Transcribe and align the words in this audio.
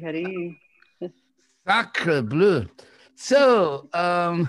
Hari. 0.00 0.60
Sacre 1.66 2.22
bleu. 2.22 2.66
So, 3.16 3.88
um, 3.92 4.48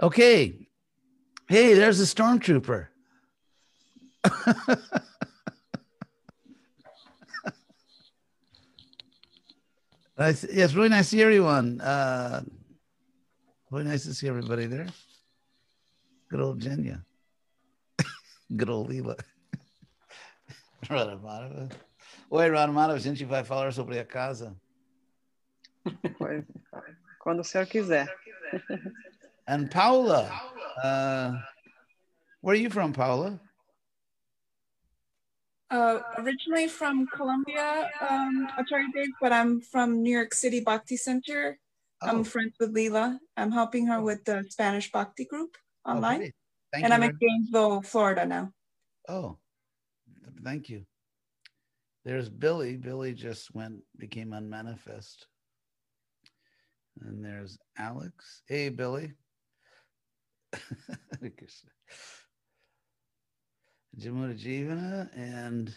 okay. 0.00 0.68
Hey, 1.48 1.74
there's 1.74 2.00
a 2.00 2.04
stormtrooper. 2.04 2.88
nice. 10.18 10.44
Yes, 10.52 10.74
really 10.74 10.88
nice 10.88 11.10
to 11.10 11.10
see 11.10 11.22
everyone. 11.22 11.80
Uh, 11.80 12.42
really 13.70 13.84
nice 13.84 14.04
to 14.04 14.14
see 14.14 14.28
everybody 14.28 14.66
there. 14.66 14.86
Good 16.28 16.40
old 16.40 16.60
Jenya. 16.60 17.02
Good 18.56 18.70
old 18.70 18.88
Leela. 18.90 19.20
Radamano. 20.86 21.70
Oi, 22.34 22.48
Radamano, 22.48 22.94
a 22.94 22.98
gente 22.98 23.26
vai 23.26 23.44
falar 23.44 23.74
sobre 23.74 23.98
a 23.98 24.06
casa. 24.06 24.56
Pois, 26.16 26.42
Quando 27.20 27.40
o 27.40 27.44
senhor 27.44 27.66
quiser. 27.66 28.08
And 29.46 29.68
Paula, 29.68 30.30
uh, 30.82 31.36
where 32.40 32.56
are 32.56 32.62
you 32.62 32.70
from, 32.70 32.94
Paula? 32.94 33.38
Uh, 35.70 36.00
originally 36.16 36.68
from 36.68 37.06
Colombia, 37.08 37.90
um, 38.00 38.48
Acharya 38.56 38.88
Dev, 38.94 39.08
but 39.20 39.30
I'm 39.30 39.60
from 39.60 40.02
New 40.02 40.12
York 40.16 40.32
City 40.32 40.60
Bhakti 40.60 40.96
Center. 40.96 41.58
Oh. 42.00 42.08
I'm 42.08 42.24
friends 42.24 42.54
with 42.58 42.74
Leela. 42.74 43.18
I'm 43.36 43.52
helping 43.52 43.86
her 43.88 44.00
with 44.00 44.24
the 44.24 44.46
Spanish 44.48 44.90
Bhakti 44.90 45.26
group 45.26 45.58
Oh, 45.84 45.96
online. 45.96 46.18
great. 46.20 46.34
Thank 46.72 46.84
and 46.84 46.92
you 46.92 46.96
I'm 46.96 47.02
in 47.02 47.18
Gainesville, 47.20 47.82
Florida 47.82 48.24
now. 48.24 48.52
Oh, 49.06 49.36
thank 50.42 50.70
you. 50.70 50.86
There's 52.04 52.28
Billy. 52.28 52.76
Billy 52.76 53.14
just 53.14 53.54
went, 53.54 53.82
became 53.96 54.32
unmanifest. 54.32 55.26
And 57.00 57.24
there's 57.24 57.58
Alex. 57.78 58.42
Hey, 58.46 58.68
Billy. 58.68 59.12
Jamuna 63.98 64.38
Jivana. 64.38 65.08
And 65.16 65.74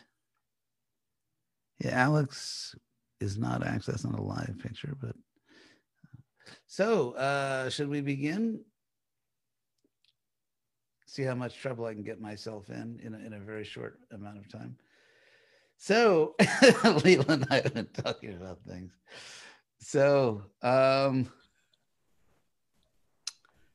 yeah, 1.80 1.92
Alex 1.92 2.76
is 3.20 3.38
not 3.38 3.66
actually, 3.66 3.94
that's 3.94 4.06
not 4.06 4.20
a 4.20 4.24
live 4.24 4.56
picture, 4.62 4.96
but 5.00 5.16
so 6.68 7.12
uh, 7.12 7.70
should 7.70 7.90
we 7.90 8.02
begin? 8.02 8.62
see 11.16 11.24
how 11.24 11.36
much 11.36 11.58
trouble 11.58 11.86
I 11.86 11.94
can 11.94 12.04
get 12.04 12.20
myself 12.20 12.70
in 12.70 13.00
in 13.02 13.14
a, 13.14 13.18
in 13.20 13.34
a 13.34 13.40
very 13.40 13.64
short 13.64 14.00
amount 14.12 14.38
of 14.38 14.50
time. 14.50 14.76
So, 15.78 16.36
Leela 16.40 17.30
and 17.30 17.48
I 17.50 17.62
have 17.62 17.74
been 17.74 17.88
talking 17.94 18.34
about 18.34 18.60
things. 18.68 18.92
So, 19.80 20.44
um, 20.62 21.32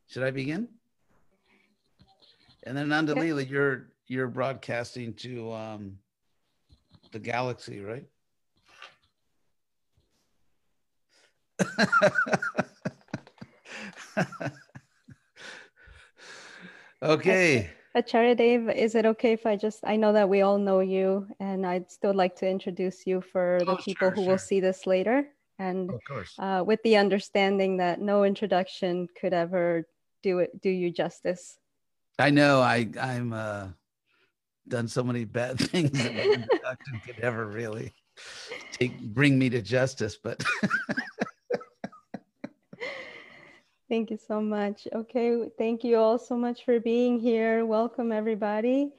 should 0.09 0.25
I 0.25 0.31
begin? 0.31 0.69
And 2.65 2.77
then 2.77 2.89
Nanda 2.89 3.15
Yeah. 3.17 3.23
Leela, 3.23 3.49
you're 3.49 3.87
you're 4.09 4.29
broadcasting 4.29 5.15
to 5.15 5.53
um, 5.53 5.99
the 7.13 7.21
galaxy, 7.21 7.81
right? 7.81 8.05
okay. 17.03 17.71
Acharya 17.95 18.37
Dev, 18.37 18.69
is 18.71 18.95
it 18.95 19.05
okay 19.05 19.33
if 19.33 19.47
I 19.47 19.57
just, 19.57 19.81
I 19.83 19.97
know 19.97 20.13
that 20.13 20.29
we 20.29 20.43
all 20.43 20.59
know 20.59 20.79
you, 20.81 21.27
and 21.41 21.67
I'd 21.67 21.91
still 21.91 22.15
like 22.15 22.37
to 22.37 22.49
introduce 22.49 23.07
you 23.07 23.21
for 23.21 23.59
the 23.61 23.73
Oh, 23.73 23.77
people 23.77 23.95
sure, 24.09 24.11
who 24.13 24.23
sure. 24.23 24.31
will 24.33 24.39
see 24.39 24.61
this 24.61 24.87
later. 24.87 25.27
And 25.59 25.91
Of 25.91 26.05
course. 26.05 26.37
uh, 26.39 26.63
with 26.65 26.81
the 26.85 26.97
understanding 26.97 27.79
that 27.79 28.01
no 28.01 28.23
introduction 28.25 29.09
could 29.21 29.33
ever 29.33 29.89
do 30.23 30.39
it, 30.39 30.61
do 30.61 30.71
you 30.71 30.91
justice. 30.93 31.59
I 32.19 32.31
know 32.31 32.61
I 32.61 32.89
I'm 33.01 33.33
uh 33.33 33.69
done 34.69 34.89
so 34.89 35.03
many 35.03 35.25
bad 35.25 35.59
things 35.71 36.03
that 36.05 36.15
no 36.15 36.23
introduction 36.23 37.01
could 37.05 37.19
ever 37.21 37.47
really 37.47 37.95
take 38.73 39.01
bring 39.01 39.39
me 39.39 39.51
to 39.51 39.63
justice, 39.63 40.17
but 40.23 40.45
Thank 43.91 44.13
you 44.13 44.19
so 44.25 44.41
much. 44.41 44.87
Okay, 44.95 45.51
thank 45.59 45.83
you 45.83 45.97
all 45.97 46.17
so 46.17 46.37
much 46.37 46.65
for 46.65 46.79
being 46.79 47.19
here. 47.19 47.67
Welcome 47.67 48.13
everybody 48.13 48.93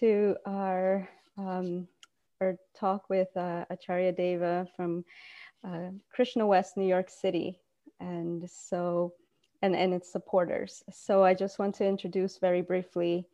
to 0.00 0.36
our 0.44 1.08
um, 1.38 1.88
our 2.42 2.58
talk 2.78 3.08
with 3.08 3.34
uh, 3.38 3.64
Acharya 3.70 4.12
Deva 4.12 4.68
from 4.76 5.02
uh, 5.66 5.88
Krishna 6.14 6.46
West, 6.46 6.76
New 6.76 6.86
York 6.86 7.08
City, 7.08 7.58
and 8.00 8.46
so 8.50 9.14
and 9.62 9.74
and 9.74 9.94
its 9.94 10.12
supporters. 10.12 10.84
So 10.92 11.24
I 11.24 11.32
just 11.32 11.58
want 11.58 11.74
to 11.76 11.86
introduce 11.86 12.36
very 12.36 12.60
briefly 12.60 13.26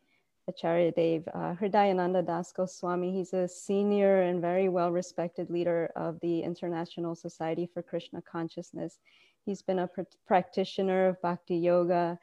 Acharya 0.47 0.93
Dev, 0.93 1.27
uh, 1.35 1.55
Hridayananda 1.57 2.25
Das 2.25 2.53
Goswami. 2.53 3.11
He's 3.11 3.33
a 3.33 3.49
senior 3.49 4.23
and 4.23 4.41
very 4.41 4.69
well 4.69 4.93
respected 4.93 5.51
leader 5.51 5.91
of 5.97 6.21
the 6.21 6.45
International 6.45 7.17
Society 7.17 7.67
for 7.67 7.83
Krishna 7.83 8.23
Consciousness. 8.23 9.01
He's 9.45 9.63
been 9.63 9.81
a 9.81 9.87
pr- 9.87 10.03
practitioner 10.27 11.09
of 11.09 11.23
Bhakti 11.23 11.57
Yoga 11.57 12.19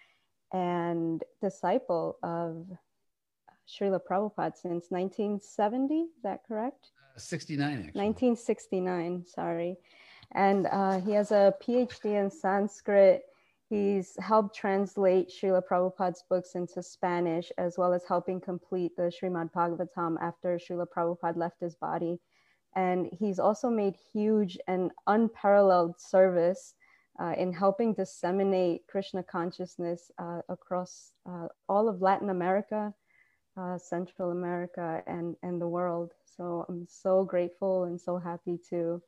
and 0.54 1.24
disciple 1.42 2.18
of 2.24 2.68
Srila 3.68 4.00
Prabhupada 4.00 4.56
since 4.56 4.88
1970. 4.90 5.96
Is 5.96 6.24
that 6.24 6.42
correct? 6.48 6.92
69 7.18 7.68
actually. 7.68 8.02
1969, 8.02 9.26
sorry. 9.26 9.78
And 10.34 10.68
uh, 10.68 11.00
he 11.02 11.12
has 11.14 11.32
a 11.32 11.54
PhD 11.62 12.22
in 12.22 12.30
Sanskrit. 12.30 13.24
He's 13.70 14.16
helped 14.20 14.56
translate 14.56 15.30
Srila 15.30 15.62
Prabhupada's 15.70 16.24
books 16.30 16.56
into 16.56 16.82
Spanish, 16.82 17.52
as 17.58 17.78
well 17.78 17.94
as 17.94 18.04
helping 18.08 18.40
complete 18.40 18.96
the 18.96 19.12
Srimad 19.12 19.52
Bhagavatam 19.52 20.16
after 20.22 20.58
Srila 20.58 20.86
Prabhupada 20.96 21.36
left 21.36 21.60
his 21.60 21.76
body. 21.76 22.20
And 22.76 23.10
he's 23.12 23.40
also 23.40 23.70
made 23.70 23.96
huge 24.14 24.58
and 24.68 24.92
unparalleled 25.08 26.00
service 26.00 26.76
uh, 27.20 27.34
in 27.38 27.52
helping 27.52 27.94
disseminate 27.94 28.86
Krishna 28.88 29.24
consciousness 29.24 30.12
uh, 30.18 30.42
across 30.50 31.12
uh, 31.30 31.48
all 31.68 31.90
of 31.90 32.02
Latin 32.02 32.30
America, 32.30 32.94
uh, 33.60 33.78
Central 33.78 34.32
America, 34.32 35.02
and, 35.08 35.36
and 35.42 35.60
the 35.60 35.68
world. 35.68 36.14
So 36.38 36.66
I'm 36.70 36.86
so 36.88 37.24
grateful 37.24 37.86
and 37.86 38.00
so 38.00 38.18
happy 38.18 38.60
to 38.70 39.02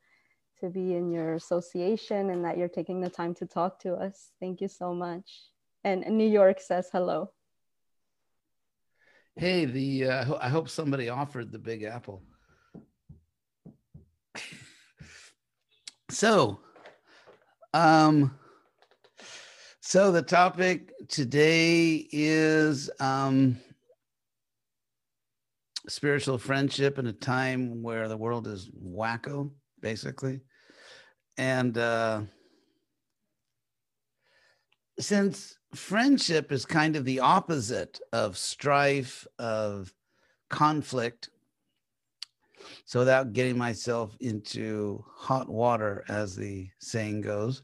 to 0.60 0.68
be 0.68 0.94
in 0.94 1.10
your 1.10 1.34
association 1.34 2.30
and 2.30 2.44
that 2.44 2.58
you're 2.58 2.68
taking 2.68 3.00
the 3.00 3.08
time 3.08 3.34
to 3.34 3.46
talk 3.46 3.78
to 3.80 3.94
us. 3.94 4.30
Thank 4.40 4.60
you 4.60 4.68
so 4.68 4.92
much. 4.92 5.44
And 5.84 6.04
New 6.06 6.28
York 6.28 6.60
says 6.60 6.88
hello. 6.92 7.30
Hey, 9.36 9.64
the 9.64 10.06
uh, 10.06 10.34
I 10.40 10.50
hope 10.50 10.68
somebody 10.68 11.08
offered 11.08 11.50
the 11.50 11.58
Big 11.58 11.82
Apple. 11.84 12.22
so, 16.10 16.60
um, 17.72 18.36
so 19.80 20.12
the 20.12 20.22
topic 20.22 20.92
today 21.08 22.06
is 22.12 22.90
um, 23.00 23.58
spiritual 25.88 26.38
friendship 26.38 26.98
in 26.98 27.06
a 27.06 27.12
time 27.12 27.82
where 27.82 28.08
the 28.08 28.16
world 28.16 28.46
is 28.46 28.70
wacko, 28.70 29.50
basically, 29.80 30.40
and 31.38 31.78
uh, 31.78 32.20
since 34.98 35.56
friendship 35.74 36.52
is 36.52 36.64
kind 36.64 36.96
of 36.96 37.04
the 37.04 37.20
opposite 37.20 38.00
of 38.12 38.36
strife 38.36 39.26
of 39.38 39.92
conflict 40.50 41.30
so 42.90 42.98
without 42.98 43.32
getting 43.32 43.56
myself 43.56 44.16
into 44.18 45.04
hot 45.14 45.48
water 45.48 46.04
as 46.08 46.34
the 46.34 46.68
saying 46.80 47.20
goes 47.20 47.62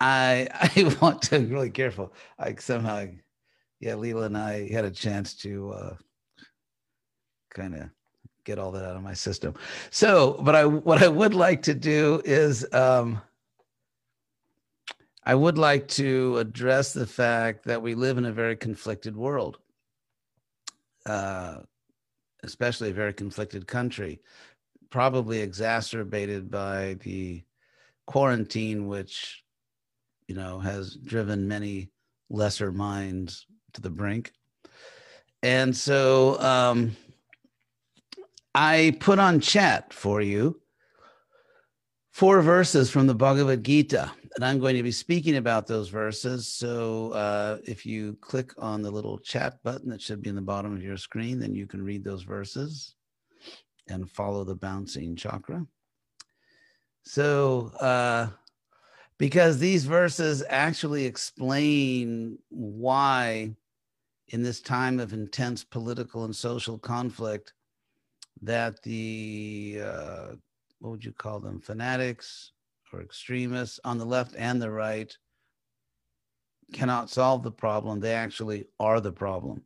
i 0.00 0.48
i 0.52 0.96
want 1.00 1.22
to 1.22 1.38
be 1.38 1.46
really 1.46 1.70
careful. 1.70 2.12
I 2.36 2.56
somehow 2.58 3.06
yeah 3.78 3.92
leela 3.92 4.26
and 4.26 4.36
i 4.36 4.68
had 4.68 4.84
a 4.84 4.90
chance 4.90 5.34
to 5.42 5.70
uh 5.70 5.94
kind 7.50 7.76
of 7.76 7.88
get 8.42 8.58
all 8.58 8.72
that 8.72 8.84
out 8.84 8.96
of 8.96 9.02
my 9.04 9.14
system. 9.14 9.54
So 9.90 10.40
but 10.42 10.56
i 10.56 10.66
what 10.66 11.04
i 11.04 11.08
would 11.08 11.34
like 11.34 11.62
to 11.62 11.74
do 11.74 12.20
is 12.24 12.66
um 12.72 13.22
I 15.24 15.34
would 15.36 15.58
like 15.58 15.86
to 15.88 16.38
address 16.38 16.92
the 16.92 17.06
fact 17.06 17.64
that 17.66 17.82
we 17.82 17.94
live 17.94 18.16
in 18.16 18.26
a 18.26 18.32
very 18.32 18.56
conflicted 18.56 19.16
world, 19.16 19.58
uh, 21.04 21.62
especially 22.46 22.90
a 22.90 22.94
very 22.94 23.12
conflicted 23.12 23.66
country, 23.66 24.20
probably 24.90 25.40
exacerbated 25.40 26.50
by 26.50 26.94
the 27.02 27.44
quarantine, 28.06 28.86
which 28.86 29.44
you 30.28 30.34
know 30.34 30.58
has 30.58 30.94
driven 30.94 31.48
many 31.48 31.90
lesser 32.30 32.72
minds 32.72 33.46
to 33.74 33.80
the 33.80 33.90
brink. 33.90 34.32
And 35.42 35.76
so 35.76 36.40
um, 36.40 36.96
I 38.54 38.96
put 39.00 39.18
on 39.18 39.40
chat 39.40 39.92
for 39.92 40.20
you 40.20 40.60
four 42.10 42.40
verses 42.40 42.90
from 42.90 43.06
the 43.06 43.14
Bhagavad 43.14 43.62
Gita, 43.62 44.10
and 44.36 44.44
I'm 44.44 44.60
going 44.60 44.76
to 44.76 44.82
be 44.82 44.92
speaking 44.92 45.36
about 45.36 45.66
those 45.66 45.88
verses. 45.88 46.46
So 46.46 47.12
uh, 47.12 47.58
if 47.64 47.86
you 47.86 48.18
click 48.20 48.52
on 48.58 48.82
the 48.82 48.90
little 48.90 49.18
chat 49.18 49.62
button 49.64 49.88
that 49.88 50.02
should 50.02 50.22
be 50.22 50.28
in 50.28 50.36
the 50.36 50.42
bottom 50.42 50.74
of 50.74 50.82
your 50.82 50.98
screen, 50.98 51.38
then 51.38 51.54
you 51.54 51.66
can 51.66 51.82
read 51.82 52.04
those 52.04 52.22
verses 52.22 52.94
and 53.88 54.10
follow 54.10 54.44
the 54.44 54.54
bouncing 54.54 55.16
chakra. 55.16 55.66
So, 57.02 57.72
uh, 57.80 58.28
because 59.16 59.58
these 59.58 59.86
verses 59.86 60.44
actually 60.50 61.06
explain 61.06 62.38
why, 62.50 63.54
in 64.28 64.42
this 64.42 64.60
time 64.60 65.00
of 65.00 65.14
intense 65.14 65.64
political 65.64 66.24
and 66.24 66.36
social 66.36 66.78
conflict, 66.78 67.54
that 68.42 68.82
the 68.82 69.80
uh, 69.82 70.26
what 70.80 70.90
would 70.90 71.04
you 71.04 71.12
call 71.12 71.40
them 71.40 71.60
fanatics 71.60 72.52
or 72.96 73.02
extremists 73.02 73.78
on 73.84 73.98
the 73.98 74.04
left 74.04 74.34
and 74.36 74.60
the 74.60 74.70
right 74.70 75.14
cannot 76.72 77.10
solve 77.10 77.42
the 77.42 77.50
problem. 77.50 78.00
They 78.00 78.14
actually 78.14 78.64
are 78.80 79.00
the 79.00 79.12
problem. 79.12 79.62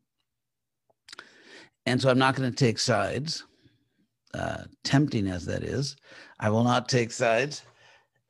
And 1.87 2.01
so 2.01 2.11
i'm 2.11 2.19
not 2.19 2.37
going 2.37 2.51
to 2.51 2.57
take 2.57 2.79
sides 2.79 3.45
uh, 4.35 4.65
tempting 4.85 5.27
as 5.27 5.45
that 5.47 5.65
is. 5.65 5.97
I 6.39 6.51
will 6.51 6.63
not 6.63 6.89
take 6.89 7.11
sides. 7.11 7.63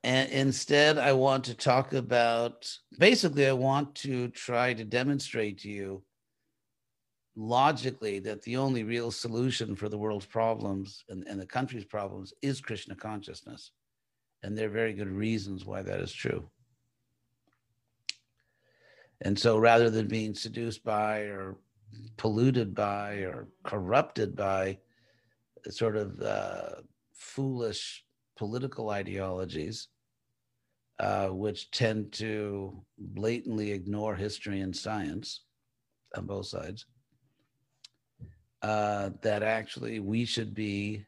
And 0.03 0.29
instead 0.31 0.97
i 0.97 1.13
want 1.13 1.43
to 1.45 1.53
talk 1.53 1.93
about 1.93 2.69
basically 2.97 3.47
i 3.47 3.51
want 3.51 3.93
to 3.95 4.29
try 4.29 4.73
to 4.73 4.83
demonstrate 4.83 5.59
to 5.59 5.69
you 5.69 6.03
logically 7.35 8.19
that 8.19 8.41
the 8.41 8.57
only 8.57 8.83
real 8.83 9.11
solution 9.11 9.75
for 9.75 9.89
the 9.89 9.97
world's 9.97 10.25
problems 10.25 11.03
and, 11.09 11.25
and 11.27 11.39
the 11.39 11.45
country's 11.45 11.85
problems 11.85 12.33
is 12.41 12.59
Krishna 12.59 12.95
consciousness. 12.95 13.71
And 14.43 14.57
there 14.57 14.67
are 14.67 14.71
very 14.71 14.93
good 14.93 15.11
reasons 15.11 15.65
why 15.65 15.81
that 15.83 15.99
is 15.99 16.13
true. 16.13 16.49
And 19.21 19.37
so 19.37 19.57
rather 19.57 19.89
than 19.89 20.07
being 20.07 20.33
seduced 20.33 20.83
by 20.83 21.19
or 21.19 21.57
polluted 22.17 22.73
by 22.73 23.17
or 23.17 23.47
corrupted 23.63 24.35
by 24.35 24.79
sort 25.69 25.95
of 25.95 26.19
uh, 26.21 26.81
foolish 27.13 28.03
political 28.35 28.89
ideologies, 28.89 29.89
uh, 30.99 31.27
which 31.27 31.69
tend 31.71 32.11
to 32.13 32.83
blatantly 32.97 33.71
ignore 33.71 34.15
history 34.15 34.61
and 34.61 34.75
science 34.75 35.41
on 36.15 36.25
both 36.25 36.47
sides, 36.47 36.85
uh, 38.63 39.11
that 39.21 39.43
actually 39.43 39.99
we 39.99 40.25
should 40.25 40.53
be 40.53 41.05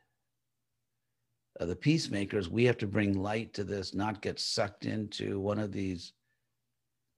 the 1.65 1.75
peacemakers. 1.75 2.50
We 2.50 2.65
have 2.65 2.77
to 2.80 2.88
bring 2.88 3.21
light 3.21 3.54
to 3.54 3.63
this, 3.63 3.94
not 3.94 4.21
get 4.21 4.39
sucked 4.39 4.86
into 4.86 5.39
one 5.39 5.60
of 5.60 5.71
these, 5.71 6.13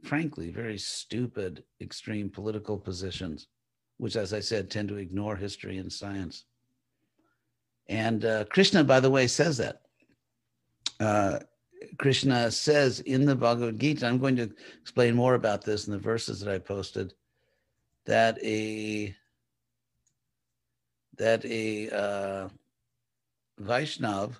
frankly, 0.04 0.52
very 0.52 0.78
stupid, 0.78 1.64
extreme 1.82 2.30
political 2.30 2.78
positions, 2.78 3.48
which, 3.98 4.16
as 4.16 4.34
I 4.34 4.40
said, 4.40 4.70
tend 4.70 4.90
to 4.90 4.98
ignore 4.98 5.36
history 5.36 5.78
and 5.78 5.92
science. 5.92 6.46
And 7.88 8.26
uh, 8.26 8.46
Krishna, 8.46 8.84
by 8.84 9.00
the 9.00 9.10
way, 9.10 9.28
says 9.28 9.58
that. 9.58 9.82
Uh, 11.00 11.40
Krishna 11.98 12.52
says 12.52 13.02
in 13.02 13.26
the 13.26 13.36
Bhagavad 13.36 13.80
Gita, 13.80 14.08
I'm 14.08 14.18
going 14.18 14.36
to 14.38 14.50
explain 14.82 15.16
more 15.16 15.36
about 15.36 15.64
this 15.64 15.88
in 15.88 15.94
the 15.94 16.00
verses 16.00 16.40
that 16.40 16.54
I 16.54 16.58
posted, 16.58 17.14
that 18.06 18.38
a 18.44 19.16
that 21.18 21.46
a 21.46 21.90
uh, 21.90 22.50
Vaishnav, 23.62 24.36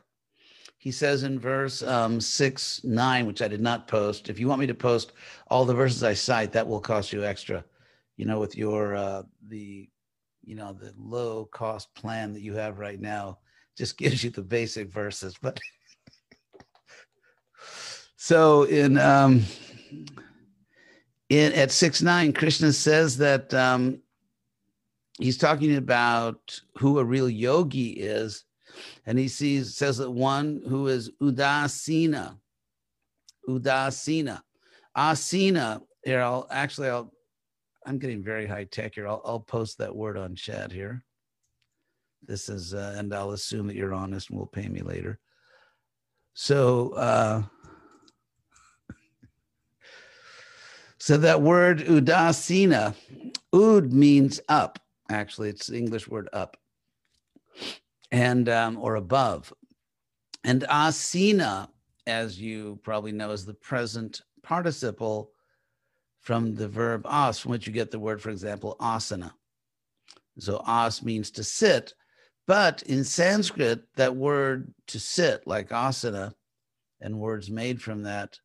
he 0.78 0.92
says 0.92 1.24
in 1.24 1.40
verse 1.40 1.82
um, 1.84 2.22
6 2.22 2.82
9, 2.84 3.26
which 3.26 3.42
I 3.42 3.48
did 3.48 3.62
not 3.62 3.88
post, 3.88 4.30
if 4.30 4.40
you 4.40 4.48
want 4.48 4.62
me 4.62 4.68
to 4.68 4.74
post 4.74 5.14
all 5.48 5.66
the 5.66 5.74
verses 5.74 6.04
I 6.04 6.14
cite, 6.14 6.52
that 6.52 6.68
will 6.68 6.80
cost 6.80 7.12
you 7.12 7.24
extra. 7.24 7.64
You 8.18 8.26
know, 8.26 8.40
with 8.40 8.56
your, 8.56 8.96
uh, 8.96 9.24
the, 9.48 9.90
you 10.44 10.56
know, 10.56 10.74
the 10.74 10.94
low 10.98 11.46
cost 11.46 11.94
plan 11.96 12.34
that 12.34 12.42
you 12.42 12.54
have 12.54 12.80
right 12.80 13.00
now 13.00 13.40
just 13.78 13.98
gives 13.98 14.24
you 14.24 14.30
the 14.30 14.42
basic 14.42 14.92
verses. 14.92 15.36
But 15.42 15.60
so 18.16 18.64
in, 18.64 18.98
um, 18.98 19.44
in 21.30 21.52
at 21.54 21.72
6 21.72 22.02
9, 22.02 22.34
Krishna 22.34 22.72
says 22.72 23.18
that 23.18 23.54
um, 23.54 24.02
he's 25.18 25.38
talking 25.38 25.78
about 25.78 26.60
who 26.78 27.00
a 27.00 27.04
real 27.04 27.30
yogi 27.30 27.90
is 27.90 28.44
and 29.06 29.18
he 29.18 29.28
sees 29.28 29.76
says 29.76 29.98
that 29.98 30.10
one 30.12 30.62
who 30.68 30.88
is 30.88 31.12
udasina 31.22 32.38
udasina 33.48 34.42
asina 34.98 35.82
here 36.04 36.22
i'll 36.22 36.48
actually 36.50 36.90
i'll 36.90 37.12
i'm 37.86 38.00
getting 38.00 38.24
very 38.24 38.48
high 38.48 38.64
tech 38.66 38.96
here. 38.96 39.08
I'll, 39.08 39.22
I'll 39.24 39.40
post 39.40 39.78
that 39.78 39.96
word 39.96 40.18
on 40.18 40.36
chat 40.36 40.72
here. 40.72 41.04
This 42.26 42.50
is 42.50 42.74
uh, 42.74 42.96
and 42.98 43.14
i'll 43.14 43.32
assume 43.32 43.68
that 43.68 43.76
you're 43.76 43.94
honest 43.94 44.30
and 44.30 44.40
will 44.40 44.48
pay 44.48 44.68
me 44.68 44.82
later. 44.82 45.20
So 46.34 46.94
uh 46.94 47.44
so 50.98 51.18
that 51.18 51.42
word 51.42 51.80
udasina 51.80 52.96
ud 53.54 53.94
means 53.94 54.40
up. 54.50 54.80
Actually, 55.12 55.50
it's 55.50 55.68
the 55.68 55.78
English 55.78 56.08
word 56.08 56.28
up 56.34 56.58
and 58.16 58.48
um, 58.48 58.78
or 58.80 58.96
above. 58.96 59.52
And 60.46 60.62
asina, 60.70 61.68
as 62.08 62.40
you 62.40 62.80
probably 62.82 63.12
know, 63.12 63.32
is 63.32 63.46
the 63.46 63.54
present 63.54 64.22
participle 64.42 65.32
from 66.22 66.56
the 66.56 66.70
verb 66.70 67.06
as, 67.10 67.40
from 67.40 67.52
which 67.52 67.68
you 67.68 67.74
get 67.74 67.92
the 67.92 68.00
word, 68.00 68.22
for 68.22 68.30
example, 68.30 68.78
asana. 68.80 69.34
So 70.40 70.64
as 70.66 71.04
means 71.04 71.30
to 71.32 71.44
sit, 71.44 71.94
but 72.48 72.84
in 72.84 73.04
Sanskrit, 73.04 73.84
that 73.98 74.16
word 74.16 74.74
to 74.88 75.00
sit, 75.00 75.46
like 75.46 75.70
asana, 75.70 76.34
and 77.02 77.20
words 77.20 77.50
made 77.50 77.82
from 77.82 78.04
that, 78.04 78.40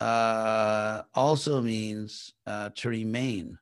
uh, 0.00 1.02
also 1.12 1.60
means 1.60 2.32
uh, 2.46 2.70
to 2.76 2.88
remain 2.88 3.58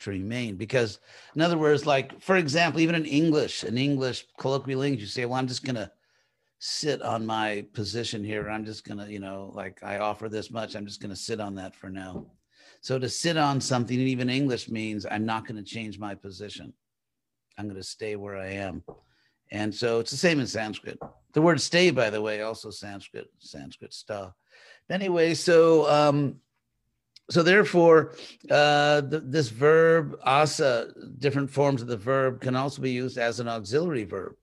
to 0.00 0.10
remain. 0.10 0.56
Because 0.56 0.98
in 1.34 1.42
other 1.42 1.58
words 1.58 1.86
like 1.86 2.20
for 2.20 2.36
example 2.36 2.80
even 2.80 2.94
in 2.94 3.04
english 3.04 3.64
in 3.64 3.78
english 3.78 4.26
colloquial 4.38 4.82
english 4.82 5.00
you 5.00 5.06
say 5.06 5.24
well 5.24 5.38
i'm 5.38 5.46
just 5.46 5.64
going 5.64 5.76
to 5.76 5.90
sit 6.60 7.00
on 7.00 7.24
my 7.24 7.64
position 7.72 8.22
here. 8.22 8.50
I'm 8.50 8.66
just 8.66 8.84
going 8.84 8.98
to 8.98 9.10
you 9.10 9.18
know 9.18 9.50
like 9.54 9.82
i 9.82 9.98
offer 9.98 10.28
this 10.28 10.50
much. 10.50 10.76
I'm 10.76 10.86
just 10.86 11.00
going 11.00 11.10
to 11.10 11.16
sit 11.16 11.40
on 11.40 11.54
that 11.56 11.74
for 11.74 11.88
now. 11.88 12.26
So 12.82 12.98
to 12.98 13.08
sit 13.08 13.36
on 13.36 13.60
something 13.60 13.98
even 13.98 14.30
english 14.30 14.68
means 14.68 15.06
i'm 15.10 15.26
not 15.26 15.46
going 15.46 15.56
to 15.56 15.68
change 15.68 15.98
my 15.98 16.14
position. 16.14 16.72
I'm 17.58 17.64
going 17.64 17.80
to 17.80 17.82
stay 17.82 18.14
where 18.16 18.36
i 18.36 18.48
am. 18.48 18.84
And 19.50 19.74
so 19.74 19.98
it's 19.98 20.12
the 20.12 20.16
same 20.16 20.38
in 20.38 20.46
sanskrit. 20.46 20.98
The 21.32 21.42
word 21.42 21.60
stay 21.60 21.90
by 21.90 22.10
the 22.10 22.20
way 22.20 22.42
also 22.42 22.70
sanskrit 22.70 23.30
sanskrit 23.38 23.94
sta 23.94 24.32
anyway 24.90 25.34
so 25.34 25.88
um 25.90 26.36
so 27.30 27.42
therefore, 27.42 28.14
uh, 28.50 29.02
th- 29.02 29.22
this 29.26 29.48
verb 29.48 30.18
asa, 30.24 30.92
different 31.18 31.50
forms 31.50 31.80
of 31.80 31.88
the 31.88 31.96
verb 31.96 32.40
can 32.40 32.56
also 32.56 32.82
be 32.82 32.90
used 32.90 33.18
as 33.18 33.38
an 33.38 33.48
auxiliary 33.48 34.04
verb. 34.04 34.34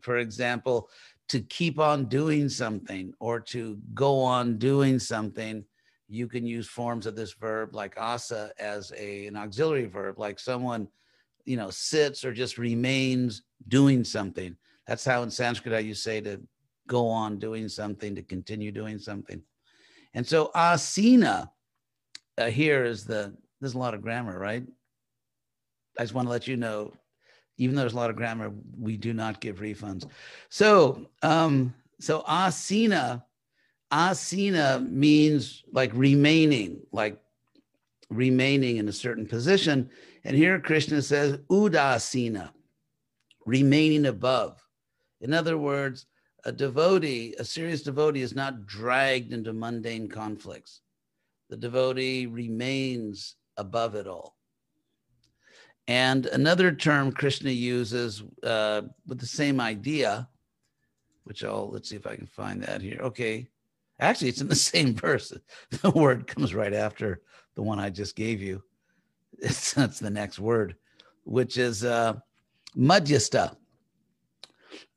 For 0.00 0.18
example, 0.18 0.88
to 1.28 1.40
keep 1.40 1.78
on 1.78 2.06
doing 2.06 2.48
something 2.48 3.12
or 3.20 3.40
to 3.40 3.78
go 3.92 4.20
on 4.20 4.58
doing 4.58 4.98
something, 4.98 5.64
you 6.08 6.28
can 6.28 6.46
use 6.46 6.68
forms 6.68 7.04
of 7.04 7.16
this 7.16 7.32
verb 7.32 7.74
like 7.74 7.98
asa 7.98 8.52
as 8.58 8.92
a, 8.96 9.26
an 9.26 9.36
auxiliary 9.36 9.86
verb, 9.86 10.18
like 10.18 10.38
someone, 10.38 10.88
you 11.44 11.56
know, 11.56 11.68
sits 11.70 12.24
or 12.24 12.32
just 12.32 12.58
remains 12.58 13.42
doing 13.68 14.04
something. 14.04 14.56
That's 14.86 15.04
how 15.04 15.22
in 15.22 15.30
Sanskrit 15.30 15.74
I 15.74 15.80
you 15.80 15.94
say 15.94 16.20
to 16.22 16.40
go 16.86 17.08
on 17.08 17.38
doing 17.38 17.68
something, 17.68 18.14
to 18.14 18.22
continue 18.22 18.70
doing 18.70 18.98
something. 18.98 19.42
And 20.14 20.26
so 20.26 20.50
asina 20.54 21.50
uh, 22.38 22.46
here 22.46 22.84
is 22.84 23.04
the 23.04 23.32
there's 23.60 23.74
a 23.74 23.78
lot 23.78 23.94
of 23.94 24.02
grammar, 24.02 24.38
right? 24.38 24.64
I 25.98 26.02
just 26.02 26.14
want 26.14 26.26
to 26.26 26.30
let 26.30 26.46
you 26.46 26.56
know, 26.56 26.92
even 27.56 27.74
though 27.74 27.80
there's 27.80 27.94
a 27.94 27.96
lot 27.96 28.10
of 28.10 28.16
grammar, 28.16 28.52
we 28.78 28.96
do 28.96 29.14
not 29.14 29.40
give 29.40 29.60
refunds. 29.60 30.06
So, 30.50 31.08
um, 31.22 31.74
so 31.98 32.22
asina, 32.28 33.22
asina 33.90 34.86
means 34.90 35.64
like 35.72 35.90
remaining, 35.94 36.80
like 36.92 37.18
remaining 38.10 38.76
in 38.76 38.88
a 38.88 38.92
certain 38.92 39.26
position. 39.26 39.88
And 40.24 40.36
here 40.36 40.60
Krishna 40.60 41.00
says 41.00 41.38
udasina, 41.50 42.50
remaining 43.46 44.06
above. 44.06 44.62
In 45.22 45.32
other 45.32 45.56
words, 45.56 46.06
a 46.44 46.52
devotee, 46.52 47.34
a 47.38 47.44
serious 47.44 47.82
devotee, 47.82 48.20
is 48.20 48.34
not 48.34 48.66
dragged 48.66 49.32
into 49.32 49.54
mundane 49.54 50.08
conflicts 50.08 50.82
the 51.48 51.56
devotee 51.56 52.26
remains 52.26 53.36
above 53.56 53.94
it 53.94 54.06
all. 54.06 54.36
And 55.88 56.26
another 56.26 56.72
term 56.72 57.12
Krishna 57.12 57.50
uses 57.50 58.22
uh, 58.42 58.82
with 59.06 59.20
the 59.20 59.26
same 59.26 59.60
idea 59.60 60.28
which 61.26 61.42
I'll 61.42 61.68
let's 61.70 61.88
see 61.88 61.96
if 61.96 62.06
I 62.06 62.14
can 62.14 62.26
find 62.26 62.62
that 62.62 62.80
here. 62.80 63.00
Okay. 63.02 63.48
Actually, 63.98 64.28
it's 64.28 64.40
in 64.40 64.48
the 64.48 64.54
same 64.72 64.94
verse. 64.94 65.32
The 65.82 65.90
word 65.90 66.26
comes 66.26 66.54
right 66.54 66.72
after 66.72 67.20
the 67.56 67.62
one 67.62 67.80
I 67.80 67.90
just 67.90 68.16
gave 68.16 68.40
you. 68.40 68.62
It's, 69.38 69.74
that's 69.74 69.98
the 69.98 70.08
next 70.08 70.38
word, 70.38 70.76
which 71.24 71.58
is 71.58 71.84
uh, 71.84 72.14
madhyasta. 72.76 73.56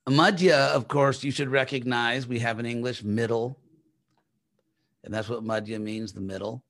Madhya, 0.08 0.70
of 0.70 0.88
course, 0.88 1.24
you 1.24 1.32
should 1.32 1.50
recognize 1.50 2.28
we 2.28 2.40
have 2.40 2.60
in 2.60 2.66
English 2.66 3.04
middle, 3.04 3.60
and 5.10 5.16
that's 5.16 5.28
what 5.28 5.44
madhya 5.44 5.82
means, 5.82 6.14
the 6.14 6.22
middle. 6.22 6.64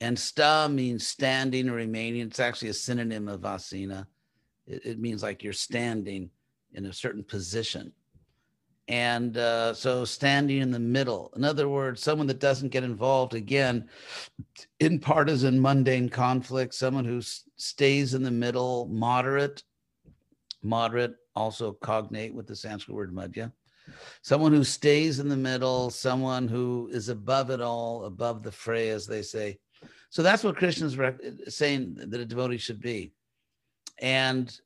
And 0.00 0.18
sta 0.18 0.66
means 0.66 1.06
standing 1.06 1.68
or 1.68 1.74
remaining. 1.74 2.22
It's 2.22 2.40
actually 2.40 2.70
a 2.70 2.72
synonym 2.74 3.28
of 3.28 3.42
asina. 3.42 4.06
It, 4.66 4.86
it 4.86 4.98
means 4.98 5.22
like 5.22 5.42
you're 5.42 5.52
standing 5.52 6.30
in 6.72 6.86
a 6.86 6.92
certain 6.94 7.22
position. 7.22 7.92
And 8.88 9.36
uh, 9.36 9.74
so 9.74 10.06
standing 10.06 10.62
in 10.62 10.70
the 10.70 10.78
middle. 10.78 11.34
In 11.36 11.44
other 11.44 11.68
words, 11.68 12.02
someone 12.02 12.28
that 12.28 12.40
doesn't 12.40 12.70
get 12.70 12.82
involved 12.82 13.34
again 13.34 13.90
in 14.80 14.98
partisan, 14.98 15.60
mundane 15.60 16.08
conflict, 16.08 16.72
someone 16.72 17.04
who 17.04 17.18
s- 17.18 17.44
stays 17.56 18.14
in 18.14 18.22
the 18.22 18.30
middle, 18.30 18.86
moderate, 18.86 19.62
moderate, 20.62 21.16
also 21.36 21.72
cognate 21.72 22.32
with 22.32 22.46
the 22.46 22.56
Sanskrit 22.56 22.96
word 22.96 23.14
madhya. 23.14 23.52
Someone 24.22 24.52
who 24.52 24.64
stays 24.64 25.18
in 25.18 25.28
the 25.28 25.36
middle, 25.36 25.90
someone 25.90 26.48
who 26.48 26.88
is 26.92 27.08
above 27.08 27.50
it 27.50 27.60
all, 27.60 28.04
above 28.04 28.42
the 28.42 28.52
fray, 28.52 28.88
as 28.90 29.06
they 29.06 29.22
say. 29.22 29.58
So 30.10 30.22
that's 30.22 30.44
what 30.44 30.56
Krishna 30.56 30.86
is 30.86 30.96
rec- 30.96 31.20
saying 31.48 31.96
that 31.96 32.20
a 32.20 32.24
devotee 32.24 32.58
should 32.58 32.80
be. 32.80 33.12
And 33.98 34.56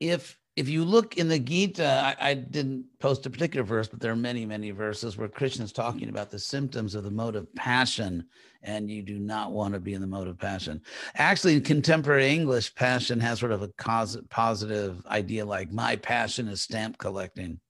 if 0.00 0.38
if 0.58 0.68
you 0.68 0.84
look 0.84 1.16
in 1.16 1.28
the 1.28 1.38
Gita, 1.38 1.86
I, 1.86 2.30
I, 2.30 2.34
didn't 2.34 2.84
post 2.98 3.24
a 3.26 3.30
particular 3.30 3.62
verse, 3.62 3.86
but 3.86 4.00
there 4.00 4.10
are 4.10 4.16
many, 4.16 4.44
many 4.44 4.72
verses 4.72 5.16
where 5.16 5.28
Krishna 5.28 5.64
is 5.64 5.72
talking 5.72 6.08
about 6.08 6.32
the 6.32 6.38
symptoms 6.40 6.96
of 6.96 7.04
the 7.04 7.12
mode 7.12 7.36
of 7.36 7.54
passion, 7.54 8.24
and 8.64 8.90
you 8.90 9.02
do 9.02 9.20
not 9.20 9.52
want 9.52 9.74
to 9.74 9.80
be 9.80 9.94
in 9.94 10.00
the 10.00 10.06
mode 10.08 10.26
of 10.26 10.36
passion. 10.36 10.82
Actually, 11.14 11.54
in 11.54 11.62
contemporary 11.62 12.30
English, 12.30 12.74
passion 12.74 13.20
has 13.20 13.38
sort 13.38 13.52
of 13.52 13.62
a 13.62 13.68
cause, 13.78 14.18
positive 14.30 15.06
idea 15.06 15.46
like 15.46 15.70
my 15.70 15.94
passion 15.94 16.48
is 16.48 16.60
stamp 16.60 16.98
collecting. 16.98 17.60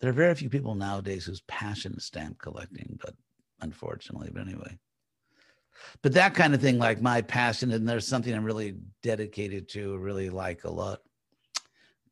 There 0.00 0.10
are 0.10 0.14
very 0.14 0.36
few 0.36 0.50
people 0.50 0.76
nowadays 0.76 1.24
whose 1.24 1.40
passion 1.48 1.94
is 1.96 2.04
stamp 2.04 2.38
collecting, 2.38 2.96
but 3.02 3.14
unfortunately, 3.60 4.30
but 4.32 4.46
anyway. 4.46 4.78
But 6.02 6.12
that 6.12 6.34
kind 6.34 6.54
of 6.54 6.60
thing, 6.60 6.78
like 6.78 7.02
my 7.02 7.22
passion, 7.22 7.72
and 7.72 7.88
there's 7.88 8.06
something 8.06 8.32
I'm 8.32 8.44
really 8.44 8.76
dedicated 9.02 9.68
to, 9.70 9.98
really 9.98 10.30
like 10.30 10.62
a 10.62 10.70
lot. 10.70 11.00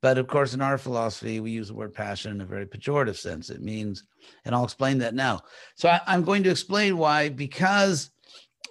But 0.01 0.19
of 0.19 0.29
course, 0.29 0.55
in 0.55 0.61
our 0.61 0.79
philosophy, 0.79 1.41
we 1.41 1.51
use 1.51 1.69
the 1.69 1.75
word 1.75 1.93
passion 1.93 2.31
in 2.33 2.41
a 2.41 2.47
very 2.47 2.67
pejorative 2.67 3.17
sense. 3.17 3.51
It 3.51 3.63
means, 3.63 4.05
and 4.45 4.55
I'll 4.55 4.65
explain 4.65 4.99
that 4.99 5.15
now. 5.15 5.41
So 5.75 5.89
I, 5.89 6.01
am 6.07 6.23
going 6.23 6.45
to 6.45 6.51
explain 6.51 6.99
why, 6.99 7.31
because, 7.31 8.11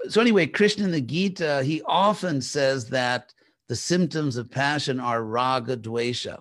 so 0.08 0.22
anyway, 0.22 0.48
Krishna 0.48 0.86
in 0.86 0.92
the 0.92 1.02
Gita, 1.02 1.64
he 1.64 1.82
often 1.86 2.42
says 2.42 2.88
that 2.90 3.34
the 3.68 3.76
symptoms 3.76 4.38
of 4.38 4.50
passion 4.50 5.02
are 5.02 5.22
raga 5.22 5.76
dvesha, 5.76 6.40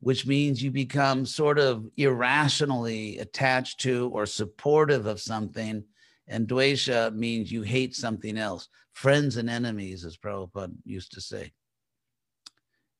which 0.00 0.26
means 0.26 0.62
you 0.62 0.70
become 0.70 1.24
sort 1.24 1.58
of 1.58 1.86
irrationally 1.96 3.16
attached 3.18 3.80
to 3.80 4.10
or 4.12 4.26
supportive 4.26 5.06
of 5.06 5.18
something. 5.18 5.82
And 6.28 6.46
dvesha 6.46 7.14
means 7.14 7.50
you 7.50 7.62
hate 7.62 7.96
something 7.96 8.36
else. 8.36 8.68
Friends 8.92 9.38
and 9.38 9.48
enemies, 9.48 10.04
as 10.04 10.18
Prabhupada 10.18 10.74
used 10.84 11.12
to 11.12 11.22
say 11.22 11.52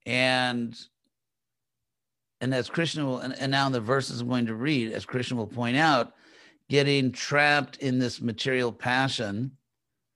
and 0.07 0.78
and 2.40 2.54
as 2.54 2.71
Krishna 2.71 3.04
will, 3.04 3.19
and, 3.19 3.38
and 3.38 3.50
now 3.50 3.66
in 3.66 3.73
the 3.73 3.80
verses 3.80 4.21
I'm 4.21 4.28
going 4.28 4.47
to 4.47 4.54
read, 4.54 4.92
as 4.92 5.04
Krishna 5.04 5.37
will 5.37 5.47
point 5.47 5.76
out, 5.76 6.14
getting 6.71 7.12
trapped 7.12 7.76
in 7.78 7.99
this 7.99 8.21
material 8.23 8.73
passion, 8.73 9.50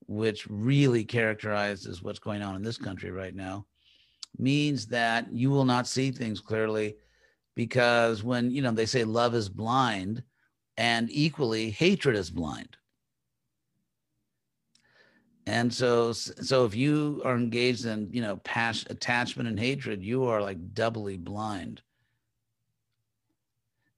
which 0.06 0.46
really 0.48 1.04
characterizes 1.04 2.02
what's 2.02 2.18
going 2.18 2.40
on 2.40 2.56
in 2.56 2.62
this 2.62 2.78
country 2.78 3.10
right 3.10 3.34
now, 3.34 3.66
means 4.38 4.86
that 4.86 5.30
you 5.32 5.50
will 5.50 5.66
not 5.66 5.86
see 5.86 6.10
things 6.10 6.40
clearly 6.40 6.96
because 7.54 8.22
when 8.22 8.50
you 8.50 8.62
know 8.62 8.70
they 8.70 8.86
say 8.86 9.04
love 9.04 9.34
is 9.34 9.48
blind 9.48 10.22
and 10.76 11.08
equally 11.10 11.70
hatred 11.70 12.16
is 12.16 12.30
blind 12.30 12.76
and 15.46 15.72
so 15.72 16.12
so 16.12 16.64
if 16.64 16.74
you 16.74 17.20
are 17.24 17.36
engaged 17.36 17.84
in 17.84 18.08
you 18.12 18.22
know 18.22 18.40
attachment 18.44 19.48
and 19.48 19.58
hatred 19.58 20.02
you 20.02 20.24
are 20.24 20.40
like 20.40 20.74
doubly 20.74 21.16
blind. 21.16 21.82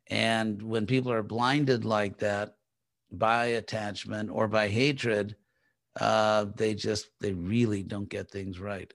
And 0.08 0.62
when 0.62 0.86
people 0.86 1.10
are 1.10 1.22
blinded 1.22 1.84
like 1.84 2.18
that 2.18 2.56
by 3.10 3.46
attachment 3.46 4.30
or 4.30 4.48
by 4.48 4.68
hatred 4.68 5.36
uh 6.00 6.46
they 6.56 6.74
just 6.74 7.08
they 7.20 7.32
really 7.32 7.82
don't 7.82 8.08
get 8.08 8.30
things 8.30 8.58
right. 8.58 8.92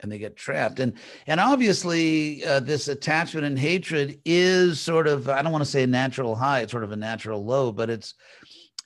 And 0.00 0.12
they 0.12 0.18
get 0.18 0.36
trapped. 0.36 0.80
And 0.80 0.94
and 1.28 1.38
obviously 1.38 2.44
uh, 2.44 2.60
this 2.60 2.88
attachment 2.88 3.46
and 3.46 3.58
hatred 3.58 4.20
is 4.24 4.80
sort 4.80 5.06
of 5.06 5.28
i 5.28 5.42
don't 5.42 5.52
want 5.52 5.64
to 5.64 5.70
say 5.70 5.84
a 5.84 5.86
natural 5.86 6.34
high 6.34 6.60
it's 6.60 6.72
sort 6.72 6.84
of 6.84 6.92
a 6.92 6.96
natural 6.96 7.44
low 7.44 7.70
but 7.70 7.88
it's 7.88 8.14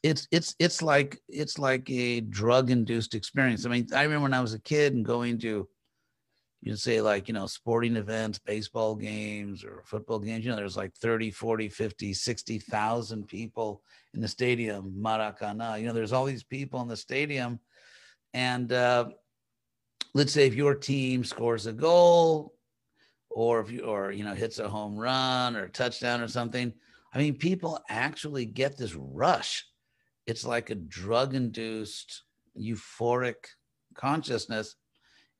it's 0.02 0.26
it's 0.30 0.54
it's 0.58 0.82
like 0.82 1.18
it's 1.28 1.58
like 1.58 1.88
a 1.90 2.20
drug 2.20 2.70
induced 2.70 3.14
experience. 3.14 3.66
I 3.66 3.68
mean, 3.68 3.86
I 3.94 4.02
remember 4.02 4.22
when 4.22 4.34
I 4.34 4.40
was 4.40 4.54
a 4.54 4.60
kid 4.60 4.94
and 4.94 5.04
going 5.04 5.38
to 5.40 5.68
you'd 6.62 6.78
say 6.78 7.00
like, 7.00 7.26
you 7.26 7.34
know, 7.34 7.46
sporting 7.46 7.96
events, 7.96 8.38
baseball 8.38 8.94
games 8.94 9.64
or 9.64 9.82
football 9.86 10.18
games, 10.18 10.44
you 10.44 10.50
know, 10.50 10.56
there's 10.56 10.76
like 10.76 10.94
30, 10.96 11.30
40, 11.30 11.68
50, 11.70 12.12
60,000 12.12 13.26
people 13.26 13.82
in 14.12 14.20
the 14.20 14.28
stadium, 14.28 14.92
Maracana. 14.98 15.80
You 15.80 15.86
know, 15.86 15.94
there's 15.94 16.12
all 16.12 16.26
these 16.26 16.44
people 16.44 16.82
in 16.82 16.88
the 16.88 16.96
stadium 16.96 17.60
and 18.32 18.72
uh 18.72 19.06
let's 20.14 20.32
say 20.32 20.46
if 20.46 20.54
your 20.54 20.74
team 20.74 21.24
scores 21.24 21.66
a 21.66 21.72
goal 21.72 22.54
or 23.28 23.60
if 23.60 23.70
you 23.70 23.80
or 23.80 24.12
you 24.12 24.24
know 24.24 24.34
hits 24.34 24.58
a 24.58 24.68
home 24.68 24.96
run 24.96 25.56
or 25.56 25.68
touchdown 25.68 26.20
or 26.20 26.28
something, 26.28 26.72
I 27.12 27.18
mean, 27.18 27.36
people 27.36 27.80
actually 27.88 28.44
get 28.44 28.76
this 28.76 28.94
rush 28.94 29.64
it's 30.30 30.44
like 30.44 30.70
a 30.70 30.74
drug 30.74 31.34
induced 31.34 32.22
euphoric 32.58 33.34
consciousness 33.94 34.76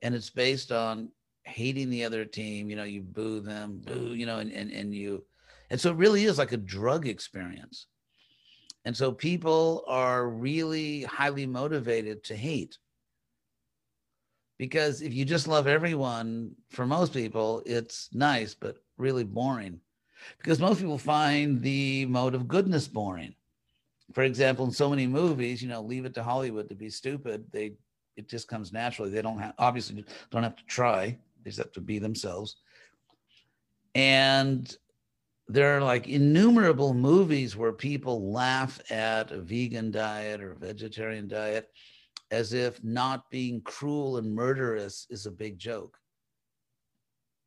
and 0.02 0.14
it's 0.14 0.30
based 0.30 0.73
on 0.73 1.11
hating 1.44 1.90
the 1.90 2.04
other 2.04 2.25
team 2.25 2.68
you 2.68 2.76
know 2.76 2.85
you 2.85 3.00
boo 3.00 3.40
them 3.40 3.80
boo 3.85 4.14
you 4.14 4.26
know 4.26 4.38
and, 4.38 4.52
and, 4.52 4.70
and 4.70 4.94
you 4.94 5.25
and 5.70 5.80
so 5.80 5.90
it 5.90 5.97
really 5.97 6.25
is 6.25 6.37
like 6.37 6.52
a 6.52 6.56
drug 6.56 7.06
experience. 7.06 7.87
And 8.85 8.97
so 8.97 9.12
people 9.12 9.85
are 9.87 10.28
really 10.28 11.02
highly 11.02 11.47
motivated 11.47 12.25
to 12.25 12.37
hate. 12.37 12.76
Because 14.59 15.00
if 15.00 15.14
you 15.14 15.25
just 15.25 15.49
love 15.49 15.66
everyone 15.66 16.52
for 16.70 16.87
most 16.87 17.14
people 17.14 17.62
it's 17.64 18.09
nice 18.12 18.54
but 18.54 18.76
really 18.99 19.25
boring. 19.25 19.80
Because 20.38 20.59
most 20.59 20.80
people 20.80 20.99
find 20.99 21.62
the 21.62 22.04
mode 22.06 22.35
of 22.35 22.49
goodness 22.49 22.88
boring 22.88 23.35
for 24.12 24.23
example, 24.23 24.64
in 24.64 24.71
so 24.71 24.90
many 24.90 25.07
movies, 25.07 25.62
you 25.62 25.69
know, 25.69 25.83
leave 25.83 26.05
it 26.05 26.14
to 26.14 26.23
Hollywood 26.23 26.69
to 26.69 26.75
be 26.75 26.90
stupid. 26.90 27.45
They 27.52 27.75
it 28.17 28.29
just 28.29 28.49
comes 28.49 28.73
naturally. 28.73 29.11
They 29.11 29.23
don't 29.23 29.38
have 29.38 29.55
obviously 29.59 30.05
don't 30.31 30.43
have 30.43 30.57
to 30.57 30.64
try. 30.64 31.17
They 31.43 31.50
just 31.50 31.59
have 31.59 31.73
to 31.73 31.81
be 31.81 31.99
themselves. 31.99 32.57
And 33.95 34.75
there 35.49 35.76
are 35.76 35.83
like 35.83 36.09
innumerable 36.09 36.95
movies 36.95 37.57
where 37.57 37.73
people 37.73 38.31
laugh 38.31 38.81
at 38.90 39.33
a 39.33 39.40
vegan 39.40 39.90
diet 39.90 40.40
or 40.40 40.55
vegetarian 40.55 41.26
diet 41.26 41.69
as 42.31 42.52
if 42.52 42.83
not 42.85 43.29
being 43.31 43.61
cruel 43.62 44.19
and 44.19 44.33
murderous 44.33 45.07
is 45.11 45.26
a 45.26 45.31
big 45.31 45.59
joke. 45.59 45.97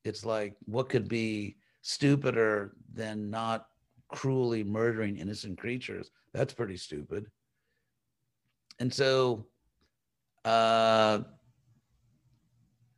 It's 0.03 0.25
like, 0.25 0.55
what 0.65 0.89
could 0.89 1.08
be 1.08 1.55
stupider 1.82 2.74
than 2.93 3.29
not 3.29 3.67
cruelly 4.10 4.63
murdering 4.65 5.17
innocent 5.17 5.58
creatures? 5.58 6.12
That's 6.34 6.54
pretty 6.54 6.78
stupid. 6.78 7.28
And 8.80 8.94
so, 8.94 9.46
uh, 10.44 11.20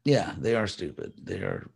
yeah, 0.05 0.33
they 0.37 0.55
are 0.55 0.67
stupid. 0.67 1.13
They 1.21 1.39
are 1.39 1.69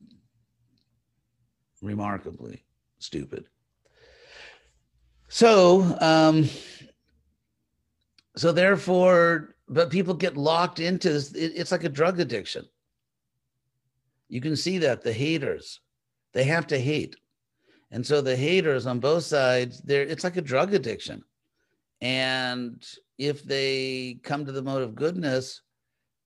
remarkably 1.81 2.63
stupid. 2.99 3.45
So, 5.27 5.97
um, 6.01 6.49
so 8.35 8.51
therefore, 8.51 9.55
but 9.67 9.91
people 9.91 10.13
get 10.13 10.37
locked 10.37 10.79
into 10.79 11.11
this. 11.11 11.33
It, 11.33 11.53
it's 11.55 11.71
like 11.71 11.83
a 11.83 11.89
drug 11.89 12.19
addiction. 12.19 12.65
You 14.27 14.41
can 14.41 14.55
see 14.55 14.77
that 14.79 15.03
the 15.03 15.13
haters, 15.13 15.81
they 16.33 16.43
have 16.45 16.67
to 16.67 16.79
hate. 16.79 17.15
And 17.91 18.05
so 18.05 18.21
the 18.21 18.35
haters 18.35 18.85
on 18.85 18.99
both 18.99 19.23
sides, 19.23 19.81
they're 19.81 20.03
it's 20.03 20.23
like 20.23 20.37
a 20.37 20.41
drug 20.41 20.73
addiction. 20.73 21.23
And 22.01 22.83
if 23.17 23.43
they 23.43 24.19
come 24.23 24.45
to 24.45 24.51
the 24.51 24.61
mode 24.61 24.83
of 24.83 24.95
goodness 24.95 25.61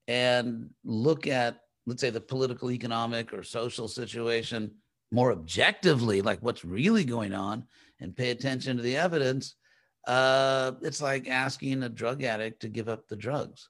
and 0.08 0.70
look 0.84 1.28
at 1.28 1.60
let's 1.86 2.02
say 2.02 2.10
the 2.10 2.22
political, 2.22 2.72
economic, 2.72 3.34
or 3.34 3.44
social 3.44 3.88
situation 3.88 4.72
more 5.12 5.32
objectively, 5.32 6.22
like 6.22 6.40
what's 6.40 6.66
really 6.66 7.04
going 7.04 7.34
on, 7.34 7.66
and 8.00 8.16
pay 8.16 8.32
attention 8.32 8.78
to 8.78 8.84
the 8.84 8.98
evidence, 8.98 9.56
uh, 10.08 10.72
it's 10.82 11.02
like 11.02 11.30
asking 11.30 11.84
a 11.84 11.90
drug 11.90 12.24
addict 12.24 12.62
to 12.62 12.68
give 12.68 12.90
up 12.90 13.08
the 13.08 13.16
drugs. 13.16 13.70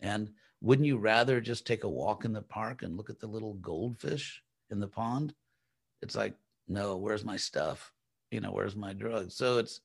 And 0.00 0.30
wouldn't 0.60 0.86
you 0.86 0.96
rather 0.96 1.40
just 1.40 1.66
take 1.66 1.84
a 1.84 1.88
walk 1.88 2.24
in 2.24 2.32
the 2.32 2.42
park 2.42 2.82
and 2.82 2.96
look 2.96 3.10
at 3.10 3.20
the 3.20 3.26
little 3.26 3.54
goldfish 3.54 4.42
in 4.70 4.80
the 4.80 4.88
pond? 4.88 5.34
It's 6.02 6.16
like, 6.16 6.34
no, 6.66 6.96
where's 6.96 7.24
my 7.24 7.36
stuff? 7.36 7.92
You 8.30 8.40
know, 8.40 8.50
where's 8.50 8.74
my 8.74 8.94
drugs? 8.94 9.36
So 9.36 9.58
it's 9.58 9.80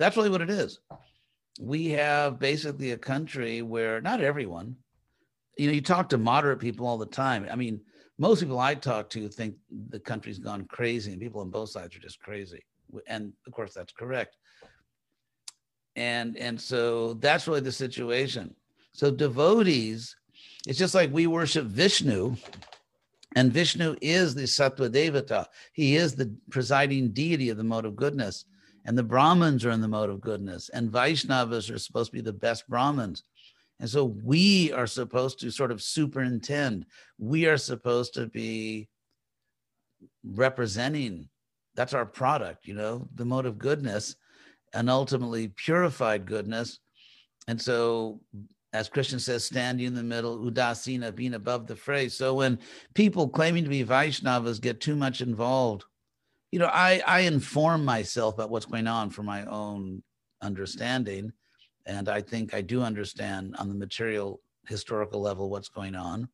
that's 0.00 0.16
really 0.16 0.30
what 0.30 0.40
it 0.40 0.48
is. 0.48 0.80
We 1.60 1.88
have 1.90 2.38
basically 2.38 2.92
a 2.92 2.96
country 2.96 3.60
where 3.60 4.00
not 4.00 4.22
everyone, 4.22 4.76
you 5.58 5.66
know, 5.66 5.74
you 5.74 5.82
talk 5.82 6.08
to 6.08 6.18
moderate 6.18 6.58
people 6.58 6.86
all 6.86 6.96
the 6.96 7.04
time. 7.04 7.46
I 7.50 7.54
mean, 7.54 7.82
most 8.18 8.40
people 8.40 8.58
I 8.58 8.74
talk 8.74 9.10
to 9.10 9.28
think 9.28 9.56
the 9.90 10.00
country's 10.00 10.38
gone 10.38 10.64
crazy 10.64 11.12
and 11.12 11.20
people 11.20 11.42
on 11.42 11.50
both 11.50 11.68
sides 11.68 11.94
are 11.94 12.00
just 12.00 12.18
crazy. 12.18 12.64
And 13.06 13.34
of 13.46 13.52
course, 13.52 13.74
that's 13.74 13.92
correct. 13.92 14.38
And, 15.96 16.34
and 16.38 16.58
so 16.58 17.14
that's 17.14 17.46
really 17.46 17.60
the 17.60 17.70
situation. 17.70 18.54
So 18.92 19.10
devotees, 19.10 20.16
it's 20.66 20.78
just 20.78 20.94
like 20.94 21.12
we 21.12 21.26
worship 21.26 21.66
Vishnu, 21.66 22.36
and 23.36 23.52
Vishnu 23.52 23.96
is 24.00 24.34
the 24.34 24.44
Sattva 24.44 24.88
Devata. 24.88 25.44
He 25.74 25.96
is 25.96 26.14
the 26.14 26.34
presiding 26.50 27.10
deity 27.10 27.50
of 27.50 27.58
the 27.58 27.64
mode 27.64 27.84
of 27.84 27.96
goodness. 27.96 28.46
And 28.90 28.98
the 28.98 29.04
Brahmins 29.04 29.64
are 29.64 29.70
in 29.70 29.80
the 29.80 29.86
mode 29.86 30.10
of 30.10 30.20
goodness. 30.20 30.68
And 30.68 30.90
Vaishnavas 30.90 31.72
are 31.72 31.78
supposed 31.78 32.10
to 32.10 32.16
be 32.16 32.22
the 32.22 32.32
best 32.32 32.68
Brahmins. 32.68 33.22
And 33.78 33.88
so 33.88 34.16
we 34.24 34.72
are 34.72 34.88
supposed 34.88 35.38
to 35.38 35.52
sort 35.52 35.70
of 35.70 35.80
superintend. 35.80 36.86
We 37.16 37.46
are 37.46 37.56
supposed 37.56 38.14
to 38.14 38.26
be 38.26 38.88
representing, 40.24 41.28
that's 41.76 41.94
our 41.94 42.04
product, 42.04 42.66
you 42.66 42.74
know, 42.74 43.06
the 43.14 43.24
mode 43.24 43.46
of 43.46 43.58
goodness 43.58 44.16
and 44.74 44.90
ultimately 44.90 45.46
purified 45.46 46.26
goodness. 46.26 46.80
And 47.46 47.62
so, 47.62 48.20
as 48.72 48.88
Krishna 48.88 49.20
says, 49.20 49.44
standing 49.44 49.86
in 49.86 49.94
the 49.94 50.02
middle, 50.02 50.36
udasina, 50.36 51.14
being 51.14 51.34
above 51.34 51.68
the 51.68 51.76
fray. 51.76 52.08
So 52.08 52.34
when 52.34 52.58
people 52.94 53.28
claiming 53.28 53.62
to 53.62 53.70
be 53.70 53.84
Vaishnavas 53.84 54.60
get 54.60 54.80
too 54.80 54.96
much 54.96 55.20
involved, 55.20 55.84
you 56.50 56.58
know, 56.58 56.66
I, 56.66 57.02
I 57.06 57.20
inform 57.20 57.84
myself 57.84 58.34
about 58.34 58.50
what's 58.50 58.66
going 58.66 58.86
on 58.86 59.10
for 59.10 59.22
my 59.22 59.44
own 59.44 60.02
understanding 60.42 61.32
and 61.86 62.08
I 62.08 62.20
think 62.20 62.54
I 62.54 62.60
do 62.60 62.82
understand 62.82 63.56
on 63.58 63.68
the 63.68 63.74
material 63.74 64.40
historical 64.66 65.20
level 65.20 65.50
what's 65.50 65.68
going 65.68 65.94
on. 65.94 66.28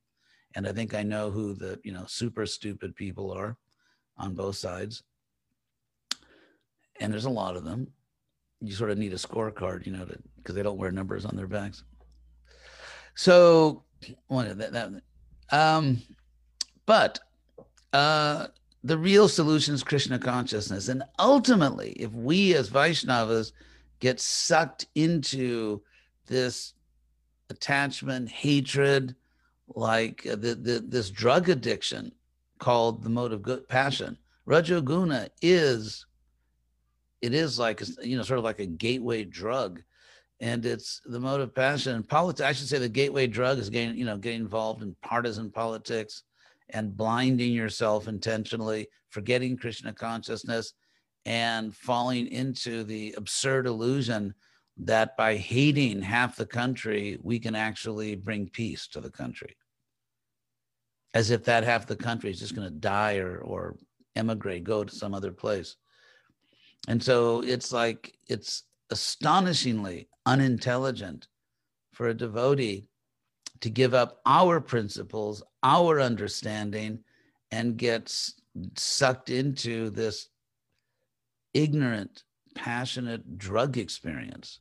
And 0.54 0.66
I 0.66 0.72
think 0.72 0.94
I 0.94 1.02
know 1.02 1.30
who 1.30 1.54
the, 1.54 1.78
you 1.84 1.92
know, 1.92 2.04
super 2.06 2.46
stupid 2.46 2.94
people 2.94 3.32
are 3.32 3.56
on 4.18 4.34
both 4.34 4.56
sides. 4.56 5.02
And 7.00 7.12
there's 7.12 7.26
a 7.26 7.30
lot 7.30 7.56
of 7.56 7.64
them. 7.64 7.88
You 8.60 8.74
sort 8.74 8.90
of 8.90 8.98
need 8.98 9.12
a 9.12 9.16
scorecard, 9.16 9.86
you 9.86 9.92
know, 9.92 10.06
because 10.36 10.54
they 10.54 10.62
don't 10.62 10.78
wear 10.78 10.90
numbers 10.90 11.26
on 11.26 11.36
their 11.36 11.46
backs. 11.46 11.84
So, 13.14 13.84
one 14.26 14.58
that, 14.58 14.72
that, 14.72 14.90
um, 15.52 16.02
but 16.86 17.18
uh, 17.92 18.48
the 18.86 18.96
real 18.96 19.28
solution 19.28 19.74
is 19.74 19.82
Krishna 19.82 20.16
consciousness. 20.16 20.88
And 20.88 21.02
ultimately, 21.18 21.90
if 21.98 22.12
we 22.12 22.54
as 22.54 22.70
Vaishnavas 22.70 23.50
get 23.98 24.20
sucked 24.20 24.86
into 24.94 25.82
this 26.26 26.74
attachment, 27.50 28.28
hatred, 28.28 29.16
like 29.74 30.24
uh, 30.30 30.36
the, 30.36 30.54
the, 30.54 30.84
this 30.86 31.10
drug 31.10 31.48
addiction 31.48 32.12
called 32.58 33.02
the 33.02 33.10
mode 33.10 33.32
of 33.32 33.42
good 33.42 33.68
passion. 33.68 34.16
Rajoguna 34.46 35.30
is, 35.42 36.06
it 37.22 37.34
is 37.34 37.58
like, 37.58 37.82
you 38.02 38.16
know, 38.16 38.22
sort 38.22 38.38
of 38.38 38.44
like 38.44 38.60
a 38.60 38.66
gateway 38.66 39.24
drug. 39.24 39.82
And 40.38 40.64
it's 40.64 41.00
the 41.06 41.18
mode 41.18 41.40
of 41.40 41.52
passion. 41.54 42.04
Politics, 42.04 42.46
I 42.46 42.52
should 42.52 42.68
say 42.68 42.78
the 42.78 42.88
gateway 42.88 43.26
drug 43.26 43.58
is 43.58 43.68
getting, 43.68 43.96
you 43.96 44.04
know, 44.04 44.16
getting 44.16 44.42
involved 44.42 44.82
in 44.82 44.94
partisan 45.02 45.50
politics 45.50 46.22
and 46.70 46.96
blinding 46.96 47.52
yourself 47.52 48.08
intentionally, 48.08 48.88
forgetting 49.10 49.56
Krishna 49.56 49.92
consciousness 49.92 50.72
and 51.24 51.74
falling 51.74 52.28
into 52.28 52.84
the 52.84 53.14
absurd 53.16 53.66
illusion 53.66 54.34
that 54.78 55.16
by 55.16 55.36
hating 55.36 56.02
half 56.02 56.36
the 56.36 56.46
country, 56.46 57.18
we 57.22 57.38
can 57.38 57.54
actually 57.54 58.14
bring 58.14 58.48
peace 58.48 58.88
to 58.88 59.00
the 59.00 59.10
country. 59.10 59.56
As 61.14 61.30
if 61.30 61.44
that 61.44 61.64
half 61.64 61.86
the 61.86 61.96
country 61.96 62.30
is 62.30 62.38
just 62.38 62.54
going 62.54 62.68
to 62.68 62.74
die 62.74 63.16
or, 63.16 63.38
or 63.38 63.76
emigrate, 64.16 64.64
go 64.64 64.84
to 64.84 64.94
some 64.94 65.14
other 65.14 65.32
place. 65.32 65.76
And 66.88 67.02
so 67.02 67.42
it's 67.42 67.72
like, 67.72 68.14
it's 68.28 68.64
astonishingly 68.90 70.08
unintelligent 70.26 71.26
for 71.92 72.08
a 72.08 72.14
devotee 72.14 72.86
to 73.60 73.70
give 73.70 73.94
up 73.94 74.20
our 74.26 74.60
principles, 74.60 75.42
our 75.62 76.00
understanding, 76.00 77.00
and 77.50 77.76
get 77.76 78.14
sucked 78.76 79.30
into 79.30 79.90
this 79.90 80.28
ignorant, 81.54 82.24
passionate 82.54 83.38
drug 83.38 83.78
experience 83.78 84.60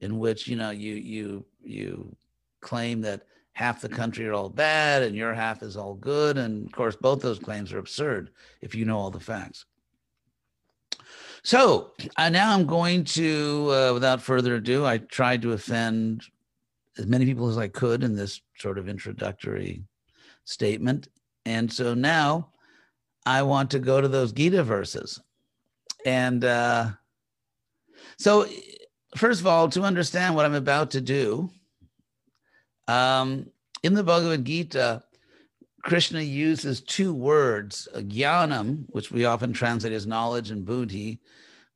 in 0.00 0.18
which 0.18 0.46
you 0.46 0.56
know 0.56 0.70
you 0.70 0.94
you 0.94 1.44
you 1.62 2.16
claim 2.60 3.00
that 3.00 3.22
half 3.52 3.80
the 3.80 3.88
country 3.88 4.26
are 4.26 4.34
all 4.34 4.50
bad 4.50 5.02
and 5.02 5.16
your 5.16 5.32
half 5.32 5.62
is 5.62 5.76
all 5.76 5.94
good. 5.94 6.36
And 6.36 6.66
of 6.66 6.72
course 6.72 6.96
both 6.96 7.20
those 7.20 7.38
claims 7.38 7.72
are 7.72 7.78
absurd 7.78 8.30
if 8.60 8.74
you 8.74 8.84
know 8.84 8.98
all 8.98 9.10
the 9.10 9.20
facts. 9.20 9.64
So 11.42 11.92
uh, 12.16 12.28
now 12.28 12.52
i'm 12.52 12.66
going 12.66 13.04
to 13.04 13.70
uh, 13.72 13.92
without 13.94 14.20
further 14.20 14.56
ado 14.56 14.84
i 14.84 14.98
tried 14.98 15.42
to 15.42 15.52
offend 15.52 16.24
as 16.98 17.06
many 17.06 17.24
people 17.24 17.48
as 17.48 17.58
i 17.58 17.68
could 17.68 18.02
in 18.02 18.14
this 18.14 18.40
sort 18.58 18.78
of 18.78 18.88
introductory 18.88 19.82
statement 20.44 21.08
and 21.44 21.72
so 21.72 21.94
now 21.94 22.48
i 23.24 23.42
want 23.42 23.70
to 23.70 23.78
go 23.78 24.00
to 24.00 24.08
those 24.08 24.32
gita 24.32 24.62
verses 24.62 25.20
and 26.06 26.44
uh, 26.44 26.90
so, 28.18 28.46
first 29.16 29.40
of 29.40 29.46
all, 29.46 29.68
to 29.70 29.82
understand 29.82 30.34
what 30.34 30.44
I'm 30.44 30.54
about 30.54 30.92
to 30.92 31.00
do, 31.00 31.50
um, 32.88 33.50
in 33.82 33.94
the 33.94 34.04
Bhagavad 34.04 34.44
Gita, 34.44 35.02
Krishna 35.82 36.20
uses 36.20 36.80
two 36.80 37.12
words, 37.12 37.88
jnanam, 37.94 38.86
which 38.88 39.10
we 39.10 39.24
often 39.24 39.52
translate 39.52 39.92
as 39.92 40.06
knowledge, 40.06 40.50
and 40.50 40.64
buddhi, 40.64 41.20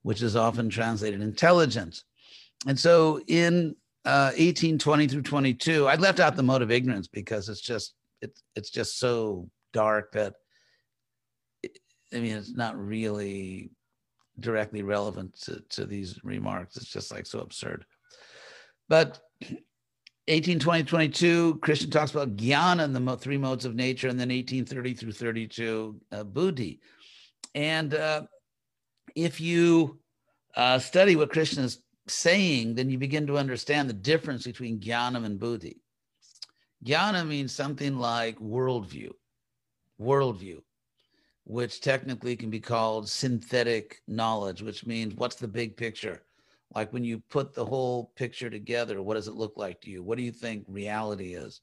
which 0.02 0.22
is 0.22 0.36
often 0.36 0.70
translated 0.70 1.20
intelligence. 1.20 2.04
And 2.66 2.78
so 2.78 3.20
in 3.26 3.76
uh, 4.04 4.32
1820 4.36 5.08
through 5.08 5.22
22, 5.22 5.86
I 5.86 5.96
left 5.96 6.20
out 6.20 6.36
the 6.36 6.42
mode 6.42 6.62
of 6.62 6.70
ignorance 6.70 7.08
because 7.08 7.48
it's 7.48 7.60
just 7.60 7.94
it's 8.22 8.42
it's 8.56 8.70
just 8.70 8.98
so 8.98 9.48
dark 9.72 10.12
that 10.12 10.34
it, 11.62 11.78
I 12.12 12.20
mean 12.20 12.36
it's 12.36 12.54
not 12.54 12.78
really 12.78 13.70
directly 14.38 14.82
relevant 14.82 15.38
to, 15.42 15.62
to 15.70 15.84
these 15.84 16.18
remarks. 16.24 16.76
It's 16.76 16.90
just 16.90 17.12
like 17.12 17.26
so 17.26 17.40
absurd. 17.40 17.84
But 18.88 19.20
18, 20.28 20.58
20, 20.60 20.84
22, 20.84 21.58
Krishna 21.60 21.90
talks 21.90 22.12
about 22.12 22.36
jnana 22.36 22.84
and 22.84 22.94
the 22.94 23.16
three 23.16 23.38
modes 23.38 23.64
of 23.64 23.74
nature, 23.74 24.08
and 24.08 24.18
then 24.18 24.28
1830 24.28 24.94
through 24.94 25.12
32, 25.12 26.00
uh, 26.12 26.24
buddhi. 26.24 26.80
And 27.54 27.94
uh, 27.94 28.22
if 29.14 29.40
you 29.40 29.98
uh, 30.56 30.78
study 30.78 31.16
what 31.16 31.30
Krishna 31.32 31.64
is 31.64 31.82
saying, 32.12 32.74
then 32.74 32.90
you 32.90 32.98
begin 32.98 33.26
to 33.26 33.38
understand 33.38 33.88
the 33.88 33.94
difference 33.94 34.44
between 34.44 34.80
jnana 34.80 35.24
and 35.24 35.38
buddhi. 35.38 35.80
Jnana 36.84 37.26
means 37.26 37.52
something 37.52 37.96
like 37.96 38.38
worldview, 38.38 39.12
worldview 40.00 40.60
which 41.50 41.80
technically 41.80 42.36
can 42.36 42.48
be 42.48 42.60
called 42.60 43.08
synthetic 43.08 44.02
knowledge, 44.06 44.62
which 44.62 44.86
means 44.86 45.16
what's 45.16 45.34
the 45.34 45.48
big 45.48 45.76
picture? 45.76 46.22
Like 46.76 46.92
when 46.92 47.02
you 47.02 47.20
put 47.28 47.52
the 47.52 47.64
whole 47.64 48.12
picture 48.14 48.48
together, 48.48 49.02
what 49.02 49.14
does 49.14 49.26
it 49.26 49.34
look 49.34 49.54
like 49.56 49.80
to 49.80 49.90
you? 49.90 50.02
What 50.02 50.16
do 50.16 50.22
you 50.22 50.30
think 50.30 50.64
reality 50.68 51.34
is 51.34 51.60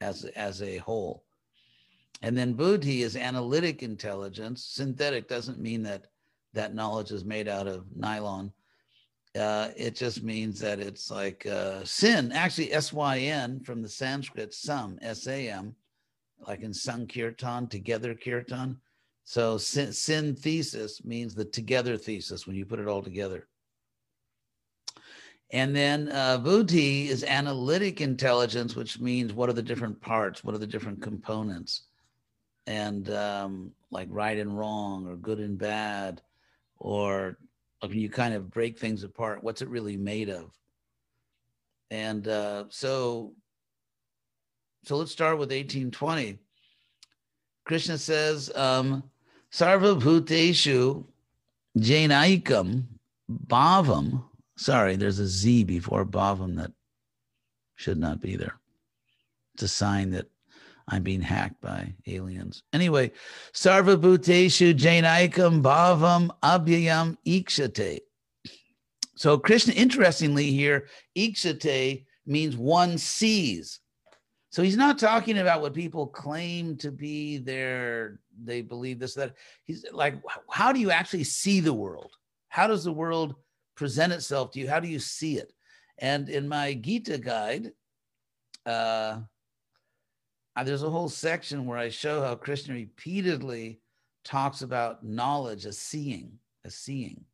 as, 0.00 0.24
as 0.24 0.62
a 0.62 0.78
whole? 0.78 1.24
And 2.22 2.36
then 2.36 2.54
buddhi 2.54 3.02
is 3.02 3.16
analytic 3.16 3.82
intelligence. 3.82 4.64
Synthetic 4.64 5.28
doesn't 5.28 5.60
mean 5.60 5.82
that 5.82 6.06
that 6.54 6.74
knowledge 6.74 7.10
is 7.10 7.24
made 7.24 7.48
out 7.48 7.66
of 7.66 7.84
nylon. 7.94 8.50
Uh, 9.36 9.70
it 9.76 9.94
just 9.94 10.22
means 10.22 10.58
that 10.60 10.80
it's 10.80 11.10
like 11.10 11.44
uh, 11.46 11.84
sin, 11.84 12.32
actually, 12.32 12.72
S 12.72 12.92
Y 12.92 13.18
N 13.18 13.60
from 13.60 13.82
the 13.82 13.88
Sanskrit, 13.88 14.54
sam, 14.54 14.98
S 15.02 15.26
A 15.26 15.50
M, 15.50 15.74
like 16.46 16.62
in 16.62 16.72
Sankirtan, 16.72 17.68
together 17.68 18.14
kirtan. 18.14 18.80
So 19.24 19.58
synthesis 19.58 21.04
means 21.04 21.34
the 21.34 21.44
together 21.44 21.96
thesis 21.96 22.46
when 22.46 22.56
you 22.56 22.64
put 22.64 22.78
it 22.78 22.86
all 22.86 23.02
together. 23.02 23.48
And 25.50 25.74
then 25.74 26.08
uh, 26.10 26.42
is 26.46 27.24
analytic 27.24 28.00
intelligence, 28.00 28.76
which 28.76 29.00
means 29.00 29.32
what 29.32 29.48
are 29.48 29.52
the 29.52 29.62
different 29.62 30.00
parts, 30.00 30.42
what 30.42 30.54
are 30.54 30.58
the 30.58 30.66
different 30.66 31.02
components, 31.02 31.82
and 32.66 33.10
um, 33.10 33.72
like 33.90 34.08
right 34.10 34.38
and 34.38 34.56
wrong, 34.56 35.06
or 35.06 35.16
good 35.16 35.38
and 35.38 35.58
bad, 35.58 36.22
or 36.78 37.38
like 37.82 37.92
you 37.92 38.08
kind 38.08 38.34
of 38.34 38.50
break 38.50 38.78
things 38.78 39.02
apart. 39.04 39.42
What's 39.42 39.62
it 39.62 39.68
really 39.68 39.96
made 39.96 40.28
of? 40.28 40.50
And 41.90 42.26
uh, 42.26 42.64
so, 42.68 43.32
so 44.84 44.96
let's 44.96 45.12
start 45.12 45.34
with 45.34 45.50
1820. 45.50 46.38
Krishna 47.64 47.98
says, 47.98 48.50
um, 48.54 49.02
Sarva 49.52 50.00
Bhuteshu 50.00 51.04
Yenaikam 51.78 52.84
Bhavam. 53.46 54.24
Sorry, 54.56 54.96
there's 54.96 55.18
a 55.18 55.26
Z 55.26 55.64
before 55.64 56.04
Bhavam 56.04 56.56
that 56.56 56.72
should 57.74 57.98
not 57.98 58.20
be 58.20 58.36
there. 58.36 58.58
It's 59.54 59.64
a 59.64 59.68
sign 59.68 60.10
that 60.10 60.26
I'm 60.88 61.02
being 61.02 61.20
hacked 61.20 61.60
by 61.60 61.94
aliens. 62.06 62.62
Anyway, 62.72 63.10
Sarva 63.52 63.96
Bhuteshu 63.96 64.74
Yenaikam 64.74 65.62
Bhavam 65.62 66.30
Avyayam 66.42 67.16
Ikshate. 67.26 68.00
So 69.16 69.38
Krishna, 69.38 69.72
interestingly 69.72 70.52
here, 70.52 70.88
Ikshate 71.16 72.04
means 72.26 72.56
one 72.56 72.98
sees. 72.98 73.80
So 74.50 74.62
he's 74.62 74.76
not 74.76 74.98
talking 74.98 75.38
about 75.38 75.60
what 75.60 75.74
people 75.74 76.06
claim 76.06 76.76
to 76.78 76.90
be 76.90 77.38
their, 77.38 78.20
they 78.42 78.62
believe 78.62 78.98
this, 78.98 79.14
that. 79.14 79.34
He's 79.64 79.84
like, 79.92 80.14
how 80.50 80.72
do 80.72 80.80
you 80.80 80.90
actually 80.90 81.24
see 81.24 81.60
the 81.60 81.74
world? 81.74 82.12
How 82.48 82.66
does 82.66 82.84
the 82.84 82.92
world 82.92 83.34
present 83.74 84.12
itself 84.12 84.52
to 84.52 84.60
you? 84.60 84.68
How 84.68 84.80
do 84.80 84.88
you 84.88 84.98
see 84.98 85.36
it? 85.36 85.52
And 85.98 86.28
in 86.28 86.48
my 86.48 86.74
Gita 86.74 87.18
guide, 87.18 87.72
uh, 88.64 89.18
there's 90.64 90.82
a 90.82 90.90
whole 90.90 91.08
section 91.08 91.66
where 91.66 91.78
I 91.78 91.88
show 91.88 92.22
how 92.22 92.34
Krishna 92.34 92.74
repeatedly 92.74 93.80
talks 94.24 94.62
about 94.62 95.04
knowledge 95.04 95.66
as 95.66 95.78
seeing, 95.78 96.38
as 96.64 96.74
seeing. 96.74 97.24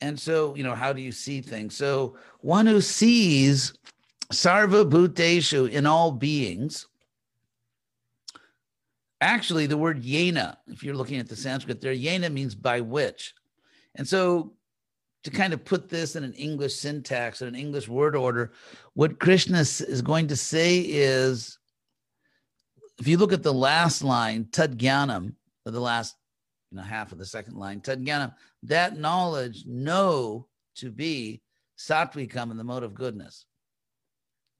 And 0.00 0.18
so, 0.18 0.54
you 0.54 0.62
know, 0.62 0.74
how 0.74 0.92
do 0.92 1.00
you 1.00 1.12
see 1.12 1.40
things? 1.40 1.74
So, 1.74 2.16
one 2.40 2.66
who 2.66 2.80
sees 2.80 3.72
Sarva 4.32 4.88
Bhuteshu 4.88 5.70
in 5.70 5.86
all 5.86 6.12
beings. 6.12 6.86
Actually, 9.20 9.66
the 9.66 9.78
word 9.78 10.02
yena, 10.02 10.56
if 10.66 10.82
you're 10.82 10.94
looking 10.94 11.18
at 11.18 11.28
the 11.28 11.36
Sanskrit 11.36 11.80
there, 11.80 11.94
yena 11.94 12.30
means 12.30 12.54
by 12.54 12.80
which. 12.80 13.34
And 13.94 14.06
so, 14.06 14.52
to 15.24 15.30
kind 15.30 15.52
of 15.52 15.64
put 15.64 15.88
this 15.88 16.16
in 16.16 16.24
an 16.24 16.34
English 16.34 16.74
syntax 16.74 17.42
or 17.42 17.46
an 17.46 17.54
English 17.54 17.88
word 17.88 18.14
order, 18.14 18.52
what 18.94 19.18
Krishna 19.18 19.60
is 19.60 20.02
going 20.02 20.28
to 20.28 20.36
say 20.36 20.80
is 20.80 21.58
if 22.98 23.08
you 23.08 23.16
look 23.16 23.32
at 23.32 23.42
the 23.42 23.52
last 23.52 24.04
line, 24.04 24.44
Tadgyanam, 24.44 25.34
or 25.66 25.72
the 25.72 25.80
last 25.80 26.14
you 26.70 26.76
know, 26.76 26.82
half 26.82 27.10
of 27.12 27.18
the 27.18 27.26
second 27.26 27.56
line, 27.56 27.80
Tadgyanam, 27.80 28.34
that 28.62 28.98
knowledge 28.98 29.64
know 29.66 30.46
to 30.76 30.90
be 30.90 31.42
Satvikam 31.78 32.50
in 32.50 32.56
the 32.56 32.64
mode 32.64 32.82
of 32.84 32.94
goodness 32.94 33.46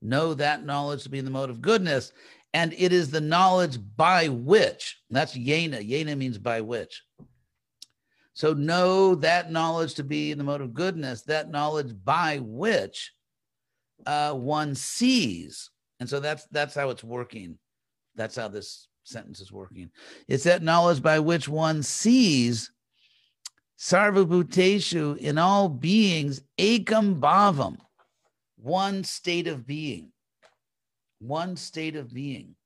know 0.04 0.34
that 0.34 0.64
knowledge 0.64 1.02
to 1.02 1.08
be 1.08 1.18
in 1.18 1.24
the 1.24 1.30
mode 1.30 1.50
of 1.50 1.62
goodness. 1.62 2.12
And 2.52 2.72
it 2.74 2.92
is 2.92 3.10
the 3.10 3.20
knowledge 3.20 3.78
by 3.96 4.28
which, 4.28 5.00
that's 5.10 5.36
yena. 5.36 5.88
Yena 5.88 6.16
means 6.16 6.38
by 6.38 6.60
which. 6.60 7.02
So 8.34 8.52
know 8.52 9.14
that 9.16 9.50
knowledge 9.50 9.94
to 9.94 10.04
be 10.04 10.30
in 10.32 10.38
the 10.38 10.44
mode 10.44 10.60
of 10.60 10.74
goodness, 10.74 11.22
that 11.22 11.50
knowledge 11.50 11.94
by 12.04 12.38
which 12.42 13.12
uh, 14.06 14.32
one 14.32 14.74
sees. 14.74 15.70
And 16.00 16.08
so 16.08 16.20
that's 16.20 16.46
that's 16.50 16.74
how 16.74 16.90
it's 16.90 17.04
working. 17.04 17.58
That's 18.16 18.36
how 18.36 18.48
this 18.48 18.88
sentence 19.04 19.40
is 19.40 19.52
working. 19.52 19.90
It's 20.28 20.44
that 20.44 20.62
knowledge 20.62 21.02
by 21.02 21.20
which 21.20 21.48
one 21.48 21.82
sees 21.82 22.70
sarvabhuteshu 23.78 25.18
in 25.18 25.38
all 25.38 25.68
beings 25.68 26.40
ekam 26.58 27.20
bhavam 27.20 27.76
one 28.64 29.04
state 29.04 29.46
of 29.46 29.66
being, 29.66 30.10
one 31.18 31.54
state 31.54 31.96
of 31.96 32.12
being. 32.12 32.56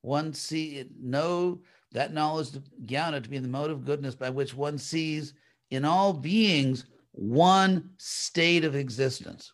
One 0.00 0.32
see 0.32 0.86
know 0.98 1.60
that 1.92 2.12
knowledge 2.12 2.50
jnana 2.84 3.22
to 3.22 3.28
be 3.28 3.38
the 3.38 3.48
mode 3.48 3.70
of 3.70 3.84
goodness 3.84 4.14
by 4.14 4.30
which 4.30 4.54
one 4.54 4.78
sees 4.78 5.34
in 5.70 5.84
all 5.84 6.12
beings 6.12 6.86
one 7.12 7.90
state 7.98 8.64
of 8.64 8.74
existence, 8.74 9.52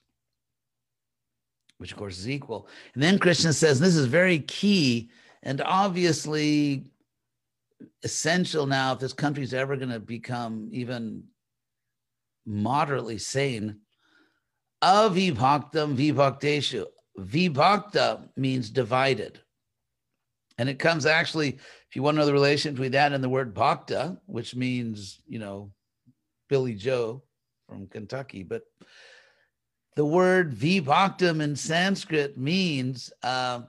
which 1.79 1.93
of 1.93 1.99
course 1.99 2.19
is 2.19 2.29
equal. 2.29 2.69
And 2.95 3.03
then 3.03 3.19
Krishna 3.19 3.53
says 3.53 3.81
this 3.81 3.97
is 3.97 4.07
very 4.07 4.41
key 4.41 5.11
and 5.43 5.61
obviously 5.63 6.91
essential 8.03 8.67
now 8.67 8.93
if 8.93 8.99
this 8.99 9.13
country 9.13 9.43
is 9.43 9.55
ever 9.55 9.77
going 9.77 9.91
to 9.91 10.01
become 10.01 10.69
even 10.73 11.25
moderately 12.47 13.19
sane 13.19 13.81
Avibhaktam 14.83 15.97
vibhakteshu. 15.97 16.85
Vibhakta 17.19 18.29
means 18.37 18.71
divided. 18.71 19.41
And 20.59 20.69
it 20.69 20.79
comes 20.79 21.05
actually, 21.05 21.51
if 21.51 21.95
you 21.95 22.03
want 22.03 22.15
to 22.17 22.21
know 22.21 22.27
the 22.27 22.33
relation 22.33 22.75
between 22.75 22.93
that 22.93 23.13
and 23.13 23.23
the 23.23 23.29
word 23.29 23.55
bhakta, 23.55 24.19
which 24.27 24.55
means, 24.55 25.21
you 25.29 25.39
know, 25.39 25.71
Billy 26.49 26.75
Joe 26.75 27.23
from 27.69 27.87
Kentucky, 27.89 28.43
but 28.43 28.63
the 29.97 30.05
word 30.05 30.55
vibhaktam 30.55 31.41
in 31.43 31.57
Sanskrit 31.57 32.39
means 32.39 33.13
uh, 33.23 33.63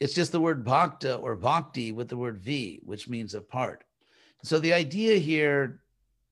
it's 0.00 0.14
just 0.14 0.32
the 0.32 0.40
word 0.40 0.64
bhakta 0.64 1.16
or 1.16 1.36
bhakti 1.36 1.92
with 1.92 2.08
the 2.08 2.16
word 2.16 2.38
v, 2.38 2.80
which 2.84 3.08
means 3.08 3.34
apart. 3.34 3.84
So 4.42 4.58
the 4.58 4.72
idea 4.72 5.18
here, 5.18 5.80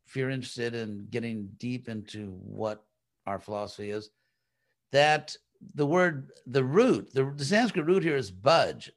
if 0.07 0.17
you're 0.17 0.31
interested 0.31 0.75
in 0.75 1.07
getting 1.11 1.49
deep 1.59 1.89
into 1.89 2.31
what 2.43 2.83
our 3.27 3.39
philosophy 3.39 3.91
is 3.91 4.11
that 4.93 5.37
the 5.75 5.87
word, 5.87 6.31
the 6.47 6.65
root, 6.65 7.13
the, 7.13 7.33
the 7.37 7.45
Sanskrit 7.45 7.87
root 7.87 8.03
here 8.03 8.17
is 8.17 8.31
budge, 8.31 8.91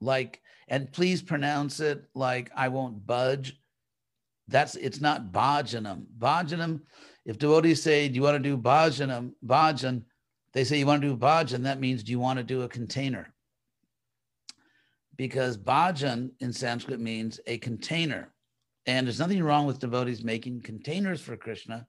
like, 0.00 0.40
and 0.68 0.92
please 0.92 1.22
pronounce 1.22 1.80
it 1.80 2.04
like 2.14 2.50
I 2.54 2.68
won't 2.68 3.06
budge. 3.06 3.58
That's 4.48 4.76
it's 4.76 5.00
not 5.00 5.32
bhajanam. 5.32 6.06
Bhajanam, 6.18 6.80
if 7.24 7.38
devotees 7.38 7.82
say, 7.82 8.08
Do 8.08 8.14
you 8.14 8.22
want 8.22 8.36
to 8.36 8.50
do 8.50 8.56
bhajanam, 8.56 9.32
bhajan, 9.44 10.02
they 10.52 10.64
say 10.64 10.78
you 10.78 10.86
want 10.86 11.02
to 11.02 11.08
do 11.08 11.16
bhajan, 11.16 11.64
that 11.64 11.80
means 11.80 12.02
do 12.02 12.12
you 12.12 12.18
want 12.18 12.38
to 12.38 12.42
do 12.42 12.62
a 12.62 12.68
container? 12.68 13.32
Because 15.16 15.58
bhajan 15.58 16.30
in 16.40 16.52
Sanskrit 16.52 17.00
means 17.00 17.40
a 17.46 17.58
container. 17.58 18.32
And 18.86 19.06
there's 19.06 19.18
nothing 19.18 19.42
wrong 19.42 19.66
with 19.66 19.80
devotees 19.80 20.24
making 20.24 20.62
containers 20.62 21.20
for 21.20 21.36
Krishna 21.36 21.86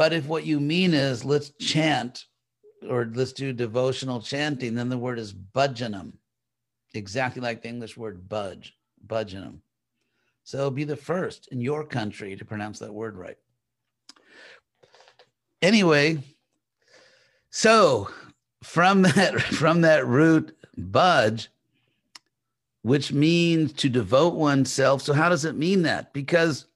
but 0.00 0.14
if 0.14 0.26
what 0.26 0.46
you 0.46 0.60
mean 0.60 0.94
is 0.94 1.26
let's 1.26 1.52
chant 1.60 2.24
or 2.88 3.10
let's 3.12 3.34
do 3.34 3.52
devotional 3.52 4.22
chanting, 4.22 4.74
then 4.74 4.88
the 4.88 4.96
word 4.96 5.18
is 5.18 5.34
bhajanam, 5.34 6.12
exactly 6.94 7.42
like 7.42 7.62
the 7.62 7.68
English 7.68 7.96
word 7.96 8.28
budge, 8.28 8.76
bhajanam. 9.06 9.58
So 10.44 10.70
be 10.70 10.84
the 10.84 10.96
first 10.96 11.48
in 11.52 11.60
your 11.60 11.84
country 11.84 12.36
to 12.36 12.44
pronounce 12.44 12.78
that 12.80 12.92
word 12.92 13.16
right. 13.16 13.38
Anyway, 15.62 16.18
so 17.50 18.08
from 18.62 19.02
that 19.02 19.40
from 19.40 19.82
that 19.82 20.06
root 20.06 20.56
budge, 20.76 21.50
which 22.82 23.12
means 23.12 23.72
to 23.74 23.88
devote 23.88 24.34
oneself. 24.34 25.02
So 25.02 25.12
how 25.12 25.28
does 25.28 25.44
it 25.44 25.56
mean 25.56 25.82
that? 25.82 26.12
Because 26.12 26.66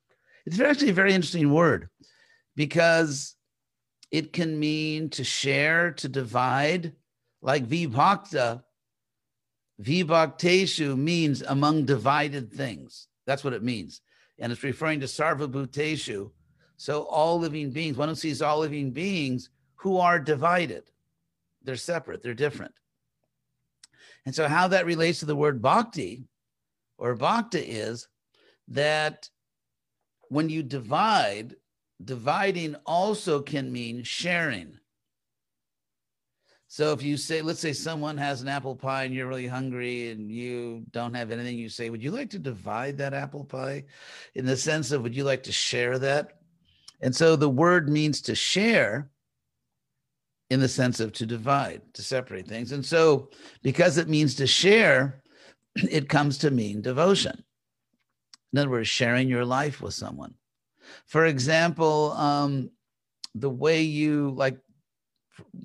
it's 0.47 0.61
actually 0.61 0.91
a 0.91 0.95
very 0.95 1.15
interesting 1.15 1.53
word 1.53 1.89
because 2.57 3.35
it 4.11 4.33
can 4.33 4.59
mean 4.59 5.11
to 5.11 5.25
share, 5.25 5.93
to 5.93 6.09
divide, 6.09 6.93
like 7.43 7.67
vibhakta. 7.67 8.63
Vibhakteshu 9.83 10.97
means 10.97 11.43
among 11.43 11.85
divided 11.85 12.53
things. 12.53 13.09
That's 13.27 13.43
what 13.43 13.53
it 13.53 13.63
means. 13.63 14.01
And 14.39 14.53
it's 14.53 14.63
referring 14.63 15.01
to 15.01 15.07
sarvabhuteshu. 15.07 16.31
So 16.77 17.03
all 17.03 17.39
living 17.39 17.71
beings, 17.71 17.97
one 17.97 18.09
who 18.09 18.15
sees 18.15 18.43
all 18.43 18.61
living 18.61 18.91
beings 18.91 19.51
who 19.77 19.99
are 19.99 20.19
divided. 20.19 20.85
They're 21.63 21.77
separate, 21.77 22.23
they're 22.23 22.35
different. 22.35 22.75
And 24.27 24.35
so 24.35 24.49
how 24.49 24.69
that 24.69 24.87
relates 24.87 25.21
to 25.21 25.27
the 25.27 25.37
word 25.37 25.61
bhakti 25.61 26.25
or 26.99 27.15
bhakta 27.15 27.63
is 27.67 28.09
that 28.69 29.29
when 30.29 30.49
you 30.49 30.63
divide, 30.63 31.57
dividing 32.03 32.77
also 32.87 33.43
can 33.43 33.73
mean 33.73 34.03
sharing. 34.03 34.79
So 36.75 36.91
if 36.91 37.05
you 37.05 37.17
say, 37.17 37.41
let's 37.41 37.61
say 37.61 37.73
someone 37.73 38.17
has 38.17 38.43
an 38.43 38.49
apple 38.49 38.75
pie 38.75 39.05
and 39.05 39.15
you're 39.15 39.29
really 39.29 39.47
hungry 39.47 40.11
and 40.11 40.29
you 40.29 40.85
don't 40.91 41.15
have 41.15 41.31
anything, 41.31 41.57
you 41.57 41.69
say, 41.69 41.89
would 41.89 42.03
you 42.03 42.11
like 42.11 42.31
to 42.31 42.39
divide 42.41 42.99
that 42.99 43.15
apple 43.15 43.45
pie 43.45 43.85
in 44.35 44.45
the 44.45 44.57
sense 44.57 44.91
of, 44.91 45.03
would 45.03 45.15
you 45.15 45.23
like 45.23 45.45
to 45.45 45.53
share 45.53 46.01
that? 46.01 46.41
And 47.01 47.15
so 47.15 47.37
the 47.37 47.49
word 47.49 47.89
means 47.89 48.21
to 48.23 48.35
share 48.35 49.09
in 50.51 50.59
the 50.59 50.67
sense 50.67 50.99
of 50.99 51.13
to 51.13 51.27
divide, 51.27 51.83
to 51.95 52.03
separate 52.03 52.49
things. 52.49 52.73
And 52.73 52.85
so 52.85 53.31
because 53.63 53.97
it 53.97 54.09
means 54.09 54.35
to 54.35 54.47
share, 54.49 55.23
it 55.77 56.09
comes 56.09 56.39
to 56.39 56.51
mean 56.51 56.83
devotion. 56.83 57.45
In 58.53 58.59
other 58.59 58.71
words, 58.71 58.89
sharing 58.89 59.29
your 59.29 59.45
life 59.45 59.81
with 59.81 59.95
someone. 59.95 60.35
For 61.07 61.27
example, 61.27 62.11
um, 62.15 62.71
the 63.37 63.51
way 63.51 63.83
you 63.83 64.31
like 64.31 64.59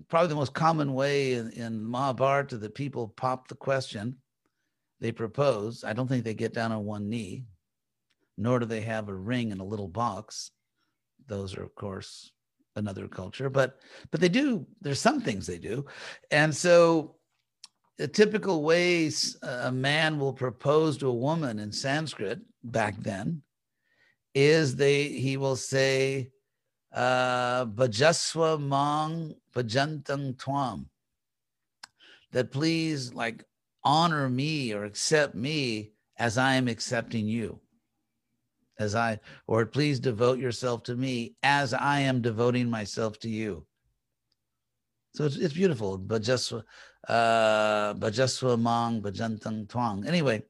probably 0.07 0.29
the 0.29 0.35
most 0.35 0.53
common 0.53 0.93
way 0.93 1.33
in, 1.33 1.51
in 1.51 1.83
Mahabharata 1.83 2.57
that 2.57 2.75
people 2.75 3.07
pop 3.07 3.47
the 3.47 3.55
question 3.55 4.17
they 4.99 5.11
propose. 5.11 5.83
I 5.83 5.93
don't 5.93 6.07
think 6.07 6.23
they 6.23 6.33
get 6.33 6.53
down 6.53 6.71
on 6.71 6.85
one 6.85 7.09
knee, 7.09 7.45
nor 8.37 8.59
do 8.59 8.65
they 8.65 8.81
have 8.81 9.07
a 9.07 9.13
ring 9.13 9.51
in 9.51 9.59
a 9.59 9.65
little 9.65 9.87
box. 9.87 10.51
Those 11.27 11.55
are, 11.55 11.63
of 11.63 11.75
course, 11.75 12.31
another 12.75 13.07
culture, 13.07 13.49
but 13.49 13.79
but 14.11 14.19
they 14.19 14.29
do. 14.29 14.65
There's 14.81 15.01
some 15.01 15.21
things 15.21 15.45
they 15.45 15.59
do, 15.59 15.85
and 16.31 16.53
so 16.55 17.15
the 17.97 18.07
typical 18.07 18.63
ways 18.63 19.37
a 19.41 19.71
man 19.71 20.19
will 20.19 20.33
propose 20.33 20.97
to 20.97 21.07
a 21.07 21.13
woman 21.13 21.59
in 21.59 21.71
Sanskrit 21.71 22.39
back 22.63 22.95
then 23.01 23.41
is 24.33 24.75
they 24.75 25.09
he 25.09 25.37
will 25.37 25.55
say 25.55 26.29
uh, 26.93 27.65
Bhajaswa 27.65 28.59
Mang 28.59 29.35
Bhajantang 29.53 30.35
Twam. 30.37 30.85
That 32.31 32.51
please 32.51 33.13
like 33.13 33.43
honor 33.83 34.29
me 34.29 34.73
or 34.73 34.85
accept 34.85 35.35
me 35.35 35.91
as 36.17 36.37
I 36.37 36.55
am 36.55 36.67
accepting 36.67 37.27
you. 37.27 37.59
As 38.77 38.95
I, 38.95 39.19
or 39.47 39.65
please 39.65 39.99
devote 39.99 40.39
yourself 40.39 40.83
to 40.83 40.95
me 40.95 41.35
as 41.43 41.73
I 41.73 41.99
am 41.99 42.21
devoting 42.21 42.69
myself 42.69 43.19
to 43.19 43.29
you. 43.29 43.65
So 45.15 45.25
it's, 45.25 45.35
it's 45.37 45.53
beautiful. 45.53 45.99
Bhajaswa, 45.99 46.63
uh, 47.07 47.93
Bhajaswa 47.95 48.59
Mang 48.59 49.01
Bhajantang 49.01 49.67
Twang. 49.67 50.07
Anyway, 50.07 50.43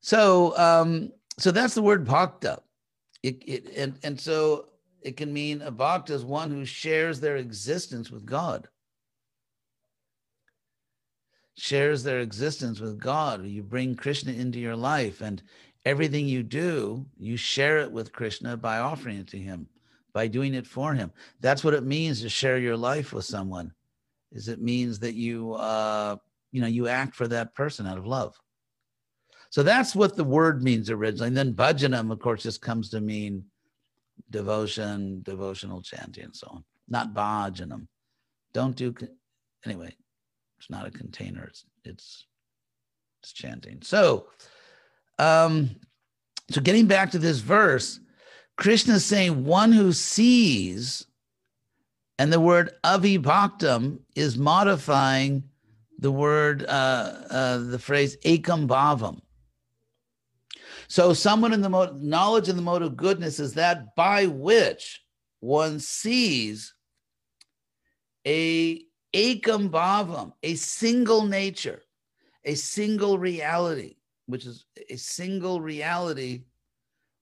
so 0.00 0.56
um, 0.56 1.12
so 1.38 1.50
that's 1.50 1.74
the 1.74 1.82
word 1.82 2.06
bhakta. 2.06 2.60
It, 3.22 3.42
it, 3.46 3.76
and, 3.76 3.98
and 4.04 4.20
so 4.20 4.68
it 5.06 5.16
can 5.16 5.32
mean 5.32 5.62
a 5.62 5.70
bhakta 5.70 6.12
is 6.12 6.24
one 6.24 6.50
who 6.50 6.64
shares 6.64 7.20
their 7.20 7.36
existence 7.36 8.10
with 8.10 8.26
God. 8.26 8.66
Shares 11.56 12.02
their 12.02 12.18
existence 12.18 12.80
with 12.80 12.98
God. 12.98 13.46
You 13.46 13.62
bring 13.62 13.94
Krishna 13.94 14.32
into 14.32 14.58
your 14.58 14.74
life, 14.74 15.20
and 15.20 15.44
everything 15.84 16.26
you 16.26 16.42
do, 16.42 17.06
you 17.16 17.36
share 17.36 17.78
it 17.78 17.92
with 17.92 18.12
Krishna 18.12 18.56
by 18.56 18.78
offering 18.78 19.18
it 19.18 19.28
to 19.28 19.38
him, 19.38 19.68
by 20.12 20.26
doing 20.26 20.54
it 20.54 20.66
for 20.66 20.92
him. 20.92 21.12
That's 21.40 21.62
what 21.62 21.74
it 21.74 21.84
means 21.84 22.20
to 22.22 22.28
share 22.28 22.58
your 22.58 22.76
life 22.76 23.12
with 23.12 23.24
someone. 23.24 23.72
Is 24.32 24.48
it 24.48 24.60
means 24.60 24.98
that 24.98 25.14
you 25.14 25.54
uh, 25.54 26.16
you 26.50 26.60
know 26.60 26.66
you 26.66 26.88
act 26.88 27.14
for 27.14 27.28
that 27.28 27.54
person 27.54 27.86
out 27.86 27.96
of 27.96 28.08
love. 28.08 28.34
So 29.50 29.62
that's 29.62 29.94
what 29.94 30.16
the 30.16 30.24
word 30.24 30.64
means 30.64 30.90
originally. 30.90 31.28
And 31.28 31.36
then 31.36 31.54
bhajanam, 31.54 32.10
of 32.10 32.18
course, 32.18 32.42
just 32.42 32.60
comes 32.60 32.90
to 32.90 33.00
mean 33.00 33.44
devotion, 34.30 35.22
devotional 35.22 35.82
chanting, 35.82 36.24
and 36.24 36.36
so 36.36 36.48
on. 36.50 36.64
Not 36.88 37.14
bhajanam. 37.14 37.86
Don't 38.52 38.76
do 38.76 38.94
anyway. 39.64 39.94
It's 40.58 40.70
not 40.70 40.86
a 40.86 40.90
container. 40.90 41.44
It's 41.44 41.64
it's 41.84 42.26
it's 43.22 43.32
chanting. 43.32 43.80
So, 43.82 44.28
um, 45.18 45.70
so 46.50 46.60
getting 46.60 46.86
back 46.86 47.10
to 47.10 47.18
this 47.18 47.38
verse, 47.38 48.00
Krishna 48.56 48.94
is 48.94 49.04
saying 49.04 49.44
one 49.44 49.72
who 49.72 49.92
sees, 49.92 51.06
and 52.18 52.32
the 52.32 52.40
word 52.40 52.70
avibhaktam 52.84 53.98
is 54.14 54.38
modifying 54.38 55.44
the 55.98 56.10
word, 56.10 56.64
uh, 56.64 57.14
uh, 57.30 57.58
the 57.58 57.78
phrase 57.78 58.16
ekam 58.18 58.66
bhavam. 58.66 59.20
So, 60.88 61.12
someone 61.12 61.52
in 61.52 61.60
the 61.60 61.68
mode, 61.68 62.00
knowledge 62.00 62.48
in 62.48 62.56
the 62.56 62.62
mode 62.62 62.82
of 62.82 62.96
goodness 62.96 63.40
is 63.40 63.54
that 63.54 63.94
by 63.96 64.26
which 64.26 65.02
one 65.40 65.80
sees 65.80 66.74
a 68.26 68.84
ekam 69.14 69.70
bhavam, 69.70 70.32
a 70.42 70.54
single 70.54 71.24
nature, 71.24 71.82
a 72.44 72.54
single 72.54 73.18
reality, 73.18 73.96
which 74.26 74.46
is 74.46 74.64
a 74.90 74.96
single 74.96 75.60
reality, 75.60 76.44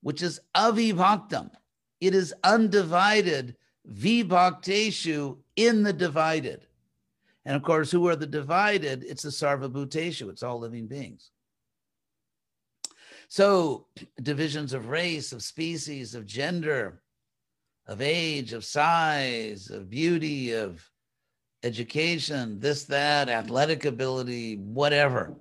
which 0.01 0.21
is 0.21 0.39
avibhaktam. 0.55 1.49
It 2.01 2.13
is 2.13 2.33
undivided, 2.43 3.55
vibhakteshu, 3.91 5.37
in 5.55 5.83
the 5.83 5.93
divided. 5.93 6.67
And 7.45 7.55
of 7.55 7.63
course, 7.63 7.91
who 7.91 8.07
are 8.07 8.15
the 8.15 8.27
divided? 8.27 9.03
It's 9.03 9.23
the 9.23 9.29
sarvabhuteshu, 9.29 10.29
it's 10.29 10.43
all 10.43 10.59
living 10.59 10.87
beings. 10.87 11.31
So, 13.27 13.87
divisions 14.21 14.73
of 14.73 14.89
race, 14.89 15.31
of 15.31 15.41
species, 15.41 16.15
of 16.15 16.25
gender, 16.25 17.01
of 17.87 18.01
age, 18.01 18.53
of 18.53 18.63
size, 18.63 19.69
of 19.69 19.89
beauty, 19.89 20.53
of 20.53 20.87
education, 21.63 22.59
this, 22.59 22.83
that, 22.85 23.29
athletic 23.29 23.85
ability, 23.85 24.57
whatever. 24.57 25.35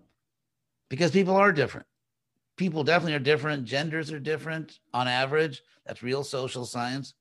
Because 0.88 1.10
people 1.10 1.36
are 1.36 1.52
different. 1.52 1.86
People 2.56 2.84
definitely 2.84 3.14
are 3.14 3.18
different. 3.18 3.64
Genders 3.64 4.12
are 4.12 4.20
different 4.20 4.78
on 4.92 5.08
average. 5.08 5.62
That's 5.86 6.02
real 6.02 6.24
social 6.24 6.64
science 6.64 7.14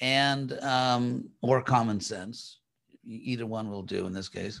and 0.00 0.52
um, 0.60 1.28
or 1.40 1.62
common 1.62 2.00
sense. 2.00 2.60
Either 3.04 3.46
one 3.46 3.70
will 3.70 3.82
do 3.82 4.06
in 4.06 4.12
this 4.12 4.28
case. 4.28 4.60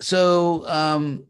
So 0.00 0.66
um, 0.68 1.24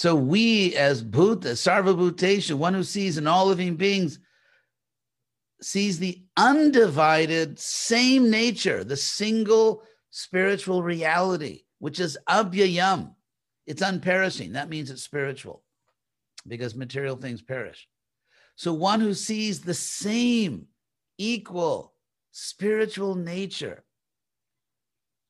so 0.00 0.16
we 0.16 0.74
as 0.76 1.04
Bhuta, 1.04 1.52
Sarvabhuteshu, 1.52 2.54
one 2.54 2.72
who 2.72 2.82
sees 2.82 3.18
in 3.18 3.26
all 3.26 3.44
living 3.44 3.76
beings, 3.76 4.18
sees 5.60 5.98
the 5.98 6.24
undivided 6.38 7.58
same 7.58 8.30
nature, 8.30 8.82
the 8.82 8.96
single 8.96 9.82
spiritual 10.08 10.82
reality, 10.82 11.64
which 11.80 12.00
is 12.00 12.16
avyayam. 12.30 13.14
It's 13.66 13.82
unperishing. 13.82 14.54
That 14.54 14.70
means 14.70 14.90
it's 14.90 15.02
spiritual 15.02 15.64
because 16.48 16.74
material 16.74 17.16
things 17.16 17.42
perish. 17.42 17.86
So 18.56 18.72
one 18.72 19.02
who 19.02 19.12
sees 19.12 19.60
the 19.60 19.74
same 19.74 20.64
equal 21.18 21.92
spiritual 22.30 23.16
nature, 23.16 23.84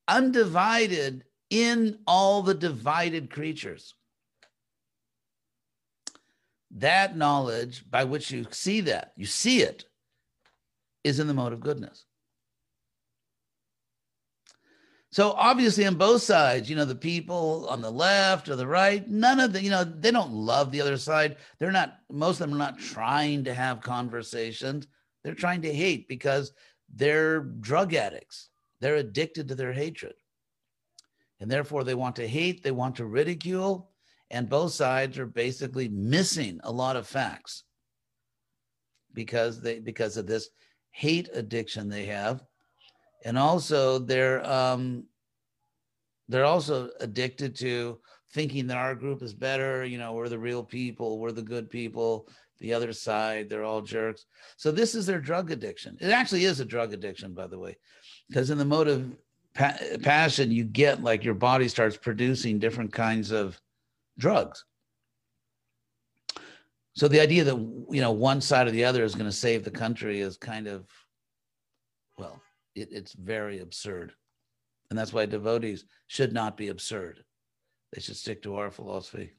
undivided 0.06 1.24
in 1.50 1.98
all 2.06 2.42
the 2.42 2.54
divided 2.54 3.32
creatures 3.32 3.96
that 6.76 7.16
knowledge 7.16 7.84
by 7.90 8.04
which 8.04 8.30
you 8.30 8.46
see 8.50 8.82
that, 8.82 9.12
you 9.16 9.26
see 9.26 9.62
it, 9.62 9.84
is 11.02 11.18
in 11.18 11.26
the 11.26 11.34
mode 11.34 11.52
of 11.52 11.60
goodness. 11.60 12.04
So 15.12 15.32
obviously 15.32 15.84
on 15.86 15.96
both 15.96 16.22
sides, 16.22 16.70
you 16.70 16.76
know, 16.76 16.84
the 16.84 16.94
people 16.94 17.66
on 17.68 17.80
the 17.80 17.90
left 17.90 18.48
or 18.48 18.54
the 18.54 18.66
right, 18.66 19.06
none 19.08 19.40
of 19.40 19.52
the, 19.52 19.62
you 19.62 19.70
know, 19.70 19.82
they 19.82 20.12
don't 20.12 20.32
love 20.32 20.70
the 20.70 20.80
other 20.80 20.96
side. 20.96 21.36
They're 21.58 21.72
not, 21.72 21.98
most 22.08 22.40
of 22.40 22.48
them 22.48 22.54
are 22.54 22.64
not 22.64 22.78
trying 22.78 23.44
to 23.44 23.54
have 23.54 23.80
conversations. 23.80 24.86
They're 25.24 25.34
trying 25.34 25.62
to 25.62 25.74
hate 25.74 26.06
because 26.06 26.52
they're 26.94 27.40
drug 27.40 27.94
addicts. 27.94 28.50
They're 28.80 28.96
addicted 28.96 29.48
to 29.48 29.56
their 29.56 29.72
hatred. 29.72 30.14
And 31.40 31.50
therefore 31.50 31.82
they 31.82 31.94
want 31.94 32.16
to 32.16 32.28
hate, 32.28 32.62
they 32.62 32.70
want 32.70 32.96
to 32.96 33.04
ridicule, 33.04 33.89
and 34.30 34.48
both 34.48 34.72
sides 34.72 35.18
are 35.18 35.26
basically 35.26 35.88
missing 35.88 36.60
a 36.62 36.70
lot 36.70 36.96
of 36.96 37.06
facts 37.06 37.64
because 39.12 39.60
they 39.60 39.80
because 39.80 40.16
of 40.16 40.26
this 40.26 40.50
hate 40.92 41.28
addiction 41.34 41.88
they 41.88 42.06
have. 42.06 42.42
And 43.24 43.36
also 43.36 43.98
they're 43.98 44.44
um 44.48 45.04
they're 46.28 46.44
also 46.44 46.90
addicted 47.00 47.56
to 47.56 47.98
thinking 48.32 48.68
that 48.68 48.76
our 48.76 48.94
group 48.94 49.22
is 49.22 49.34
better 49.34 49.84
you 49.84 49.98
know 49.98 50.12
we're 50.12 50.28
the 50.28 50.38
real 50.38 50.62
people 50.62 51.18
we're 51.18 51.32
the 51.32 51.42
good 51.42 51.68
people 51.68 52.28
the 52.60 52.72
other 52.72 52.92
side 52.92 53.48
they're 53.48 53.64
all 53.64 53.82
jerks. 53.82 54.26
So 54.56 54.70
this 54.70 54.94
is 54.94 55.06
their 55.06 55.20
drug 55.20 55.50
addiction. 55.50 55.98
It 56.00 56.10
actually 56.10 56.44
is 56.44 56.60
a 56.60 56.64
drug 56.64 56.92
addiction 56.92 57.34
by 57.34 57.48
the 57.48 57.58
way 57.58 57.76
because 58.28 58.50
in 58.50 58.58
the 58.58 58.64
mode 58.64 58.86
of 58.86 59.10
pa- 59.54 59.78
passion 60.02 60.52
you 60.52 60.62
get 60.62 61.02
like 61.02 61.24
your 61.24 61.34
body 61.34 61.66
starts 61.66 61.96
producing 61.96 62.60
different 62.60 62.92
kinds 62.92 63.32
of 63.32 63.60
drugs. 64.20 64.64
So 66.94 67.08
the 67.08 67.20
idea 67.20 67.44
that 67.44 67.56
you 67.56 68.00
know 68.00 68.12
one 68.12 68.40
side 68.40 68.68
or 68.68 68.70
the 68.70 68.84
other 68.84 69.04
is 69.04 69.14
going 69.14 69.30
to 69.30 69.32
save 69.46 69.64
the 69.64 69.70
country 69.70 70.20
is 70.20 70.36
kind 70.36 70.66
of 70.66 70.86
well, 72.20 72.40
It, 72.74 72.88
it's 72.92 73.14
very 73.14 73.60
absurd. 73.60 74.12
And 74.90 74.98
that's 74.98 75.12
why 75.12 75.26
devotees 75.26 75.84
should 76.06 76.32
not 76.32 76.56
be 76.56 76.68
absurd. 76.68 77.24
They 77.92 78.00
should 78.00 78.16
stick 78.16 78.42
to 78.42 78.56
our 78.56 78.70
philosophy. 78.70 79.32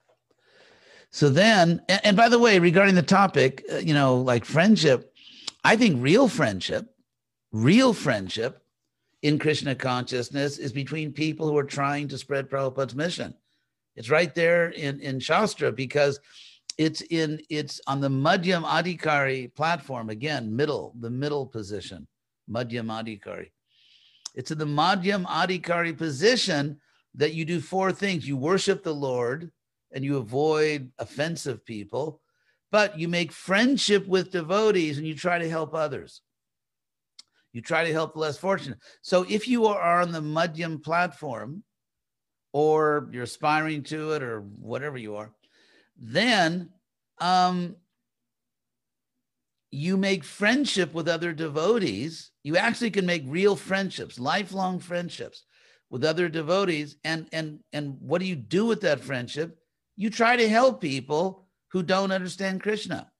So 1.11 1.29
then, 1.29 1.81
and, 1.89 2.01
and 2.05 2.17
by 2.17 2.29
the 2.29 2.39
way, 2.39 2.57
regarding 2.57 2.95
the 2.95 3.03
topic, 3.03 3.63
uh, 3.71 3.77
you 3.77 3.93
know, 3.93 4.21
like 4.21 4.45
friendship, 4.45 5.13
I 5.63 5.75
think 5.75 6.01
real 6.01 6.27
friendship, 6.27 6.87
real 7.51 7.93
friendship 7.93 8.63
in 9.21 9.37
Krishna 9.37 9.75
consciousness 9.75 10.57
is 10.57 10.71
between 10.71 11.11
people 11.11 11.47
who 11.47 11.57
are 11.57 11.63
trying 11.63 12.07
to 12.07 12.17
spread 12.17 12.49
Prabhupada's 12.49 12.95
mission. 12.95 13.35
It's 13.95 14.09
right 14.09 14.33
there 14.33 14.69
in, 14.69 14.99
in 14.99 15.19
Shastra 15.19 15.71
because 15.71 16.19
it's 16.77 17.01
in 17.01 17.41
it's 17.49 17.81
on 17.87 17.99
the 17.99 18.09
Madhyam 18.09 18.63
Adhikari 18.63 19.53
platform 19.53 20.09
again, 20.09 20.55
middle, 20.55 20.93
the 20.99 21.09
middle 21.09 21.45
position, 21.45 22.07
Madhyam 22.47 22.87
Adhikari. 22.87 23.51
It's 24.33 24.51
in 24.51 24.57
the 24.57 24.65
Madhyam 24.65 25.25
Adhikari 25.25 25.97
position 25.97 26.79
that 27.15 27.33
you 27.33 27.43
do 27.43 27.59
four 27.59 27.91
things: 27.91 28.27
you 28.27 28.37
worship 28.37 28.83
the 28.83 28.95
Lord, 28.95 29.51
and 29.91 30.03
you 30.03 30.17
avoid 30.17 30.91
offensive 30.97 31.65
people, 31.65 32.21
but 32.71 32.97
you 32.97 33.07
make 33.07 33.31
friendship 33.31 34.07
with 34.07 34.31
devotees 34.31 34.97
and 34.97 35.05
you 35.05 35.15
try 35.15 35.37
to 35.37 35.49
help 35.49 35.75
others. 35.75 36.21
You 37.51 37.61
try 37.61 37.83
to 37.83 37.91
help 37.91 38.13
the 38.13 38.19
less 38.19 38.37
fortunate. 38.37 38.79
So 39.01 39.25
if 39.27 39.47
you 39.47 39.65
are 39.65 40.01
on 40.01 40.13
the 40.13 40.21
Madhyam 40.21 40.79
platform, 40.79 41.63
or 42.53 43.09
you're 43.11 43.23
aspiring 43.23 43.83
to 43.83 44.11
it, 44.11 44.23
or 44.23 44.41
whatever 44.41 44.97
you 44.97 45.15
are, 45.15 45.31
then 45.97 46.69
um, 47.19 47.75
you 49.71 49.95
make 49.95 50.23
friendship 50.23 50.93
with 50.93 51.07
other 51.07 51.31
devotees. 51.33 52.31
You 52.43 52.57
actually 52.57 52.91
can 52.91 53.05
make 53.05 53.23
real 53.25 53.55
friendships, 53.55 54.19
lifelong 54.19 54.79
friendships 54.79 55.43
with 55.89 56.03
other 56.03 56.27
devotees. 56.27 56.97
And 57.03 57.27
and 57.31 57.59
and 57.71 57.97
what 57.99 58.19
do 58.19 58.27
you 58.27 58.35
do 58.35 58.65
with 58.65 58.81
that 58.81 59.01
friendship? 59.01 59.57
You 59.95 60.09
try 60.09 60.35
to 60.35 60.49
help 60.49 60.81
people 60.81 61.47
who 61.71 61.83
don't 61.83 62.11
understand 62.11 62.61
Krishna. 62.61 63.11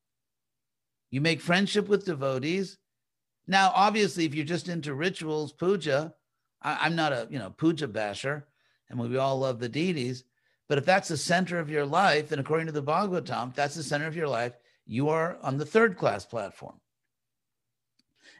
You 1.12 1.22
make 1.22 1.42
friendship 1.42 1.88
with 1.88 2.06
devotees. 2.06 2.78
Now, 3.48 3.72
obviously, 3.76 4.26
if 4.26 4.34
you're 4.34 4.46
just 4.46 4.70
into 4.70 4.94
rituals, 4.94 5.52
puja, 5.52 6.14
I, 6.62 6.88
am 6.88 6.96
not 6.96 7.12
a 7.12 7.28
you 7.30 7.40
know 7.40 7.50
puja 7.52 7.88
basher, 7.88 8.48
and 8.92 9.00
we 9.00 9.18
all 9.18 9.40
love 9.40 9.60
the 9.60 9.70
deities. 9.70 10.24
But 10.68 10.78
if 10.78 10.86
that's 10.86 11.10
the 11.10 11.18
center 11.18 11.60
of 11.60 11.70
your 11.70 11.86
life, 11.86 12.30
then 12.30 12.40
according 12.40 12.68
to 12.68 12.72
the 12.72 12.84
Bhagavatam, 12.84 13.54
that's 13.56 13.76
the 13.76 13.84
center 13.84 14.08
of 14.08 14.16
your 14.16 14.28
life, 14.28 14.54
you 14.86 15.10
are 15.10 15.38
on 15.42 15.58
the 15.58 15.66
third 15.66 15.98
class 15.98 16.26
platform. 16.26 16.80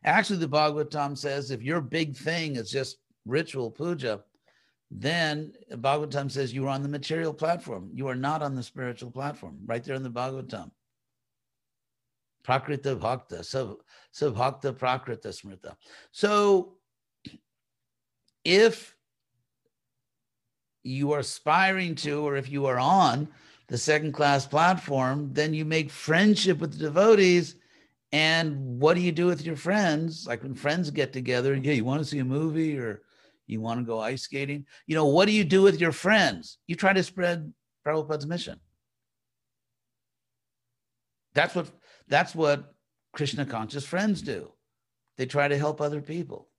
Actually, 0.04 0.40
the 0.40 0.48
Bhagavatam 0.48 1.18
says 1.18 1.52
if 1.52 1.62
your 1.62 1.82
big 1.82 2.16
thing 2.16 2.56
is 2.56 2.72
just 2.72 2.98
ritual 3.26 3.70
puja, 3.70 4.24
then 4.90 5.54
Bhagavatam 5.72 6.30
says 6.32 6.54
you 6.54 6.66
are 6.66 6.70
on 6.70 6.84
the 6.84 6.90
material 6.90 7.34
platform. 7.34 7.90
You 7.94 8.08
are 8.08 8.16
not 8.16 8.42
on 8.42 8.56
the 8.56 8.64
spiritual 8.64 9.12
platform, 9.12 9.58
right 9.66 9.84
there 9.84 9.96
in 9.96 10.04
the 10.04 10.10
Bhagavatam. 10.10 10.72
Prakrita 12.44 13.00
Bhakta, 13.00 13.36
Sabhakta 13.36 14.74
Prakrita 14.74 15.28
Smrita. 15.28 15.76
So 16.12 16.78
if 18.44 18.96
you 20.84 21.12
are 21.14 21.20
aspiring 21.20 21.96
to, 21.96 22.26
or 22.26 22.36
if 22.36 22.50
you 22.50 22.66
are 22.66 22.80
on 22.80 23.28
the 23.68 23.78
second 23.78 24.12
class 24.12 24.46
platform, 24.46 25.30
then 25.32 25.54
you 25.54 25.64
make 25.64 25.90
friendship 25.90 26.60
with 26.60 26.74
the 26.74 26.86
devotees. 26.86 27.56
And 28.12 28.80
what 28.80 28.96
do 28.96 29.02
you 29.02 29.12
do 29.12 29.28
with 29.28 29.46
your 29.46 29.56
friends? 29.56 30.28
Like 30.28 30.44
when 30.44 30.56
friends 30.56 30.92
get 30.92 31.14
together, 31.14 31.56
yeah, 31.56 31.74
you 31.74 31.86
want 31.86 32.02
to 32.02 32.06
see 32.06 32.20
a 32.20 32.26
movie 32.26 32.78
or 32.78 33.02
you 33.48 33.62
want 33.62 33.80
to 33.80 33.86
go 33.86 34.00
ice 34.00 34.24
skating. 34.24 34.66
You 34.88 34.96
know, 34.96 35.06
what 35.06 35.26
do 35.26 35.32
you 35.32 35.46
do 35.46 35.62
with 35.62 35.80
your 35.80 35.94
friends? 35.94 36.58
You 36.68 36.76
try 36.76 36.94
to 36.94 37.04
spread 37.04 37.54
Prabhupada's 37.86 38.26
mission. 38.26 38.60
That's 41.34 41.56
what 41.56 41.72
that's 42.08 42.36
what 42.36 42.74
Krishna 43.14 43.46
conscious 43.46 43.86
friends 43.86 44.22
do. 44.22 44.52
They 45.18 45.26
try 45.26 45.48
to 45.48 45.58
help 45.58 45.80
other 45.80 46.02
people. 46.02 46.50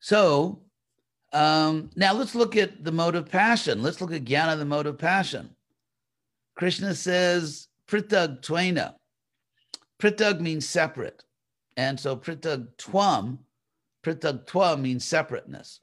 So 0.00 0.62
um, 1.32 1.90
now 1.96 2.12
let's 2.12 2.34
look 2.34 2.56
at 2.56 2.84
the 2.84 2.92
mode 2.92 3.14
of 3.14 3.30
passion. 3.30 3.82
Let's 3.82 4.00
look 4.00 4.12
at 4.12 4.24
Jnana, 4.24 4.58
the 4.58 4.64
mode 4.64 4.86
of 4.86 4.98
passion. 4.98 5.50
Krishna 6.56 6.94
says 6.94 7.68
pritag 7.88 8.42
twaina. 8.42 8.94
Pritag 10.00 10.40
means 10.40 10.68
separate. 10.68 11.24
And 11.76 11.98
so 11.98 12.16
pritag 12.16 12.68
twam 12.76 13.38
Pritagtva 14.02 14.80
means 14.80 15.04
separateness. 15.04 15.80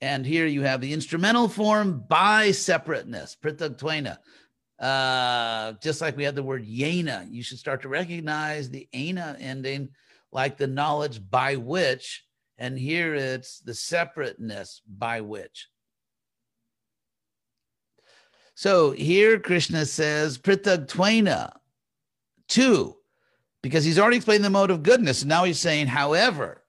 And 0.00 0.26
here 0.26 0.46
you 0.46 0.62
have 0.62 0.80
the 0.80 0.92
instrumental 0.92 1.48
form 1.48 2.04
by 2.08 2.50
separateness, 2.50 3.36
pritagtvaina. 3.42 4.18
Uh, 4.78 5.72
just 5.82 6.02
like 6.02 6.16
we 6.16 6.24
had 6.24 6.34
the 6.34 6.42
word 6.42 6.66
yena, 6.66 7.26
you 7.30 7.42
should 7.42 7.58
start 7.58 7.80
to 7.82 7.88
recognize 7.88 8.68
the 8.68 8.88
ana 8.92 9.36
ending 9.40 9.88
like 10.32 10.58
the 10.58 10.66
knowledge 10.66 11.20
by 11.30 11.56
which, 11.56 12.25
and 12.58 12.78
here 12.78 13.14
it's 13.14 13.60
the 13.60 13.74
separateness 13.74 14.80
by 14.86 15.20
which. 15.20 15.68
So 18.54 18.92
here 18.92 19.38
Krishna 19.38 19.84
says 19.84 20.38
pritagtvaina, 20.38 21.52
two, 22.48 22.96
because 23.62 23.84
he's 23.84 23.98
already 23.98 24.16
explained 24.16 24.44
the 24.44 24.50
mode 24.50 24.70
of 24.70 24.82
goodness. 24.82 25.22
And 25.22 25.28
now 25.28 25.44
he's 25.44 25.60
saying, 25.60 25.88
however, 25.88 26.62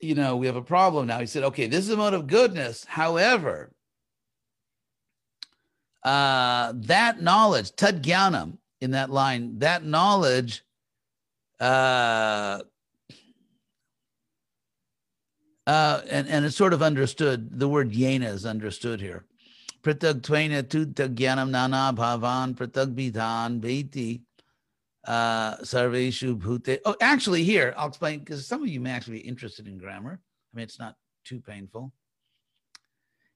you 0.00 0.14
know, 0.14 0.36
we 0.36 0.46
have 0.46 0.56
a 0.56 0.62
problem 0.62 1.06
now. 1.06 1.20
He 1.20 1.26
said, 1.26 1.44
okay, 1.44 1.66
this 1.66 1.84
is 1.84 1.90
a 1.90 1.96
mode 1.96 2.14
of 2.14 2.26
goodness. 2.26 2.84
However, 2.84 3.72
uh, 6.02 6.72
that 6.76 7.20
knowledge, 7.20 7.72
tadgyanam 7.72 8.58
in 8.80 8.92
that 8.92 9.10
line, 9.10 9.58
that 9.58 9.84
knowledge, 9.84 10.62
uh, 11.60 12.60
uh, 15.66 16.02
and, 16.10 16.28
and 16.28 16.44
it's 16.44 16.56
sort 16.56 16.72
of 16.72 16.82
understood. 16.82 17.58
The 17.58 17.68
word 17.68 17.92
yena 17.92 18.32
is 18.32 18.46
understood 18.46 19.00
here. 19.00 19.24
Pritag 19.82 20.22
tvena 20.22 20.68
tu 20.68 20.86
tagyanam 20.86 21.50
nana 21.50 21.92
bhavan 21.96 22.54
pritag 22.54 22.94
bidhan 22.94 23.60
beti 23.60 24.22
uh, 25.06 25.56
Sarveshu 25.58 26.38
Bhute. 26.38 26.78
Oh, 26.84 26.96
actually, 27.00 27.44
here, 27.44 27.74
I'll 27.76 27.88
explain 27.88 28.20
because 28.20 28.46
some 28.46 28.62
of 28.62 28.68
you 28.68 28.80
may 28.80 28.90
actually 28.90 29.18
be 29.18 29.28
interested 29.28 29.68
in 29.68 29.78
grammar. 29.78 30.20
I 30.52 30.56
mean, 30.56 30.64
it's 30.64 30.78
not 30.78 30.96
too 31.24 31.40
painful. 31.40 31.92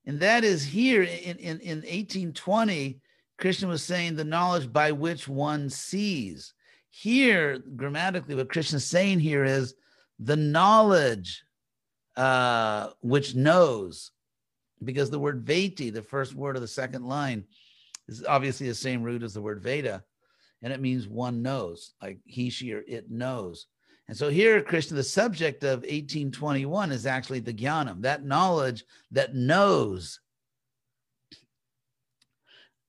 And 0.06 0.18
that 0.20 0.44
is 0.44 0.64
here 0.64 1.02
in, 1.02 1.36
in, 1.36 1.60
in 1.60 1.78
1820, 1.78 2.98
Krishna 3.38 3.68
was 3.68 3.82
saying 3.82 4.16
the 4.16 4.24
knowledge 4.24 4.72
by 4.72 4.92
which 4.92 5.28
one 5.28 5.70
sees. 5.70 6.54
Here, 6.90 7.58
grammatically, 7.76 8.34
what 8.34 8.50
Krishna's 8.50 8.86
saying 8.86 9.20
here 9.20 9.44
is 9.44 9.74
the 10.18 10.36
knowledge 10.36 11.44
uh, 12.16 12.90
which 13.00 13.34
knows, 13.34 14.10
because 14.82 15.10
the 15.10 15.18
word 15.18 15.44
veti, 15.44 15.92
the 15.92 16.02
first 16.02 16.34
word 16.34 16.56
of 16.56 16.62
the 16.62 16.68
second 16.68 17.06
line, 17.06 17.44
is 18.08 18.24
obviously 18.24 18.66
the 18.66 18.74
same 18.74 19.02
root 19.02 19.22
as 19.22 19.34
the 19.34 19.42
word 19.42 19.62
Veda 19.62 20.02
and 20.62 20.72
it 20.72 20.80
means 20.80 21.08
one 21.08 21.42
knows, 21.42 21.94
like 22.02 22.18
he, 22.24 22.50
she, 22.50 22.72
or 22.72 22.82
it 22.86 23.10
knows. 23.10 23.66
And 24.08 24.16
so 24.16 24.28
here, 24.28 24.60
Krishna, 24.62 24.96
the 24.96 25.02
subject 25.02 25.62
of 25.62 25.80
1821 25.80 26.92
is 26.92 27.06
actually 27.06 27.40
the 27.40 27.54
jnanam, 27.54 28.02
that 28.02 28.24
knowledge 28.24 28.84
that 29.12 29.34
knows, 29.34 30.20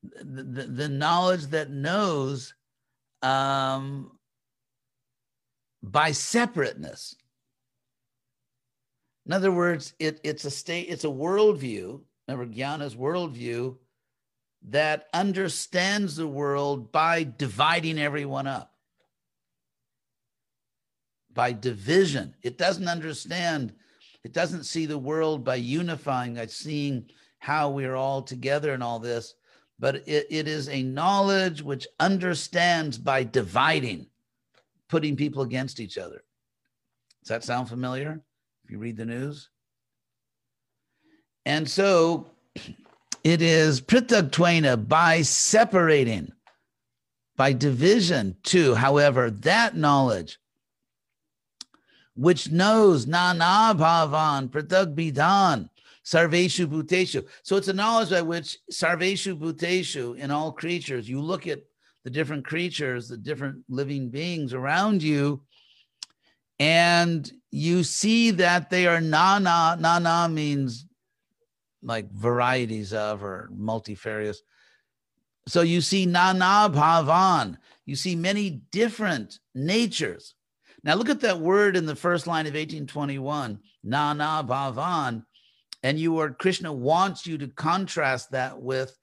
the, 0.04 0.44
the, 0.44 0.64
the 0.64 0.90
knowledge 0.90 1.46
that 1.48 1.70
knows 1.70 2.54
um, 3.22 4.12
by 5.84 6.12
separateness. 6.12 7.16
In 9.26 9.34
other 9.34 9.52
words, 9.52 9.94
it, 10.00 10.20
it's 10.24 10.46
a 10.46 10.52
state, 10.52 10.88
it's 10.90 11.04
a 11.04 11.08
worldview. 11.08 12.02
Remember, 12.28 12.54
jnana's 12.54 12.96
worldview 12.96 13.78
that 14.70 15.08
understands 15.14 16.16
the 16.16 16.28
world 16.28 16.92
by 16.92 17.24
dividing 17.24 18.00
everyone 18.00 18.48
up, 18.48 18.74
by 21.34 21.52
division. 21.52 22.36
It 22.42 22.58
doesn't 22.58 22.88
understand, 22.88 23.74
it 24.24 24.34
doesn't 24.34 24.66
see 24.66 24.86
the 24.86 24.98
world 24.98 25.44
by 25.44 25.56
unifying, 25.56 26.36
by 26.36 26.48
seeing 26.48 27.10
how 27.40 27.70
we're 27.72 27.96
all 27.96 28.22
together 28.22 28.74
and 28.74 28.84
all 28.84 29.00
this, 29.00 29.36
but 29.80 30.08
it, 30.08 30.28
it 30.30 30.48
is 30.48 30.70
a 30.70 30.84
knowledge 30.84 31.64
which 31.64 31.88
understands 32.00 32.98
by 33.00 33.24
dividing, 33.24 34.08
putting 34.90 35.16
people 35.16 35.42
against 35.42 35.80
each 35.80 35.98
other. 35.98 36.24
Does 37.24 37.30
that 37.30 37.44
sound 37.44 37.68
familiar 37.68 38.22
you 38.72 38.80
read 38.80 38.98
the 38.98 39.06
news? 39.06 39.50
And 41.46 41.70
so 41.70 42.28
it 43.24 43.42
is 43.42 43.82
pritagtwaina 43.82 44.88
by 44.88 45.22
separating, 45.24 46.32
by 47.36 47.54
division 47.54 48.38
too. 48.44 48.76
However, 48.76 49.30
that 49.30 49.76
knowledge 49.76 50.40
which 52.16 52.52
knows 52.52 53.08
na 53.08 53.34
na 53.34 53.74
bhavan 53.74 54.50
pratak 54.50 54.96
bidhan 54.96 55.70
sarveshu 56.06 56.68
bhuteshu. 56.68 57.26
So 57.44 57.56
it's 57.58 57.68
a 57.68 57.74
knowledge 57.74 58.12
by 58.12 58.22
which 58.22 58.58
sarveshu 58.72 59.38
bhuteshu 59.38 60.18
in 60.18 60.32
all 60.32 60.52
creatures, 60.52 61.10
you 61.10 61.22
look 61.22 61.48
at 61.48 61.62
the 62.04 62.10
different 62.10 62.46
creatures, 62.46 63.08
the 63.08 63.18
different 63.18 63.64
living 63.70 64.10
beings 64.10 64.54
around 64.54 65.04
you, 65.04 65.42
and 66.62 67.32
you 67.50 67.84
see 67.84 68.30
that 68.30 68.70
they 68.70 68.86
are 68.86 69.02
na 69.02 69.40
na 69.40 69.76
na 69.80 69.98
na 69.98 70.28
means 70.28 70.86
like 71.82 72.12
varieties 72.12 72.94
of 72.94 73.24
or 73.24 73.50
multifarious. 73.52 74.44
So 75.48 75.62
you 75.62 75.82
see 75.82 76.06
nana 76.06 76.70
bhavan, 76.72 77.58
you 77.88 77.96
see 77.96 78.16
many 78.16 78.62
different 78.72 79.40
natures. 79.56 80.36
Now 80.84 80.94
look 80.94 81.10
at 81.10 81.22
that 81.22 81.40
word 81.40 81.76
in 81.76 81.88
the 81.88 81.96
first 81.96 82.28
line 82.28 82.46
of 82.46 82.54
1821, 82.54 83.58
nana 83.84 84.46
bhavan, 84.48 85.26
and 85.82 85.98
you 85.98 86.20
are 86.20 86.30
Krishna 86.30 86.72
wants 86.72 87.26
you 87.26 87.40
to 87.40 87.48
contrast 87.48 88.34
that 88.34 88.62
with 88.62 88.96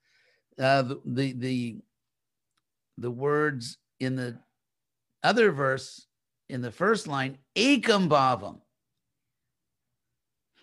uh, 0.61 0.83
the, 0.83 1.01
the 1.05 1.33
the 1.33 1.77
the 2.99 3.11
words 3.11 3.79
in 3.99 4.15
the 4.15 4.39
other 5.25 5.51
verse 5.51 6.08
in 6.49 6.63
the 6.63 6.71
first 6.71 7.07
line, 7.07 7.39
ekam 7.57 8.09
bhavam. 8.09 8.61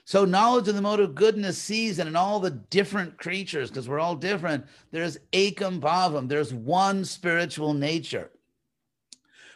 So 0.05 0.23
knowledge 0.23 0.67
of 0.67 0.75
the 0.75 0.83
mode 0.83 0.99
of 0.99 1.15
goodness 1.15 1.57
sees 1.57 1.97
and 1.97 2.07
in 2.07 2.15
all 2.15 2.39
the 2.39 2.51
different 2.51 3.17
creatures, 3.17 3.71
because 3.71 3.89
we're 3.89 3.99
all 3.99 4.15
different, 4.15 4.67
there's 4.91 5.17
Akam 5.33 5.79
bhavam, 5.79 6.29
there's 6.29 6.53
one 6.53 7.03
spiritual 7.05 7.73
nature. 7.73 8.29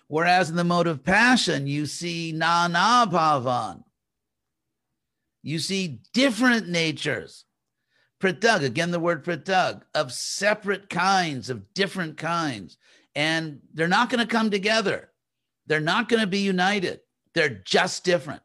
Whereas 0.08 0.50
in 0.50 0.56
the 0.56 0.64
mode 0.64 0.88
of 0.88 1.04
passion, 1.04 1.68
you 1.68 1.86
see 1.86 2.32
nana 2.32 3.08
bhavan. 3.12 3.84
You 5.44 5.60
see 5.60 6.00
different 6.14 6.68
natures. 6.68 7.46
Pratag, 8.20 8.64
again, 8.64 8.90
the 8.90 9.00
word 9.00 9.24
pratag, 9.24 9.84
of 9.94 10.12
separate 10.12 10.90
kinds, 10.90 11.52
of 11.52 11.76
different 11.76 12.18
kinds. 12.18 12.78
And 13.14 13.60
they're 13.76 13.88
not 13.88 14.10
going 14.10 14.20
to 14.20 14.32
come 14.32 14.50
together. 14.50 15.09
They're 15.70 15.80
not 15.80 16.10
going 16.10 16.22
to 16.22 16.28
be 16.28 16.40
united. 16.40 17.00
They're 17.34 17.62
just 17.64 18.04
different 18.04 18.42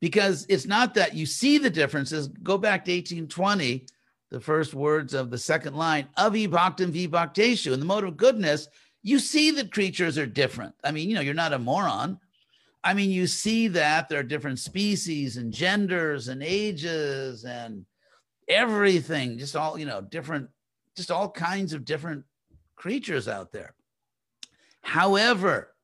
because 0.00 0.44
it's 0.48 0.66
not 0.66 0.94
that 0.94 1.14
you 1.14 1.26
see 1.26 1.58
the 1.58 1.70
differences. 1.70 2.28
Go 2.28 2.58
back 2.58 2.84
to 2.84 2.92
1820, 2.92 3.86
the 4.30 4.40
first 4.40 4.74
words 4.74 5.14
of 5.14 5.30
the 5.30 5.38
second 5.38 5.76
line, 5.76 6.08
avi 6.16 6.48
bhaktam 6.48 6.92
vibhakteshu. 6.92 7.72
In 7.72 7.80
the 7.80 7.86
mode 7.86 8.04
of 8.04 8.16
goodness, 8.16 8.68
you 9.02 9.20
see 9.20 9.52
that 9.52 9.72
creatures 9.72 10.18
are 10.18 10.26
different. 10.26 10.74
I 10.82 10.90
mean, 10.90 11.08
you 11.08 11.14
know, 11.14 11.20
you're 11.20 11.34
not 11.34 11.52
a 11.52 11.58
moron. 11.58 12.18
I 12.82 12.94
mean, 12.94 13.10
you 13.10 13.28
see 13.28 13.68
that 13.68 14.08
there 14.08 14.20
are 14.20 14.24
different 14.24 14.58
species 14.58 15.36
and 15.36 15.52
genders 15.52 16.28
and 16.28 16.42
ages 16.42 17.44
and 17.44 17.86
everything, 18.48 19.38
just 19.38 19.54
all, 19.54 19.78
you 19.78 19.86
know, 19.86 20.00
different, 20.00 20.48
just 20.96 21.12
all 21.12 21.30
kinds 21.30 21.72
of 21.72 21.84
different 21.84 22.24
creatures 22.76 23.28
out 23.28 23.52
there. 23.52 23.74
However, 24.82 25.74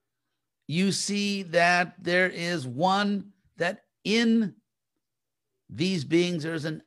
you 0.67 0.93
see 0.93 1.43
that 1.45 1.95
there 2.03 2.29
is 2.29 2.67
one 2.67 3.33
that 3.57 3.85
in 4.05 4.55
these 5.69 6.05
beings, 6.05 6.43
there's 6.43 6.65
an 6.65 6.83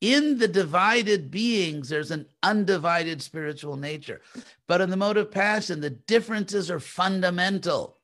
in 0.00 0.36
the 0.36 0.48
divided 0.48 1.30
beings, 1.30 1.88
there's 1.88 2.10
an 2.10 2.26
undivided 2.42 3.22
spiritual 3.22 3.76
nature. 3.76 4.20
But 4.66 4.82
in 4.82 4.90
the 4.90 4.98
mode 4.98 5.16
of 5.16 5.30
passion, 5.30 5.80
the 5.80 5.88
differences 5.88 6.70
are 6.70 6.80
fundamental. 6.80 7.96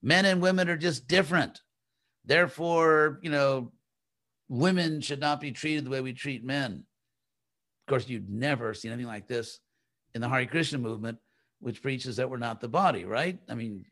Men 0.00 0.24
and 0.24 0.40
women 0.40 0.70
are 0.70 0.76
just 0.76 1.06
different. 1.08 1.60
Therefore, 2.24 3.18
you 3.22 3.30
know, 3.30 3.72
women 4.48 5.02
should 5.02 5.20
not 5.20 5.38
be 5.38 5.52
treated 5.52 5.84
the 5.84 5.90
way 5.90 6.00
we 6.00 6.14
treat 6.14 6.44
men. 6.44 6.84
Of 7.86 7.90
course, 7.90 8.08
you'd 8.08 8.30
never 8.30 8.72
seen 8.72 8.92
anything 8.92 9.08
like 9.08 9.28
this 9.28 9.60
in 10.14 10.22
the 10.22 10.28
Hare 10.30 10.46
Krishna 10.46 10.78
movement, 10.78 11.18
which 11.62 11.80
preaches 11.80 12.16
that 12.16 12.28
we're 12.28 12.36
not 12.36 12.60
the 12.60 12.68
body, 12.68 13.04
right? 13.04 13.38
I 13.48 13.54
mean, 13.54 13.84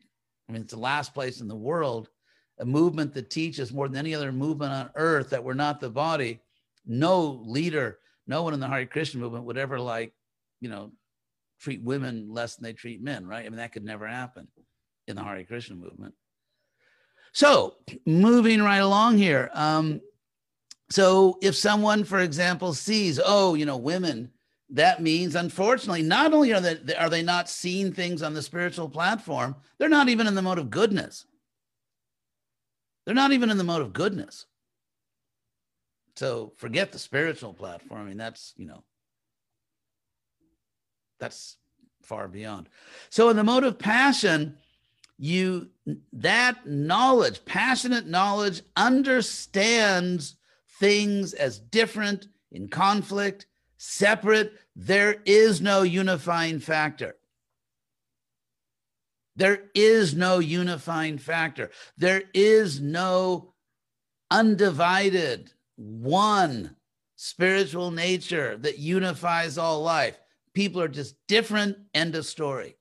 I 0.47 0.51
mean, 0.51 0.61
it's 0.63 0.73
the 0.73 0.79
last 0.79 1.13
place 1.13 1.39
in 1.41 1.47
the 1.47 1.55
world 1.55 2.09
a 2.59 2.65
movement 2.65 3.13
that 3.13 3.29
teaches 3.29 3.73
more 3.73 3.87
than 3.87 3.97
any 3.97 4.13
other 4.13 4.31
movement 4.31 4.71
on 4.71 4.91
earth 4.95 5.31
that 5.31 5.43
we're 5.43 5.53
not 5.53 5.79
the 5.79 5.89
body, 5.89 6.39
no 6.85 7.41
leader, 7.45 7.97
no 8.27 8.43
one 8.43 8.53
in 8.53 8.59
the 8.59 8.67
Hare 8.67 8.85
Krishna 8.85 9.19
movement 9.19 9.45
would 9.45 9.57
ever 9.57 9.79
like, 9.79 10.13
you 10.59 10.69
know, 10.69 10.91
treat 11.59 11.81
women 11.81 12.27
less 12.29 12.55
than 12.55 12.63
they 12.63 12.73
treat 12.73 13.01
men, 13.01 13.25
right? 13.25 13.45
I 13.45 13.49
mean, 13.49 13.57
that 13.57 13.71
could 13.71 13.83
never 13.83 14.07
happen 14.07 14.47
in 15.07 15.15
the 15.15 15.23
Hare 15.23 15.43
Krishna 15.43 15.75
movement. 15.75 16.13
So, 17.33 17.77
moving 18.05 18.61
right 18.61 18.77
along 18.77 19.17
here. 19.17 19.49
Um, 19.53 20.01
so, 20.91 21.39
if 21.41 21.55
someone, 21.55 22.03
for 22.03 22.19
example, 22.19 22.73
sees, 22.73 23.19
oh, 23.23 23.55
you 23.55 23.65
know, 23.65 23.77
women, 23.77 24.31
that 24.71 25.01
means, 25.01 25.35
unfortunately, 25.35 26.01
not 26.01 26.33
only 26.33 26.53
are 26.53 26.61
they, 26.61 26.95
are 26.95 27.09
they 27.09 27.23
not 27.23 27.49
seeing 27.49 27.91
things 27.91 28.23
on 28.23 28.33
the 28.33 28.41
spiritual 28.41 28.89
platform, 28.89 29.55
they're 29.77 29.89
not 29.89 30.09
even 30.09 30.27
in 30.27 30.35
the 30.35 30.41
mode 30.41 30.59
of 30.59 30.69
goodness. 30.69 31.25
They're 33.05 33.15
not 33.15 33.33
even 33.33 33.49
in 33.49 33.57
the 33.57 33.63
mode 33.63 33.81
of 33.81 33.93
goodness. 33.93 34.45
So 36.15 36.53
forget 36.57 36.91
the 36.91 36.99
spiritual 36.99 37.53
platform. 37.53 38.01
I 38.01 38.03
mean, 38.05 38.17
that's, 38.17 38.53
you 38.55 38.67
know, 38.67 38.83
that's 41.19 41.57
far 42.03 42.27
beyond. 42.27 42.69
So 43.09 43.29
in 43.29 43.37
the 43.37 43.43
mode 43.43 43.63
of 43.63 43.77
passion, 43.77 44.57
you 45.17 45.69
that 46.13 46.65
knowledge, 46.65 47.45
passionate 47.45 48.07
knowledge, 48.07 48.61
understands 48.75 50.35
things 50.79 51.33
as 51.33 51.59
different, 51.59 52.27
in 52.51 52.67
conflict, 52.67 53.45
separate. 53.81 54.53
There 54.75 55.15
is 55.25 55.59
no 55.59 55.81
unifying 55.81 56.59
factor. 56.59 57.15
There 59.35 59.63
is 59.73 60.13
no 60.13 60.37
unifying 60.37 61.17
factor. 61.17 61.71
There 61.97 62.21
is 62.31 62.79
no 62.79 63.55
undivided, 64.29 65.51
one 65.77 66.75
spiritual 67.15 67.89
nature 67.89 68.55
that 68.57 68.77
unifies 68.77 69.57
all 69.57 69.81
life. 69.81 70.19
People 70.53 70.79
are 70.81 70.87
just 70.87 71.15
different. 71.27 71.75
End 71.95 72.13
of 72.13 72.27
story. 72.27 72.75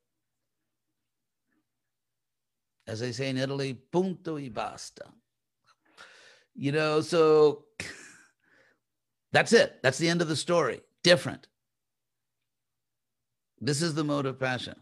As 2.87 3.01
they 3.01 3.13
say 3.13 3.31
in 3.31 3.39
Italy, 3.39 3.73
punto 3.73 4.37
e 4.37 4.51
basta. 4.51 5.07
You 6.55 6.73
know, 6.73 7.01
so 7.01 7.65
that's 9.33 9.55
it. 9.55 9.79
That's 9.83 9.97
the 9.97 10.11
end 10.11 10.21
of 10.21 10.29
the 10.29 10.37
story. 10.37 10.83
Different. 11.03 11.47
This 13.61 13.83
is 13.83 13.95
the 13.95 14.05
mode 14.05 14.27
of 14.27 14.39
passion. 14.39 14.75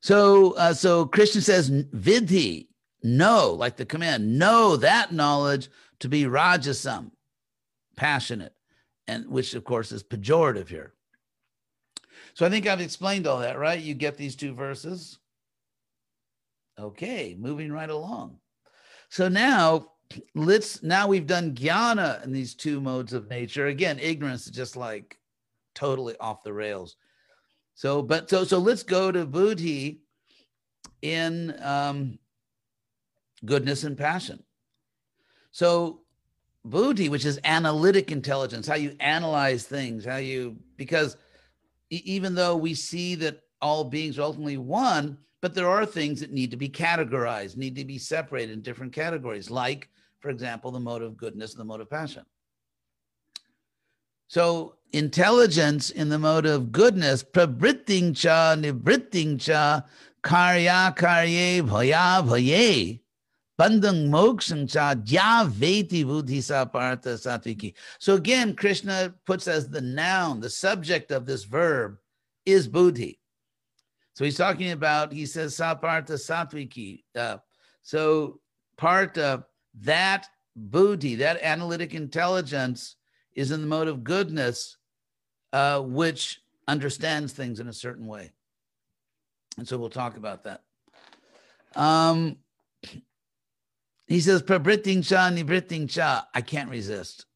So, 0.00 0.52
uh, 0.52 0.74
so 0.74 1.06
Krishna 1.06 1.40
says, 1.40 1.70
vidhi, 1.70 2.66
know, 3.02 3.52
like 3.52 3.76
the 3.76 3.86
command, 3.86 4.38
know 4.38 4.76
that 4.76 5.12
knowledge 5.12 5.68
to 6.00 6.08
be 6.08 6.24
rajasam, 6.24 7.12
passionate, 7.96 8.54
and 9.06 9.28
which 9.28 9.54
of 9.54 9.64
course 9.64 9.92
is 9.92 10.02
pejorative 10.02 10.68
here. 10.68 10.94
So 12.34 12.46
I 12.46 12.50
think 12.50 12.66
I've 12.66 12.80
explained 12.80 13.26
all 13.26 13.40
that, 13.40 13.58
right? 13.58 13.80
You 13.80 13.94
get 13.94 14.16
these 14.16 14.34
two 14.36 14.54
verses. 14.54 15.18
Okay, 16.78 17.36
moving 17.38 17.70
right 17.70 17.90
along. 17.90 18.38
So 19.10 19.28
now 19.28 19.91
let's 20.34 20.82
now 20.82 21.06
we've 21.06 21.26
done 21.26 21.54
jnana 21.54 22.24
in 22.24 22.32
these 22.32 22.54
two 22.54 22.80
modes 22.80 23.12
of 23.12 23.28
nature. 23.28 23.66
Again, 23.66 23.98
ignorance 23.98 24.46
is 24.46 24.52
just 24.52 24.76
like 24.76 25.18
totally 25.74 26.16
off 26.18 26.42
the 26.42 26.52
rails. 26.52 26.96
So, 27.74 28.02
but 28.02 28.28
so 28.30 28.44
so 28.44 28.58
let's 28.58 28.82
go 28.82 29.10
to 29.10 29.26
buddhi 29.26 30.00
in 31.02 31.54
um, 31.62 32.18
goodness 33.44 33.84
and 33.84 33.96
passion. 33.96 34.42
So 35.50 36.02
buddhi, 36.64 37.08
which 37.08 37.24
is 37.24 37.40
analytic 37.44 38.12
intelligence, 38.12 38.66
how 38.66 38.76
you 38.76 38.96
analyze 39.00 39.64
things, 39.64 40.04
how 40.04 40.16
you 40.16 40.56
because 40.76 41.16
even 41.90 42.34
though 42.34 42.56
we 42.56 42.74
see 42.74 43.14
that 43.16 43.40
all 43.60 43.84
beings 43.84 44.18
are 44.18 44.22
ultimately 44.22 44.56
one, 44.56 45.18
but 45.40 45.54
there 45.54 45.68
are 45.68 45.84
things 45.84 46.20
that 46.20 46.32
need 46.32 46.50
to 46.52 46.56
be 46.56 46.68
categorized, 46.68 47.56
need 47.56 47.76
to 47.76 47.84
be 47.84 47.98
separated 47.98 48.52
in 48.52 48.62
different 48.62 48.92
categories, 48.92 49.50
like, 49.50 49.90
for 50.22 50.30
example, 50.30 50.70
the 50.70 50.80
mode 50.80 51.02
of 51.02 51.16
goodness 51.16 51.52
and 51.52 51.60
the 51.60 51.64
mode 51.64 51.80
of 51.80 51.90
passion. 51.90 52.24
So 54.28 54.76
intelligence 54.92 55.90
in 55.90 56.08
the 56.08 56.18
mode 56.18 56.46
of 56.46 56.72
goodness, 56.72 57.22
prabritting 57.22 58.16
cha, 58.16 58.54
nivritting 58.56 59.38
cha, 59.38 59.84
karya 60.22 60.96
karye 60.96 61.60
bhaya 61.60 62.24
bhaye, 62.26 63.00
bandang 63.60 64.08
mokshang 64.08 64.70
cha, 64.72 64.94
ya 65.04 65.44
veti 65.44 66.04
buddhisa 66.04 66.72
partha 66.72 67.10
satviki. 67.10 67.74
So 67.98 68.14
again, 68.14 68.54
Krishna 68.54 69.12
puts 69.26 69.48
as 69.48 69.68
the 69.68 69.82
noun, 69.82 70.40
the 70.40 70.48
subject 70.48 71.10
of 71.10 71.26
this 71.26 71.44
verb 71.44 71.98
is 72.46 72.68
buddhi. 72.68 73.18
So 74.14 74.24
he's 74.24 74.36
talking 74.36 74.72
about, 74.72 75.12
he 75.12 75.26
says, 75.26 75.56
Saparta 75.56 76.14
Satviki. 76.14 77.02
Uh, 77.16 77.38
so 77.82 78.40
part 78.76 79.16
of 79.16 79.44
that 79.80 80.28
buddhi, 80.54 81.16
that 81.16 81.42
analytic 81.42 81.94
intelligence, 81.94 82.96
is 83.34 83.50
in 83.50 83.60
the 83.60 83.66
mode 83.66 83.88
of 83.88 84.04
goodness, 84.04 84.76
uh, 85.52 85.80
which 85.80 86.40
understands 86.68 87.32
things 87.32 87.60
in 87.60 87.68
a 87.68 87.72
certain 87.72 88.06
way. 88.06 88.30
And 89.58 89.66
so 89.66 89.78
we'll 89.78 89.90
talk 89.90 90.16
about 90.16 90.44
that. 90.44 90.62
Um, 91.74 92.36
he 94.06 94.20
says, 94.20 94.42
Prabriting 94.42 95.02
cha, 95.02 95.30
nibriting 95.30 95.88
cha. 95.88 96.26
I 96.34 96.40
can't 96.42 96.70
resist 96.70 97.26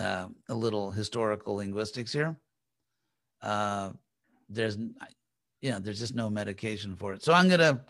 uh, 0.00 0.28
a 0.48 0.54
little 0.54 0.90
historical 0.90 1.56
linguistics 1.56 2.12
here. 2.12 2.36
Uh, 3.42 3.90
there's, 4.48 4.78
you 5.60 5.70
know, 5.70 5.78
there's 5.78 5.98
just 5.98 6.14
no 6.14 6.30
medication 6.30 6.96
for 6.96 7.12
it. 7.12 7.22
So 7.22 7.32
I'm 7.32 7.48
gonna, 7.48 7.84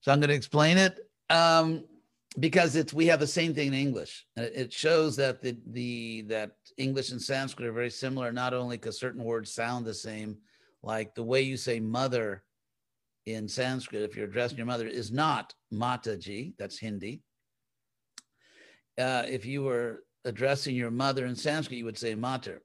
so 0.00 0.12
I'm 0.12 0.20
gonna 0.20 0.32
explain 0.32 0.78
it 0.78 0.98
um, 1.30 1.84
because 2.38 2.76
it's 2.76 2.92
we 2.92 3.06
have 3.06 3.20
the 3.20 3.26
same 3.26 3.54
thing 3.54 3.68
in 3.68 3.74
English. 3.74 4.26
It 4.36 4.72
shows 4.72 5.16
that 5.16 5.42
the 5.42 5.56
the 5.68 6.22
that 6.28 6.52
English 6.76 7.10
and 7.10 7.20
Sanskrit 7.20 7.68
are 7.68 7.72
very 7.72 7.90
similar, 7.90 8.32
not 8.32 8.54
only 8.54 8.76
because 8.76 8.98
certain 8.98 9.24
words 9.24 9.52
sound 9.52 9.86
the 9.86 9.94
same, 9.94 10.36
like 10.82 11.14
the 11.14 11.22
way 11.22 11.42
you 11.42 11.56
say 11.56 11.80
mother 11.80 12.44
in 13.26 13.48
Sanskrit, 13.48 14.02
if 14.02 14.16
you're 14.16 14.26
addressing 14.26 14.56
your 14.56 14.66
mother, 14.66 14.86
is 14.86 15.10
not 15.10 15.54
Mataji, 15.72 16.54
that's 16.58 16.78
Hindi. 16.78 17.22
Uh, 18.98 19.24
if 19.28 19.44
you 19.44 19.62
were 19.62 20.04
addressing 20.24 20.74
your 20.74 20.90
mother 20.90 21.26
in 21.26 21.36
Sanskrit, 21.36 21.78
you 21.78 21.84
would 21.84 21.98
say 21.98 22.14
mater. 22.14 22.62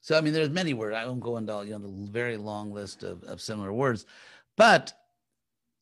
So, 0.00 0.18
I 0.18 0.20
mean, 0.20 0.34
there's 0.34 0.50
many 0.50 0.74
words. 0.74 0.94
I 0.94 1.06
won't 1.06 1.20
go 1.20 1.38
into 1.38 1.52
all, 1.52 1.64
you 1.64 1.72
know, 1.72 1.78
the 1.78 2.10
very 2.10 2.36
long 2.36 2.72
list 2.72 3.02
of, 3.02 3.24
of 3.24 3.40
similar 3.40 3.72
words. 3.72 4.04
But 4.56 4.92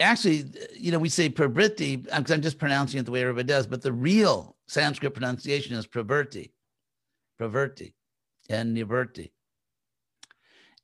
actually, 0.03 0.45
you 0.75 0.93
know, 0.93 0.99
we 0.99 1.09
say 1.09 1.29
prabriti 1.29 1.97
because 1.97 2.31
I'm 2.31 2.43
just 2.43 2.59
pronouncing 2.59 3.01
it 3.01 3.05
the 3.05 3.13
way 3.13 3.23
everybody 3.23 3.47
does, 3.47 3.67
but 3.67 3.83
the 3.83 3.93
real 3.93 4.57
Sanskrit 4.67 5.15
pronunciation 5.15 5.77
is 5.77 5.87
pravrti, 5.87 6.51
pravrti, 7.41 7.93
and 8.49 8.77
nivrti. 8.77 9.31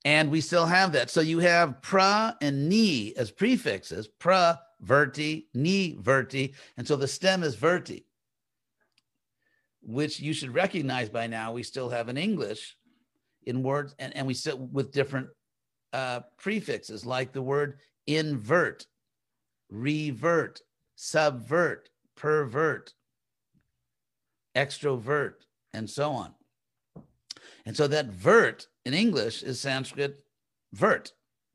And 0.05 0.31
we 0.31 0.41
still 0.41 0.67
have 0.67 0.93
that. 0.93 1.11
So 1.11 1.21
you 1.21 1.39
have 1.41 1.83
pra 1.83 2.37
and 2.41 2.69
ni 2.69 3.15
as 3.17 3.31
prefixes, 3.31 4.09
pra, 4.09 4.61
verti, 4.85 5.47
ni, 5.55 5.97
verti. 5.97 6.55
And 6.77 6.87
so 6.87 6.97
the 6.97 7.09
stem 7.09 7.43
is 7.43 7.57
verti, 7.57 8.05
which 9.83 10.21
you 10.21 10.33
should 10.33 10.55
recognize 10.55 11.09
by 11.09 11.27
now. 11.27 11.53
We 11.53 11.63
still 11.63 11.89
have 11.89 12.09
in 12.09 12.17
English 12.17 12.77
in 13.45 13.63
words, 13.63 13.95
and, 13.99 14.17
and 14.17 14.27
we 14.27 14.35
still 14.35 14.59
with 14.59 14.93
different 14.93 15.29
uh, 15.93 16.21
prefixes 16.37 17.05
like 17.05 17.33
the 17.33 17.43
word 17.43 17.79
invert, 18.07 18.87
revert, 19.71 20.61
subvert, 20.97 21.89
pervert, 22.17 22.95
extrovert, 24.57 25.35
and 25.73 25.89
so 25.89 26.11
on. 26.11 26.35
And 27.67 27.77
so 27.77 27.87
that 27.89 28.07
vert 28.07 28.67
in 28.85 28.95
English 28.95 29.43
is 29.43 29.61
Sanskrit 29.61 30.23
vert. 30.73 31.13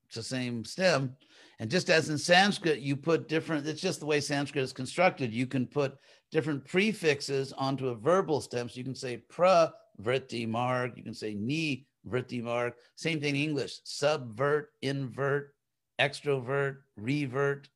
It's 0.08 0.16
the 0.16 0.24
same 0.24 0.64
stem. 0.64 1.16
And 1.60 1.72
just 1.72 1.90
as 1.90 2.10
in 2.10 2.18
Sanskrit, 2.18 2.80
you 2.80 2.96
put 2.96 3.28
different, 3.28 3.68
it's 3.68 3.82
just 3.82 4.00
the 4.00 4.06
way 4.06 4.20
Sanskrit 4.20 4.64
is 4.64 4.74
constructed. 4.74 5.34
You 5.34 5.48
can 5.48 5.66
put 5.66 5.98
different 6.32 6.66
prefixes 6.66 7.54
onto 7.54 7.90
a 7.90 7.96
verbal 7.96 8.42
stem. 8.42 8.70
So 8.70 8.78
you 8.78 8.84
can 8.84 8.96
say 8.96 9.18
pra 9.30 9.72
vritti 10.02 10.48
marg, 10.48 10.94
you 10.98 11.04
can 11.04 11.14
say 11.14 11.34
ni 11.34 11.86
vritti 12.08 12.44
marg. 12.44 12.74
Same 12.96 13.20
thing 13.20 13.36
in 13.36 13.42
English, 13.42 13.80
subvert, 13.84 14.70
invert, 14.82 15.54
extrovert, 16.00 16.78
revert, 16.98 17.70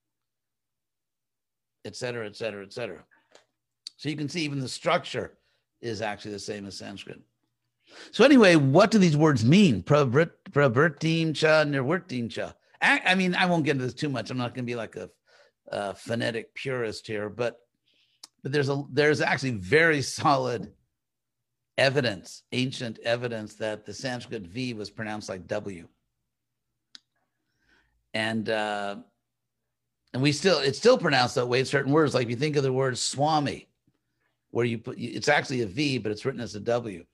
etc., 1.88 2.28
etc., 2.28 2.64
etc. 2.64 3.04
So 3.98 4.10
you 4.10 4.16
can 4.16 4.30
see 4.30 4.42
even 4.42 4.60
the 4.60 4.70
structure 4.70 5.38
is 5.82 6.02
actually 6.02 6.32
the 6.32 6.40
same 6.40 6.68
as 6.68 6.78
Sanskrit. 6.78 7.20
So 8.12 8.24
anyway, 8.24 8.56
what 8.56 8.92
do 8.92 8.98
these 8.98 9.18
words 9.18 9.44
mean? 9.44 9.82
Pravertim 9.82 11.36
cha, 11.36 11.64
nirvertim. 11.64 12.54
I 12.82 13.16
mean, 13.16 13.34
I 13.34 13.48
won't 13.48 13.66
get 13.66 13.72
into 13.72 13.86
this 13.86 13.94
too 13.94 14.10
much. 14.10 14.30
I'm 14.30 14.38
not 14.38 14.54
going 14.54 14.66
to 14.66 14.72
be 14.72 14.76
like 14.76 14.96
a, 14.96 15.10
a, 15.70 15.96
phonetic 15.96 16.54
purist 16.54 17.08
here, 17.08 17.30
but 17.30 17.60
but 18.44 18.52
there's 18.52 18.70
a 18.70 18.84
there's 18.92 19.20
actually 19.20 19.52
very 19.52 20.02
solid 20.04 20.72
evidence, 21.78 22.44
ancient 22.52 23.00
evidence 23.00 23.56
that 23.56 23.86
the 23.86 23.94
Sanskrit 23.94 24.44
V 24.44 24.74
was 24.74 24.92
pronounced 24.92 25.30
like 25.30 25.48
W. 25.48 25.88
And 28.14 28.50
uh, 28.50 28.98
and 30.18 30.24
we 30.24 30.32
still 30.32 30.58
it's 30.58 30.80
still 30.80 30.98
pronounced 30.98 31.36
that 31.36 31.46
way 31.46 31.60
in 31.60 31.66
certain 31.68 31.92
words. 31.92 32.16
Like 32.16 32.24
if 32.24 32.32
you 32.32 32.36
think 32.36 32.56
of 32.56 32.64
the 32.64 32.74
word 32.74 32.98
Swami, 32.98 33.70
where 34.50 34.66
you 34.66 34.80
put 34.80 34.98
it's 34.98 35.30
actually 35.30 35.62
a 35.62 35.68
V, 35.68 36.00
but 36.00 36.12
it's 36.12 36.26
written 36.26 36.42
as 36.42 36.56
a 36.56 36.60
W. 36.60 37.06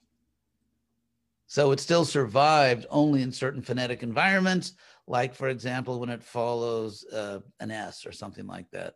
So 1.47 1.71
it 1.71 1.81
still 1.81 2.05
survived 2.05 2.85
only 2.89 3.21
in 3.21 3.33
certain 3.33 3.61
phonetic 3.61 4.03
environments, 4.03 4.75
like 5.05 5.35
for 5.35 5.49
example 5.49 5.99
when 5.99 6.07
it 6.07 6.23
follows 6.23 7.03
uh, 7.11 7.39
an 7.59 7.71
S 7.71 8.05
or 8.05 8.13
something 8.13 8.47
like 8.47 8.71
that. 8.71 8.93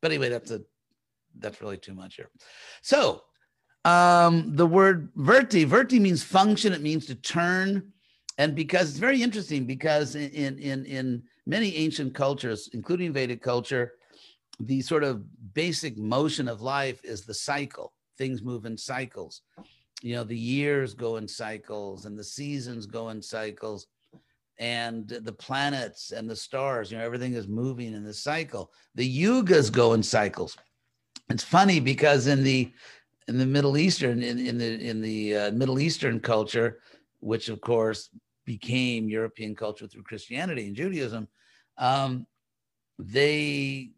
But 0.00 0.12
anyway, 0.12 0.28
that's 0.28 0.52
a 0.52 0.60
that's 1.36 1.60
really 1.60 1.76
too 1.76 1.94
much 1.94 2.14
here. 2.14 2.30
So 2.82 3.24
um, 3.84 4.54
the 4.54 4.66
word 4.66 5.12
verti, 5.16 5.66
verti 5.66 6.00
means 6.00 6.22
function. 6.22 6.72
It 6.72 6.82
means 6.82 7.04
to 7.06 7.16
turn, 7.16 7.90
and 8.38 8.54
because 8.54 8.90
it's 8.90 9.00
very 9.00 9.20
interesting 9.20 9.64
because 9.64 10.14
in 10.14 10.56
in 10.60 10.84
in 10.84 11.24
many 11.50 11.76
ancient 11.76 12.14
cultures, 12.14 12.70
including 12.72 13.12
Vedic 13.12 13.42
culture, 13.42 13.94
the 14.60 14.80
sort 14.80 15.02
of 15.02 15.24
basic 15.52 15.98
motion 15.98 16.46
of 16.46 16.62
life 16.62 17.04
is 17.04 17.22
the 17.22 17.34
cycle. 17.34 17.92
Things 18.16 18.40
move 18.40 18.66
in 18.66 18.78
cycles. 18.78 19.42
You 20.00 20.14
know 20.14 20.24
the 20.24 20.38
years 20.38 20.94
go 20.94 21.16
in 21.16 21.26
cycles 21.28 22.06
and 22.06 22.18
the 22.18 22.24
seasons 22.24 22.86
go 22.86 23.10
in 23.10 23.20
cycles 23.20 23.86
and 24.58 25.08
the 25.08 25.32
planets 25.32 26.12
and 26.12 26.28
the 26.28 26.36
stars 26.36 26.90
you 26.90 26.96
know 26.96 27.04
everything 27.04 27.34
is 27.34 27.48
moving 27.48 27.92
in 27.92 28.04
the 28.04 28.14
cycle. 28.14 28.70
The 28.94 29.08
yugas 29.22 29.70
go 29.70 29.92
in 29.94 30.02
cycles. 30.02 30.56
It's 31.28 31.44
funny 31.44 31.80
because 31.80 32.28
in 32.28 32.42
the 32.44 32.72
in 33.28 33.38
the 33.38 33.46
middle 33.46 33.76
eastern 33.76 34.22
in, 34.22 34.38
in 34.38 34.56
the 34.56 34.88
in 34.90 35.00
the 35.02 35.36
uh, 35.36 35.50
middle 35.52 35.78
eastern 35.78 36.20
culture 36.20 36.80
which 37.20 37.48
of 37.48 37.60
course 37.60 38.10
became 38.44 39.08
european 39.08 39.54
culture 39.54 39.86
through 39.86 40.02
christianity 40.02 40.66
and 40.66 40.74
judaism 40.74 41.28
um, 41.80 42.26
they 42.98 43.90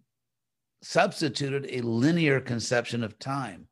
substituted 0.83 1.67
a 1.69 1.83
linear 1.83 2.41
conception 2.41 3.05
of 3.05 3.19
time 3.19 3.67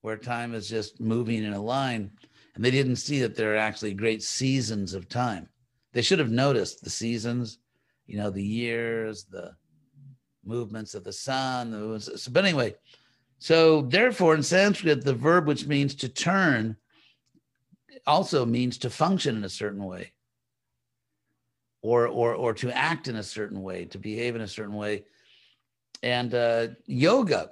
where 0.00 0.16
time 0.16 0.54
is 0.54 0.68
just 0.68 1.00
moving 1.00 1.44
in 1.44 1.52
a 1.52 1.62
line. 1.62 2.10
And 2.54 2.64
they 2.64 2.70
didn't 2.70 2.96
see 2.96 3.20
that 3.20 3.36
there 3.36 3.54
are 3.54 3.58
actually 3.58 3.94
great 3.94 4.22
seasons 4.22 4.94
of 4.94 5.08
time. 5.08 5.48
They 5.92 6.02
should 6.02 6.18
have 6.18 6.30
noticed 6.30 6.82
the 6.82 6.90
seasons, 6.90 7.58
you 8.06 8.18
know, 8.18 8.30
the 8.30 8.42
years, 8.42 9.24
the 9.24 9.54
movements 10.44 10.94
of 10.94 11.04
the 11.04 11.12
sun. 11.12 11.70
The, 11.70 12.28
but 12.30 12.44
anyway, 12.44 12.74
so 13.38 13.82
therefore 13.82 14.34
in 14.34 14.42
Sanskrit, 14.42 15.04
the 15.04 15.14
verb 15.14 15.46
which 15.46 15.66
means 15.66 15.94
to 15.96 16.08
turn 16.08 16.76
also 18.06 18.44
means 18.44 18.78
to 18.78 18.90
function 18.90 19.36
in 19.36 19.44
a 19.44 19.48
certain 19.48 19.84
way. 19.84 20.12
Or, 21.84 22.08
or, 22.08 22.32
or 22.34 22.54
to 22.54 22.74
act 22.74 23.08
in 23.08 23.16
a 23.16 23.22
certain 23.22 23.60
way, 23.60 23.84
to 23.84 23.98
behave 23.98 24.34
in 24.34 24.40
a 24.40 24.48
certain 24.48 24.74
way. 24.74 25.04
And 26.02 26.34
uh, 26.34 26.68
yoga 26.86 27.50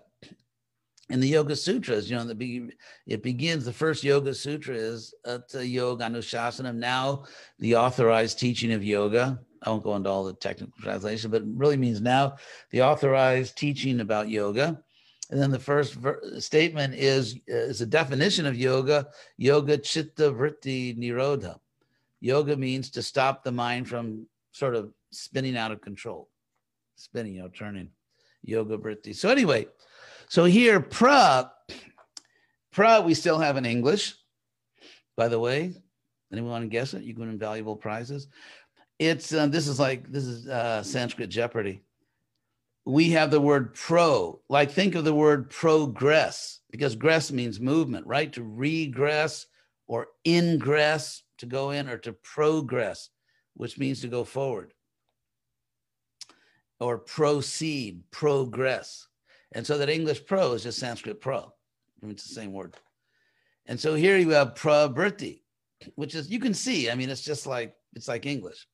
in 1.13 1.21
the 1.21 1.29
Yoga 1.29 1.55
Sutras, 1.55 2.09
you 2.09 2.17
know, 2.17 2.25
the 2.25 2.71
it 3.07 3.23
begins, 3.23 3.67
the 3.67 3.73
first 3.73 4.03
Yoga 4.03 4.33
Sutra 4.33 4.75
is 4.75 5.15
Atha 5.27 5.67
Yoga 5.67 6.05
Anushasanam, 6.05 6.77
now 6.77 7.25
the 7.59 7.77
authorized 7.77 8.39
teaching 8.39 8.73
of 8.73 8.83
yoga. 8.83 9.39
I 9.63 9.69
won't 9.69 9.85
go 9.85 9.95
into 9.95 10.09
all 10.09 10.25
the 10.25 10.33
technical 10.33 10.73
translation, 10.81 11.31
but 11.31 11.43
it 11.43 11.49
really 11.55 11.77
means 11.77 12.01
now 12.01 12.37
the 12.71 12.83
authorized 12.83 13.59
teaching 13.59 14.01
about 14.01 14.31
yoga. 14.31 14.83
And 15.31 15.41
then 15.41 15.51
the 15.51 15.59
first 15.59 15.95
ver- 15.95 16.23
statement 16.39 16.95
is, 16.95 17.39
is 17.47 17.83
a 17.83 17.87
definition 17.87 18.47
of 18.47 18.57
yoga, 18.57 19.09
yoga 19.37 19.77
chitta 19.77 20.33
vritti 20.33 20.99
nirodha. 20.99 21.59
Yoga 22.23 22.57
means 22.57 22.89
to 22.91 23.03
stop 23.03 23.43
the 23.43 23.51
mind 23.51 23.89
from 23.89 24.29
sort 24.53 24.77
of 24.77 24.93
spinning 25.11 25.57
out 25.57 25.73
of 25.73 25.81
control, 25.81 26.29
spinning, 26.95 27.35
you 27.35 27.43
know, 27.43 27.49
turning, 27.49 27.89
yoga 28.45 28.79
vritti. 28.79 29.13
So 29.13 29.29
anyway, 29.29 29.67
so 30.29 30.45
here, 30.45 30.79
pra, 30.79 31.51
pra, 32.71 33.01
we 33.01 33.15
still 33.15 33.41
have 33.41 33.57
in 33.57 33.67
English. 33.67 34.15
By 35.17 35.27
the 35.27 35.41
way, 35.41 35.75
anyone 36.33 36.53
want 36.53 36.63
to 36.63 36.69
guess 36.69 36.95
it? 36.95 37.03
You 37.03 37.13
can 37.13 37.27
win 37.27 37.39
valuable 37.41 37.75
prizes. 37.75 38.29
It's 39.01 39.35
uh, 39.35 39.49
this 39.49 39.67
is 39.67 39.81
like 39.81 40.11
this 40.11 40.25
is 40.25 40.47
uh, 40.47 40.85
Sanskrit 40.85 41.29
Jeopardy. 41.29 41.83
We 42.85 43.11
have 43.11 43.33
the 43.33 43.41
word 43.41 43.75
pro, 43.75 44.41
like 44.49 44.71
think 44.71 44.95
of 44.95 45.05
the 45.05 45.13
word 45.15 45.51
progress, 45.51 46.61
because 46.71 46.95
gress 46.95 47.33
means 47.33 47.59
movement, 47.59 48.07
right? 48.07 48.33
To 48.35 48.45
regress 48.45 49.47
or 49.89 50.07
ingress, 50.25 51.22
to 51.43 51.47
go 51.47 51.71
in, 51.71 51.89
or 51.89 51.99
to 51.99 52.13
progress, 52.13 53.11
which 53.55 53.79
means 53.79 54.01
to 54.01 54.09
go 54.09 54.25
forward, 54.25 54.73
or 56.81 56.99
proceed, 56.99 58.03
progress. 58.11 59.07
And 59.53 59.67
so 59.67 59.77
that 59.79 59.91
English 59.91 60.25
pro 60.25 60.55
is 60.55 60.63
just 60.63 60.79
Sanskrit 60.79 61.21
pro. 61.21 61.53
It's 62.03 62.27
the 62.27 62.35
same 62.35 62.53
word. 62.53 62.75
And 63.67 63.79
so 63.79 63.95
here 63.95 64.17
you 64.17 64.31
have 64.31 64.55
pravrti, 64.55 65.41
which 65.95 66.15
is 66.15 66.31
you 66.31 66.41
can 66.41 66.55
see. 66.55 66.91
I 66.91 66.95
mean, 66.95 67.11
it's 67.11 67.23
just 67.23 67.47
like 67.47 67.75
it's 67.95 68.09
like 68.09 68.27
English. 68.27 68.67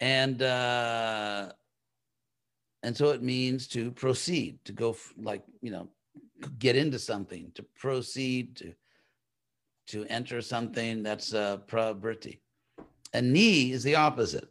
And 0.00 0.42
uh, 0.42 1.52
and 2.82 2.96
so 2.96 3.10
it 3.10 3.22
means 3.22 3.68
to 3.68 3.90
proceed, 3.92 4.58
to 4.64 4.72
go 4.72 4.96
like 5.16 5.42
you 5.62 5.70
know, 5.70 5.88
get 6.58 6.76
into 6.76 6.98
something, 6.98 7.50
to 7.54 7.62
proceed, 7.62 8.56
to 8.56 8.74
to 9.88 10.04
enter 10.06 10.40
something. 10.40 11.02
That's 11.02 11.34
uh, 11.34 11.58
pravrti. 11.66 12.38
And 13.12 13.32
ni 13.32 13.72
is 13.72 13.82
the 13.82 13.96
opposite. 13.96 14.48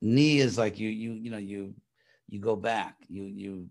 Ni 0.00 0.38
is 0.38 0.58
like 0.58 0.78
you 0.78 0.88
you 0.88 1.12
you 1.12 1.30
know 1.30 1.38
you 1.38 1.74
you 2.28 2.40
go 2.40 2.56
back. 2.56 2.96
You 3.08 3.24
you 3.24 3.68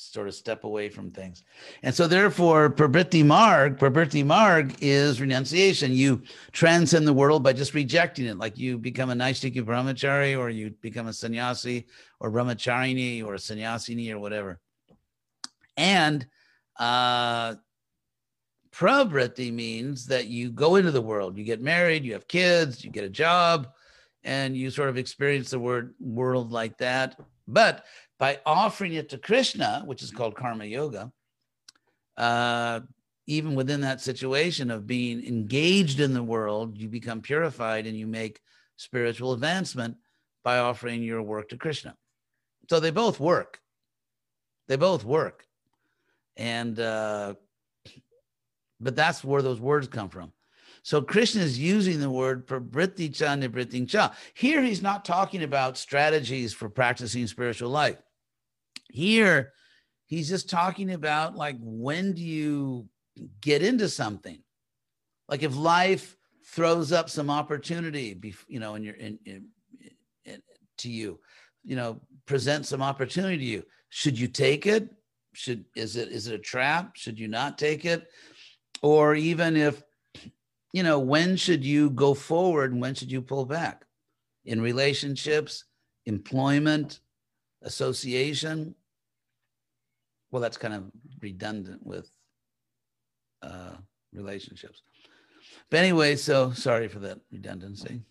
sort 0.00 0.28
of 0.28 0.34
step 0.34 0.64
away 0.64 0.88
from 0.88 1.10
things. 1.10 1.44
And 1.82 1.94
so 1.94 2.06
therefore, 2.06 2.70
pravrti 2.70 3.24
marg, 3.24 3.78
pravrti 3.78 4.24
marg 4.24 4.74
is 4.80 5.20
renunciation. 5.20 5.92
You 5.92 6.22
transcend 6.52 7.06
the 7.06 7.12
world 7.12 7.42
by 7.42 7.52
just 7.52 7.74
rejecting 7.74 8.26
it. 8.26 8.38
Like 8.38 8.58
you 8.58 8.78
become 8.78 9.10
a 9.10 9.14
Naishtiki 9.14 9.62
brahmachari 9.62 10.38
or 10.38 10.48
you 10.48 10.70
become 10.80 11.06
a 11.08 11.12
sannyasi 11.12 11.86
or 12.18 12.30
brahmacharini 12.30 13.24
or 13.24 13.34
a 13.34 13.38
sannyasini 13.38 14.10
or 14.10 14.18
whatever. 14.18 14.58
And 15.76 16.26
uh, 16.78 17.56
pravrti 18.72 19.52
means 19.52 20.06
that 20.06 20.26
you 20.26 20.50
go 20.50 20.76
into 20.76 20.90
the 20.90 21.00
world, 21.00 21.36
you 21.36 21.44
get 21.44 21.60
married, 21.60 22.04
you 22.04 22.12
have 22.12 22.28
kids, 22.28 22.84
you 22.84 22.90
get 22.90 23.04
a 23.04 23.10
job, 23.10 23.68
and 24.24 24.56
you 24.56 24.70
sort 24.70 24.88
of 24.88 24.98
experience 24.98 25.50
the 25.50 25.58
word 25.58 25.94
world 25.98 26.52
like 26.52 26.76
that. 26.78 27.18
But 27.48 27.84
by 28.18 28.40
offering 28.46 28.94
it 28.94 29.08
to 29.10 29.18
Krishna, 29.18 29.82
which 29.86 30.02
is 30.02 30.10
called 30.10 30.36
karma 30.36 30.64
yoga, 30.64 31.10
uh, 32.16 32.80
even 33.26 33.54
within 33.54 33.80
that 33.80 34.00
situation 34.00 34.70
of 34.70 34.86
being 34.86 35.24
engaged 35.24 36.00
in 36.00 36.12
the 36.12 36.22
world, 36.22 36.76
you 36.76 36.88
become 36.88 37.20
purified 37.20 37.86
and 37.86 37.96
you 37.96 38.06
make 38.06 38.40
spiritual 38.76 39.32
advancement 39.32 39.96
by 40.42 40.58
offering 40.58 41.02
your 41.02 41.22
work 41.22 41.48
to 41.48 41.56
Krishna. 41.56 41.96
So 42.68 42.80
they 42.80 42.90
both 42.90 43.20
work. 43.20 43.60
They 44.68 44.76
both 44.76 45.04
work. 45.04 45.46
And, 46.36 46.78
uh, 46.78 47.34
but 48.80 48.96
that's 48.96 49.22
where 49.22 49.42
those 49.42 49.60
words 49.60 49.88
come 49.88 50.08
from. 50.08 50.32
So 50.82 51.02
Krishna 51.02 51.42
is 51.42 51.58
using 51.58 52.00
the 52.00 52.10
word 52.10 52.46
pravrti 52.46 53.14
cha 53.14 53.36
cha. 53.86 54.14
Here 54.34 54.62
he's 54.62 54.82
not 54.82 55.04
talking 55.04 55.42
about 55.42 55.76
strategies 55.76 56.54
for 56.54 56.68
practicing 56.68 57.26
spiritual 57.26 57.70
life. 57.70 57.98
Here, 58.88 59.52
he's 60.06 60.28
just 60.28 60.48
talking 60.48 60.92
about 60.92 61.36
like 61.36 61.56
when 61.60 62.12
do 62.12 62.22
you 62.22 62.88
get 63.40 63.62
into 63.62 63.88
something? 63.88 64.42
Like 65.28 65.42
if 65.42 65.54
life 65.54 66.16
throws 66.46 66.92
up 66.92 67.10
some 67.10 67.30
opportunity, 67.30 68.18
you 68.48 68.58
know, 68.58 68.74
in 68.74 68.82
your 68.82 68.94
in, 68.94 69.18
in, 69.26 69.46
in, 70.24 70.42
to 70.78 70.90
you, 70.90 71.20
you 71.62 71.76
know, 71.76 72.00
present 72.26 72.66
some 72.66 72.82
opportunity 72.82 73.36
to 73.36 73.44
you. 73.44 73.62
Should 73.90 74.18
you 74.18 74.28
take 74.28 74.66
it? 74.66 74.88
Should 75.34 75.64
is 75.76 75.96
it 75.96 76.08
is 76.08 76.26
it 76.26 76.34
a 76.34 76.38
trap? 76.38 76.96
Should 76.96 77.18
you 77.18 77.28
not 77.28 77.58
take 77.58 77.84
it? 77.84 78.08
Or 78.82 79.14
even 79.14 79.56
if, 79.56 79.82
you 80.72 80.82
know, 80.82 80.98
when 80.98 81.36
should 81.36 81.64
you 81.64 81.90
go 81.90 82.14
forward 82.14 82.72
and 82.72 82.80
when 82.80 82.94
should 82.94 83.10
you 83.10 83.22
pull 83.22 83.44
back? 83.44 83.84
In 84.44 84.60
relationships, 84.60 85.64
employment, 86.06 87.00
association, 87.62 88.74
well, 90.30 90.40
that's 90.40 90.56
kind 90.56 90.74
of 90.74 90.84
redundant 91.20 91.84
with 91.84 92.10
uh, 93.42 93.74
relationships. 94.12 94.82
But 95.70 95.78
anyway, 95.80 96.16
so 96.16 96.52
sorry 96.52 96.88
for 96.88 97.00
that 97.00 97.18
redundancy. 97.32 98.02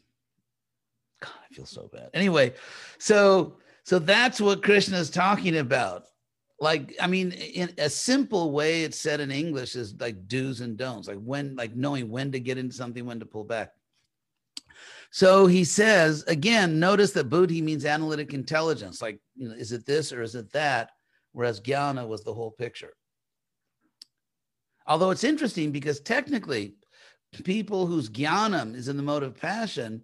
God, 1.21 1.31
I 1.49 1.53
feel 1.53 1.65
so 1.65 1.89
bad. 1.91 2.09
Anyway, 2.13 2.53
so 2.97 3.57
so 3.83 3.99
that's 3.99 4.39
what 4.39 4.63
Krishna 4.63 4.97
is 4.97 5.09
talking 5.09 5.57
about. 5.57 6.05
Like, 6.61 6.95
I 6.99 7.07
mean, 7.07 7.31
in 7.31 7.73
a 7.77 7.89
simple 7.89 8.51
way, 8.51 8.83
it's 8.83 8.99
said 8.99 9.21
in 9.21 9.31
English 9.31 9.75
is 9.75 9.95
like 9.99 10.27
do's 10.27 10.59
and 10.59 10.77
don'ts, 10.77 11.07
like 11.07 11.19
when, 11.19 11.55
like 11.55 11.75
knowing 11.75 12.09
when 12.09 12.31
to 12.33 12.39
get 12.39 12.57
into 12.57 12.75
something, 12.75 13.05
when 13.05 13.19
to 13.19 13.25
pull 13.25 13.45
back. 13.45 13.71
So 15.11 15.47
he 15.47 15.63
says 15.63 16.23
again, 16.27 16.79
notice 16.79 17.11
that 17.13 17.29
buddhi 17.29 17.61
means 17.61 17.85
analytic 17.85 18.33
intelligence. 18.33 19.01
Like, 19.01 19.19
you 19.35 19.47
know, 19.47 19.55
is 19.55 19.71
it 19.71 19.85
this 19.85 20.11
or 20.11 20.21
is 20.21 20.35
it 20.35 20.51
that? 20.51 20.91
whereas 21.31 21.61
jnana 21.61 22.07
was 22.07 22.23
the 22.23 22.33
whole 22.33 22.51
picture. 22.51 22.93
Although 24.87 25.11
it's 25.11 25.23
interesting 25.23 25.71
because 25.71 25.99
technically, 25.99 26.75
people 27.43 27.85
whose 27.85 28.09
jnanam 28.09 28.75
is 28.75 28.87
in 28.87 28.97
the 28.97 29.03
mode 29.03 29.23
of 29.23 29.39
passion 29.39 30.03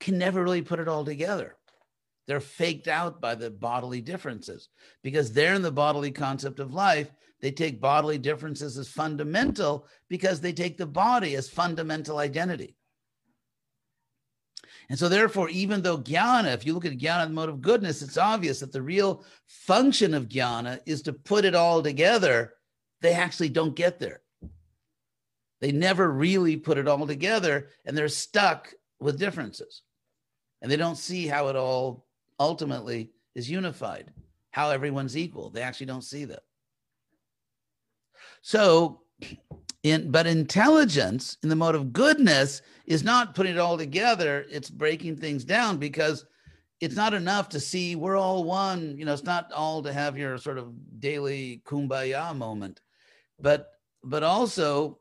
can 0.00 0.18
never 0.18 0.42
really 0.42 0.62
put 0.62 0.80
it 0.80 0.88
all 0.88 1.04
together. 1.04 1.56
They're 2.28 2.40
faked 2.40 2.88
out 2.88 3.22
by 3.22 3.34
the 3.34 3.50
bodily 3.50 4.02
differences 4.02 4.68
because 5.02 5.32
they're 5.32 5.54
in 5.54 5.62
the 5.62 5.72
bodily 5.72 6.10
concept 6.10 6.60
of 6.60 6.74
life. 6.74 7.10
They 7.40 7.50
take 7.50 7.80
bodily 7.80 8.18
differences 8.18 8.76
as 8.76 8.86
fundamental 8.86 9.86
because 10.10 10.40
they 10.40 10.52
take 10.52 10.76
the 10.76 10.86
body 10.86 11.36
as 11.36 11.48
fundamental 11.48 12.18
identity. 12.18 12.76
And 14.90 14.98
so, 14.98 15.08
therefore, 15.08 15.48
even 15.48 15.80
though 15.80 15.98
jnana, 15.98 16.52
if 16.52 16.66
you 16.66 16.74
look 16.74 16.84
at 16.84 16.98
jnana, 16.98 17.28
the 17.28 17.32
mode 17.32 17.48
of 17.48 17.62
goodness, 17.62 18.02
it's 18.02 18.18
obvious 18.18 18.60
that 18.60 18.72
the 18.72 18.82
real 18.82 19.24
function 19.46 20.12
of 20.12 20.28
jnana 20.28 20.80
is 20.84 21.00
to 21.02 21.14
put 21.14 21.46
it 21.46 21.54
all 21.54 21.82
together. 21.82 22.52
They 23.00 23.14
actually 23.14 23.48
don't 23.48 23.74
get 23.74 23.98
there. 23.98 24.20
They 25.62 25.72
never 25.72 26.10
really 26.10 26.58
put 26.58 26.76
it 26.76 26.88
all 26.88 27.06
together 27.06 27.68
and 27.86 27.96
they're 27.96 28.08
stuck 28.08 28.74
with 29.00 29.18
differences. 29.18 29.80
And 30.60 30.70
they 30.70 30.76
don't 30.76 30.96
see 30.96 31.26
how 31.26 31.48
it 31.48 31.56
all 31.56 32.07
ultimately 32.38 33.10
is 33.34 33.50
unified, 33.50 34.12
how 34.50 34.70
everyone's 34.70 35.16
equal. 35.16 35.50
They 35.50 35.62
actually 35.62 35.86
don't 35.86 36.02
see 36.02 36.24
that. 36.26 36.42
So, 38.42 39.02
in, 39.82 40.10
but 40.10 40.26
intelligence 40.26 41.36
in 41.42 41.48
the 41.48 41.56
mode 41.56 41.74
of 41.74 41.92
goodness 41.92 42.62
is 42.86 43.04
not 43.04 43.34
putting 43.34 43.52
it 43.54 43.58
all 43.58 43.78
together. 43.78 44.44
It's 44.50 44.70
breaking 44.70 45.16
things 45.16 45.44
down 45.44 45.78
because 45.78 46.24
it's 46.80 46.96
not 46.96 47.14
enough 47.14 47.48
to 47.50 47.60
see 47.60 47.96
we're 47.96 48.16
all 48.16 48.44
one. 48.44 48.96
You 48.96 49.04
know, 49.04 49.12
it's 49.12 49.24
not 49.24 49.52
all 49.52 49.82
to 49.82 49.92
have 49.92 50.16
your 50.16 50.38
sort 50.38 50.58
of 50.58 50.72
daily 51.00 51.62
kumbaya 51.64 52.36
moment, 52.36 52.80
but 53.40 53.68
but 54.04 54.22
also 54.22 54.98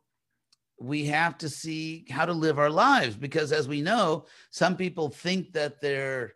we 0.79 1.05
have 1.05 1.37
to 1.39 1.49
see 1.49 2.05
how 2.09 2.25
to 2.25 2.33
live 2.33 2.59
our 2.59 2.69
lives 2.69 3.15
because 3.15 3.51
as 3.51 3.67
we 3.67 3.81
know, 3.81 4.25
some 4.51 4.75
people 4.75 5.09
think 5.09 5.51
that 5.53 5.81
they're, 5.81 6.35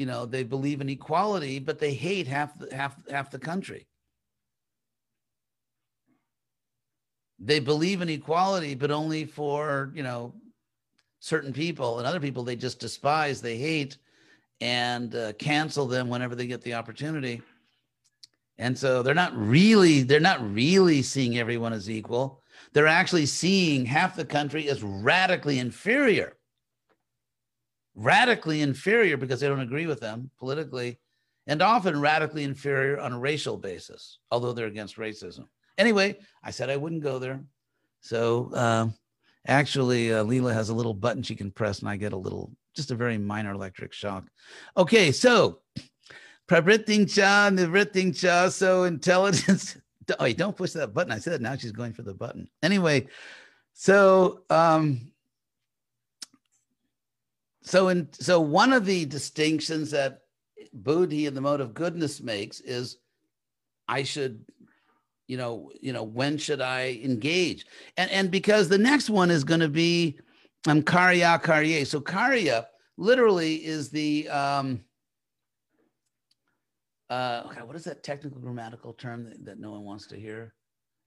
you 0.00 0.06
know, 0.06 0.26
they 0.26 0.42
believe 0.42 0.80
in 0.80 0.88
equality, 0.88 1.58
but 1.58 1.78
they 1.78 1.94
hate 1.94 2.26
half 2.26 2.52
half 2.72 2.96
half 3.08 3.30
the 3.30 3.38
country. 3.38 3.86
they 7.40 7.58
believe 7.58 8.02
in 8.02 8.08
equality, 8.08 8.74
but 8.74 8.90
only 8.90 9.24
for, 9.24 9.90
you 9.94 10.02
know, 10.02 10.34
certain 11.20 11.52
people 11.52 11.98
and 11.98 12.06
other 12.06 12.20
people 12.20 12.42
they 12.42 12.56
just 12.56 12.78
despise, 12.78 13.40
they 13.40 13.56
hate, 13.56 13.96
and 14.60 15.14
uh, 15.14 15.32
cancel 15.34 15.86
them 15.86 16.08
whenever 16.08 16.34
they 16.34 16.46
get 16.46 16.60
the 16.62 16.74
opportunity. 16.74 17.40
And 18.58 18.78
so 18.78 19.02
they're 19.02 19.14
not 19.14 19.34
really, 19.34 20.02
they're 20.02 20.20
not 20.20 20.52
really 20.52 21.00
seeing 21.00 21.38
everyone 21.38 21.72
as 21.72 21.88
equal. 21.88 22.42
They're 22.74 22.86
actually 22.86 23.24
seeing 23.24 23.86
half 23.86 24.16
the 24.16 24.24
country 24.24 24.68
as 24.68 24.82
radically 24.82 25.58
inferior. 25.58 26.36
Radically 28.00 28.62
inferior 28.62 29.18
because 29.18 29.40
they 29.40 29.48
don't 29.48 29.60
agree 29.60 29.86
with 29.86 30.00
them 30.00 30.30
politically, 30.38 30.98
and 31.46 31.60
often 31.60 32.00
radically 32.00 32.44
inferior 32.44 32.98
on 32.98 33.12
a 33.12 33.18
racial 33.18 33.58
basis, 33.58 34.18
although 34.30 34.54
they're 34.54 34.68
against 34.68 34.96
racism. 34.96 35.44
Anyway, 35.76 36.18
I 36.42 36.50
said 36.50 36.70
I 36.70 36.78
wouldn't 36.78 37.02
go 37.02 37.18
there. 37.18 37.44
So 38.00 38.50
uh, 38.54 38.88
actually, 39.46 40.14
uh, 40.14 40.24
Leela 40.24 40.54
has 40.54 40.70
a 40.70 40.74
little 40.74 40.94
button 40.94 41.22
she 41.22 41.36
can 41.36 41.50
press, 41.50 41.80
and 41.80 41.90
I 41.90 41.96
get 41.96 42.14
a 42.14 42.16
little, 42.16 42.50
just 42.74 42.90
a 42.90 42.94
very 42.94 43.18
minor 43.18 43.52
electric 43.52 43.92
shock. 43.92 44.24
Okay, 44.78 45.12
so 45.12 45.60
pravritting 46.48 47.06
cha. 47.06 48.48
So 48.48 48.84
intelligence. 48.84 49.76
Oh, 50.18 50.32
don't 50.32 50.56
push 50.56 50.72
that 50.72 50.92
button. 50.92 51.12
I 51.12 51.18
said 51.20 51.40
now 51.40 51.54
she's 51.54 51.70
going 51.70 51.92
for 51.92 52.02
the 52.02 52.14
button. 52.14 52.48
Anyway, 52.64 53.06
so 53.74 54.42
um, 54.50 55.09
so 57.62 57.88
in 57.88 58.08
so 58.12 58.40
one 58.40 58.72
of 58.72 58.84
the 58.84 59.04
distinctions 59.04 59.90
that 59.90 60.20
Buddhi 60.72 61.26
and 61.26 61.36
the 61.36 61.40
mode 61.40 61.60
of 61.60 61.74
goodness 61.74 62.20
makes 62.20 62.60
is 62.60 62.96
I 63.88 64.02
should 64.02 64.44
you 65.26 65.36
know 65.36 65.70
you 65.80 65.92
know 65.92 66.02
when 66.02 66.38
should 66.38 66.60
i 66.60 66.98
engage 67.04 67.64
and 67.96 68.10
and 68.10 68.32
because 68.32 68.68
the 68.68 68.78
next 68.78 69.08
one 69.08 69.30
is 69.30 69.44
going 69.44 69.60
to 69.60 69.68
be 69.68 70.18
um, 70.66 70.82
karya 70.82 71.42
karye. 71.42 71.86
So 71.86 72.00
karya 72.00 72.66
literally 72.96 73.56
is 73.56 73.90
the 73.90 74.28
um, 74.28 74.80
uh, 77.08 77.42
okay, 77.46 77.62
what 77.62 77.76
is 77.76 77.84
that 77.84 78.02
technical 78.02 78.40
grammatical 78.40 78.92
term 78.92 79.24
that, 79.24 79.44
that 79.44 79.60
no 79.60 79.72
one 79.72 79.84
wants 79.84 80.06
to 80.08 80.16
hear? 80.16 80.54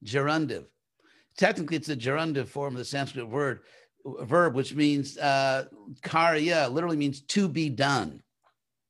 Gerundive. 0.04 0.66
Technically, 1.38 1.78
it's 1.78 1.90
a 1.90 1.96
gerundive 1.96 2.48
form 2.48 2.76
of 2.76 2.80
the 2.80 2.86
Sanskrit 2.86 3.28
word 3.28 3.62
verb, 4.06 4.56
which 4.56 4.74
means 4.74 5.18
uh, 5.18 5.66
karya, 6.02 6.72
literally 6.72 6.98
means 6.98 7.22
to 7.22 7.48
be 7.48 7.70
done. 7.70 8.22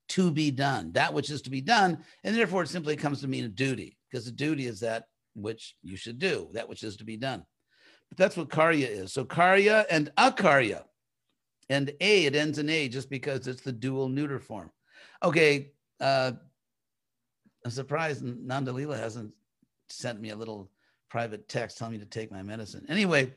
To 0.09 0.29
be 0.29 0.51
done, 0.51 0.91
that 0.91 1.13
which 1.13 1.31
is 1.31 1.41
to 1.43 1.49
be 1.49 1.61
done, 1.61 2.03
and 2.23 2.35
therefore 2.35 2.63
it 2.63 2.69
simply 2.69 2.95
comes 2.95 3.21
to 3.21 3.27
mean 3.27 3.45
a 3.45 3.47
duty, 3.47 3.97
because 4.11 4.27
a 4.27 4.31
duty 4.31 4.67
is 4.67 4.81
that 4.81 5.05
which 5.33 5.75
you 5.81 5.95
should 5.95 6.19
do, 6.19 6.49
that 6.53 6.69
which 6.69 6.83
is 6.83 6.97
to 6.97 7.03
be 7.03 7.17
done. 7.17 7.43
But 8.09 8.17
that's 8.17 8.37
what 8.37 8.49
karya 8.49 8.87
is. 8.87 9.11
So 9.11 9.25
karya 9.25 9.85
and 9.89 10.11
akarya, 10.17 10.83
and 11.69 11.89
a 11.99 12.25
it 12.25 12.35
ends 12.35 12.59
in 12.59 12.69
a 12.69 12.89
just 12.89 13.09
because 13.09 13.47
it's 13.47 13.61
the 13.61 13.71
dual 13.71 14.09
neuter 14.09 14.39
form. 14.39 14.69
Okay, 15.23 15.71
uh, 15.99 16.33
I'm 17.65 17.71
surprised 17.71 18.23
Nandalila 18.23 18.99
hasn't 18.99 19.33
sent 19.89 20.21
me 20.21 20.29
a 20.29 20.35
little 20.35 20.69
private 21.09 21.47
text 21.47 21.77
telling 21.77 21.93
me 21.93 21.99
to 21.99 22.05
take 22.05 22.31
my 22.31 22.43
medicine. 22.43 22.85
Anyway, 22.89 23.33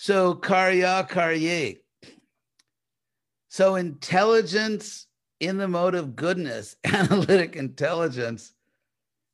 so 0.00 0.34
karya 0.34 1.06
karye. 1.10 1.76
So 3.48 3.74
intelligence 3.74 5.06
in 5.40 5.58
the 5.58 5.68
mode 5.68 5.94
of 5.94 6.16
goodness, 6.16 6.76
analytic 6.84 7.54
intelligence 7.54 8.54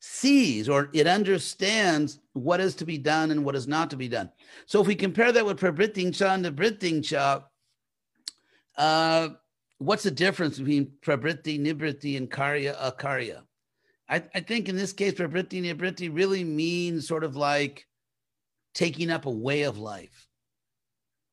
sees 0.00 0.68
or 0.68 0.90
it 0.92 1.06
understands 1.06 2.18
what 2.32 2.60
is 2.60 2.74
to 2.76 2.84
be 2.84 2.98
done 2.98 3.30
and 3.30 3.44
what 3.44 3.54
is 3.54 3.68
not 3.68 3.90
to 3.90 3.96
be 3.96 4.08
done. 4.08 4.28
So 4.66 4.80
if 4.80 4.88
we 4.88 4.96
compare 4.96 5.30
that 5.30 5.46
with 5.46 5.60
prabritting 5.60 6.20
and 6.20 6.44
nibritting 6.44 7.44
uh, 8.76 9.28
what's 9.78 10.02
the 10.02 10.10
difference 10.10 10.58
between 10.58 10.90
prabritti, 11.00 11.60
nibritti, 11.60 12.16
and 12.16 12.28
karya, 12.28 12.76
akarya? 12.76 13.42
I, 14.08 14.24
I 14.34 14.40
think 14.40 14.68
in 14.68 14.76
this 14.76 14.92
case, 14.92 15.14
prabritti, 15.14 15.62
nibritti 15.62 16.12
really 16.12 16.42
means 16.42 17.06
sort 17.06 17.22
of 17.22 17.36
like 17.36 17.86
taking 18.74 19.12
up 19.12 19.26
a 19.26 19.30
way 19.30 19.62
of 19.62 19.78
life, 19.78 20.25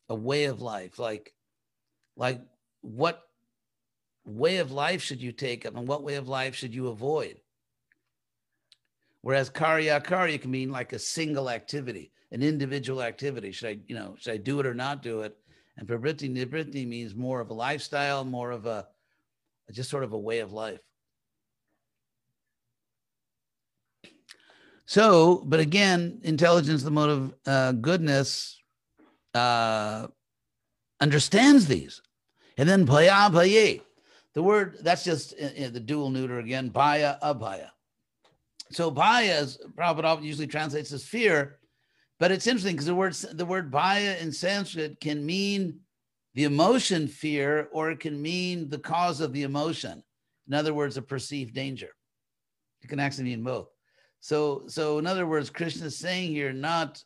a 0.10 0.16
way 0.16 0.46
of 0.46 0.62
life, 0.62 1.00
like, 1.00 1.34
like 2.16 2.42
what 2.82 3.22
way 4.26 4.58
of 4.58 4.72
life 4.72 5.02
should 5.02 5.22
you 5.22 5.32
take 5.32 5.66
up 5.66 5.76
and 5.76 5.88
what 5.88 6.04
way 6.04 6.16
of 6.16 6.28
life 6.28 6.56
should 6.56 6.74
you 6.74 6.88
avoid? 6.88 7.38
Whereas 9.22 9.50
karya 9.50 10.04
karya 10.04 10.42
can 10.42 10.52
mean 10.52 10.70
like 10.70 10.94
a 10.94 11.00
single 11.00 11.50
activity, 11.50 12.12
an 12.32 12.44
individual 12.44 13.02
activity. 13.02 13.52
Should 13.52 13.70
I, 13.70 13.78
you 13.88 13.96
know, 13.96 14.16
should 14.20 14.34
I 14.34 14.38
do 14.38 14.60
it 14.60 14.66
or 14.66 14.74
not 14.74 15.02
do 15.02 15.22
it? 15.22 15.38
And 15.78 15.88
prabritti 15.88 16.30
nibritti 16.30 16.86
means 16.86 17.16
more 17.16 17.40
of 17.40 17.50
a 17.50 17.54
lifestyle, 17.54 18.26
more 18.26 18.52
of 18.52 18.66
a 18.66 18.88
just 19.72 19.90
sort 19.90 20.04
of 20.04 20.14
a 20.14 20.20
way 20.20 20.40
of 20.40 20.52
life. 20.52 20.82
So, 24.86 25.42
but 25.46 25.62
again, 25.62 26.20
intelligence, 26.24 26.84
the 26.84 26.92
mode 26.92 27.10
of 27.10 27.34
uh, 27.48 27.72
goodness, 27.72 28.62
uh, 29.34 30.08
understands 31.00 31.68
these. 31.68 32.02
And 32.58 32.68
then 32.68 32.86
bhaya 32.86 33.32
bhaye, 33.32 33.82
the 34.34 34.44
word 34.44 34.78
that's 34.82 35.04
just 35.04 35.34
uh, 35.42 35.46
uh 35.46 35.70
the 35.70 35.80
dual 35.80 36.10
neuter 36.10 36.40
again, 36.40 36.70
bhaya 36.70 37.20
abhaya. 37.22 37.70
So 38.72 38.92
bhaya 38.92 39.42
is 39.42 39.60
Prabhupada 39.76 40.24
usually 40.24 40.48
translates 40.48 40.92
as 40.92 41.04
fear, 41.04 41.60
but 42.20 42.32
it's 42.32 42.48
interesting 42.48 42.76
because 42.76 42.86
the 42.86 42.96
word 42.96 43.14
the 43.14 43.46
word 43.46 43.72
bhaya 43.72 44.20
in 44.22 44.32
Sanskrit 44.32 45.00
can 45.00 45.26
mean 45.26 45.80
the 46.36 46.46
emotion 46.46 47.08
fear, 47.08 47.70
or 47.72 47.92
it 47.92 48.00
can 48.00 48.20
mean 48.20 48.70
the 48.70 48.80
cause 48.80 49.22
of 49.22 49.34
the 49.34 49.44
emotion. 49.44 50.04
In 50.48 50.54
other 50.54 50.74
words, 50.74 50.98
a 50.98 51.02
perceived 51.02 51.54
danger. 51.54 51.90
It 52.82 52.88
can 52.88 53.00
actually 53.00 53.26
mean 53.26 53.44
both. 53.44 53.70
So, 54.20 54.64
so 54.68 55.00
in 55.00 55.08
other 55.08 55.28
words, 55.28 55.50
Krishna 55.50 55.88
is 55.88 55.98
saying 55.98 56.32
here, 56.32 56.52
not, 56.52 57.04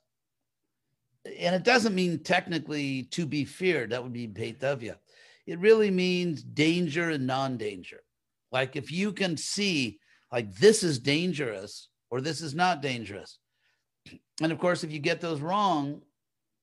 and 1.39 1.55
it 1.55 1.63
doesn't 1.63 1.95
mean 1.95 2.19
technically 2.19 3.03
to 3.03 3.25
be 3.25 3.45
feared. 3.45 3.91
That 3.91 4.03
would 4.03 4.13
be 4.13 4.27
bhetavya. 4.27 4.95
It 5.45 5.59
really 5.59 5.91
means 5.91 6.43
danger 6.43 7.09
and 7.09 7.25
non-danger. 7.25 8.01
Like 8.51 8.75
if 8.75 8.91
you 8.91 9.11
can 9.11 9.37
see 9.37 9.99
like 10.31 10.53
this 10.55 10.83
is 10.83 10.99
dangerous 10.99 11.89
or 12.09 12.21
this 12.21 12.41
is 12.41 12.53
not 12.53 12.81
dangerous. 12.81 13.39
And 14.41 14.51
of 14.51 14.59
course, 14.59 14.83
if 14.83 14.91
you 14.91 14.99
get 14.99 15.21
those 15.21 15.41
wrong, 15.41 16.01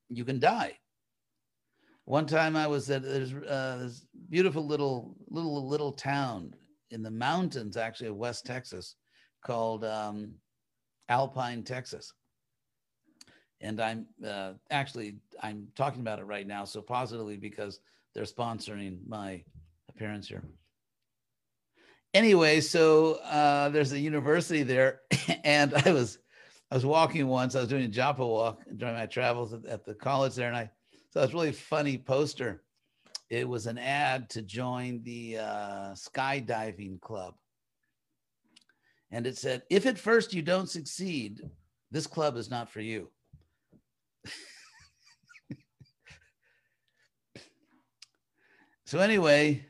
you 0.09 0.25
can 0.25 0.39
die. 0.39 0.79
One 2.05 2.27
time 2.27 2.57
I 2.57 2.67
was 2.67 2.91
at 2.91 3.03
there's 3.03 3.33
uh, 3.33 3.79
this 3.81 4.07
beautiful 4.29 4.67
little 4.67 5.17
little 5.29 5.67
little 5.67 5.93
town 5.93 6.55
in 6.91 7.03
the 7.03 7.11
mountains, 7.11 7.77
actually 7.77 8.09
of 8.09 8.17
West 8.17 8.45
Texas, 8.45 8.97
called 9.45 9.85
um, 9.85 10.35
Alpine, 11.09 11.63
Texas. 11.63 12.13
And 13.65 13.81
I'm 13.81 14.07
uh, 14.25 14.53
actually 14.71 15.17
I'm 15.43 15.67
talking 15.75 16.01
about 16.01 16.19
it 16.21 16.25
right 16.25 16.47
now, 16.47 16.65
so 16.65 16.81
positively 16.83 17.37
because 17.37 17.81
they're 18.15 18.25
sponsoring 18.25 18.99
my 19.09 19.43
appearance 19.89 20.29
here 20.29 20.45
anyway, 22.15 22.61
so 22.61 23.15
uh, 23.25 23.69
there's 23.69 23.93
a 23.93 23.99
university 23.99 24.63
there, 24.63 25.01
and 25.45 25.75
I 25.75 25.93
was 25.93 26.19
I 26.71 26.77
was 26.77 26.87
walking 26.87 27.27
once. 27.27 27.55
I 27.55 27.61
was 27.61 27.69
doing 27.69 27.85
a 27.85 27.89
japa 27.89 28.19
walk 28.19 28.63
during 28.77 28.95
my 28.95 29.07
travels 29.07 29.53
at, 29.53 29.67
at 29.67 29.85
the 29.85 29.95
college 29.95 30.35
there, 30.35 30.49
and 30.49 30.57
I 30.57 30.71
saw 31.13 31.23
this 31.23 31.35
really 31.35 31.53
funny 31.53 31.99
poster. 31.99 32.63
It 33.29 33.49
was 33.49 33.67
an 33.67 33.79
ad 33.79 34.31
to 34.31 34.43
join 34.43 35.03
the 35.03 35.39
uh, 35.39 35.95
skydiving 35.95 37.01
club, 37.01 37.35
and 39.11 39.27
it 39.27 39.37
said, 39.37 39.63
"If 39.69 39.85
at 39.87 39.99
first 39.99 40.33
you 40.33 40.43
don't 40.43 40.71
succeed, 40.71 41.43
this 41.91 42.07
club 42.07 42.37
is 42.37 42.49
not 42.49 42.71
for 42.71 42.81
you." 42.81 43.11
So 48.85 48.99
anyway, 48.99 49.65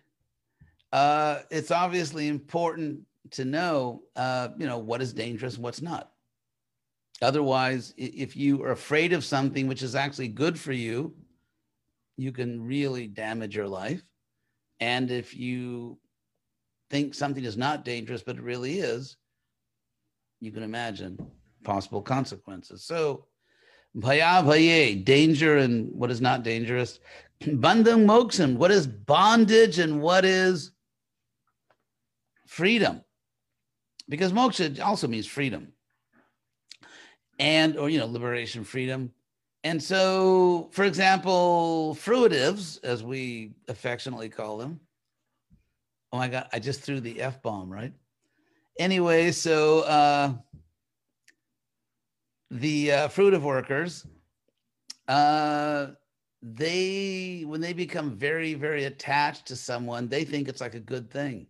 uh, 0.92 1.40
it's 1.50 1.70
obviously 1.70 2.28
important 2.28 3.00
to 3.32 3.44
know, 3.44 4.02
uh, 4.16 4.48
you 4.58 4.66
know, 4.66 4.78
what 4.78 5.02
is 5.02 5.12
dangerous 5.12 5.54
and 5.54 5.64
what's 5.64 5.82
not. 5.82 6.12
Otherwise, 7.22 7.94
if 7.96 8.36
you 8.36 8.62
are 8.64 8.72
afraid 8.72 9.12
of 9.12 9.24
something 9.24 9.66
which 9.66 9.82
is 9.82 9.94
actually 9.94 10.28
good 10.28 10.58
for 10.58 10.72
you, 10.72 11.14
you 12.16 12.32
can 12.32 12.64
really 12.64 13.06
damage 13.06 13.56
your 13.56 13.68
life. 13.68 14.02
And 14.80 15.10
if 15.10 15.36
you 15.36 15.98
think 16.90 17.14
something 17.14 17.44
is 17.44 17.56
not 17.56 17.84
dangerous, 17.84 18.22
but 18.22 18.36
it 18.36 18.42
really 18.42 18.78
is, 18.78 19.16
you 20.40 20.52
can 20.52 20.62
imagine 20.62 21.18
possible 21.62 22.02
consequences. 22.02 22.84
So, 22.84 23.26
bhaya 23.96 24.44
bhaye, 24.44 25.04
danger 25.04 25.58
and 25.58 25.90
what 25.92 26.10
is 26.10 26.20
not 26.20 26.42
dangerous. 26.42 27.00
Bandham 27.42 28.06
moksam, 28.06 28.56
what 28.56 28.70
is 28.70 28.86
bondage 28.86 29.78
and 29.78 30.00
what 30.00 30.24
is 30.24 30.72
freedom? 32.46 33.02
Because 34.08 34.32
moksha 34.32 34.80
also 34.80 35.08
means 35.08 35.26
freedom. 35.26 35.72
And 37.38 37.76
or 37.76 37.88
you 37.88 37.98
know 37.98 38.06
liberation 38.06 38.64
freedom. 38.64 39.12
And 39.64 39.82
so 39.82 40.68
for 40.72 40.84
example 40.84 41.96
fruitives 42.00 42.82
as 42.84 43.02
we 43.02 43.52
affectionately 43.68 44.28
call 44.28 44.58
them. 44.58 44.80
Oh 46.12 46.18
my 46.18 46.28
god 46.28 46.48
i 46.52 46.60
just 46.60 46.80
threw 46.82 47.00
the 47.00 47.20
f-bomb 47.20 47.68
right? 47.70 47.92
Anyway 48.78 49.32
so 49.32 49.80
uh 49.80 50.32
the 52.50 52.92
uh, 52.92 53.08
fruitive 53.08 53.42
workers 53.42 54.06
uh 55.08 55.88
they 56.46 57.42
when 57.46 57.60
they 57.60 57.72
become 57.72 58.10
very 58.10 58.52
very 58.52 58.84
attached 58.84 59.46
to 59.46 59.56
someone 59.56 60.08
they 60.08 60.24
think 60.24 60.46
it's 60.46 60.60
like 60.60 60.74
a 60.74 60.80
good 60.80 61.10
thing 61.10 61.46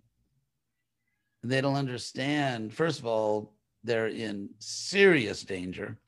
they 1.45 1.61
don't 1.61 1.77
understand. 1.77 2.73
First 2.73 2.99
of 2.99 3.07
all, 3.07 3.53
they're 3.85 4.09
in 4.09 4.49
serious 4.59 5.43
danger 5.43 5.99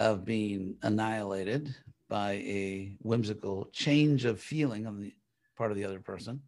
of 0.00 0.24
being 0.24 0.76
annihilated 0.82 1.74
by 2.08 2.32
a 2.32 2.96
whimsical 3.00 3.68
change 3.72 4.24
of 4.24 4.40
feeling 4.40 4.86
on 4.86 5.00
the 5.00 5.14
part 5.56 5.70
of 5.70 5.76
the 5.76 5.84
other 5.84 6.00
person. 6.00 6.42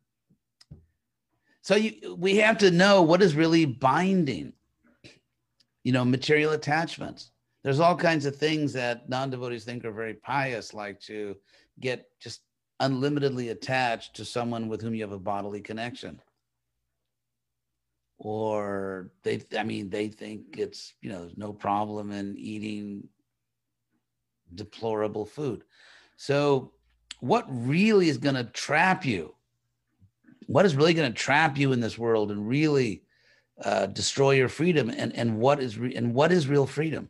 So 1.62 1.76
you, 1.76 2.16
we 2.16 2.36
have 2.36 2.58
to 2.58 2.70
know 2.70 3.02
what 3.02 3.22
is 3.22 3.34
really 3.34 3.64
binding. 3.64 4.52
You 5.84 5.92
know, 5.92 6.04
material 6.04 6.52
attachments. 6.52 7.30
There's 7.66 7.80
all 7.80 7.96
kinds 7.96 8.26
of 8.26 8.36
things 8.36 8.72
that 8.74 9.08
non-devotees 9.08 9.64
think 9.64 9.84
are 9.84 9.90
very 9.90 10.14
pious, 10.14 10.72
like 10.72 11.00
to 11.00 11.36
get 11.80 12.06
just 12.20 12.42
unlimitedly 12.78 13.48
attached 13.48 14.14
to 14.16 14.24
someone 14.24 14.68
with 14.68 14.80
whom 14.80 14.94
you 14.94 15.02
have 15.02 15.12
a 15.12 15.18
bodily 15.18 15.60
connection 15.60 16.20
or 18.18 19.10
they 19.22 19.42
i 19.58 19.62
mean 19.62 19.90
they 19.90 20.08
think 20.08 20.56
it's 20.56 20.94
you 21.02 21.10
know 21.10 21.20
there's 21.20 21.36
no 21.36 21.52
problem 21.52 22.10
in 22.12 22.34
eating 22.38 23.06
deplorable 24.54 25.26
food 25.26 25.64
so 26.16 26.72
what 27.20 27.46
really 27.48 28.08
is 28.08 28.18
going 28.18 28.34
to 28.34 28.44
trap 28.44 29.04
you? 29.04 29.34
What 30.46 30.66
is 30.66 30.76
really 30.76 30.94
going 30.94 31.12
to 31.12 31.18
trap 31.18 31.58
you 31.58 31.72
in 31.72 31.80
this 31.80 31.98
world 31.98 32.30
and 32.30 32.46
really 32.46 33.02
uh, 33.62 33.86
destroy 33.86 34.32
your 34.32 34.48
freedom? 34.48 34.90
And, 34.90 35.14
and 35.14 35.38
what 35.38 35.60
is 35.60 35.78
re- 35.78 35.94
and 35.94 36.14
what 36.14 36.32
is 36.32 36.48
real 36.48 36.66
freedom? 36.66 37.08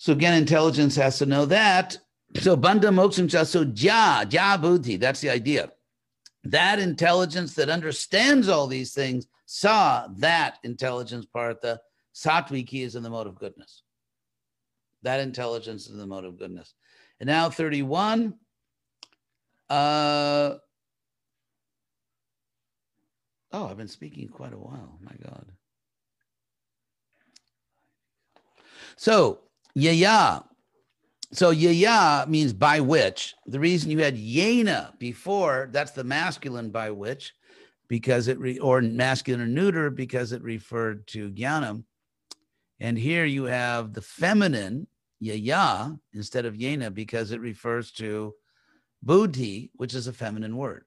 So 0.00 0.14
again, 0.14 0.32
intelligence 0.32 0.96
has 0.96 1.18
to 1.18 1.26
know 1.26 1.44
that. 1.44 1.98
So 2.36 2.56
bandha 2.56 2.84
moksham 2.84 3.46
so 3.46 3.70
ja, 3.74 4.24
ja 4.30 4.56
buddhi, 4.56 4.96
that's 4.96 5.20
the 5.20 5.28
idea. 5.28 5.70
That 6.44 6.78
intelligence 6.78 7.54
that 7.56 7.68
understands 7.68 8.48
all 8.48 8.66
these 8.66 8.94
things, 8.94 9.26
saw 9.44 10.06
that 10.16 10.56
intelligence 10.64 11.26
partha, 11.26 11.80
satviki 12.14 12.82
is 12.82 12.94
in 12.94 13.02
the 13.02 13.10
mode 13.10 13.26
of 13.26 13.38
goodness. 13.38 13.82
That 15.02 15.20
intelligence 15.20 15.84
is 15.84 15.92
in 15.92 15.98
the 15.98 16.06
mode 16.06 16.24
of 16.24 16.38
goodness. 16.38 16.72
And 17.20 17.26
now 17.26 17.50
31. 17.50 18.32
Uh, 19.68 20.54
oh, 23.52 23.66
I've 23.66 23.76
been 23.76 23.86
speaking 23.86 24.28
quite 24.28 24.54
a 24.54 24.58
while. 24.58 24.98
My 25.02 25.12
God. 25.22 25.52
So, 28.96 29.40
yaya. 29.74 30.44
So, 31.32 31.50
yaya 31.50 32.26
means 32.28 32.52
by 32.52 32.80
which. 32.80 33.34
The 33.46 33.60
reason 33.60 33.90
you 33.90 33.98
had 33.98 34.16
yena 34.16 34.98
before, 34.98 35.68
that's 35.72 35.92
the 35.92 36.04
masculine 36.04 36.70
by 36.70 36.90
which, 36.90 37.34
because 37.88 38.28
it, 38.28 38.38
re, 38.38 38.58
or 38.58 38.80
masculine 38.80 39.42
or 39.42 39.46
neuter, 39.46 39.90
because 39.90 40.32
it 40.32 40.42
referred 40.42 41.06
to 41.08 41.30
jnanam. 41.30 41.84
And 42.80 42.98
here 42.98 43.24
you 43.24 43.44
have 43.44 43.92
the 43.92 44.02
feminine 44.02 44.86
yaya 45.20 45.96
instead 46.14 46.46
of 46.46 46.54
yena 46.54 46.92
because 46.92 47.30
it 47.30 47.40
refers 47.40 47.92
to 47.92 48.34
buddhi, 49.02 49.70
which 49.74 49.94
is 49.94 50.06
a 50.06 50.12
feminine 50.12 50.56
word. 50.56 50.84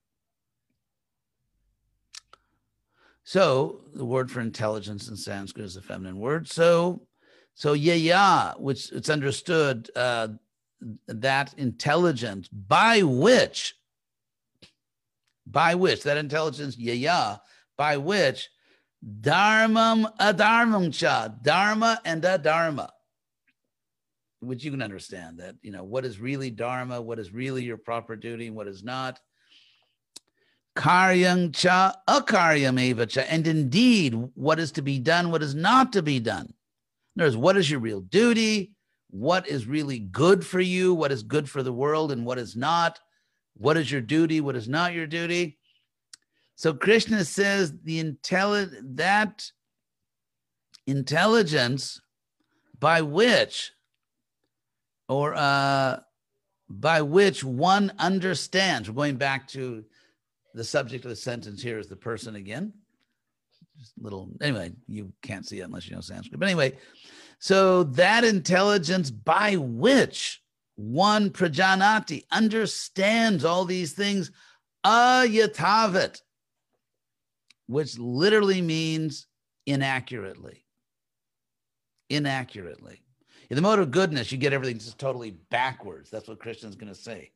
So 3.23 3.81
the 3.93 4.05
word 4.05 4.29
for 4.29 4.41
intelligence 4.41 5.07
in 5.07 5.15
Sanskrit 5.15 5.65
is 5.65 5.77
a 5.77 5.81
feminine 5.81 6.19
word. 6.19 6.49
So, 6.49 7.07
so 7.55 7.73
yaya, 7.73 8.55
which 8.57 8.91
it's 8.91 9.09
understood 9.09 9.89
uh, 9.95 10.29
that 11.07 11.53
intelligence 11.57 12.47
by 12.47 13.03
which, 13.03 13.75
by 15.45 15.75
which 15.75 16.03
that 16.03 16.17
intelligence 16.17 16.77
yaya, 16.77 17.41
by 17.77 17.97
which 17.97 18.49
dharmam 19.21 20.05
adharmam 20.17 20.93
cha, 20.93 21.27
dharma 21.27 21.99
and 22.05 22.23
adharma 22.23 22.89
which 24.43 24.63
you 24.63 24.71
can 24.71 24.81
understand 24.81 25.39
that 25.39 25.55
you 25.61 25.71
know 25.71 25.83
what 25.83 26.05
is 26.05 26.19
really 26.19 26.49
dharma 26.49 27.01
what 27.01 27.19
is 27.19 27.33
really 27.33 27.63
your 27.63 27.77
proper 27.77 28.15
duty 28.15 28.47
and 28.47 28.55
what 28.55 28.67
is 28.67 28.83
not. 28.83 29.19
Karyam 30.75 31.53
cha 31.53 31.95
akaryam 32.07 32.79
eva 32.79 33.05
cha 33.05 33.21
and 33.21 33.45
indeed 33.45 34.13
what 34.33 34.59
is 34.59 34.71
to 34.71 34.81
be 34.81 34.99
done 34.99 35.31
what 35.31 35.43
is 35.43 35.53
not 35.53 35.93
to 35.93 36.01
be 36.01 36.19
done 36.19 36.51
what 37.15 37.57
is 37.57 37.69
your 37.69 37.79
real 37.79 38.01
duty 38.01 38.71
what 39.09 39.47
is 39.47 39.67
really 39.67 39.99
good 39.99 40.45
for 40.45 40.59
you 40.59 40.93
what 40.93 41.11
is 41.11 41.23
good 41.23 41.49
for 41.49 41.61
the 41.61 41.73
world 41.73 42.11
and 42.11 42.25
what 42.25 42.39
is 42.39 42.55
not 42.55 42.99
what 43.55 43.77
is 43.77 43.91
your 43.91 44.01
duty 44.01 44.41
what 44.41 44.55
is 44.55 44.67
not 44.67 44.93
your 44.93 45.07
duty 45.07 45.57
so 46.55 46.73
krishna 46.73 47.23
says 47.23 47.73
the 47.83 47.99
intelligent 47.99 48.97
that 48.97 49.51
intelligence 50.87 52.01
by 52.79 53.01
which 53.01 53.71
or 55.07 55.35
uh, 55.35 55.99
by 56.69 57.01
which 57.01 57.43
one 57.43 57.93
understands. 57.99 58.89
We're 58.89 58.95
going 58.95 59.17
back 59.17 59.47
to 59.49 59.83
the 60.53 60.63
subject 60.63 61.05
of 61.05 61.09
the 61.09 61.15
sentence 61.15 61.61
here 61.61 61.79
is 61.79 61.87
the 61.87 61.95
person 61.95 62.35
again. 62.35 62.73
Just 63.79 63.93
little, 63.99 64.29
anyway, 64.41 64.71
you 64.87 65.11
can't 65.21 65.45
see 65.45 65.59
it 65.59 65.63
unless 65.63 65.87
you 65.87 65.95
know 65.95 66.01
Sanskrit. 66.01 66.39
But 66.39 66.47
anyway, 66.47 66.77
so 67.43 67.83
that 67.83 68.23
intelligence 68.23 69.11
by 69.11 69.57
which 69.57 70.41
one 70.75 71.29
prajanati 71.29 72.23
understands 72.31 73.43
all 73.43 73.65
these 73.65 73.91
things 73.91 74.31
ayatavat, 74.85 76.21
which 77.67 77.99
literally 77.99 78.61
means 78.61 79.27
inaccurately. 79.65 80.63
Inaccurately. 82.09 83.01
In 83.49 83.57
the 83.57 83.61
mode 83.61 83.79
of 83.79 83.91
goodness, 83.91 84.31
you 84.31 84.37
get 84.37 84.53
everything 84.53 84.77
just 84.77 84.97
totally 84.97 85.31
backwards. 85.31 86.09
That's 86.09 86.29
what 86.29 86.39
Krishna's 86.39 86.77
going 86.77 86.93
to 86.93 86.97
say. 86.97 87.31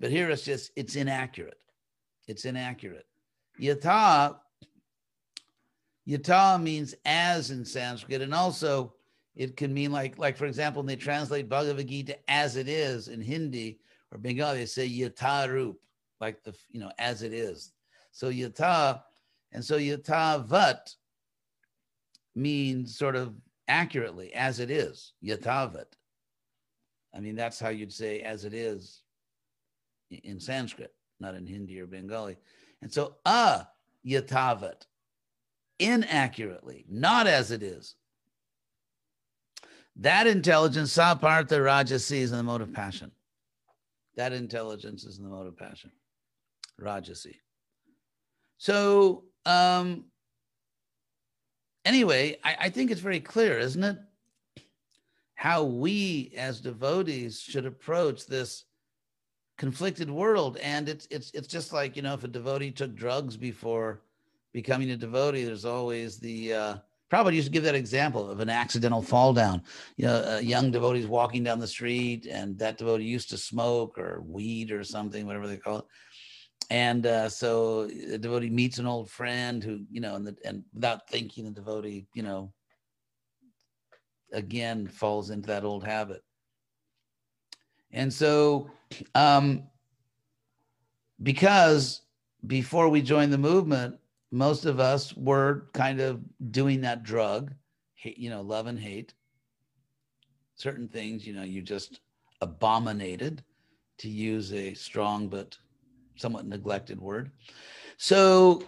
But 0.00 0.10
here 0.10 0.28
it's 0.30 0.42
just, 0.42 0.72
it's 0.74 0.96
inaccurate. 0.96 1.60
It's 2.26 2.46
inaccurate. 2.46 3.06
Yata, 3.60 4.38
yata 6.08 6.60
means 6.60 6.96
as 7.04 7.52
in 7.52 7.64
Sanskrit, 7.64 8.22
and 8.22 8.34
also 8.34 8.94
it 9.34 9.56
can 9.56 9.72
mean 9.72 9.92
like, 9.92 10.18
like 10.18 10.36
for 10.36 10.46
example, 10.46 10.82
they 10.82 10.96
translate 10.96 11.48
Bhagavad 11.48 11.88
Gita 11.88 12.18
as 12.28 12.56
it 12.56 12.68
is 12.68 13.08
in 13.08 13.20
Hindi 13.20 13.78
or 14.10 14.18
Bengali, 14.18 14.58
they 14.58 14.66
say 14.66 14.88
yata 14.88 15.52
rup, 15.52 15.76
like 16.20 16.42
the, 16.42 16.54
you 16.70 16.80
know, 16.80 16.92
as 16.98 17.22
it 17.22 17.32
is. 17.32 17.72
So 18.10 18.30
yata, 18.30 19.02
and 19.52 19.64
so 19.64 19.78
yata 19.78 20.44
vat 20.46 20.94
means 22.34 22.96
sort 22.96 23.16
of 23.16 23.34
accurately 23.68 24.32
as 24.34 24.60
it 24.60 24.70
is, 24.70 25.12
yatavat. 25.24 25.86
I 27.14 27.20
mean, 27.20 27.36
that's 27.36 27.58
how 27.60 27.68
you'd 27.68 27.92
say 27.92 28.20
as 28.20 28.44
it 28.44 28.54
is 28.54 29.02
in 30.10 30.40
Sanskrit, 30.40 30.94
not 31.20 31.34
in 31.34 31.46
Hindi 31.46 31.80
or 31.80 31.86
Bengali. 31.86 32.36
And 32.80 32.92
so, 32.92 33.16
a 33.24 33.66
yatavat, 34.06 34.86
inaccurately, 35.78 36.84
not 36.88 37.26
as 37.26 37.50
it 37.50 37.62
is. 37.62 37.96
That 39.96 40.26
intelligence, 40.26 40.96
sapartha 40.96 41.58
rajasi, 41.58 42.18
is 42.18 42.32
in 42.32 42.38
the 42.38 42.42
mode 42.42 42.62
of 42.62 42.72
passion. 42.72 43.10
That 44.16 44.32
intelligence 44.32 45.04
is 45.04 45.18
in 45.18 45.24
the 45.24 45.30
mode 45.30 45.46
of 45.46 45.56
passion, 45.56 45.90
rajasi. 46.80 47.36
So, 48.58 49.24
um, 49.44 50.04
anyway, 51.84 52.38
I, 52.44 52.56
I 52.60 52.68
think 52.70 52.90
it's 52.90 53.00
very 53.00 53.20
clear, 53.20 53.58
isn't 53.58 53.82
it? 53.82 53.98
How 55.34 55.64
we 55.64 56.32
as 56.36 56.60
devotees 56.60 57.40
should 57.40 57.66
approach 57.66 58.26
this 58.26 58.64
conflicted 59.58 60.10
world. 60.10 60.56
And 60.58 60.88
it's 60.88 61.06
it's 61.10 61.30
it's 61.32 61.48
just 61.48 61.72
like, 61.72 61.96
you 61.96 62.02
know, 62.02 62.14
if 62.14 62.24
a 62.24 62.28
devotee 62.28 62.70
took 62.70 62.94
drugs 62.94 63.36
before 63.36 64.02
becoming 64.52 64.90
a 64.90 64.96
devotee, 64.96 65.44
there's 65.44 65.64
always 65.64 66.18
the 66.18 66.52
uh 66.52 66.76
Prabhupada 67.12 67.34
used 67.34 67.48
to 67.48 67.52
give 67.52 67.64
that 67.64 67.74
example 67.74 68.30
of 68.30 68.40
an 68.40 68.48
accidental 68.48 69.02
fall 69.02 69.34
down. 69.34 69.62
You 69.96 70.06
know, 70.06 70.24
a 70.26 70.40
young 70.40 70.70
devotees 70.70 71.06
walking 71.06 71.44
down 71.44 71.58
the 71.58 71.66
street 71.66 72.26
and 72.26 72.58
that 72.58 72.78
devotee 72.78 73.04
used 73.04 73.28
to 73.30 73.36
smoke 73.36 73.98
or 73.98 74.22
weed 74.26 74.72
or 74.72 74.82
something, 74.82 75.26
whatever 75.26 75.46
they 75.46 75.58
call 75.58 75.80
it 75.80 75.84
and 76.72 77.04
uh, 77.04 77.28
so 77.28 77.86
the 77.86 78.18
devotee 78.18 78.48
meets 78.48 78.78
an 78.78 78.86
old 78.86 79.10
friend 79.10 79.62
who 79.62 79.80
you 79.90 80.00
know 80.00 80.14
and, 80.14 80.26
the, 80.26 80.36
and 80.44 80.64
without 80.72 81.06
thinking 81.08 81.44
the 81.44 81.50
devotee 81.50 82.06
you 82.14 82.22
know 82.22 82.50
again 84.32 84.86
falls 84.86 85.28
into 85.28 85.48
that 85.48 85.64
old 85.64 85.84
habit 85.84 86.22
and 87.92 88.10
so 88.10 88.70
um, 89.14 89.64
because 91.22 92.00
before 92.46 92.88
we 92.88 93.02
joined 93.02 93.32
the 93.32 93.38
movement 93.38 93.96
most 94.32 94.64
of 94.64 94.80
us 94.80 95.14
were 95.16 95.68
kind 95.72 96.00
of 96.00 96.20
doing 96.50 96.80
that 96.80 97.04
drug 97.04 97.54
hate, 97.94 98.18
you 98.18 98.30
know 98.30 98.40
love 98.40 98.66
and 98.66 98.78
hate 98.78 99.14
certain 100.56 100.88
things 100.88 101.26
you 101.26 101.32
know 101.34 101.42
you 101.42 101.62
just 101.62 102.00
abominated 102.40 103.44
to 103.98 104.08
use 104.08 104.52
a 104.52 104.74
strong 104.74 105.28
but 105.28 105.56
somewhat 106.16 106.46
neglected 106.46 107.00
word. 107.00 107.30
So 107.96 108.64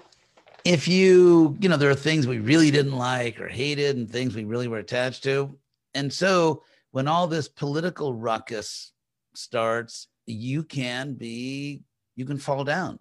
if 0.65 0.89
you, 0.89 1.57
you 1.61 1.69
know, 1.69 1.77
there 1.77 1.91
are 1.91 1.95
things 1.95 2.27
we 2.27 2.39
really 2.39 2.71
didn't 2.71 2.97
like 2.97 3.41
or 3.41 3.49
hated 3.49 3.97
and 3.97 4.09
things 4.09 4.35
we 4.35 4.45
really 4.45 4.69
were 4.69 4.79
attached 4.79 5.25
to. 5.25 5.57
And 5.95 6.13
so 6.13 6.63
when 6.93 7.09
all 7.09 7.27
this 7.27 7.49
political 7.49 8.15
ruckus 8.15 8.93
starts, 9.35 10.09
you 10.27 10.63
can 10.63 11.15
be, 11.15 11.83
you 12.17 12.25
can 12.25 12.39
fall 12.39 12.65
down. 12.65 12.99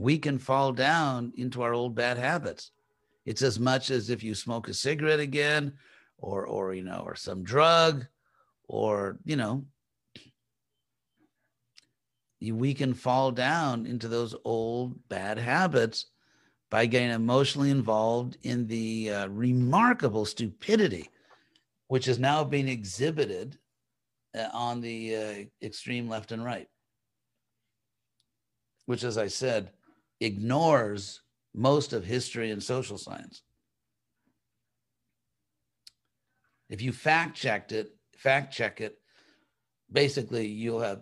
We 0.00 0.18
can 0.18 0.38
fall 0.38 0.72
down 0.72 1.32
into 1.36 1.62
our 1.62 1.74
old 1.74 1.94
bad 1.94 2.16
habits. 2.16 2.72
It's 3.26 3.42
as 3.42 3.60
much 3.60 3.90
as 3.90 4.10
if 4.10 4.22
you 4.22 4.34
smoke 4.34 4.68
a 4.68 4.74
cigarette 4.74 5.20
again 5.20 5.74
or, 6.18 6.46
or, 6.46 6.74
you 6.74 6.82
know, 6.82 7.02
or 7.04 7.14
some 7.14 7.42
drug 7.42 8.06
or, 8.66 9.18
you 9.24 9.36
know, 9.36 9.64
we 12.40 12.72
can 12.72 12.94
fall 12.94 13.30
down 13.30 13.84
into 13.84 14.08
those 14.08 14.34
old 14.44 14.96
bad 15.08 15.38
habits 15.38 16.06
by 16.70 16.86
getting 16.86 17.10
emotionally 17.10 17.70
involved 17.70 18.38
in 18.42 18.66
the 18.66 19.10
uh, 19.10 19.28
remarkable 19.28 20.24
stupidity 20.24 21.10
which 21.90 22.06
is 22.06 22.20
now 22.20 22.44
being 22.44 22.68
exhibited 22.68 23.58
uh, 24.38 24.46
on 24.52 24.80
the 24.80 25.16
uh, 25.16 25.34
extreme 25.60 26.08
left 26.08 26.30
and 26.30 26.44
right, 26.44 26.68
which, 28.86 29.02
as 29.02 29.18
I 29.18 29.26
said, 29.26 29.72
ignores 30.20 31.22
most 31.54 31.92
of 31.92 32.04
history 32.04 32.50
and 32.50 32.62
social 32.62 32.98
science. 32.98 33.42
If 36.68 36.80
you 36.80 36.92
fact 36.92 37.36
checked 37.36 37.72
it, 37.72 37.96
fact 38.16 38.54
check 38.54 38.80
it, 38.80 38.98
basically 39.90 40.46
you'll 40.46 40.80
have 40.80 41.00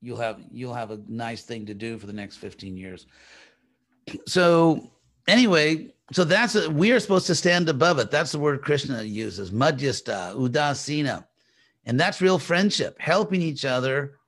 you'll 0.00 0.16
have 0.16 0.40
you'll 0.50 0.74
have 0.74 0.90
a 0.90 1.00
nice 1.08 1.42
thing 1.42 1.66
to 1.66 1.74
do 1.74 1.98
for 1.98 2.06
the 2.06 2.12
next 2.12 2.36
15 2.36 2.76
years. 2.76 3.06
So 4.26 4.92
anyway, 5.26 5.92
so 6.12 6.22
that's 6.22 6.54
a, 6.54 6.70
we 6.70 6.92
are 6.92 7.00
supposed 7.00 7.26
to 7.26 7.34
stand 7.34 7.68
above 7.68 7.98
it. 7.98 8.10
That's 8.10 8.30
the 8.30 8.38
word 8.38 8.62
Krishna 8.62 9.02
uses, 9.02 9.50
madhyasta, 9.50 10.32
udasina. 10.36 11.26
And 11.86 11.98
that's 11.98 12.20
real 12.20 12.38
friendship, 12.38 12.96
helping 13.00 13.42
each 13.42 13.64
other 13.64 14.18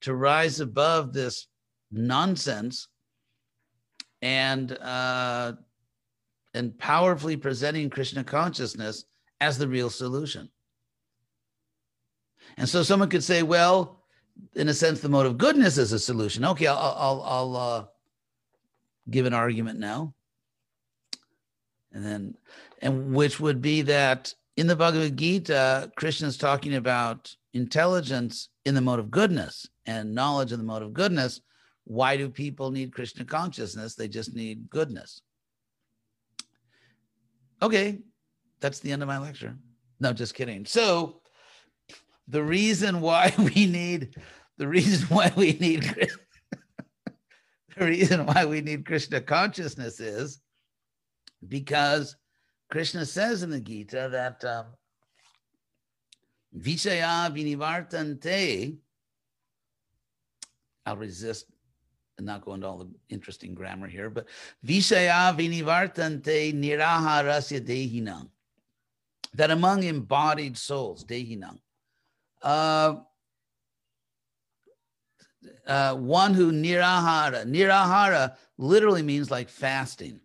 to 0.00 0.14
rise 0.14 0.58
above 0.58 1.12
this 1.12 1.46
nonsense 1.92 2.88
and 4.22 4.72
uh, 4.72 5.52
and 6.54 6.76
powerfully 6.78 7.36
presenting 7.36 7.90
Krishna 7.90 8.24
consciousness 8.24 9.04
as 9.40 9.58
the 9.58 9.68
real 9.68 9.90
solution. 9.90 10.48
And 12.56 12.68
so 12.68 12.82
someone 12.82 13.08
could 13.08 13.22
say, 13.22 13.42
well, 13.42 14.02
in 14.54 14.68
a 14.68 14.74
sense, 14.74 15.00
the 15.00 15.08
mode 15.08 15.26
of 15.26 15.38
goodness 15.38 15.78
is 15.78 15.92
a 15.92 15.98
solution. 15.98 16.44
Okay, 16.44 16.66
I'll 16.66 16.76
I'll, 16.76 17.22
I'll 17.22 17.56
uh, 17.56 17.84
give 19.10 19.26
an 19.26 19.34
argument 19.34 19.78
now, 19.78 20.14
and 21.92 22.04
then, 22.04 22.36
and 22.82 23.14
which 23.14 23.38
would 23.38 23.60
be 23.60 23.82
that 23.82 24.34
in 24.56 24.66
the 24.66 24.76
Bhagavad 24.76 25.16
Gita, 25.16 25.92
Krishna 25.96 26.26
is 26.28 26.36
talking 26.36 26.74
about 26.74 27.34
intelligence 27.54 28.48
in 28.64 28.74
the 28.74 28.80
mode 28.80 28.98
of 28.98 29.10
goodness 29.10 29.68
and 29.86 30.14
knowledge 30.14 30.52
in 30.52 30.58
the 30.58 30.64
mode 30.64 30.82
of 30.82 30.92
goodness. 30.92 31.40
Why 31.88 32.18
do 32.18 32.28
people 32.28 32.70
need 32.70 32.92
Krishna 32.92 33.24
consciousness? 33.24 33.94
They 33.94 34.08
just 34.08 34.34
need 34.34 34.68
goodness. 34.68 35.22
Okay, 37.62 38.00
that's 38.60 38.80
the 38.80 38.92
end 38.92 39.00
of 39.00 39.08
my 39.08 39.16
lecture. 39.16 39.56
No, 39.98 40.12
just 40.12 40.34
kidding. 40.34 40.66
So 40.66 41.22
the 42.28 42.42
reason 42.42 43.00
why 43.00 43.32
we 43.38 43.64
need 43.64 44.14
the 44.58 44.68
reason 44.68 45.08
why 45.08 45.32
we 45.34 45.54
need 45.54 45.82
the 47.78 47.86
reason 47.86 48.26
why 48.26 48.44
we 48.44 48.60
need 48.60 48.84
Krishna 48.84 49.22
consciousness 49.22 49.98
is 49.98 50.42
because 51.48 52.16
Krishna 52.70 53.06
says 53.06 53.42
in 53.42 53.48
the 53.48 53.60
Gita 53.60 54.10
that 54.12 54.44
um, 54.44 54.66
Vishaya 56.54 57.34
vinivartante. 57.34 58.76
I'll 60.84 60.96
resist 60.98 61.46
and 62.18 62.26
not 62.26 62.44
go 62.44 62.54
into 62.54 62.66
all 62.66 62.78
the 62.78 62.90
interesting 63.08 63.54
grammar 63.54 63.86
here, 63.86 64.10
but 64.10 64.26
Vishaya 64.66 65.34
vinivartante 65.34 66.52
niraharasya 66.52 67.60
dehinam. 67.60 68.28
That 69.34 69.50
among 69.50 69.84
embodied 69.84 70.56
souls, 70.56 71.04
dehinam, 71.04 71.58
uh, 72.42 72.96
uh, 75.66 75.94
one 75.94 76.34
who 76.34 76.50
nirahara. 76.50 77.44
Nirahara 77.44 78.36
literally 78.56 79.02
means 79.02 79.30
like 79.30 79.48
fasting, 79.48 80.20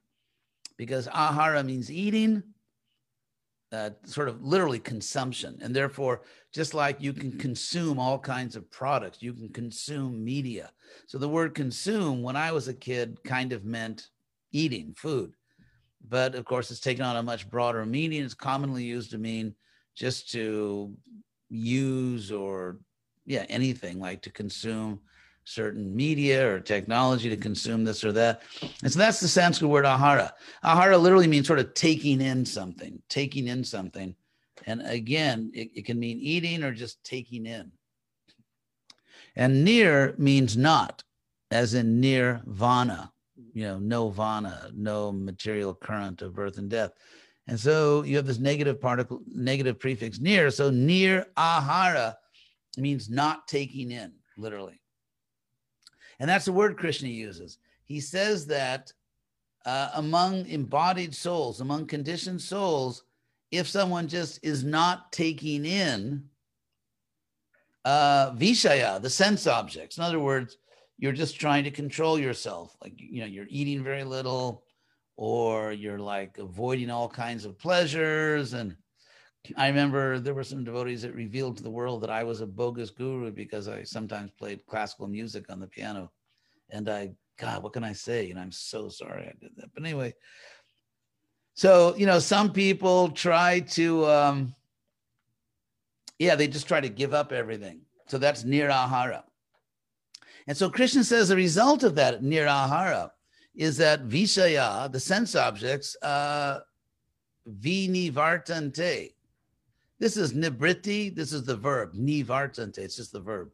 because 0.78 1.08
ahara 1.08 1.64
means 1.64 1.92
eating, 1.92 2.44
uh, 3.74 3.90
sort 4.06 4.30
of 4.30 4.44
literally 4.44 4.80
consumption. 4.80 5.58
And 5.62 5.76
therefore, 5.76 6.22
just 6.54 6.74
like 6.74 7.02
you 7.02 7.12
can 7.12 7.32
consume 7.38 7.98
all 7.98 8.20
kinds 8.20 8.56
of 8.56 8.70
products, 8.70 9.22
you 9.22 9.34
can 9.34 9.50
consume 9.50 10.24
media. 10.24 10.72
So 11.08 11.18
the 11.18 11.28
word 11.28 11.56
consume, 11.56 12.22
when 12.22 12.36
I 12.36 12.52
was 12.52 12.68
a 12.68 12.74
kid, 12.74 13.18
kind 13.24 13.52
of 13.52 13.66
meant 13.66 14.10
eating 14.52 14.94
food. 14.96 15.34
But 16.08 16.36
of 16.36 16.46
course, 16.46 16.70
it's 16.70 16.80
taken 16.80 17.04
on 17.04 17.16
a 17.16 17.24
much 17.24 17.50
broader 17.50 17.86
meaning. 17.86 18.24
It's 18.24 18.34
commonly 18.34 18.84
used 18.84 19.12
to 19.12 19.18
mean 19.18 19.56
just 19.96 20.32
to 20.32 20.94
use 21.50 22.32
or 22.32 22.78
yeah 23.26 23.46
anything 23.48 24.00
like 24.00 24.22
to 24.24 24.32
consume 24.32 25.00
certain 25.46 25.96
media 25.96 26.48
or 26.50 26.60
technology 26.60 27.30
to 27.30 27.38
consume 27.38 27.84
this 27.84 28.04
or 28.04 28.12
that. 28.12 28.42
And 28.82 28.92
so 28.92 29.00
that's 29.00 29.20
the 29.20 29.28
sanskrit 29.28 29.70
word 29.70 29.86
ahara. 29.86 30.32
Ahara 30.64 31.02
literally 31.02 31.28
means 31.28 31.48
sort 31.48 31.60
of 31.60 31.74
taking 31.74 32.22
in 32.22 32.46
something 32.46 33.02
taking 33.10 33.48
in 33.48 33.64
something. 33.64 34.16
And 34.66 34.82
again 34.86 35.52
it, 35.54 35.70
it 35.76 35.86
can 35.86 36.00
mean 36.00 36.20
eating 36.20 36.64
or 36.64 36.72
just 36.72 37.04
taking 37.04 37.46
in. 37.46 37.72
And 39.36 39.64
near 39.64 40.16
means 40.18 40.56
not 40.56 41.04
as 41.52 41.74
in 41.74 42.00
nirvana 42.00 43.12
you 43.54 43.64
know 43.64 43.78
no 43.78 44.10
vana 44.10 44.72
no 44.74 45.12
material 45.12 45.74
current 45.74 46.22
of 46.22 46.34
birth 46.34 46.58
and 46.58 46.70
death. 46.70 46.92
And 47.48 47.60
so 47.60 48.04
you 48.04 48.16
have 48.16 48.26
this 48.26 48.40
negative 48.40 48.80
particle, 48.80 49.22
negative 49.28 49.80
prefix 49.80 50.20
near. 50.20 50.50
So 50.50 50.70
near 50.70 51.26
ahara 51.38 52.16
means 52.78 53.10
not 53.10 53.48
taking 53.48 53.92
in, 53.92 54.14
literally. 54.38 54.80
And 56.20 56.30
that's 56.30 56.46
the 56.46 56.52
word 56.52 56.78
Krishna 56.78 57.10
uses. 57.10 57.58
He 57.86 58.00
says 58.00 58.48
that 58.48 58.94
uh, 59.66 59.90
among 59.96 60.46
embodied 60.48 61.16
souls, 61.16 61.62
among 61.62 61.88
conditioned 61.88 62.42
souls, 62.42 63.04
if 63.52 63.68
someone 63.68 64.08
just 64.08 64.40
is 64.44 64.64
not 64.64 65.12
taking 65.12 65.66
in 65.66 66.24
uh, 67.86 68.32
vishaya, 68.32 69.02
the 69.02 69.10
sense 69.10 69.48
objects, 69.48 69.98
in 69.98 70.04
other 70.04 70.20
words, 70.20 70.58
you're 70.98 71.12
just 71.12 71.40
trying 71.40 71.64
to 71.64 71.72
control 71.72 72.18
yourself. 72.20 72.76
Like, 72.82 72.94
you 72.98 73.22
know, 73.22 73.28
you're 73.28 73.48
eating 73.50 73.84
very 73.84 74.04
little, 74.04 74.64
or 75.18 75.72
you're 75.72 76.00
like 76.00 76.38
avoiding 76.38 76.90
all 76.90 77.10
kinds 77.10 77.46
of 77.46 77.60
pleasures. 77.60 78.54
And 78.54 78.76
I 79.58 79.68
remember 79.68 80.20
there 80.20 80.34
were 80.34 80.44
some 80.44 80.64
devotees 80.64 81.02
that 81.02 81.14
revealed 81.14 81.58
to 81.58 81.64
the 81.64 81.70
world 81.70 82.02
that 82.02 82.10
I 82.10 82.24
was 82.24 82.40
a 82.40 82.48
bogus 82.48 82.90
guru 82.90 83.30
because 83.32 83.68
I 83.68 83.84
sometimes 83.84 84.32
played 84.32 84.66
classical 84.68 85.08
music 85.08 85.50
on 85.50 85.60
the 85.60 85.68
piano. 85.68 86.12
And 86.70 86.90
I, 86.90 87.12
God, 87.38 87.62
what 87.62 87.74
can 87.74 87.84
I 87.84 87.92
say? 87.92 88.32
And 88.32 88.40
I'm 88.40 88.54
so 88.54 88.88
sorry 88.88 89.24
I 89.24 89.34
did 89.42 89.52
that. 89.58 89.74
But 89.74 89.84
anyway, 89.84 90.14
so, 91.56 91.94
you 91.98 92.06
know, 92.06 92.20
some 92.20 92.54
people 92.54 93.10
try 93.10 93.60
to, 93.60 94.06
um, 94.06 94.56
yeah, 96.20 96.36
they 96.36 96.48
just 96.48 96.68
try 96.68 96.80
to 96.80 96.90
give 96.90 97.14
up 97.14 97.34
everything. 97.34 97.82
So 98.08 98.18
that's 98.18 98.44
nirahara. 98.44 99.24
And 100.48 100.56
so 100.56 100.70
Krishna 100.70 101.04
says 101.04 101.28
the 101.28 101.36
result 101.36 101.84
of 101.84 101.96
that 101.96 102.22
nirahara 102.22 103.12
is 103.56 103.78
that 103.78 104.08
vishaya, 104.08 104.90
the 104.92 105.00
sense 105.00 105.36
objects, 105.36 105.98
uh, 106.02 106.60
vinivartante. 107.60 109.12
This 110.04 110.18
is 110.18 110.34
nibriti. 110.34 111.16
This 111.16 111.32
is 111.32 111.46
the 111.46 111.56
verb 111.56 111.94
nivartante. 111.94 112.80
It's 112.80 112.98
just 112.98 113.14
the 113.14 113.22
verb. 113.22 113.50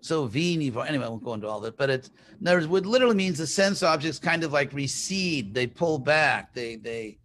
So 0.00 0.26
vinivar. 0.26 0.88
Anyway, 0.88 1.04
I 1.04 1.08
won't 1.08 1.22
go 1.22 1.34
into 1.34 1.46
all 1.46 1.60
that, 1.60 1.76
but 1.76 1.88
it's 1.88 2.10
in 2.40 2.48
other 2.48 2.56
words, 2.56 2.66
what 2.66 2.84
literally 2.84 3.14
means 3.14 3.38
the 3.38 3.46
sense 3.46 3.84
objects 3.84 4.18
kind 4.18 4.42
of 4.42 4.52
like 4.52 4.72
recede. 4.72 5.54
They 5.54 5.68
pull 5.68 6.00
back. 6.00 6.52
They 6.52 6.74
they. 6.74 7.18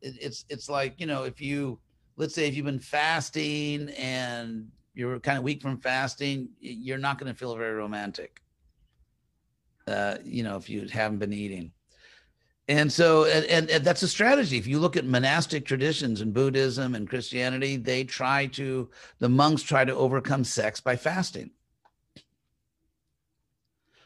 It, 0.00 0.14
it's 0.22 0.46
it's 0.48 0.70
like 0.70 0.98
you 0.98 1.06
know 1.06 1.24
if 1.24 1.38
you 1.38 1.78
let's 2.16 2.34
say 2.34 2.48
if 2.48 2.56
you've 2.56 2.64
been 2.64 2.78
fasting 2.78 3.90
and 3.90 4.66
you're 4.94 5.20
kind 5.20 5.36
of 5.36 5.44
weak 5.44 5.60
from 5.60 5.76
fasting, 5.76 6.48
you're 6.60 6.96
not 6.96 7.18
going 7.18 7.30
to 7.30 7.38
feel 7.38 7.54
very 7.56 7.74
romantic 7.74 8.40
uh, 9.86 10.16
you 10.24 10.42
know, 10.42 10.56
if 10.56 10.68
you 10.68 10.86
haven't 10.88 11.18
been 11.18 11.32
eating. 11.32 11.72
And 12.68 12.92
so, 12.92 13.26
and, 13.26 13.70
and, 13.70 13.84
that's 13.84 14.02
a 14.02 14.08
strategy. 14.08 14.58
If 14.58 14.66
you 14.66 14.80
look 14.80 14.96
at 14.96 15.04
monastic 15.04 15.64
traditions 15.64 16.20
in 16.20 16.32
Buddhism 16.32 16.96
and 16.96 17.08
Christianity, 17.08 17.76
they 17.76 18.02
try 18.02 18.46
to, 18.46 18.90
the 19.20 19.28
monks 19.28 19.62
try 19.62 19.84
to 19.84 19.94
overcome 19.94 20.42
sex 20.42 20.80
by 20.80 20.96
fasting. 20.96 21.50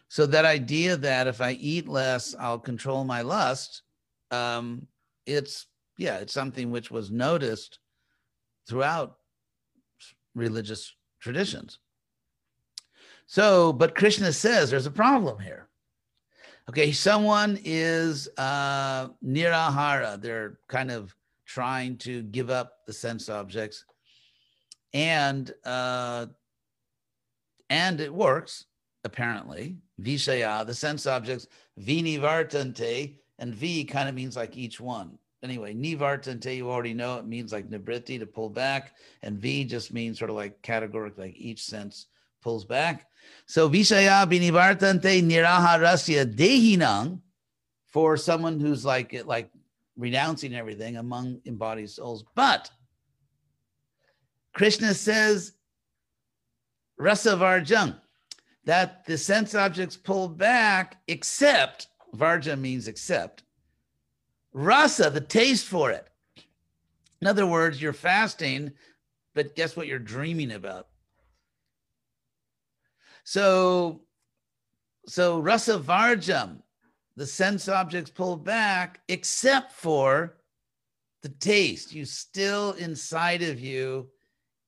So 0.09 0.27
that 0.27 0.45
idea 0.45 0.97
that 0.99 1.27
if 1.27 1.41
I 1.41 1.53
eat 1.53 1.89
less, 1.89 2.35
I'll 2.39 2.59
control 2.59 3.05
my 3.05 3.23
lust, 3.23 3.83
um, 4.31 4.87
it's, 5.25 5.67
yeah, 5.97 6.17
it's 6.17 6.35
something 6.35 6.71
which 6.71 6.91
was 6.91 7.11
noticed 7.11 7.79
throughout 8.69 9.17
religious 10.35 10.95
traditions. 11.21 11.79
So, 13.27 13.73
but 13.73 13.95
Krishna 13.95 14.33
says 14.33 14.71
there's 14.71 14.87
a 14.87 14.91
problem 14.91 15.39
here. 15.39 15.70
Okay, 16.71 16.93
someone 16.93 17.59
is 17.65 18.29
uh, 18.39 19.09
nirahara. 19.27 20.23
They're 20.23 20.61
kind 20.69 20.93
of 20.93 21.13
trying 21.45 21.97
to 21.97 22.23
give 22.23 22.49
up 22.49 22.87
the 22.87 22.93
sense 22.93 23.29
objects, 23.29 23.85
and 24.95 25.53
uh, 25.65 26.27
and 27.71 28.01
it 28.01 28.15
works 28.15 28.67
apparently. 29.03 29.79
Vishaya, 30.01 30.65
the 30.65 30.73
sense 30.73 31.09
objects, 31.09 31.49
vinivartante, 31.81 33.17
and 33.41 33.53
V 33.53 33.83
kind 33.83 34.09
of 34.09 34.15
means 34.15 34.37
like 34.37 34.57
each 34.57 34.81
one. 34.81 35.19
anyway, 35.43 35.75
nivartante, 35.75 36.57
you 36.57 36.71
already 36.71 36.95
know 36.95 37.19
it 37.19 37.27
means 37.27 37.53
like 37.53 37.69
nibriti 37.69 38.17
to 38.21 38.27
pull 38.27 38.49
back, 38.49 38.95
and 39.25 39.41
V 39.41 39.65
just 39.65 39.93
means 39.93 40.21
sort 40.21 40.31
of 40.31 40.37
like 40.37 40.63
categoric, 40.63 41.19
like 41.19 41.35
each 41.37 41.65
sense 41.65 42.07
pulls 42.41 42.65
back. 42.65 43.10
So 43.47 43.69
vishaya 43.69 44.27
vinivartante 44.27 45.23
niraharasya 45.23 46.35
dehinang 46.35 47.21
for 47.87 48.17
someone 48.17 48.61
who's 48.61 48.85
like 48.85 49.25
like 49.27 49.51
renouncing 49.97 50.55
everything 50.55 50.97
among 50.97 51.41
embodied 51.45 51.91
souls. 51.91 52.25
But 52.35 52.71
Krishna 54.53 54.95
says 54.95 55.53
rasa 56.99 57.37
varjam, 57.37 57.97
that 58.65 59.05
the 59.07 59.17
sense 59.17 59.55
objects 59.55 59.97
pull 59.97 60.29
back, 60.29 60.99
except 61.09 61.89
varja 62.15 62.59
means 62.59 62.89
except 62.89 63.43
rasa, 64.53 65.11
the 65.11 65.21
taste 65.21 65.67
for 65.67 65.91
it. 65.91 66.09
In 67.21 67.27
other 67.27 67.47
words, 67.47 67.81
you're 67.81 67.93
fasting, 67.93 68.73
but 69.35 69.55
guess 69.55 69.77
what 69.77 69.87
you're 69.87 69.99
dreaming 69.99 70.53
about? 70.53 70.89
So, 73.25 74.03
so 75.07 75.41
rasa 75.41 75.79
varjam, 75.79 76.63
the 77.17 77.27
sense 77.27 77.69
objects 77.69 78.11
pull 78.11 78.37
back, 78.37 79.01
except 79.09 79.73
for 79.73 80.37
the 81.23 81.29
taste. 81.29 81.93
You 81.93 82.05
still 82.05 82.73
inside 82.73 83.43
of 83.43 83.61
you, 83.61 84.09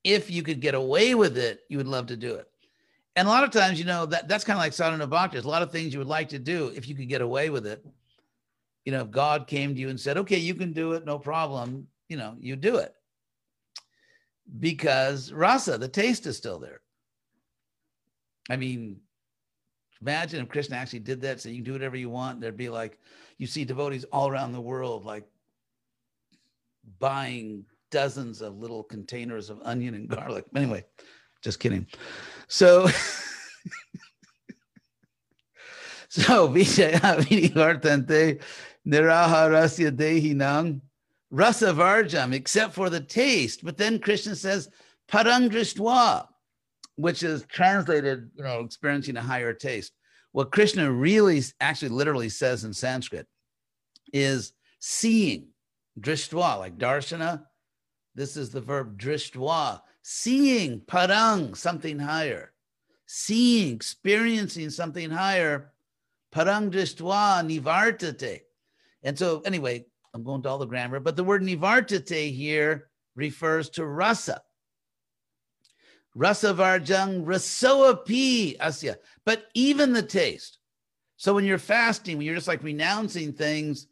if 0.05 0.31
you 0.31 0.43
could 0.43 0.61
get 0.61 0.75
away 0.75 1.15
with 1.15 1.39
it, 1.39 1.61
you 1.69 1.79
would 1.79 1.87
love 1.87 2.07
to 2.07 2.17
do 2.17 2.35
it. 2.35 2.49
And 3.15 3.29
a 3.29 3.31
lot 3.31 3.45
of 3.45 3.51
times, 3.51 3.79
you 3.79 3.85
know, 3.85 4.07
that 4.07 4.27
that's 4.29 4.45
kind 4.45 4.57
of 4.57 4.63
like 4.63 4.73
sadhana 4.73 5.07
bhakti. 5.07 5.35
There's 5.35 5.45
a 5.45 5.49
lot 5.49 5.63
of 5.63 5.71
things 5.71 5.93
you 5.93 5.99
would 5.99 6.09
like 6.09 6.31
to 6.31 6.39
do 6.39 6.73
if 6.75 6.89
you 6.89 6.95
could 6.95 7.09
get 7.09 7.21
away 7.21 7.51
with 7.51 7.67
it. 7.67 7.85
You 8.85 8.93
know, 8.93 9.03
if 9.03 9.11
God 9.11 9.47
came 9.47 9.75
to 9.75 9.81
you 9.81 9.91
and 9.91 10.01
said, 10.01 10.17
okay, 10.19 10.39
you 10.39 10.55
can 10.55 10.73
do 10.73 10.93
it, 10.93 11.05
no 11.05 11.19
problem, 11.19 11.87
you 12.09 12.17
know, 12.17 12.35
you 12.41 12.57
do 12.57 12.77
it. 12.77 12.95
Because 14.59 15.33
rasa, 15.33 15.79
the 15.79 15.89
taste 15.89 16.27
is 16.27 16.37
still 16.37 16.59
there. 16.59 16.81
I 18.51 18.57
mean, 18.57 19.01
imagine 20.01 20.43
if 20.43 20.49
Krishna 20.49 20.77
actually 20.77 21.01
did 21.01 21.21
that, 21.23 21.41
so 21.41 21.49
you 21.49 21.57
can 21.57 21.65
do 21.65 21.73
whatever 21.73 21.97
you 21.97 22.11
want. 22.11 22.41
There'd 22.41 22.57
be 22.57 22.69
like, 22.69 22.99
you 23.39 23.47
see 23.47 23.65
devotees 23.65 24.05
all 24.05 24.29
around 24.29 24.53
the 24.53 24.61
world, 24.61 25.05
like 25.05 25.25
buying 26.99 27.65
dozens 27.91 28.41
of 28.41 28.59
little 28.59 28.83
containers 28.83 29.51
of 29.51 29.61
onion 29.65 29.95
and 29.95 30.09
garlic. 30.09 30.45
Anyway, 30.57 30.85
just 31.43 31.61
kidding. 31.61 31.87
So, 32.49 32.89
so 36.09 36.49
Vijayavinivartante 36.49 38.43
Niraharasya 38.87 39.97
Dehinam 39.97 40.81
Rasa 41.31 41.73
Varjam, 41.73 42.35
except 42.35 42.75
for 42.75 42.91
the 42.91 43.01
taste. 43.01 43.65
But 43.65 43.79
then 43.79 43.99
Krishna 43.99 44.37
says, 44.37 44.69
Parangrishtva, 45.09 46.27
which 46.97 47.23
is 47.23 47.45
translated, 47.49 48.31
you 48.37 48.45
know, 48.45 48.61
experiencing 48.61 49.17
a 49.17 49.23
higher 49.23 49.53
taste. 49.53 49.93
What 50.33 50.53
Krishna 50.53 50.91
really 50.91 51.43
actually 51.61 51.91
literally 51.91 52.29
says 52.29 52.65
in 52.65 52.73
Sanskrit 52.73 53.27
is 54.13 54.53
seeing, 54.79 55.49
drishtwa, 56.01 56.59
like 56.59 56.79
darshana. 56.79 57.45
This 58.15 58.37
is 58.37 58.51
the 58.51 58.61
verb 58.61 58.99
drishtwa, 58.99 59.81
seeing 60.03 60.81
parang, 60.81 61.55
something 61.55 61.99
higher, 61.99 62.53
seeing, 63.07 63.75
experiencing 63.75 64.71
something 64.71 65.11
higher, 65.11 65.73
parang 66.31 66.71
drishtwa 66.71 67.43
nivartate. 67.43 68.41
And 69.03 69.19
so, 69.19 69.43
anyway, 69.45 69.85
I'm 70.15 70.25
going 70.25 70.43
to 70.43 70.49
all 70.49 70.59
the 70.59 70.67
grammar, 70.67 71.01
but 71.01 71.17
the 71.17 71.25
word 71.25 71.43
nivartate 71.43 72.35
here 72.35 72.91
refers 73.17 73.71
to 73.71 73.87
rasa. 73.87 74.43
Rasa 76.15 76.53
varjang 76.55 77.25
rasoa 77.25 77.97
pi 78.05 78.57
asya. 78.61 78.97
But 79.25 79.47
even 79.55 79.93
the 79.93 80.03
taste. 80.03 80.59
So 81.17 81.35
when 81.35 81.45
you're 81.45 81.59
fasting, 81.59 82.17
when 82.17 82.27
you're 82.27 82.35
just 82.35 82.49
like 82.49 82.63
renouncing 82.63 83.33
things, 83.33 83.87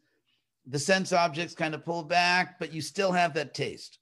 the 0.66 0.78
sense 0.78 1.12
objects 1.12 1.54
kind 1.54 1.74
of 1.74 1.84
pull 1.84 2.02
back, 2.02 2.58
but 2.58 2.72
you 2.72 2.80
still 2.80 3.12
have 3.12 3.34
that 3.34 3.54
taste 3.54 4.00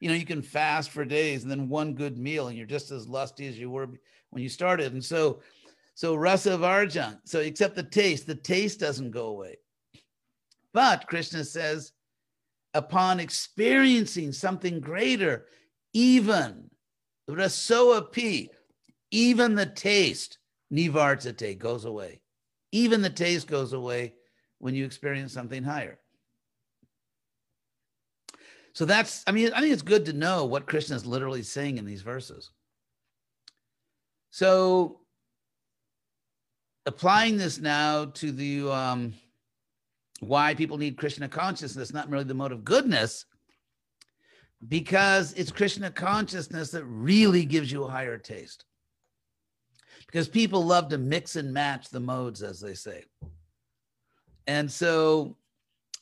you 0.00 0.08
know, 0.08 0.14
you 0.14 0.26
can 0.26 0.42
fast 0.42 0.90
for 0.90 1.04
days 1.04 1.42
and 1.42 1.50
then 1.50 1.68
one 1.68 1.94
good 1.94 2.18
meal 2.18 2.48
and 2.48 2.56
you're 2.56 2.66
just 2.66 2.90
as 2.90 3.08
lusty 3.08 3.48
as 3.48 3.58
you 3.58 3.70
were 3.70 3.88
when 4.30 4.42
you 4.42 4.48
started. 4.48 4.92
And 4.92 5.04
so, 5.04 5.40
so 5.94 6.14
rasa 6.14 6.50
varjan, 6.50 7.18
so 7.24 7.40
except 7.40 7.74
the 7.74 7.82
taste, 7.82 8.26
the 8.26 8.34
taste 8.34 8.78
doesn't 8.78 9.10
go 9.10 9.26
away. 9.26 9.56
But 10.72 11.06
Krishna 11.08 11.44
says, 11.44 11.92
upon 12.74 13.18
experiencing 13.18 14.32
something 14.32 14.78
greater, 14.78 15.46
even 15.92 16.70
rasoa 17.28 18.02
pi, 18.02 18.48
even 19.10 19.54
the 19.54 19.66
taste, 19.66 20.38
nivartate, 20.72 21.58
goes 21.58 21.84
away. 21.84 22.20
Even 22.72 23.02
the 23.02 23.10
taste 23.10 23.46
goes 23.46 23.72
away 23.72 24.14
when 24.58 24.74
you 24.74 24.84
experience 24.84 25.32
something 25.32 25.62
higher. 25.62 25.98
So 28.72 28.84
that's, 28.84 29.24
I 29.26 29.32
mean, 29.32 29.52
I 29.54 29.60
think 29.60 29.72
it's 29.72 29.82
good 29.82 30.04
to 30.06 30.12
know 30.12 30.44
what 30.44 30.66
Krishna 30.66 30.96
is 30.96 31.06
literally 31.06 31.42
saying 31.42 31.78
in 31.78 31.84
these 31.84 32.02
verses. 32.02 32.50
So 34.30 35.00
applying 36.86 37.36
this 37.36 37.58
now 37.58 38.06
to 38.06 38.30
the 38.30 38.70
um, 38.70 39.14
why 40.20 40.54
people 40.54 40.78
need 40.78 40.96
Krishna 40.96 41.28
consciousness, 41.28 41.92
not 41.92 42.08
merely 42.08 42.24
the 42.24 42.34
mode 42.34 42.52
of 42.52 42.64
goodness, 42.64 43.24
because 44.66 45.32
it's 45.34 45.52
Krishna 45.52 45.90
consciousness 45.90 46.70
that 46.70 46.84
really 46.84 47.44
gives 47.44 47.70
you 47.70 47.84
a 47.84 47.90
higher 47.90 48.18
taste. 48.18 48.64
Because 50.06 50.28
people 50.28 50.64
love 50.64 50.88
to 50.88 50.98
mix 50.98 51.36
and 51.36 51.52
match 51.52 51.90
the 51.90 52.00
modes, 52.00 52.42
as 52.42 52.60
they 52.60 52.74
say. 52.74 53.04
And 54.46 54.70
so, 54.70 55.36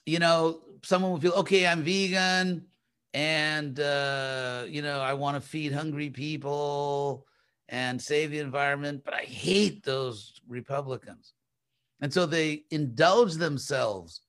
you 0.06 0.20
know, 0.20 0.60
someone 0.84 1.10
will 1.10 1.20
feel, 1.20 1.32
okay, 1.32 1.66
I'm 1.66 1.82
vegan 1.82 2.64
and, 3.12 3.80
uh, 3.80 4.64
you 4.68 4.82
know, 4.82 5.00
I 5.00 5.14
want 5.14 5.34
to 5.34 5.46
feed 5.46 5.72
hungry 5.72 6.10
people 6.10 7.26
and 7.68 8.00
save 8.00 8.30
the 8.30 8.38
environment, 8.38 9.02
but 9.04 9.14
I 9.14 9.22
hate 9.22 9.82
those 9.82 10.40
Republicans. 10.48 11.32
And 12.00 12.12
so 12.12 12.26
they 12.26 12.64
indulge 12.70 13.34
themselves 13.34 14.20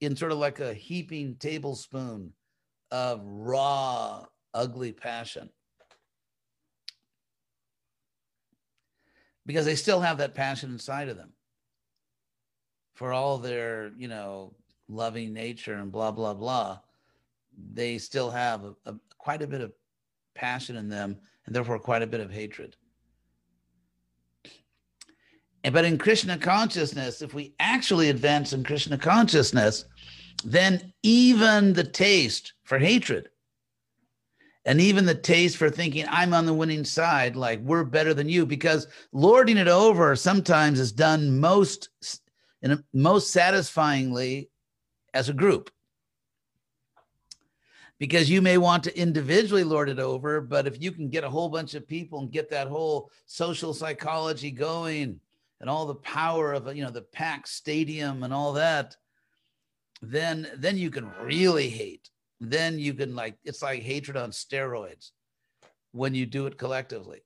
in 0.00 0.14
sort 0.14 0.32
of 0.32 0.38
like 0.38 0.60
a 0.60 0.74
heaping 0.74 1.36
tablespoon 1.36 2.32
of 2.92 3.20
raw, 3.24 4.24
ugly 4.54 4.92
passion. 4.92 5.50
Because 9.44 9.64
they 9.64 9.74
still 9.74 10.00
have 10.00 10.18
that 10.18 10.36
passion 10.36 10.70
inside 10.70 11.08
of 11.08 11.16
them 11.16 11.32
for 12.94 13.12
all 13.12 13.38
their, 13.38 13.90
you 13.96 14.06
know, 14.06 14.54
loving 14.88 15.32
nature 15.32 15.74
and 15.74 15.90
blah 15.90 16.10
blah 16.10 16.34
blah 16.34 16.78
they 17.72 17.98
still 17.98 18.30
have 18.30 18.64
a, 18.64 18.74
a, 18.86 18.94
quite 19.18 19.42
a 19.42 19.46
bit 19.46 19.60
of 19.60 19.72
passion 20.34 20.76
in 20.76 20.88
them 20.88 21.16
and 21.46 21.54
therefore 21.54 21.78
quite 21.78 22.02
a 22.02 22.06
bit 22.06 22.20
of 22.20 22.30
hatred 22.30 22.76
but 25.72 25.84
in 25.84 25.96
krishna 25.96 26.36
consciousness 26.36 27.22
if 27.22 27.34
we 27.34 27.54
actually 27.60 28.10
advance 28.10 28.52
in 28.52 28.64
krishna 28.64 28.98
consciousness 28.98 29.84
then 30.44 30.92
even 31.02 31.72
the 31.72 31.84
taste 31.84 32.52
for 32.64 32.78
hatred 32.78 33.28
and 34.64 34.80
even 34.80 35.04
the 35.04 35.14
taste 35.14 35.56
for 35.56 35.70
thinking 35.70 36.06
I'm 36.08 36.34
on 36.34 36.46
the 36.46 36.54
winning 36.54 36.84
side, 36.84 37.34
like 37.34 37.60
we're 37.60 37.84
better 37.84 38.14
than 38.14 38.28
you, 38.28 38.46
because 38.46 38.86
lording 39.12 39.56
it 39.56 39.68
over 39.68 40.14
sometimes 40.14 40.78
is 40.78 40.92
done 40.92 41.40
most 41.40 41.88
in 42.62 42.72
a, 42.72 42.84
most 42.92 43.32
satisfyingly 43.32 44.50
as 45.14 45.28
a 45.28 45.34
group. 45.34 45.70
Because 47.98 48.30
you 48.30 48.42
may 48.42 48.58
want 48.58 48.82
to 48.84 48.98
individually 48.98 49.64
lord 49.64 49.88
it 49.88 50.00
over, 50.00 50.40
but 50.40 50.66
if 50.66 50.80
you 50.80 50.90
can 50.90 51.08
get 51.08 51.24
a 51.24 51.30
whole 51.30 51.48
bunch 51.48 51.74
of 51.74 51.86
people 51.86 52.20
and 52.20 52.32
get 52.32 52.50
that 52.50 52.66
whole 52.66 53.10
social 53.26 53.72
psychology 53.74 54.50
going 54.50 55.20
and 55.60 55.70
all 55.70 55.86
the 55.86 55.94
power 55.94 56.52
of 56.52 56.74
you 56.74 56.82
know 56.84 56.90
the 56.90 57.02
packed 57.02 57.48
stadium 57.48 58.22
and 58.22 58.32
all 58.32 58.52
that, 58.52 58.96
then 60.02 60.48
then 60.56 60.76
you 60.76 60.90
can 60.90 61.10
really 61.22 61.68
hate. 61.68 62.10
Then 62.40 62.78
you 62.78 62.92
can 62.92 63.14
like 63.14 63.36
it's 63.44 63.62
like 63.62 63.82
hatred 63.82 64.16
on 64.16 64.32
steroids 64.32 65.12
when 65.92 66.14
you 66.14 66.26
do 66.26 66.46
it 66.46 66.58
collectively. 66.58 67.22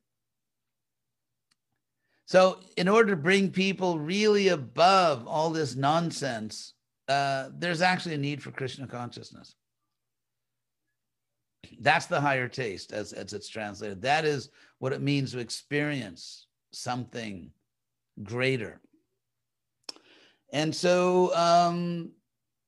So, 2.27 2.59
in 2.77 2.89
order 2.89 3.11
to 3.11 3.17
bring 3.17 3.51
people 3.51 4.01
really 4.01 4.49
above 4.49 5.29
all 5.29 5.51
this 5.51 5.77
nonsense, 5.77 6.75
uh, 7.09 7.51
there's 7.55 7.83
actually 7.83 8.17
a 8.17 8.19
need 8.19 8.43
for 8.43 8.51
Krishna 8.51 8.89
consciousness. 8.89 9.55
That's 11.81 12.07
the 12.07 12.21
higher 12.21 12.49
taste, 12.49 12.93
as, 12.93 13.13
as 13.13 13.33
it's 13.33 13.49
translated. 13.49 14.03
That 14.03 14.25
is 14.25 14.51
what 14.81 14.93
it 14.93 15.01
means 15.01 15.33
to 15.33 15.39
experience 15.39 16.49
something 16.73 17.53
greater. 18.25 18.81
And 20.53 20.75
so, 20.75 21.35
um, 21.37 22.11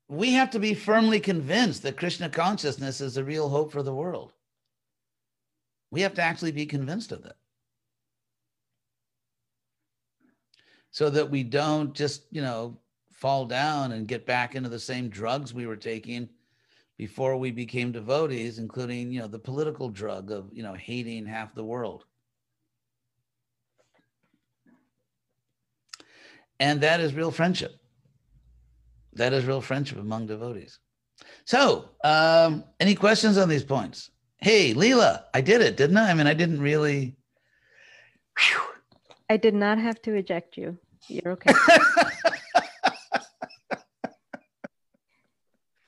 we 0.08 0.32
have 0.32 0.50
to 0.50 0.58
be 0.58 0.74
firmly 0.74 1.20
convinced 1.20 1.82
that 1.82 1.98
Krishna 1.98 2.30
consciousness 2.30 3.00
is 3.00 3.14
the 3.14 3.24
real 3.24 3.48
hope 3.48 3.70
for 3.70 3.82
the 3.82 3.94
world. 3.94 4.32
We 5.90 6.00
have 6.00 6.14
to 6.14 6.22
actually 6.22 6.52
be 6.52 6.66
convinced 6.66 7.12
of 7.12 7.22
that. 7.22 7.36
So 10.90 11.10
that 11.10 11.30
we 11.30 11.44
don't 11.44 11.94
just, 11.94 12.24
you 12.30 12.40
know, 12.40 12.78
fall 13.12 13.44
down 13.44 13.92
and 13.92 14.08
get 14.08 14.26
back 14.26 14.54
into 14.54 14.70
the 14.70 14.78
same 14.78 15.08
drugs 15.10 15.52
we 15.52 15.66
were 15.66 15.76
taking 15.76 16.28
before 16.96 17.36
we 17.36 17.50
became 17.50 17.92
devotees, 17.92 18.58
including, 18.58 19.12
you 19.12 19.20
know, 19.20 19.26
the 19.28 19.38
political 19.38 19.90
drug 19.90 20.30
of, 20.30 20.48
you 20.52 20.62
know, 20.62 20.74
hating 20.74 21.26
half 21.26 21.54
the 21.54 21.64
world. 21.64 22.04
And 26.58 26.80
that 26.80 27.00
is 27.00 27.14
real 27.14 27.30
friendship. 27.30 27.77
That 29.18 29.32
is 29.32 29.44
real 29.44 29.60
friendship 29.60 29.98
among 29.98 30.26
devotees. 30.26 30.78
So, 31.44 31.90
um, 32.04 32.64
any 32.78 32.94
questions 32.94 33.36
on 33.36 33.48
these 33.48 33.64
points? 33.64 34.10
Hey, 34.36 34.72
Leela, 34.74 35.24
I 35.34 35.40
did 35.40 35.60
it, 35.60 35.76
didn't 35.76 35.96
I? 35.96 36.10
I 36.10 36.14
mean, 36.14 36.28
I 36.28 36.34
didn't 36.34 36.60
really. 36.60 37.16
Whew. 38.38 38.60
I 39.28 39.36
did 39.36 39.54
not 39.54 39.78
have 39.78 40.00
to 40.02 40.14
eject 40.14 40.56
you. 40.56 40.78
You're 41.08 41.32
okay. 41.32 41.52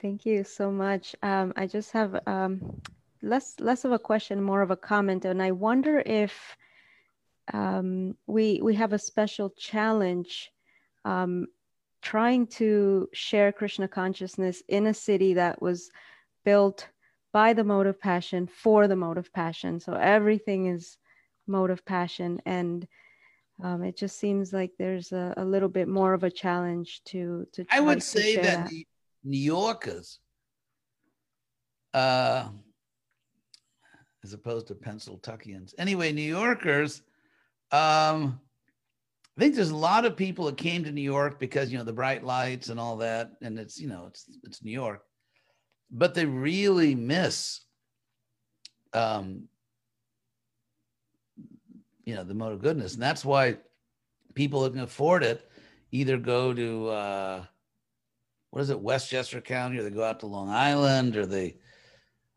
Thank 0.02 0.26
you 0.26 0.42
so 0.44 0.72
much. 0.72 1.14
Um, 1.22 1.52
I 1.56 1.66
just 1.66 1.92
have 1.92 2.20
um, 2.26 2.80
less 3.22 3.54
less 3.60 3.84
of 3.84 3.92
a 3.92 3.98
question, 3.98 4.42
more 4.42 4.62
of 4.62 4.70
a 4.72 4.76
comment, 4.76 5.24
and 5.24 5.40
I 5.40 5.52
wonder 5.52 6.02
if 6.04 6.56
um, 7.52 8.16
we 8.26 8.60
we 8.62 8.74
have 8.74 8.92
a 8.92 8.98
special 8.98 9.50
challenge 9.50 10.50
um, 11.04 11.46
trying 12.02 12.46
to 12.46 13.08
share 13.12 13.52
Krishna 13.52 13.88
consciousness 13.88 14.62
in 14.68 14.86
a 14.86 14.94
city 14.94 15.34
that 15.34 15.60
was 15.60 15.90
built 16.44 16.88
by 17.32 17.52
the 17.52 17.64
mode 17.64 17.86
of 17.86 18.00
passion 18.00 18.46
for 18.46 18.88
the 18.88 18.96
mode 18.96 19.18
of 19.18 19.32
passion. 19.32 19.80
So 19.80 19.92
everything 19.92 20.66
is 20.66 20.96
mode 21.46 21.70
of 21.70 21.84
passion, 21.84 22.40
and 22.46 22.86
um, 23.62 23.82
it 23.82 23.96
just 23.96 24.18
seems 24.18 24.52
like 24.52 24.72
there's 24.78 25.12
a, 25.12 25.34
a, 25.36 25.44
little 25.44 25.68
bit 25.68 25.86
more 25.86 26.14
of 26.14 26.24
a 26.24 26.30
challenge 26.30 27.02
to 27.06 27.46
to. 27.52 27.66
I 27.70 27.80
would 27.80 28.02
say 28.02 28.36
that, 28.36 28.70
that, 28.70 28.72
New 29.22 29.38
Yorkers, 29.38 30.18
uh, 31.92 32.48
as 34.24 34.32
opposed 34.32 34.68
to 34.68 34.74
Pennsyltuckians. 34.74 35.74
Anyway, 35.78 36.12
New 36.12 36.22
Yorkers. 36.22 37.02
Um, 37.72 38.40
I 39.40 39.42
think 39.42 39.54
there's 39.54 39.70
a 39.70 39.76
lot 39.76 40.04
of 40.04 40.18
people 40.18 40.44
that 40.44 40.58
came 40.58 40.84
to 40.84 40.92
New 40.92 41.00
York 41.00 41.40
because 41.40 41.72
you 41.72 41.78
know 41.78 41.84
the 41.84 41.94
bright 41.94 42.22
lights 42.22 42.68
and 42.68 42.78
all 42.78 42.98
that, 42.98 43.30
and 43.40 43.58
it's 43.58 43.80
you 43.80 43.88
know 43.88 44.04
it's 44.06 44.26
it's 44.44 44.62
New 44.62 44.70
York, 44.70 45.02
but 45.90 46.12
they 46.12 46.26
really 46.26 46.94
miss, 46.94 47.62
um, 48.92 49.44
you 52.04 52.14
know, 52.14 52.22
the 52.22 52.34
mode 52.34 52.52
of 52.52 52.60
goodness, 52.60 52.92
and 52.92 53.02
that's 53.02 53.24
why 53.24 53.56
people 54.34 54.62
who 54.62 54.72
can 54.72 54.80
afford 54.80 55.22
it 55.22 55.50
either 55.90 56.18
go 56.18 56.52
to 56.52 56.88
uh, 56.88 57.44
what 58.50 58.60
is 58.60 58.68
it, 58.68 58.78
Westchester 58.78 59.40
County, 59.40 59.78
or 59.78 59.84
they 59.84 59.88
go 59.88 60.04
out 60.04 60.20
to 60.20 60.26
Long 60.26 60.50
Island, 60.50 61.16
or 61.16 61.24
they. 61.24 61.56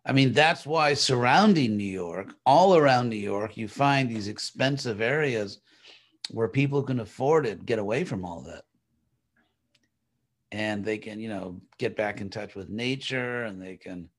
I 0.05 0.13
mean, 0.13 0.31
that's 0.31 0.65
why 0.65 0.93
surrounding 0.93 1.75
New 1.75 1.83
York, 1.83 2.33
all 2.45 2.77
around 2.77 3.09
New 3.09 3.17
York, 3.17 3.57
you 3.57 3.67
find 3.67 4.09
these 4.09 4.29
expensive 4.29 5.01
areas 5.01 5.59
where 6.31 6.47
people 6.47 6.83
can 6.83 6.99
afford 6.99 7.45
it 7.45 7.65
get 7.65 7.79
away 7.79 8.03
from 8.03 8.25
all 8.25 8.41
that. 8.41 8.63
And 10.51 10.85
they 10.85 10.97
can 10.97 11.19
you 11.19 11.29
know 11.29 11.61
get 11.77 11.95
back 11.95 12.21
in 12.21 12.29
touch 12.29 12.55
with 12.55 12.69
nature 12.69 13.43
and 13.43 13.61
they 13.61 13.77
can 13.77 14.09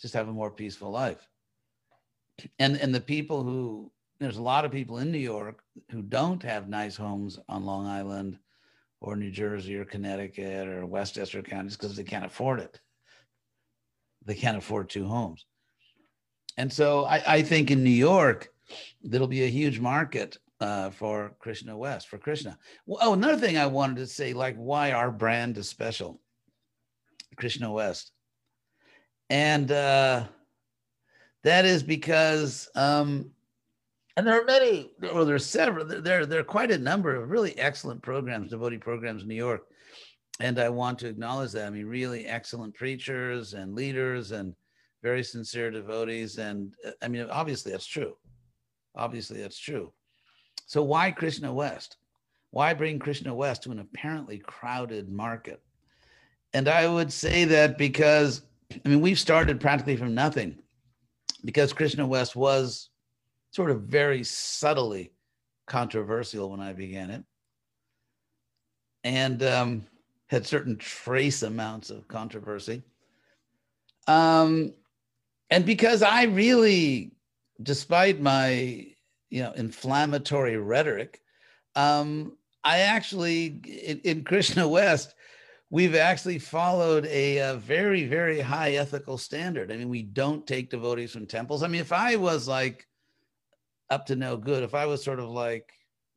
just 0.00 0.14
have 0.14 0.28
a 0.28 0.32
more 0.32 0.50
peaceful 0.50 0.90
life. 0.90 1.28
And 2.58 2.76
and 2.76 2.94
the 2.94 3.00
people 3.00 3.42
who 3.42 3.90
there's 4.18 4.36
a 4.38 4.42
lot 4.42 4.64
of 4.64 4.72
people 4.72 4.98
in 4.98 5.10
new 5.10 5.18
york 5.18 5.62
who 5.90 6.02
don't 6.02 6.42
have 6.42 6.68
nice 6.68 6.96
homes 6.96 7.38
on 7.48 7.66
long 7.66 7.86
island 7.86 8.38
or 9.00 9.16
new 9.16 9.30
jersey 9.30 9.76
or 9.76 9.84
connecticut 9.84 10.66
or 10.66 10.86
westchester 10.86 11.42
counties 11.42 11.76
because 11.76 11.96
they 11.96 12.04
can't 12.04 12.24
afford 12.24 12.60
it. 12.60 12.80
They 14.24 14.34
can't 14.34 14.56
afford 14.56 14.88
two 14.88 15.06
homes. 15.06 15.44
And 16.56 16.72
so 16.72 17.04
I, 17.04 17.22
I 17.26 17.42
think 17.42 17.70
in 17.70 17.84
new 17.84 17.90
york 17.90 18.48
there'll 19.02 19.26
be 19.26 19.44
a 19.44 19.48
huge 19.50 19.78
market 19.78 20.38
uh, 20.64 20.88
for 20.88 21.36
Krishna 21.40 21.76
West, 21.76 22.08
for 22.08 22.16
Krishna. 22.16 22.58
Well, 22.86 22.98
oh, 23.02 23.12
another 23.12 23.36
thing 23.36 23.58
I 23.58 23.66
wanted 23.66 23.96
to 23.96 24.06
say, 24.06 24.32
like 24.32 24.56
why 24.56 24.92
our 24.92 25.10
brand 25.10 25.58
is 25.58 25.68
special, 25.68 26.22
Krishna 27.36 27.70
West. 27.70 28.12
And 29.28 29.70
uh, 29.70 30.24
that 31.42 31.66
is 31.66 31.82
because, 31.82 32.70
um, 32.74 33.30
and 34.16 34.26
there 34.26 34.40
are 34.40 34.46
many, 34.46 34.90
or 35.12 35.26
there 35.26 35.34
are 35.34 35.38
several, 35.38 35.84
there, 35.84 36.24
there 36.24 36.40
are 36.40 36.44
quite 36.44 36.70
a 36.70 36.78
number 36.78 37.14
of 37.14 37.30
really 37.30 37.58
excellent 37.58 38.00
programs, 38.00 38.50
devotee 38.50 38.78
programs 38.78 39.20
in 39.20 39.28
New 39.28 39.34
York. 39.34 39.66
And 40.40 40.58
I 40.58 40.70
want 40.70 40.98
to 41.00 41.08
acknowledge 41.08 41.52
that. 41.52 41.66
I 41.66 41.70
mean, 41.70 41.86
really 41.86 42.24
excellent 42.24 42.74
preachers 42.74 43.52
and 43.52 43.74
leaders 43.74 44.32
and 44.32 44.54
very 45.02 45.24
sincere 45.24 45.70
devotees. 45.70 46.38
And 46.38 46.72
uh, 46.86 46.92
I 47.02 47.08
mean, 47.08 47.28
obviously 47.30 47.70
that's 47.72 47.86
true. 47.86 48.16
Obviously 48.96 49.42
that's 49.42 49.58
true. 49.58 49.92
So 50.66 50.82
why 50.82 51.10
Krishna 51.10 51.52
West? 51.52 51.96
Why 52.50 52.72
bring 52.72 52.98
Krishna 52.98 53.34
West 53.34 53.64
to 53.64 53.72
an 53.72 53.80
apparently 53.80 54.38
crowded 54.38 55.08
market? 55.08 55.60
And 56.52 56.68
I 56.68 56.86
would 56.86 57.12
say 57.12 57.44
that 57.46 57.76
because, 57.76 58.42
I 58.84 58.88
mean, 58.88 59.00
we've 59.00 59.18
started 59.18 59.60
practically 59.60 59.96
from 59.96 60.14
nothing 60.14 60.58
because 61.44 61.72
Krishna 61.72 62.06
West 62.06 62.36
was 62.36 62.90
sort 63.50 63.70
of 63.70 63.82
very 63.82 64.22
subtly 64.22 65.12
controversial 65.66 66.50
when 66.50 66.60
I 66.60 66.72
began 66.72 67.10
it 67.10 67.24
and 69.02 69.42
um, 69.42 69.86
had 70.28 70.46
certain 70.46 70.76
trace 70.76 71.42
amounts 71.42 71.90
of 71.90 72.08
controversy. 72.08 72.82
Um, 74.06 74.74
and 75.50 75.66
because 75.66 76.02
I 76.02 76.24
really, 76.24 77.12
despite 77.62 78.20
my 78.20 78.93
you 79.30 79.42
know 79.42 79.52
inflammatory 79.52 80.56
rhetoric. 80.56 81.20
Um, 81.76 82.36
i 82.62 82.78
actually 82.78 83.60
in, 83.66 84.00
in, 84.04 84.24
krishna 84.24 84.66
west 84.78 85.14
we've 85.70 85.96
actually 85.96 86.38
followed 86.38 87.04
a, 87.06 87.38
a, 87.38 87.56
very 87.56 88.06
very 88.06 88.40
high 88.40 88.72
ethical 88.72 89.18
standard. 89.18 89.72
I 89.72 89.76
mean 89.76 89.88
we 89.88 90.02
don't 90.02 90.46
take 90.46 90.70
devotees 90.70 91.12
from 91.12 91.26
temples. 91.26 91.62
I 91.62 91.68
mean 91.68 91.80
if 91.80 91.92
i 91.92 92.16
was 92.16 92.46
like 92.48 92.86
up 93.90 94.06
to 94.06 94.16
no 94.16 94.36
good 94.36 94.62
if 94.62 94.74
i 94.74 94.86
was 94.86 95.04
sort 95.04 95.20
of 95.20 95.28
like 95.28 95.70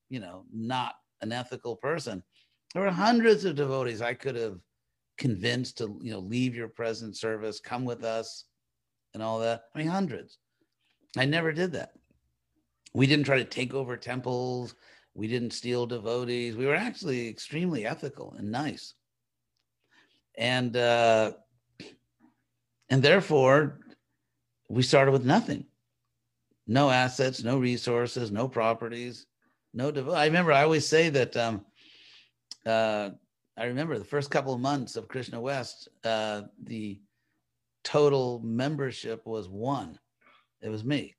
you 0.10 0.20
know 0.20 0.46
not 0.54 0.96
an 1.22 1.32
ethical 1.32 1.76
person 1.76 2.24
there 2.74 2.82
were 2.84 2.92
hundreds 2.92 3.44
of 3.44 3.56
devotees 3.56 4.02
i 4.02 4.14
could 4.14 4.36
have 4.36 4.58
convinced 5.18 5.80
to 5.80 6.00
you 6.02 6.12
know 6.12 6.20
leave 6.20 6.56
your 6.56 6.68
present 6.68 7.18
service 7.18 7.60
come 7.60 7.84
with 7.84 8.04
us 8.04 8.46
and 9.14 9.24
all 9.24 9.40
that. 9.40 9.64
I 9.74 9.80
mean 9.80 9.88
hundreds. 9.88 10.38
I 11.18 11.26
never 11.26 11.52
did 11.52 11.72
that 11.74 11.92
we 12.94 13.08
didn't 13.08 13.26
try 13.26 13.38
to 13.38 13.46
take 13.46 13.74
over 13.74 13.98
temples. 13.98 14.76
We 15.14 15.28
didn't 15.28 15.52
steal 15.52 15.86
devotees. 15.86 16.56
We 16.56 16.66
were 16.66 16.76
actually 16.76 17.28
extremely 17.28 17.86
ethical 17.86 18.36
and 18.38 18.52
nice. 18.52 18.94
And 20.38 20.76
uh, 20.78 21.34
and 22.90 23.02
therefore, 23.02 23.80
we 24.70 24.84
started 24.84 25.12
with 25.12 25.26
nothing. 25.26 25.66
No 26.68 26.90
assets, 26.90 27.44
no 27.44 27.58
resources, 27.58 28.32
no 28.32 28.48
properties, 28.48 29.26
no 29.74 29.92
devo- 29.92 30.16
I 30.16 30.26
remember 30.26 30.52
I 30.52 30.64
always 30.64 30.86
say 30.86 31.10
that 31.10 31.36
um, 31.38 31.66
uh, 32.66 33.12
I 33.58 33.66
remember 33.66 33.98
the 33.98 34.06
first 34.06 34.30
couple 34.30 34.54
of 34.54 34.60
months 34.60 34.96
of 34.96 35.08
Krishna 35.08 35.40
West, 35.40 35.88
uh, 36.04 36.44
the 36.64 37.00
total 37.84 38.42
membership 38.44 39.26
was 39.26 39.48
one. 39.50 39.98
It 40.62 40.70
was 40.70 40.84
me 40.84 41.16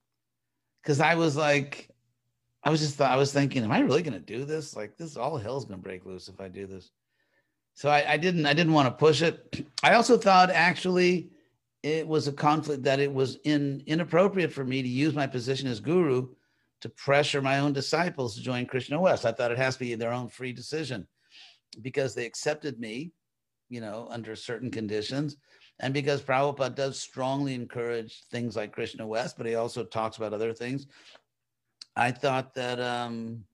because 0.89 1.01
I 1.01 1.17
was 1.17 1.37
like, 1.37 1.91
I 2.65 2.71
was 2.71 2.81
just 2.81 2.99
I 2.99 3.17
was 3.17 3.31
thinking, 3.31 3.63
am 3.63 3.71
I 3.71 3.81
really 3.81 4.03
going 4.03 4.15
to 4.15 4.19
do 4.19 4.47
this? 4.47 4.75
Like 4.75 4.97
this, 4.97 5.19
all 5.19 5.37
hell's 5.37 5.67
going 5.67 5.79
to 5.79 5.83
break 5.83 6.07
loose 6.07 6.29
if 6.29 6.41
I 6.41 6.49
do 6.49 6.67
this. 6.67 6.93
So 7.75 7.91
I, 7.91 8.13
I 8.13 8.17
didn't 8.17 8.47
I 8.47 8.55
didn't 8.55 8.73
want 8.73 8.87
to 8.87 8.93
push 8.93 9.21
it. 9.21 9.67
I 9.83 9.93
also 9.93 10.17
thought 10.17 10.51
actually 10.51 11.29
it 11.83 12.09
was 12.09 12.27
a 12.27 12.33
conflict 12.33 12.85
that 12.85 13.01
it 13.01 13.13
was 13.13 13.37
in 13.45 13.83
inappropriate 13.87 14.51
for 14.51 14.65
me 14.65 14.81
to 14.81 14.89
use 14.89 15.15
my 15.15 15.27
position 15.27 15.69
as 15.69 15.79
guru 15.79 16.29
to 16.81 16.89
pressure 16.89 17.43
my 17.43 17.59
own 17.59 17.75
disciples 17.75 18.35
to 18.37 18.41
join 18.41 18.65
Krishna 18.65 18.99
West. 18.99 19.27
I 19.27 19.33
thought 19.33 19.53
it 19.53 19.59
has 19.59 19.75
to 19.75 19.81
be 19.81 19.95
their 19.95 20.13
own 20.13 20.31
free 20.31 20.55
decision 20.55 21.07
because 21.83 22.15
they 22.15 22.25
accepted 22.25 22.81
me, 22.81 23.13
you 23.69 23.83
know, 23.83 24.09
under 24.11 24.35
certain 24.35 24.71
conditions. 24.71 25.37
And 25.81 25.95
because 25.95 26.23
Prabhupada 26.23 26.75
does 26.75 26.99
strongly 26.99 27.55
encourage 27.55 28.25
things 28.31 28.57
like 28.57 28.73
Krishna 28.73 29.07
West, 29.07 29.37
but 29.37 29.47
he 29.47 29.55
also 29.55 29.85
talks 29.85 30.17
about 30.17 30.33
other 30.33 30.53
things, 30.53 30.87
I 31.95 32.11
thought 32.11 32.55
that 32.55 32.81
um, 32.81 33.45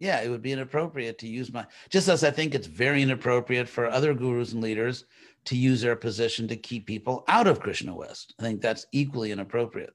yeah, 0.00 0.22
it 0.22 0.30
would 0.30 0.42
be 0.42 0.52
inappropriate 0.52 1.18
to 1.18 1.28
use 1.28 1.52
my, 1.52 1.66
just 1.90 2.08
as 2.08 2.24
I 2.24 2.30
think 2.30 2.54
it's 2.54 2.66
very 2.66 3.02
inappropriate 3.02 3.68
for 3.68 3.86
other 3.86 4.14
gurus 4.14 4.52
and 4.52 4.62
leaders 4.62 5.04
to 5.44 5.56
use 5.56 5.82
their 5.82 5.96
position 5.96 6.48
to 6.48 6.56
keep 6.56 6.86
people 6.86 7.22
out 7.28 7.46
of 7.46 7.60
Krishna 7.60 7.94
West. 7.94 8.34
I 8.38 8.42
think 8.42 8.62
that's 8.62 8.86
equally 8.92 9.30
inappropriate. 9.30 9.92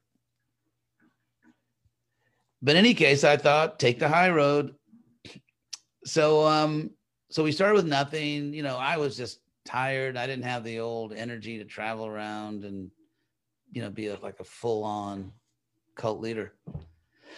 But 2.61 2.75
in 2.75 2.79
any 2.79 2.93
case, 2.93 3.23
I 3.23 3.35
thought 3.35 3.79
take 3.79 3.99
the 3.99 4.07
high 4.07 4.29
road. 4.29 4.75
So, 6.05 6.45
um, 6.45 6.91
so 7.31 7.43
we 7.43 7.51
started 7.51 7.75
with 7.75 7.85
nothing. 7.85 8.53
You 8.53 8.63
know, 8.63 8.77
I 8.77 8.97
was 8.97 9.17
just 9.17 9.39
tired. 9.65 10.15
I 10.15 10.27
didn't 10.27 10.45
have 10.45 10.63
the 10.63 10.79
old 10.79 11.13
energy 11.13 11.57
to 11.57 11.65
travel 11.65 12.05
around 12.05 12.63
and, 12.63 12.91
you 13.71 13.81
know, 13.81 13.89
be 13.89 14.07
a, 14.07 14.17
like 14.21 14.39
a 14.39 14.43
full 14.43 14.83
on 14.83 15.31
cult 15.95 16.21
leader. 16.21 16.53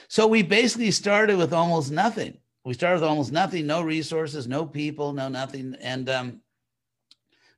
So 0.08 0.28
we 0.28 0.44
basically 0.44 0.91
started 0.91 1.38
with 1.38 1.54
almost 1.54 1.91
nothing. 1.91 2.38
We 2.64 2.74
started 2.74 3.02
with 3.02 3.10
almost 3.10 3.32
nothing, 3.32 3.66
no 3.66 3.82
resources, 3.82 4.48
no 4.48 4.66
people, 4.66 5.14
no 5.14 5.30
nothing. 5.30 5.76
And, 5.82 6.10
um, 6.10 6.41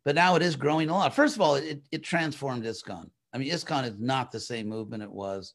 but 0.05 0.15
now 0.15 0.35
it 0.35 0.41
is 0.41 0.55
growing 0.55 0.89
a 0.89 0.93
lot. 0.93 1.15
First 1.15 1.35
of 1.35 1.41
all, 1.41 1.55
it, 1.55 1.81
it 1.91 2.03
transformed 2.03 2.63
ISKCON. 2.63 3.09
I 3.33 3.37
mean, 3.37 3.51
ISKCON 3.51 3.85
is 3.85 3.99
not 3.99 4.31
the 4.31 4.39
same 4.39 4.67
movement 4.67 5.03
it 5.03 5.11
was 5.11 5.53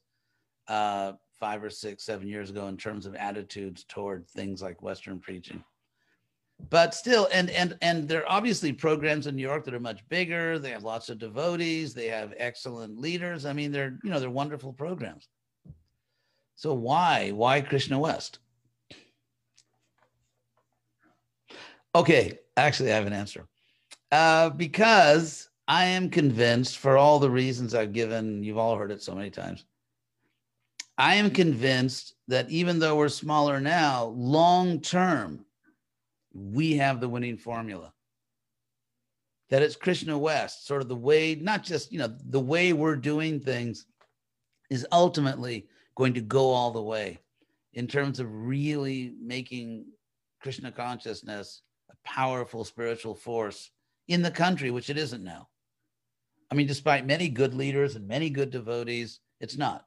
uh, 0.68 1.12
five 1.38 1.62
or 1.62 1.70
six, 1.70 2.04
seven 2.04 2.28
years 2.28 2.50
ago 2.50 2.66
in 2.68 2.76
terms 2.76 3.06
of 3.06 3.14
attitudes 3.14 3.84
toward 3.84 4.28
things 4.28 4.62
like 4.62 4.82
Western 4.82 5.18
preaching. 5.20 5.62
But 6.70 6.94
still, 6.94 7.28
and 7.32 7.50
and 7.50 7.76
and 7.82 8.08
there 8.08 8.22
are 8.22 8.30
obviously 8.30 8.72
programs 8.72 9.26
in 9.26 9.36
New 9.36 9.42
York 9.42 9.64
that 9.64 9.74
are 9.74 9.80
much 9.80 10.08
bigger. 10.08 10.58
They 10.58 10.70
have 10.70 10.84
lots 10.84 11.08
of 11.08 11.18
devotees. 11.18 11.94
They 11.94 12.06
have 12.08 12.34
excellent 12.36 12.98
leaders. 12.98 13.44
I 13.44 13.52
mean, 13.52 13.72
they're 13.72 13.98
you 14.02 14.10
know 14.10 14.20
they're 14.20 14.30
wonderful 14.30 14.72
programs. 14.72 15.28
So 16.56 16.74
why 16.74 17.30
why 17.30 17.60
Krishna 17.60 17.98
West? 17.98 18.38
Okay, 21.94 22.38
actually, 22.56 22.92
I 22.92 22.96
have 22.96 23.06
an 23.06 23.12
answer. 23.12 23.46
Uh, 24.10 24.50
because 24.50 25.48
I 25.68 25.86
am 25.86 26.10
convinced, 26.10 26.78
for 26.78 26.96
all 26.96 27.18
the 27.18 27.30
reasons 27.30 27.74
I've 27.74 27.92
given, 27.92 28.42
you've 28.42 28.58
all 28.58 28.76
heard 28.76 28.90
it 28.90 29.02
so 29.02 29.14
many 29.14 29.30
times. 29.30 29.64
I 30.98 31.16
am 31.16 31.30
convinced 31.30 32.14
that 32.28 32.48
even 32.50 32.78
though 32.78 32.96
we're 32.96 33.08
smaller 33.08 33.60
now, 33.60 34.04
long 34.16 34.80
term, 34.80 35.44
we 36.34 36.76
have 36.76 37.00
the 37.00 37.08
winning 37.08 37.38
formula. 37.38 37.92
That 39.50 39.62
it's 39.62 39.76
Krishna 39.76 40.18
West, 40.18 40.66
sort 40.66 40.82
of 40.82 40.88
the 40.88 40.96
way, 40.96 41.36
not 41.36 41.62
just, 41.62 41.92
you 41.92 41.98
know, 41.98 42.14
the 42.28 42.40
way 42.40 42.72
we're 42.72 42.96
doing 42.96 43.40
things 43.40 43.86
is 44.70 44.86
ultimately 44.90 45.68
going 45.94 46.14
to 46.14 46.20
go 46.20 46.50
all 46.50 46.72
the 46.72 46.82
way 46.82 47.20
in 47.74 47.86
terms 47.86 48.20
of 48.20 48.26
really 48.30 49.14
making 49.20 49.84
Krishna 50.40 50.72
consciousness 50.72 51.62
a 51.90 51.94
powerful 52.04 52.64
spiritual 52.64 53.14
force 53.14 53.70
in 54.08 54.22
the 54.22 54.30
country, 54.30 54.70
which 54.70 54.90
it 54.90 54.98
isn't 54.98 55.22
now. 55.22 55.48
I 56.50 56.54
mean, 56.54 56.66
despite 56.66 57.06
many 57.06 57.28
good 57.28 57.54
leaders 57.54 57.96
and 57.96 58.06
many 58.06 58.30
good 58.30 58.50
devotees, 58.50 59.20
it's 59.40 59.56
not. 59.56 59.86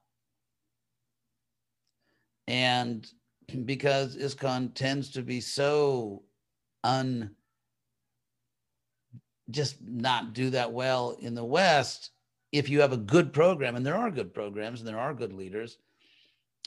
And 2.47 3.07
because 3.65 4.15
ISKCON 4.15 4.73
tends 4.73 5.11
to 5.11 5.21
be 5.21 5.41
so 5.41 6.23
un 6.87 7.31
just 9.49 9.77
not 9.81 10.33
do 10.33 10.49
that 10.49 10.71
well 10.71 11.15
in 11.19 11.35
the 11.35 11.43
West, 11.43 12.11
if 12.51 12.69
you 12.69 12.81
have 12.81 12.93
a 12.93 12.97
good 12.97 13.31
program, 13.31 13.75
and 13.75 13.85
there 13.85 13.95
are 13.95 14.11
good 14.11 14.33
programs 14.33 14.79
and 14.79 14.87
there 14.87 14.99
are 14.99 15.13
good 15.13 15.33
leaders 15.33 15.77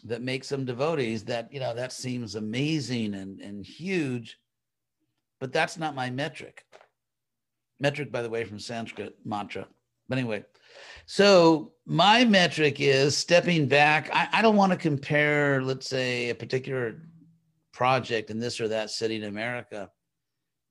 that 0.05 0.23
make 0.23 0.45
some 0.45 0.65
devotees, 0.65 1.25
that 1.25 1.53
you 1.53 1.61
know, 1.61 1.75
that 1.75 1.93
seems 1.93 2.35
amazing 2.35 3.15
and, 3.15 3.41
and 3.41 3.67
huge, 3.67 4.39
but 5.41 5.53
that's 5.53 5.79
not 5.79 5.95
my 5.95 6.09
metric. 6.09 6.65
Metric, 7.81 8.13
by 8.13 8.23
the 8.23 8.31
way, 8.31 8.45
from 8.45 8.59
Sanskrit 8.59 9.17
mantra. 9.25 9.67
But 10.09 10.19
anyway, 10.19 10.45
so 11.07 11.73
my 11.87 12.25
metric 12.25 12.81
is 12.81 13.17
stepping 13.17 13.67
back. 13.69 14.11
I, 14.13 14.29
I 14.33 14.43
don't 14.43 14.57
want 14.57 14.73
to 14.73 14.79
compare, 14.79 15.63
let's 15.63 15.89
say, 15.89 16.31
a 16.31 16.35
particular 16.35 17.03
project 17.73 18.31
in 18.31 18.39
this 18.39 18.61
or 18.61 18.69
that 18.69 18.91
city 18.91 19.17
in 19.17 19.25
America 19.25 19.91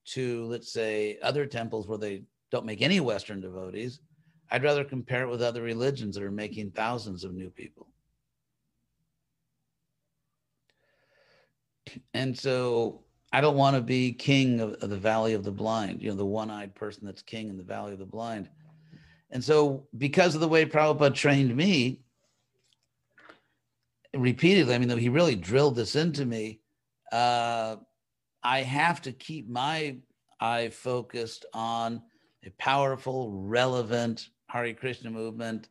to, 0.05 0.45
let's 0.45 0.71
say, 0.71 1.17
other 1.21 1.45
temples 1.45 1.87
where 1.87 1.97
they 1.97 2.23
don't 2.51 2.65
make 2.65 2.81
any 2.81 2.99
Western 2.99 3.41
devotees. 3.41 3.99
I'd 4.51 4.63
rather 4.63 4.83
compare 4.83 5.23
it 5.23 5.29
with 5.29 5.41
other 5.41 5.61
religions 5.61 6.15
that 6.15 6.23
are 6.23 6.31
making 6.31 6.71
thousands 6.71 7.23
of 7.23 7.33
new 7.33 7.49
people. 7.49 7.87
And 12.13 12.37
so 12.37 13.03
I 13.31 13.41
don't 13.41 13.57
want 13.57 13.75
to 13.75 13.81
be 13.81 14.11
king 14.11 14.59
of, 14.59 14.73
of 14.75 14.89
the 14.89 14.97
valley 14.97 15.33
of 15.33 15.43
the 15.43 15.51
blind, 15.51 16.01
you 16.01 16.09
know, 16.09 16.15
the 16.15 16.25
one 16.25 16.49
eyed 16.49 16.73
person 16.73 17.05
that's 17.05 17.21
king 17.21 17.49
in 17.49 17.57
the 17.57 17.63
valley 17.63 17.93
of 17.93 17.99
the 17.99 18.05
blind. 18.05 18.49
And 19.31 19.43
so, 19.43 19.87
because 19.97 20.33
of 20.33 20.41
the 20.41 20.47
way 20.47 20.65
Prabhupada 20.65 21.13
trained 21.13 21.55
me 21.55 22.01
repeatedly, 24.15 24.73
I 24.73 24.79
mean, 24.79 24.97
he 24.97 25.09
really 25.09 25.35
drilled 25.35 25.75
this 25.75 25.95
into 25.95 26.25
me. 26.25 26.61
Uh, 27.11 27.77
I 28.43 28.61
have 28.61 29.01
to 29.03 29.11
keep 29.11 29.49
my 29.49 29.97
eye 30.39 30.69
focused 30.69 31.45
on 31.53 32.01
a 32.45 32.49
powerful, 32.51 33.31
relevant 33.31 34.29
Hare 34.47 34.73
Krishna 34.73 35.09
movement 35.09 35.69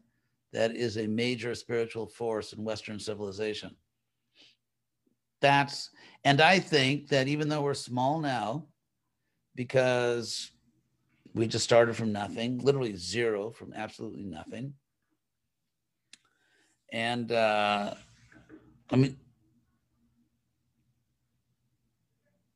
that 0.53 0.77
is 0.77 0.99
a 0.99 1.07
major 1.07 1.55
spiritual 1.55 2.07
force 2.07 2.53
in 2.53 2.65
Western 2.65 2.99
civilization. 2.99 3.75
That's, 5.41 5.91
and 6.25 6.41
I 6.41 6.59
think 6.59 7.09
that 7.09 7.29
even 7.29 7.49
though 7.49 7.63
we're 7.63 7.75
small 7.75 8.21
now, 8.21 8.67
because 9.55 10.51
we 11.35 11.47
just 11.47 11.65
started 11.65 11.97
from 11.97 12.13
nothing, 12.13 12.59
literally 12.59 12.97
zero, 12.97 13.51
from 13.51 13.73
absolutely 13.73 14.25
nothing. 14.25 14.75
And 16.93 17.31
uh, 17.31 17.95
I 18.91 18.97
mean, 18.97 19.17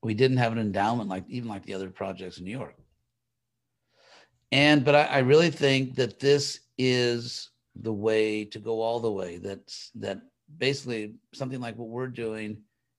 we 0.02 0.14
didn't 0.14 0.38
have 0.38 0.52
an 0.52 0.58
endowment 0.58 1.08
like 1.08 1.24
even 1.28 1.48
like 1.48 1.64
the 1.64 1.74
other 1.74 1.90
projects 1.90 2.38
in 2.38 2.44
New 2.44 2.50
York. 2.50 2.74
And 4.50 4.84
but 4.84 4.94
I, 4.94 5.04
I 5.04 5.18
really 5.18 5.50
think 5.50 5.94
that 5.96 6.20
this 6.20 6.60
is 6.76 7.50
the 7.76 7.92
way 7.92 8.44
to 8.46 8.58
go 8.58 8.80
all 8.80 9.00
the 9.00 9.10
way. 9.10 9.38
That's 9.38 9.90
that 9.96 10.20
basically 10.58 11.14
something 11.32 11.60
like 11.60 11.76
what 11.76 11.88
we're 11.88 12.08
doing 12.08 12.58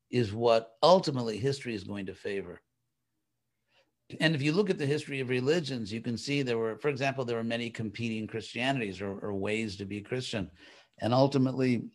is 0.10 0.34
what 0.34 0.72
ultimately 0.82 1.38
history 1.38 1.76
is 1.76 1.84
going 1.84 2.06
to 2.08 2.14
favor 2.14 2.62
and 4.20 4.36
if 4.36 4.42
you 4.42 4.52
look 4.52 4.70
at 4.70 4.78
the 4.78 4.86
history 4.86 5.20
of 5.20 5.30
religions, 5.30 5.92
you 5.92 6.02
can 6.02 6.18
see 6.18 6.42
there 6.42 6.58
were, 6.58 6.78
for 6.78 6.90
example, 6.90 7.26
there 7.26 7.38
were 7.38 7.44
many 7.44 7.70
competing 7.70 8.28
Christianities 8.28 9.02
or, 9.02 9.18
or 9.20 9.34
ways 9.34 9.76
to 9.78 9.86
be 9.86 10.02
Christian. 10.02 10.50
And 11.00 11.14
ultimately, 11.14 11.86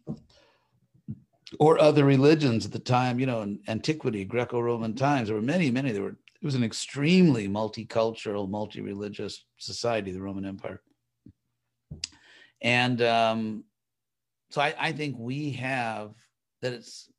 or 1.58 1.80
other 1.80 2.04
religions 2.04 2.66
at 2.66 2.72
the 2.72 2.78
time, 2.78 3.18
you 3.18 3.26
know, 3.26 3.42
in 3.42 3.60
antiquity, 3.68 4.24
Greco-Roman 4.24 4.94
times, 4.94 5.28
there 5.28 5.36
were 5.36 5.42
many, 5.42 5.70
many. 5.70 5.92
There 5.92 6.02
were 6.02 6.16
it 6.40 6.44
was 6.44 6.54
an 6.54 6.62
extremely 6.62 7.48
multicultural, 7.48 8.48
multi-religious 8.48 9.44
society, 9.56 10.12
the 10.12 10.20
Roman 10.20 10.46
Empire. 10.46 10.80
And 12.62 13.02
um, 13.02 13.64
so 14.50 14.60
I, 14.60 14.74
I 14.78 14.92
think 14.92 15.16
we 15.18 15.50
have 15.52 16.12
that 16.62 16.72
it's 16.72 17.10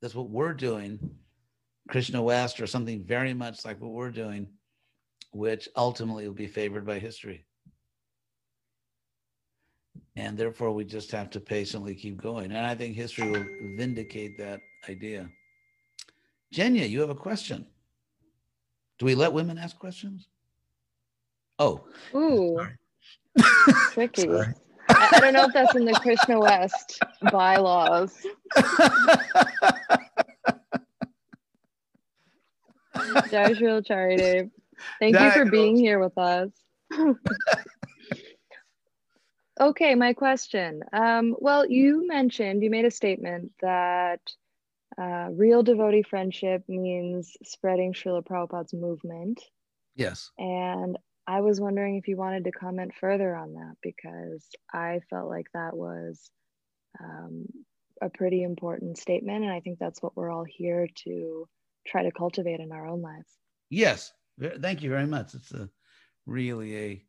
that's 0.00 0.14
what 0.14 0.30
we're 0.30 0.54
doing 0.54 0.98
Krishna 1.88 2.22
West 2.22 2.60
or 2.60 2.66
something 2.66 3.04
very 3.04 3.34
much 3.34 3.64
like 3.64 3.80
what 3.80 3.90
we're 3.90 4.10
doing, 4.10 4.46
which 5.32 5.68
ultimately 5.76 6.26
will 6.26 6.34
be 6.34 6.46
favored 6.46 6.86
by 6.86 6.98
history. 6.98 7.44
And 10.20 10.36
therefore, 10.36 10.72
we 10.72 10.84
just 10.84 11.10
have 11.12 11.30
to 11.30 11.40
patiently 11.40 11.94
keep 11.94 12.20
going. 12.20 12.52
And 12.52 12.66
I 12.66 12.74
think 12.74 12.94
history 12.94 13.30
will 13.30 13.46
vindicate 13.78 14.36
that 14.36 14.60
idea. 14.86 15.30
Jenya, 16.54 16.86
you 16.86 17.00
have 17.00 17.08
a 17.08 17.14
question. 17.14 17.64
Do 18.98 19.06
we 19.06 19.14
let 19.14 19.32
women 19.32 19.56
ask 19.56 19.78
questions? 19.78 20.28
Oh. 21.58 21.86
Ooh. 22.14 22.60
Tricky. 23.92 24.28
I, 24.30 24.52
I 24.90 25.20
don't 25.20 25.32
know 25.32 25.46
if 25.46 25.54
that's 25.54 25.74
in 25.74 25.86
the 25.86 25.94
Krishna 25.94 26.38
West 26.38 27.00
bylaws. 27.32 28.14
Joshua 33.30 33.82
Charity. 33.82 34.50
Thank 34.98 35.18
you 35.18 35.30
for 35.30 35.46
being 35.46 35.78
here 35.78 35.98
with 35.98 36.18
us. 36.18 36.50
okay, 39.60 39.94
my 39.94 40.14
question. 40.14 40.82
Um, 40.92 41.36
well, 41.38 41.68
you 41.68 42.06
mentioned, 42.06 42.62
you 42.62 42.70
made 42.70 42.84
a 42.86 42.90
statement 42.90 43.52
that 43.60 44.20
uh, 45.00 45.28
real 45.32 45.62
devotee 45.62 46.02
friendship 46.02 46.64
means 46.68 47.36
spreading 47.44 47.92
Srila 47.92 48.24
Prabhupada's 48.26 48.72
movement. 48.72 49.40
Yes. 49.94 50.30
And 50.38 50.98
I 51.26 51.42
was 51.42 51.60
wondering 51.60 51.96
if 51.96 52.08
you 52.08 52.16
wanted 52.16 52.44
to 52.44 52.52
comment 52.52 52.92
further 52.98 53.36
on 53.36 53.54
that 53.54 53.74
because 53.82 54.46
I 54.72 55.00
felt 55.10 55.28
like 55.28 55.46
that 55.54 55.76
was 55.76 56.30
um, 56.98 57.46
a 58.02 58.08
pretty 58.08 58.42
important 58.42 58.98
statement. 58.98 59.44
And 59.44 59.52
I 59.52 59.60
think 59.60 59.78
that's 59.78 60.02
what 60.02 60.16
we're 60.16 60.30
all 60.30 60.44
here 60.44 60.88
to 61.04 61.48
try 61.86 62.02
to 62.02 62.10
cultivate 62.10 62.60
in 62.60 62.72
our 62.72 62.86
own 62.86 63.02
lives. 63.02 63.30
Yes. 63.68 64.12
Thank 64.60 64.82
you 64.82 64.90
very 64.90 65.06
much. 65.06 65.34
It's 65.34 65.52
a 65.52 65.68
really 66.26 66.76
a 66.76 67.04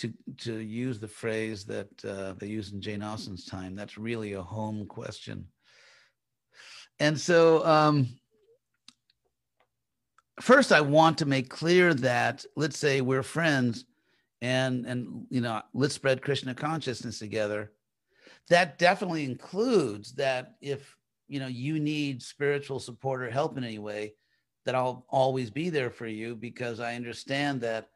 to 0.00 0.12
to 0.38 0.58
use 0.58 0.98
the 0.98 1.08
phrase 1.08 1.64
that 1.66 2.04
uh, 2.04 2.32
they 2.38 2.46
used 2.46 2.72
in 2.72 2.80
Jane 2.80 3.02
Austen's 3.02 3.44
time. 3.44 3.74
That's 3.74 3.98
really 3.98 4.32
a 4.32 4.42
home 4.42 4.86
question. 4.86 5.46
And 6.98 7.18
so, 7.18 7.64
um, 7.66 8.08
first, 10.40 10.72
I 10.72 10.80
want 10.80 11.18
to 11.18 11.26
make 11.26 11.50
clear 11.50 11.92
that 11.94 12.44
let's 12.56 12.78
say 12.78 13.02
we're 13.02 13.22
friends, 13.22 13.84
and 14.40 14.86
and 14.86 15.26
you 15.28 15.42
know, 15.42 15.60
let's 15.74 15.94
spread 15.94 16.22
Krishna 16.22 16.54
consciousness 16.54 17.18
together. 17.18 17.72
That 18.48 18.78
definitely 18.78 19.24
includes 19.24 20.14
that 20.14 20.54
if 20.62 20.96
you 21.28 21.40
know 21.40 21.46
you 21.46 21.78
need 21.78 22.22
spiritual 22.22 22.80
support 22.80 23.22
or 23.22 23.30
help 23.30 23.58
in 23.58 23.64
any 23.64 23.78
way, 23.78 24.14
that 24.64 24.74
I'll 24.74 25.04
always 25.10 25.50
be 25.50 25.68
there 25.68 25.90
for 25.90 26.06
you 26.06 26.36
because 26.36 26.80
I 26.80 26.94
understand 26.94 27.60
that 27.60 27.90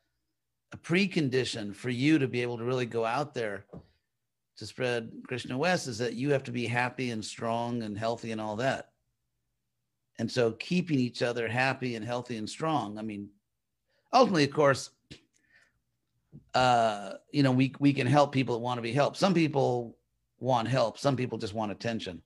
a 0.73 0.77
precondition 0.77 1.74
for 1.74 1.91
you 1.91 2.19
to 2.19 2.28
be 2.28 2.43
able 2.43 2.59
to 2.59 2.65
really 2.65 2.86
go 2.86 3.05
out 3.05 3.35
there 3.35 3.65
to 4.57 4.66
spread 4.66 5.11
Krishna 5.27 5.59
West 5.59 5.89
is 5.89 5.99
that 5.99 6.15
you 6.15 6.31
have 6.31 6.45
to 6.45 6.53
be 6.53 6.66
happy 6.66 7.11
and 7.11 7.24
strong 7.24 7.82
and 7.82 7.99
healthy 7.99 8.32
and 8.32 8.41
all 8.41 8.57
that. 8.57 8.91
And 10.19 10.31
so 10.31 10.53
keeping 10.53 10.99
each 10.99 11.23
other 11.23 11.49
happy 11.49 11.97
and 11.97 12.05
healthy 12.05 12.36
and 12.36 12.49
strong, 12.49 12.99
I 12.99 13.03
mean, 13.03 13.28
ultimately, 14.12 14.45
of 14.45 14.53
course, 14.53 14.91
uh, 16.55 17.15
you 17.32 17.43
know, 17.43 17.51
we, 17.51 17.74
we 17.81 17.93
can 17.93 18.07
help 18.07 18.32
people 18.32 18.55
that 18.55 18.61
want 18.61 18.78
to 18.78 18.82
be 18.82 18.93
helped. 18.93 19.16
Some 19.16 19.35
people 19.35 19.97
want 20.39 20.69
help. 20.69 20.99
Some 20.99 21.16
people 21.16 21.39
just 21.39 21.55
want 21.55 21.73
attention. 21.73 22.23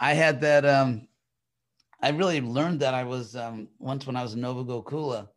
I 0.00 0.14
had 0.14 0.40
that, 0.40 0.64
um, 0.64 1.06
I 2.00 2.10
really 2.10 2.40
learned 2.40 2.80
that 2.80 2.94
I 2.94 3.04
was 3.04 3.36
um, 3.36 3.68
once 3.78 4.06
when 4.06 4.16
I 4.16 4.22
was 4.22 4.34
in 4.34 4.40
Nova 4.40 4.64
Gokula 4.64 5.28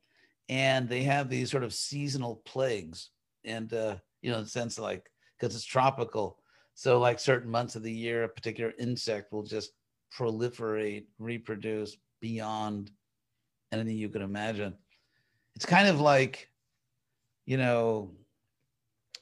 and 0.49 0.87
they 0.87 1.03
have 1.03 1.29
these 1.29 1.51
sort 1.51 1.63
of 1.63 1.73
seasonal 1.73 2.37
plagues 2.45 3.09
and, 3.43 3.73
uh, 3.73 3.95
you 4.21 4.31
know, 4.31 4.37
in 4.37 4.43
the 4.43 4.49
sense 4.49 4.79
like, 4.79 5.09
because 5.37 5.55
it's 5.55 5.65
tropical. 5.65 6.39
So 6.73 6.99
like 6.99 7.19
certain 7.19 7.49
months 7.49 7.75
of 7.75 7.83
the 7.83 7.91
year, 7.91 8.23
a 8.23 8.29
particular 8.29 8.73
insect 8.79 9.33
will 9.33 9.43
just 9.43 9.71
proliferate, 10.17 11.05
reproduce 11.19 11.97
beyond 12.21 12.91
anything 13.71 13.97
you 13.97 14.09
could 14.09 14.21
imagine. 14.21 14.73
It's 15.55 15.65
kind 15.65 15.87
of 15.87 15.99
like, 15.99 16.49
you 17.45 17.57
know, 17.57 18.11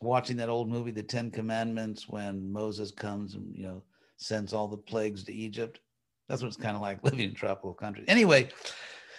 watching 0.02 0.38
that 0.38 0.50
old 0.50 0.70
movie, 0.70 0.92
The 0.92 1.04
Ten 1.04 1.32
Commandments, 1.32 2.08
when 2.08 2.52
Moses 2.52 2.92
comes 2.92 3.36
and, 3.36 3.56
you 3.56 3.64
know, 3.64 3.84
sends 4.18 4.54
all 4.54 4.68
the 4.68 4.78
plagues 4.78 5.24
to 5.26 5.34
Egypt. 5.34 5.80
That's 6.28 6.42
what 6.42 6.48
it's 6.48 6.58
kind 6.58 6.76
of 6.76 6.82
like 6.82 7.00
living 7.04 7.22
in 7.22 7.34
tropical 7.34 7.74
countries. 7.74 8.06
Anyway, 8.08 8.50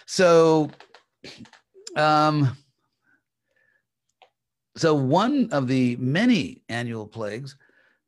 so, 0.05 0.69
um, 1.95 2.57
so 4.77 4.93
one 4.93 5.49
of 5.51 5.67
the 5.67 5.95
many 5.97 6.61
annual 6.69 7.07
plagues 7.07 7.55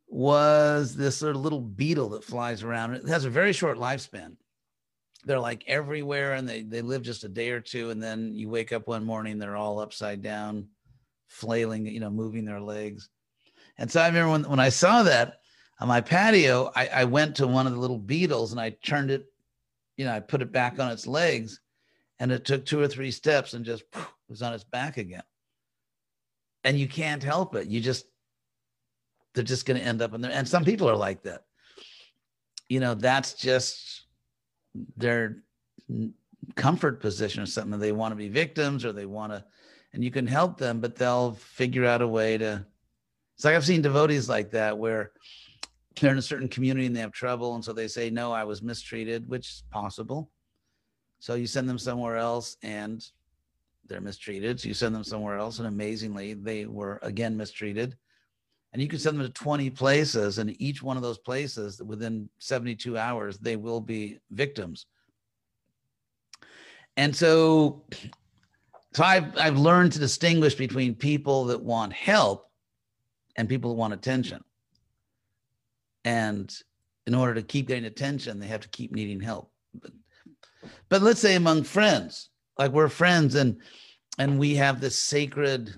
was 0.08 0.96
this 0.96 1.18
sort 1.18 1.36
of 1.36 1.42
little 1.42 1.62
beetle 1.62 2.10
that 2.10 2.24
flies 2.24 2.64
around. 2.64 2.94
It 2.94 3.08
has 3.08 3.26
a 3.26 3.30
very 3.30 3.54
short 3.54 3.78
lifespan. 3.78 4.36
They're 5.26 5.40
like 5.40 5.64
everywhere 5.68 6.34
and 6.34 6.48
they, 6.48 6.62
they 6.62 6.82
live 6.82 7.02
just 7.02 7.24
a 7.24 7.30
day 7.30 7.50
or 7.52 7.60
two. 7.60 7.90
And 7.90 8.02
then 8.02 8.34
you 8.34 8.50
wake 8.50 8.72
up 8.72 8.88
one 8.88 9.04
morning, 9.04 9.38
they're 9.38 9.56
all 9.56 9.80
upside 9.80 10.22
down, 10.22 10.68
flailing, 11.28 11.86
you 11.86 12.00
know, 12.00 12.10
moving 12.10 12.46
their 12.46 12.62
legs. 12.62 13.10
And 13.78 13.92
so 13.92 14.02
I 14.02 14.08
remember 14.08 14.32
when, 14.32 14.44
when 14.44 14.60
I 14.60 14.70
saw 14.70 15.04
that 15.04 15.40
on 15.80 15.88
my 15.88 16.02
patio, 16.02 16.72
I, 16.76 16.88
I 16.88 17.04
went 17.06 17.36
to 17.38 17.48
one 17.48 17.68
of 17.68 17.74
the 17.74 17.80
little 17.80 17.98
beetles 17.98 18.52
and 18.52 18.62
I 18.62 18.72
turned 18.84 19.12
it, 19.12 19.26
you 19.98 20.06
know, 20.06 20.14
I 20.14 20.20
put 20.20 20.42
it 20.42 20.52
back 20.52 20.80
on 20.80 20.92
its 20.92 21.08
legs 21.08 21.60
and 22.20 22.32
it 22.32 22.46
took 22.46 22.66
two 22.66 22.80
or 22.80 22.88
three 22.88 23.12
steps 23.12 23.54
and 23.54 23.66
just 23.66 23.84
was 24.28 24.42
on 24.42 24.54
its 24.54 24.64
back 24.64 24.98
again. 24.98 25.24
And 26.64 26.78
you 26.78 26.88
can't 26.88 27.24
help 27.24 27.56
it. 27.56 27.68
You 27.68 27.80
just 27.80 28.06
they're 29.34 29.44
just 29.44 29.66
going 29.66 29.80
to 29.80 29.86
end 29.86 30.02
up 30.02 30.14
in 30.14 30.22
there. 30.22 30.32
And 30.32 30.48
some 30.48 30.66
people 30.66 30.90
are 30.90 30.96
like 30.96 31.24
that. 31.24 31.44
You 32.68 32.80
know, 32.80 32.94
that's 32.94 33.34
just 33.34 34.06
their 34.98 35.44
comfort 36.56 37.00
position 37.00 37.42
or 37.42 37.46
something. 37.46 37.80
They 37.80 37.92
want 37.92 38.12
to 38.12 38.16
be 38.18 38.30
victims 38.30 38.86
or 38.86 38.92
they 38.92 39.06
want 39.06 39.34
to, 39.34 39.44
and 39.94 40.04
you 40.04 40.12
can 40.12 40.28
help 40.28 40.58
them, 40.58 40.80
but 40.80 40.96
they'll 40.96 41.34
figure 41.34 41.86
out 41.86 42.02
a 42.02 42.08
way 42.08 42.38
to. 42.38 42.66
It's 43.36 43.46
like 43.46 43.56
I've 43.56 43.66
seen 43.66 43.82
devotees 43.82 44.28
like 44.28 44.52
that 44.52 44.78
where 44.78 45.14
they're 46.00 46.12
in 46.12 46.18
a 46.18 46.22
certain 46.22 46.50
community 46.50 46.86
and 46.86 46.96
they 46.96 47.00
have 47.00 47.14
trouble. 47.14 47.56
And 47.56 47.64
so 47.64 47.72
they 47.72 47.88
say, 47.88 48.10
No, 48.10 48.34
I 48.34 48.44
was 48.44 48.62
mistreated, 48.62 49.30
which 49.30 49.48
is 49.48 49.64
possible. 49.72 50.30
So 51.20 51.36
you 51.36 51.48
send 51.48 51.68
them 51.68 51.80
somewhere 51.80 52.18
else 52.18 52.58
and 52.64 53.06
they're 53.88 54.02
mistreated. 54.02 54.60
So 54.60 54.68
you 54.68 54.74
send 54.74 54.96
them 54.96 55.04
somewhere 55.04 55.38
else. 55.38 55.60
And 55.60 55.68
amazingly, 55.68 56.34
they 56.34 56.66
were 56.66 57.00
again 57.02 57.36
mistreated 57.36 57.98
and 58.74 58.82
you 58.82 58.88
can 58.88 59.00
send 59.00 59.20
them 59.20 59.26
to 59.26 59.34
20 59.34 59.70
places 59.72 60.38
and 60.38 60.60
each 60.62 60.84
one 60.84 60.98
of 60.98 61.04
those 61.04 61.18
places 61.18 61.82
within 61.82 62.30
72 62.40 62.98
hours 62.98 63.38
they 63.38 63.56
will 63.56 63.82
be 63.82 64.20
victims 64.32 64.86
and 66.98 67.16
so 67.16 67.84
so 68.94 69.04
i've 69.04 69.36
i've 69.38 69.58
learned 69.58 69.92
to 69.92 70.00
distinguish 70.00 70.56
between 70.56 70.94
people 70.96 71.46
that 71.46 71.62
want 71.62 71.94
help 71.94 72.50
and 73.36 73.50
people 73.50 73.72
that 73.72 73.78
want 73.78 73.94
attention 73.94 74.44
and 76.06 76.62
in 77.08 77.16
order 77.16 77.34
to 77.34 77.42
keep 77.42 77.68
getting 77.68 77.86
attention 77.86 78.40
they 78.40 78.48
have 78.48 78.62
to 78.62 78.70
keep 78.70 78.92
needing 78.92 79.20
help 79.20 79.52
but, 79.82 79.92
but 80.90 81.02
let's 81.02 81.20
say 81.20 81.36
among 81.36 81.64
friends 81.64 82.30
like 82.58 82.72
we're 82.72 82.90
friends 82.90 83.36
and 83.36 83.58
and 84.18 84.40
we 84.40 84.56
have 84.56 84.82
this 84.82 84.98
sacred 84.98 85.74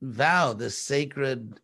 vow 0.00 0.52
this 0.52 0.78
sacred 0.78 1.60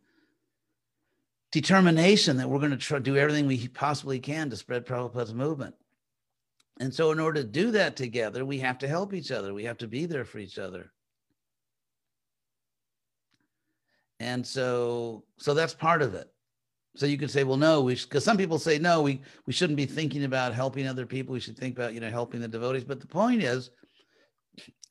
determination 1.55 2.35
that 2.35 2.49
we're 2.49 2.59
going 2.59 2.69
to 2.71 2.75
try 2.75 2.99
do 2.99 3.15
everything 3.15 3.47
we 3.47 3.69
possibly 3.69 4.19
can 4.19 4.49
to 4.49 4.57
spread 4.57 4.85
Prabhupada's 4.85 5.33
movement. 5.33 5.73
And 6.81 6.93
so, 6.93 7.13
in 7.13 7.19
order 7.21 7.41
to 7.41 7.47
do 7.47 7.71
that 7.71 7.95
together, 7.95 8.43
we 8.43 8.59
have 8.59 8.77
to 8.79 8.89
help 8.89 9.13
each 9.13 9.31
other. 9.31 9.53
We 9.53 9.63
have 9.63 9.77
to 9.77 9.87
be 9.87 10.05
there 10.05 10.25
for 10.25 10.39
each 10.39 10.59
other. 10.59 10.91
And 14.19 14.45
so, 14.45 15.23
so 15.37 15.53
that's 15.53 15.73
part 15.73 16.01
of 16.01 16.13
it. 16.13 16.29
So 16.95 17.05
you 17.05 17.17
could 17.17 17.31
say, 17.31 17.43
well, 17.43 17.57
no, 17.57 17.81
we 17.81 17.95
because 17.95 18.23
some 18.23 18.37
people 18.37 18.57
say, 18.57 18.79
no, 18.79 19.01
we 19.01 19.21
we 19.45 19.53
shouldn't 19.53 19.77
be 19.77 19.85
thinking 19.85 20.23
about 20.23 20.53
helping 20.53 20.87
other 20.87 21.05
people. 21.05 21.33
We 21.33 21.39
should 21.39 21.57
think 21.57 21.77
about 21.77 21.93
you 21.93 21.99
know 21.99 22.09
helping 22.09 22.41
the 22.41 22.47
devotees. 22.47 22.83
But 22.83 23.01
the 23.01 23.07
point 23.07 23.43
is, 23.43 23.69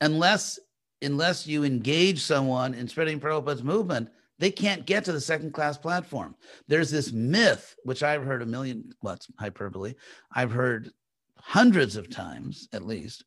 unless 0.01 0.59
unless 1.01 1.47
you 1.47 1.63
engage 1.63 2.21
someone 2.21 2.73
in 2.73 2.87
spreading 2.87 3.19
Prabhupada's 3.19 3.63
movement, 3.63 4.09
they 4.39 4.51
can't 4.51 4.85
get 4.85 5.05
to 5.05 5.11
the 5.11 5.21
second 5.21 5.53
class 5.53 5.77
platform. 5.77 6.35
There's 6.67 6.91
this 6.91 7.11
myth, 7.11 7.75
which 7.83 8.03
I've 8.03 8.23
heard 8.23 8.41
a 8.41 8.45
million, 8.45 8.91
well, 9.01 9.17
hyperbole, 9.39 9.93
I've 10.31 10.51
heard 10.51 10.91
hundreds 11.37 11.95
of 11.95 12.09
times 12.09 12.67
at 12.73 12.85
least, 12.85 13.23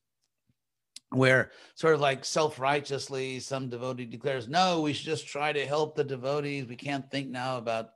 where 1.11 1.53
sort 1.75 1.95
of 1.95 2.01
like 2.01 2.25
self 2.25 2.59
righteously, 2.59 3.41
some 3.41 3.71
devotee 3.71 4.05
declares, 4.05 4.49
no, 4.49 4.83
we 4.83 4.93
should 4.93 5.07
just 5.07 5.29
try 5.29 5.53
to 5.53 5.67
help 5.67 5.95
the 5.95 6.05
devotees. 6.05 6.67
We 6.67 6.77
can't 6.77 7.11
think 7.11 7.29
now 7.29 7.57
about, 7.57 7.91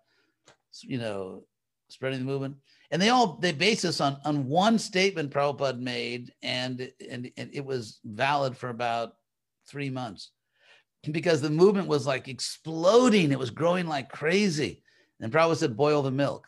you 0.81 0.99
know, 0.99 1.45
spreading 1.89 2.21
the 2.21 2.25
movement. 2.25 2.57
And 2.91 3.01
they 3.01 3.09
all 3.09 3.39
they 3.41 3.53
base 3.53 3.83
this 3.83 4.01
on 4.01 4.19
on 4.25 4.49
one 4.49 4.79
statement 4.79 5.31
Prabhupada 5.31 5.79
made, 5.79 6.33
and 6.43 6.91
and, 7.11 7.31
and 7.37 7.51
it 7.53 7.65
was 7.65 8.01
valid 8.05 8.57
for 8.57 8.69
about 8.69 9.15
three 9.67 9.91
months 9.91 10.31
because 11.11 11.41
the 11.41 11.51
movement 11.51 11.89
was 11.89 12.07
like 12.07 12.29
exploding. 12.29 13.33
It 13.33 13.39
was 13.39 13.51
growing 13.51 13.87
like 13.87 14.09
crazy. 14.09 14.83
And 15.21 15.33
Prabhupada 15.33 15.57
said, 15.57 15.77
boil 15.77 16.03
the 16.03 16.11
milk. 16.11 16.47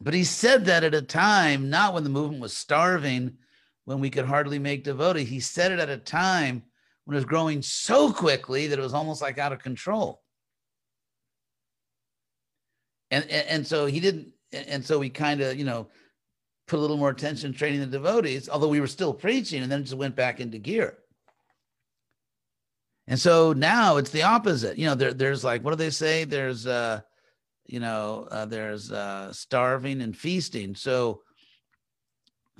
But 0.00 0.14
he 0.14 0.24
said 0.24 0.64
that 0.66 0.84
at 0.84 0.94
a 0.94 1.02
time, 1.02 1.68
not 1.68 1.94
when 1.94 2.04
the 2.04 2.10
movement 2.10 2.40
was 2.40 2.56
starving, 2.56 3.36
when 3.84 4.00
we 4.00 4.10
could 4.10 4.24
hardly 4.24 4.58
make 4.58 4.84
devotee. 4.84 5.24
He 5.24 5.40
said 5.40 5.72
it 5.72 5.78
at 5.78 5.88
a 5.88 5.96
time 5.96 6.62
when 7.04 7.14
it 7.14 7.18
was 7.18 7.24
growing 7.24 7.60
so 7.62 8.12
quickly 8.12 8.66
that 8.66 8.78
it 8.78 8.82
was 8.82 8.94
almost 8.94 9.20
like 9.20 9.38
out 9.38 9.52
of 9.52 9.58
control. 9.58 10.22
And, 13.10 13.28
and, 13.28 13.66
so 13.66 13.86
he 13.86 13.98
didn't, 14.00 14.28
and 14.52 14.84
so 14.84 14.98
we 14.98 15.10
kind 15.10 15.40
of, 15.40 15.58
you 15.58 15.64
know, 15.64 15.88
put 16.68 16.78
a 16.78 16.82
little 16.82 16.96
more 16.96 17.10
attention 17.10 17.52
training 17.52 17.80
the 17.80 17.86
devotees, 17.86 18.48
although 18.48 18.68
we 18.68 18.80
were 18.80 18.86
still 18.86 19.12
preaching, 19.12 19.62
and 19.62 19.70
then 19.70 19.82
just 19.82 19.96
went 19.96 20.14
back 20.14 20.38
into 20.38 20.58
gear. 20.58 20.98
And 23.08 23.18
so 23.18 23.52
now 23.52 23.96
it's 23.96 24.10
the 24.10 24.22
opposite. 24.22 24.78
You 24.78 24.86
know, 24.86 24.94
there, 24.94 25.12
there's 25.12 25.42
like, 25.42 25.64
what 25.64 25.70
do 25.70 25.76
they 25.76 25.90
say? 25.90 26.24
There's, 26.24 26.66
uh, 26.68 27.00
you 27.66 27.80
know, 27.80 28.28
uh, 28.30 28.46
there's 28.46 28.92
uh, 28.92 29.32
starving 29.32 30.00
and 30.02 30.16
feasting. 30.16 30.76
So 30.76 31.22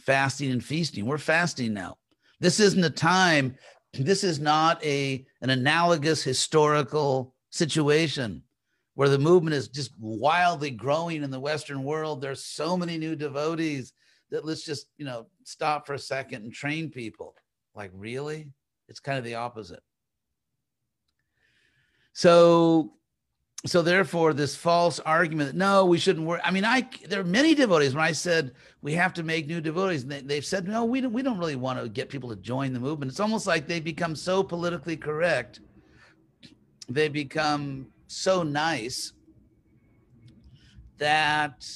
fasting 0.01 0.51
and 0.51 0.64
feasting. 0.64 1.06
We're 1.06 1.18
fasting 1.18 1.72
now. 1.72 1.98
This 2.40 2.59
isn't 2.59 2.82
a 2.82 2.90
time. 2.90 3.55
This 3.93 4.24
is 4.24 4.40
not 4.40 4.85
a 4.85 5.24
an 5.40 5.51
analogous 5.51 6.22
historical 6.22 7.35
situation 7.51 8.43
where 9.01 9.09
the 9.09 9.18
movement 9.18 9.55
is 9.55 9.66
just 9.66 9.93
wildly 9.98 10.70
growing 10.70 11.22
in 11.22 11.31
the 11.31 11.40
Western 11.40 11.85
world. 11.85 12.20
There's 12.20 12.44
so 12.44 12.77
many 12.77 12.98
new 12.98 13.16
devotees 13.16 13.94
that 14.28 14.44
let's 14.44 14.62
just, 14.62 14.89
you 14.98 15.06
know, 15.06 15.24
stop 15.43 15.86
for 15.86 15.94
a 15.94 15.98
second 15.98 16.44
and 16.44 16.52
train 16.52 16.90
people. 16.90 17.35
Like, 17.74 17.93
really? 17.94 18.51
It's 18.89 19.01
kind 19.01 19.16
of 19.16 19.24
the 19.24 19.36
opposite. 19.36 19.82
So 22.12 22.93
so 23.64 23.81
therefore 23.81 24.35
this 24.35 24.55
false 24.55 25.01
argument 25.01 25.52
that 25.52 25.56
no 25.56 25.85
we 25.85 25.98
shouldn't 25.98 26.27
work 26.27 26.40
i 26.44 26.51
mean 26.51 26.64
i 26.64 26.89
there 27.10 27.20
are 27.20 27.24
many 27.24 27.55
devotees 27.55 27.94
when 27.94 28.02
i 28.02 28.10
said 28.10 28.52
we 28.81 28.94
have 28.94 29.12
to 29.12 29.22
make 29.22 29.47
new 29.47 29.60
devotees 29.60 30.06
they, 30.06 30.22
they've 30.22 30.47
said 30.47 30.66
no 30.66 30.82
we 30.82 30.98
don't 31.02 31.12
we 31.12 31.20
don't 31.20 31.36
really 31.36 31.56
want 31.56 31.78
to 31.78 31.86
get 31.86 32.09
people 32.09 32.31
to 32.31 32.36
join 32.36 32.72
the 32.72 32.81
movement 32.81 33.10
it's 33.10 33.20
almost 33.20 33.47
like 33.47 33.68
they 33.68 33.78
become 33.78 34.16
so 34.16 34.43
politically 34.43 34.97
correct 34.97 35.60
they 36.89 37.06
become 37.06 37.86
so 38.10 38.42
nice 38.42 39.12
that 40.98 41.66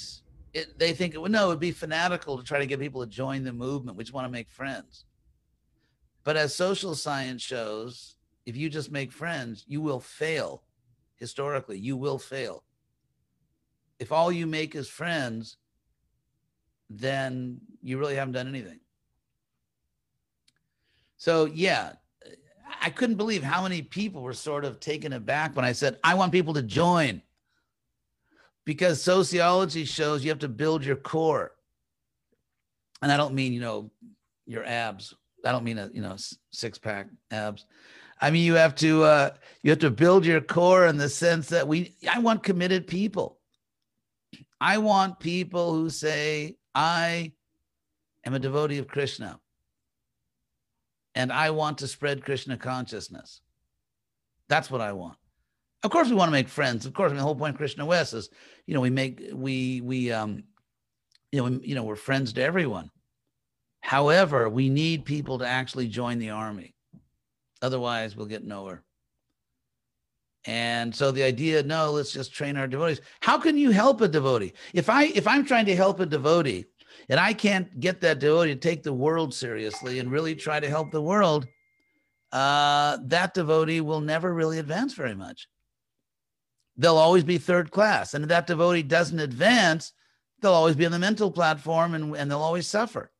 it, 0.52 0.78
they 0.78 0.92
think 0.92 1.14
well, 1.14 1.30
no 1.30 1.46
it 1.46 1.48
would 1.48 1.60
be 1.60 1.70
fanatical 1.70 2.36
to 2.36 2.44
try 2.44 2.58
to 2.58 2.66
get 2.66 2.80
people 2.80 3.00
to 3.00 3.10
join 3.10 3.44
the 3.44 3.52
movement 3.52 3.96
we 3.96 4.04
just 4.04 4.14
want 4.14 4.26
to 4.26 4.32
make 4.32 4.50
friends 4.50 5.04
but 6.24 6.36
as 6.36 6.54
social 6.54 6.94
science 6.94 7.42
shows 7.42 8.16
if 8.46 8.56
you 8.56 8.68
just 8.68 8.90
make 8.90 9.12
friends 9.12 9.64
you 9.66 9.80
will 9.80 10.00
fail 10.00 10.62
historically, 11.16 11.78
you 11.78 11.96
will 11.96 12.18
fail. 12.18 12.64
If 13.98 14.12
all 14.12 14.30
you 14.30 14.46
make 14.46 14.74
is 14.74 14.88
friends, 14.88 15.56
then 16.90 17.60
you 17.82 17.98
really 17.98 18.16
haven't 18.16 18.34
done 18.34 18.48
anything. 18.48 18.80
So, 21.16 21.46
yeah, 21.46 21.92
I 22.80 22.90
couldn't 22.90 23.16
believe 23.16 23.42
how 23.42 23.62
many 23.62 23.82
people 23.82 24.22
were 24.22 24.32
sort 24.32 24.64
of 24.64 24.80
taken 24.80 25.12
aback 25.12 25.56
when 25.56 25.64
I 25.64 25.72
said, 25.72 25.98
I 26.02 26.14
want 26.14 26.32
people 26.32 26.54
to 26.54 26.62
join. 26.62 27.22
Because 28.64 29.02
sociology 29.02 29.84
shows 29.84 30.24
you 30.24 30.30
have 30.30 30.38
to 30.40 30.48
build 30.48 30.84
your 30.84 30.96
core. 30.96 31.52
And 33.02 33.12
I 33.12 33.16
don't 33.16 33.34
mean, 33.34 33.52
you 33.52 33.60
know, 33.60 33.90
your 34.46 34.64
abs. 34.64 35.14
I 35.44 35.52
don't 35.52 35.64
mean 35.64 35.78
a, 35.78 35.90
you 35.92 36.00
know, 36.00 36.16
six 36.50 36.78
pack 36.78 37.08
abs. 37.30 37.66
I 38.20 38.30
mean, 38.30 38.44
you 38.44 38.54
have 38.54 38.74
to 38.76 39.04
uh, 39.04 39.30
you 39.62 39.70
have 39.70 39.80
to 39.80 39.90
build 39.90 40.24
your 40.24 40.40
core 40.40 40.86
in 40.86 40.96
the 40.96 41.08
sense 41.08 41.48
that 41.48 41.68
we. 41.68 41.94
I 42.10 42.20
want 42.20 42.42
committed 42.42 42.86
people. 42.86 43.38
I 44.60 44.78
want 44.78 45.18
people 45.18 45.74
who 45.74 45.90
say, 45.90 46.56
"I 46.74 47.32
am 48.24 48.34
a 48.34 48.38
devotee 48.38 48.78
of 48.78 48.88
Krishna, 48.88 49.38
and 51.14 51.32
I 51.32 51.50
want 51.50 51.78
to 51.78 51.88
spread 51.88 52.24
Krishna 52.24 52.56
consciousness." 52.56 53.40
That's 54.48 54.70
what 54.70 54.80
I 54.80 54.92
want. 54.92 55.16
Of 55.82 55.90
course, 55.90 56.08
we 56.08 56.14
want 56.14 56.28
to 56.28 56.32
make 56.32 56.48
friends. 56.48 56.86
Of 56.86 56.94
course, 56.94 57.10
I 57.10 57.12
mean, 57.12 57.18
the 57.18 57.24
whole 57.24 57.36
point 57.36 57.54
of 57.54 57.58
Krishna 57.58 57.86
West 57.86 58.14
is, 58.14 58.30
you 58.66 58.74
know, 58.74 58.80
we 58.80 58.90
make 58.90 59.22
we 59.32 59.80
we 59.80 60.12
um, 60.12 60.44
you 61.32 61.38
know, 61.38 61.44
we, 61.44 61.68
you 61.68 61.74
know, 61.74 61.84
we're 61.84 61.96
friends 61.96 62.32
to 62.34 62.42
everyone. 62.42 62.90
However, 63.80 64.48
we 64.48 64.70
need 64.70 65.04
people 65.04 65.38
to 65.40 65.46
actually 65.46 65.88
join 65.88 66.18
the 66.18 66.30
army 66.30 66.74
Otherwise, 67.64 68.14
we'll 68.14 68.26
get 68.26 68.44
nowhere. 68.44 68.82
And 70.44 70.94
so 70.94 71.10
the 71.10 71.22
idea, 71.22 71.62
no, 71.62 71.90
let's 71.90 72.12
just 72.12 72.34
train 72.34 72.58
our 72.58 72.66
devotees. 72.66 73.00
How 73.22 73.38
can 73.38 73.56
you 73.56 73.70
help 73.70 74.02
a 74.02 74.08
devotee? 74.08 74.52
If 74.74 74.90
I 74.90 75.04
if 75.04 75.26
I'm 75.26 75.46
trying 75.46 75.64
to 75.66 75.74
help 75.74 75.98
a 75.98 76.04
devotee 76.04 76.66
and 77.08 77.20
I 77.20 77.32
can't 77.32 77.80
get 77.80 78.00
that 78.00 78.18
devotee 78.18 78.54
to 78.54 78.60
take 78.60 78.82
the 78.82 78.92
world 78.92 79.34
seriously 79.34 79.98
and 79.98 80.10
really 80.10 80.34
try 80.34 80.60
to 80.60 80.68
help 80.68 80.90
the 80.90 81.02
world, 81.02 81.46
uh, 82.32 82.98
that 83.04 83.34
devotee 83.34 83.80
will 83.80 84.00
never 84.00 84.32
really 84.32 84.58
advance 84.58 84.94
very 84.94 85.14
much. 85.14 85.48
They'll 86.76 86.96
always 86.96 87.24
be 87.24 87.38
third 87.38 87.70
class. 87.70 88.14
And 88.14 88.24
if 88.24 88.28
that 88.28 88.46
devotee 88.46 88.82
doesn't 88.82 89.20
advance, 89.20 89.92
they'll 90.40 90.52
always 90.52 90.76
be 90.76 90.86
on 90.86 90.92
the 90.92 90.98
mental 90.98 91.30
platform 91.30 91.94
and, 91.94 92.16
and 92.16 92.30
they'll 92.30 92.40
always 92.40 92.66
suffer. 92.66 93.12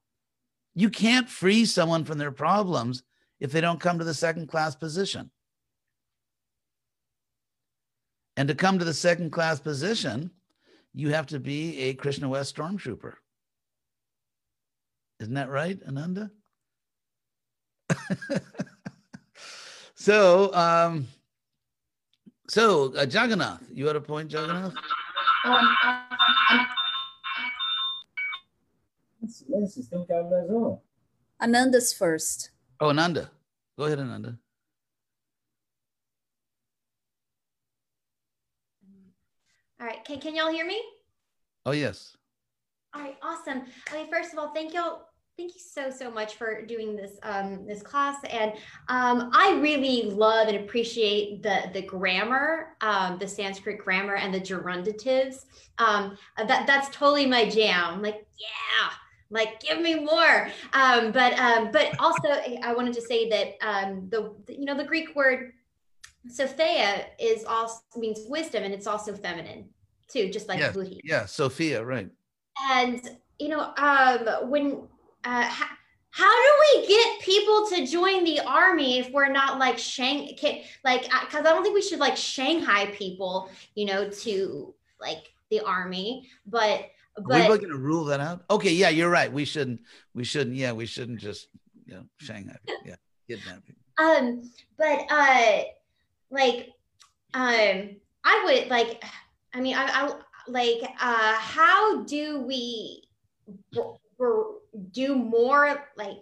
You 0.75 0.91
can't 0.91 1.29
free 1.29 1.65
someone 1.65 2.05
from 2.05 2.19
their 2.19 2.33
problems 2.33 3.05
if 3.39 3.53
they 3.53 3.61
don't 3.61 3.81
come 3.81 3.99
to 3.99 4.05
the 4.05 4.15
second 4.15 4.49
class 4.49 4.75
position. 4.75 5.31
And 8.37 8.49
to 8.49 8.55
come 8.55 8.79
to 8.79 8.85
the 8.85 8.95
second 8.95 9.31
class 9.31 9.61
position, 9.61 10.31
you 10.93 11.11
have 11.11 11.27
to 11.29 11.39
be 11.39 11.79
a 11.79 11.95
Krishna 11.95 12.29
West 12.29 12.57
stormtrooper. 12.57 13.15
Isn't 15.21 15.35
that 15.35 15.51
right, 15.51 15.79
Ananda? 15.87 16.31
so, 19.95 20.53
um, 20.55 21.07
so 22.49 22.93
uh, 22.95 23.03
Jagannath, 23.03 23.63
you 23.73 23.87
had 23.87 23.97
a 23.97 24.01
point, 24.01 24.33
Jagannath? 24.33 24.75
Um, 25.45 25.77
Ananda's 31.41 31.93
first. 31.93 32.51
Oh, 32.81 32.89
Ananda. 32.89 33.31
Go 33.79 33.85
ahead, 33.85 33.99
Ananda. 33.99 34.39
All 39.81 39.87
right. 39.87 40.05
Can, 40.05 40.21
can 40.21 40.35
y'all 40.35 40.51
hear 40.51 40.67
me? 40.67 40.81
Oh, 41.67 41.73
yes. 41.73 42.17
All 42.95 43.03
right. 43.03 43.17
Awesome. 43.23 43.63
Okay. 43.93 44.09
First 44.11 44.33
of 44.33 44.39
all, 44.39 44.53
thank 44.55 44.73
y'all. 44.73 45.09
Thank 45.37 45.55
you 45.55 45.61
so, 45.61 45.91
so 45.91 46.13
much 46.13 46.37
for 46.37 46.65
doing 46.65 46.95
this 46.95 47.19
um, 47.25 47.67
this 47.67 47.83
class. 47.83 48.17
And 48.31 48.53
um, 48.89 49.31
I 49.35 49.59
really 49.61 50.03
love 50.03 50.47
and 50.47 50.59
appreciate 50.59 51.43
the, 51.43 51.71
the 51.73 51.83
grammar, 51.83 52.77
um, 52.81 53.19
the 53.19 53.27
Sanskrit 53.27 53.79
grammar 53.79 54.15
and 54.15 54.33
the 54.33 54.41
gerundatives. 54.41 55.47
Um, 55.79 56.17
that, 56.39 56.69
that's 56.69 56.89
totally 56.95 57.27
my 57.27 57.49
jam. 57.49 58.01
Like, 58.01 58.25
yeah, 58.39 58.91
like 59.31 59.59
give 59.61 59.81
me 59.81 59.97
more 59.97 60.49
um, 60.73 61.11
but 61.11 61.39
um, 61.39 61.71
but 61.73 61.99
also 61.99 62.29
i 62.63 62.73
wanted 62.73 62.95
to 62.95 63.01
say 63.01 63.29
that 63.29 63.55
um, 63.67 64.09
the 64.11 64.35
you 64.49 64.65
know 64.65 64.77
the 64.77 64.85
greek 64.85 65.17
word 65.17 65.53
sophia 66.29 67.07
is 67.19 67.45
also 67.45 67.81
means 67.97 68.21
wisdom 68.29 68.63
and 68.63 68.73
it's 68.73 68.87
also 68.87 69.15
feminine 69.15 69.69
too 70.09 70.31
just 70.31 70.49
like 70.49 70.59
yes. 70.59 70.77
yeah 71.03 71.27
sophia 71.27 71.85
right 71.85 72.11
and 72.71 73.19
you 73.39 73.49
know 73.49 73.73
um, 73.77 74.51
when 74.51 74.89
uh, 75.25 75.43
ha- 75.45 75.79
how 76.11 76.31
do 76.31 76.83
we 76.83 76.87
get 76.87 77.21
people 77.21 77.67
to 77.67 77.87
join 77.87 78.25
the 78.25 78.41
army 78.41 78.99
if 78.99 79.11
we're 79.11 79.33
not 79.33 79.59
like 79.59 79.79
shang 79.79 80.37
like 80.85 81.03
because 81.03 81.41
i 81.41 81.43
don't 81.43 81.63
think 81.63 81.75
we 81.75 81.83
should 81.83 81.99
like 81.99 82.17
shanghai 82.17 82.87
people 82.87 83.51
you 83.75 83.87
know 83.87 84.09
to 84.09 84.75
like 85.01 85.33
the 85.51 85.61
army 85.61 86.29
but 86.47 86.87
but 87.17 87.43
Are 87.43 87.53
we 87.53 87.59
going 87.59 87.71
to 87.71 87.77
rule 87.79 88.05
that 88.07 88.19
out? 88.19 88.45
Okay, 88.51 88.73
yeah, 88.73 88.89
you're 88.89 89.09
right. 89.09 89.33
We 89.33 89.45
shouldn't. 89.45 89.81
We 90.15 90.25
shouldn't. 90.25 90.57
Yeah, 90.57 90.73
we 90.73 90.85
shouldn't 90.85 91.21
just 91.21 91.47
you 91.87 91.95
know 91.95 92.05
Shanghai. 92.19 92.57
Yeah, 92.85 92.97
kidnapping. 93.29 93.77
Um, 93.99 94.51
but 94.77 95.07
uh, 95.09 95.63
like, 96.31 96.71
um, 97.35 97.97
I 98.25 98.43
would 98.45 98.69
like. 98.69 99.05
I 99.55 99.61
mean, 99.61 99.77
I, 99.77 99.85
I 99.85 100.13
like. 100.49 100.83
Uh, 101.01 101.35
how 101.35 102.03
do 102.03 102.41
we 102.41 103.05
do 104.93 105.15
more 105.15 105.87
like? 105.97 106.19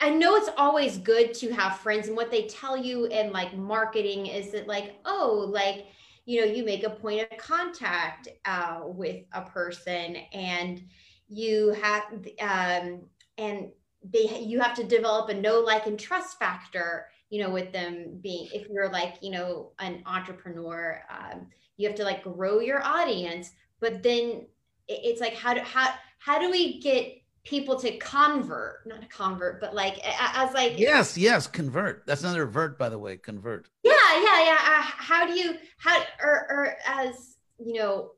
I 0.00 0.10
know 0.10 0.34
it's 0.36 0.50
always 0.58 0.98
good 0.98 1.32
to 1.34 1.50
have 1.52 1.78
friends, 1.78 2.08
and 2.08 2.16
what 2.16 2.30
they 2.30 2.46
tell 2.46 2.76
you 2.76 3.06
in 3.06 3.32
like 3.32 3.56
marketing 3.56 4.26
is 4.26 4.52
that 4.52 4.66
like, 4.66 4.96
oh, 5.04 5.46
like 5.48 5.86
you 6.26 6.40
know 6.40 6.46
you 6.46 6.64
make 6.64 6.84
a 6.84 6.90
point 6.90 7.20
of 7.30 7.38
contact 7.38 8.28
uh, 8.44 8.80
with 8.84 9.24
a 9.32 9.42
person 9.42 10.16
and 10.32 10.82
you 11.28 11.70
have 11.82 12.04
um, 12.40 13.02
and 13.38 13.68
they 14.12 14.40
you 14.40 14.60
have 14.60 14.74
to 14.76 14.84
develop 14.84 15.28
a 15.28 15.34
know 15.34 15.60
like 15.60 15.86
and 15.86 15.98
trust 15.98 16.38
factor 16.38 17.06
you 17.30 17.42
know 17.42 17.50
with 17.50 17.72
them 17.72 18.18
being 18.22 18.48
if 18.52 18.68
you're 18.68 18.90
like 18.90 19.16
you 19.22 19.30
know 19.30 19.72
an 19.78 20.02
entrepreneur 20.06 21.02
um, 21.10 21.46
you 21.76 21.88
have 21.88 21.96
to 21.96 22.04
like 22.04 22.22
grow 22.22 22.60
your 22.60 22.82
audience 22.84 23.50
but 23.80 24.02
then 24.02 24.46
it's 24.88 25.20
like 25.20 25.34
how 25.34 25.54
do 25.54 25.60
how 25.60 25.90
how 26.18 26.38
do 26.38 26.50
we 26.50 26.80
get 26.80 27.20
people 27.44 27.78
to 27.78 27.98
convert? 27.98 28.86
Not 28.86 29.02
to 29.02 29.08
convert 29.08 29.60
but 29.60 29.74
like 29.74 29.98
as 30.04 30.52
like 30.54 30.78
yes 30.78 31.16
yes 31.16 31.46
convert. 31.46 32.06
That's 32.06 32.22
another 32.22 32.46
vert 32.46 32.78
by 32.78 32.88
the 32.88 32.98
way 32.98 33.16
convert. 33.16 33.68
Yeah 33.82 33.92
yeah 34.14 34.44
yeah. 34.44 34.58
Uh, 34.60 34.82
how 34.82 35.26
do 35.26 35.38
you 35.38 35.56
how 35.78 36.02
or 36.22 36.46
or 36.50 36.76
as 36.86 37.36
you 37.58 37.74
know 37.74 38.12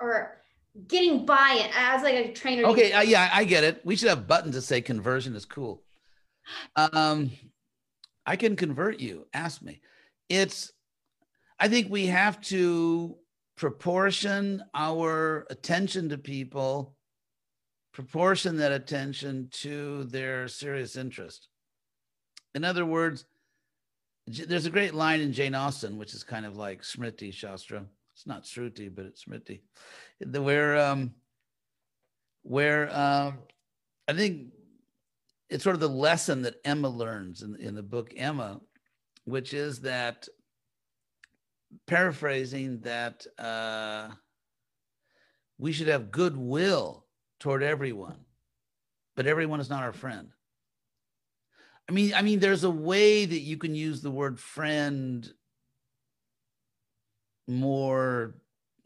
or 0.00 0.38
getting 0.88 1.26
by 1.26 1.58
it 1.60 1.70
as 1.76 2.02
like 2.02 2.14
a 2.14 2.32
trainer. 2.32 2.64
Okay 2.64 2.92
uh, 2.92 3.02
yeah 3.02 3.30
i 3.32 3.44
get 3.44 3.64
it. 3.64 3.84
We 3.84 3.96
should 3.96 4.08
have 4.08 4.26
buttons 4.26 4.54
that 4.54 4.62
say 4.62 4.80
conversion 4.80 5.34
is 5.34 5.44
cool. 5.44 5.82
Um 6.76 7.30
i 8.24 8.36
can 8.36 8.56
convert 8.56 9.00
you. 9.00 9.26
Ask 9.34 9.62
me. 9.62 9.80
It's 10.28 10.72
i 11.62 11.68
think 11.68 11.90
we 11.90 12.06
have 12.06 12.38
to 12.40 13.16
proportion 13.56 14.62
our 14.74 15.46
attention 15.50 16.10
to 16.10 16.18
people 16.18 16.94
proportion 17.92 18.56
that 18.56 18.72
attention 18.72 19.48
to 19.52 20.04
their 20.04 20.48
serious 20.48 20.96
interest. 20.96 21.48
In 22.54 22.64
other 22.64 22.84
words, 22.84 23.26
There's 24.26 24.66
a 24.66 24.70
great 24.70 24.94
line 24.94 25.20
in 25.20 25.32
Jane 25.32 25.54
Austen, 25.54 25.98
which 25.98 26.14
is 26.14 26.22
kind 26.22 26.46
of 26.46 26.56
like 26.56 26.82
Smriti 26.82 27.32
Shastra. 27.32 27.84
It's 28.14 28.26
not 28.26 28.44
Shruti, 28.44 28.88
but 28.94 29.04
it's 29.04 29.24
Smriti, 29.24 29.62
where 30.20 30.76
um, 30.78 31.12
where 32.42 32.88
um, 32.96 33.38
I 34.06 34.12
think 34.12 34.52
it's 35.50 35.64
sort 35.64 35.74
of 35.74 35.80
the 35.80 35.88
lesson 35.88 36.42
that 36.42 36.60
Emma 36.64 36.88
learns 36.88 37.42
in, 37.42 37.56
in 37.56 37.74
the 37.74 37.82
book 37.82 38.12
Emma, 38.16 38.60
which 39.24 39.52
is 39.54 39.80
that 39.80 40.28
paraphrasing 41.86 42.80
that 42.80 43.26
uh, 43.38 44.08
we 45.58 45.72
should 45.72 45.88
have 45.88 46.10
goodwill 46.10 47.06
toward 47.40 47.62
everyone, 47.62 48.24
but 49.16 49.26
everyone 49.26 49.60
is 49.60 49.70
not 49.70 49.82
our 49.82 49.92
friend. 49.92 50.28
I 51.88 51.92
mean, 51.92 52.14
I 52.14 52.22
mean, 52.22 52.38
there's 52.38 52.64
a 52.64 52.70
way 52.70 53.24
that 53.24 53.40
you 53.40 53.56
can 53.56 53.74
use 53.74 54.00
the 54.00 54.10
word 54.10 54.38
friend 54.38 55.28
more, 57.48 58.34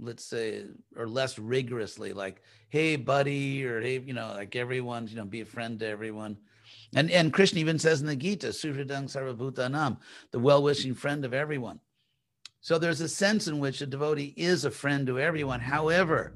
let's 0.00 0.24
say, 0.24 0.64
or 0.96 1.06
less 1.06 1.38
rigorously, 1.38 2.12
like, 2.12 2.42
hey, 2.68 2.96
buddy, 2.96 3.64
or 3.64 3.80
hey, 3.80 3.98
you 3.98 4.14
know, 4.14 4.32
like 4.34 4.56
everyone's, 4.56 5.10
you 5.10 5.18
know, 5.18 5.24
be 5.24 5.42
a 5.42 5.44
friend 5.44 5.78
to 5.80 5.86
everyone. 5.86 6.38
And 6.94 7.10
and 7.10 7.32
Krishna 7.32 7.60
even 7.60 7.78
says 7.78 8.00
in 8.00 8.06
the 8.06 8.16
Gita, 8.16 8.48
Suhridang 8.48 9.04
Sarvabhutanam, 9.04 9.98
the 10.32 10.38
well-wishing 10.38 10.94
friend 10.94 11.24
of 11.24 11.34
everyone. 11.34 11.80
So 12.66 12.80
there's 12.80 13.00
a 13.00 13.08
sense 13.08 13.46
in 13.46 13.60
which 13.60 13.80
a 13.80 13.86
devotee 13.86 14.34
is 14.36 14.64
a 14.64 14.72
friend 14.72 15.06
to 15.06 15.20
everyone. 15.20 15.60
However, 15.60 16.34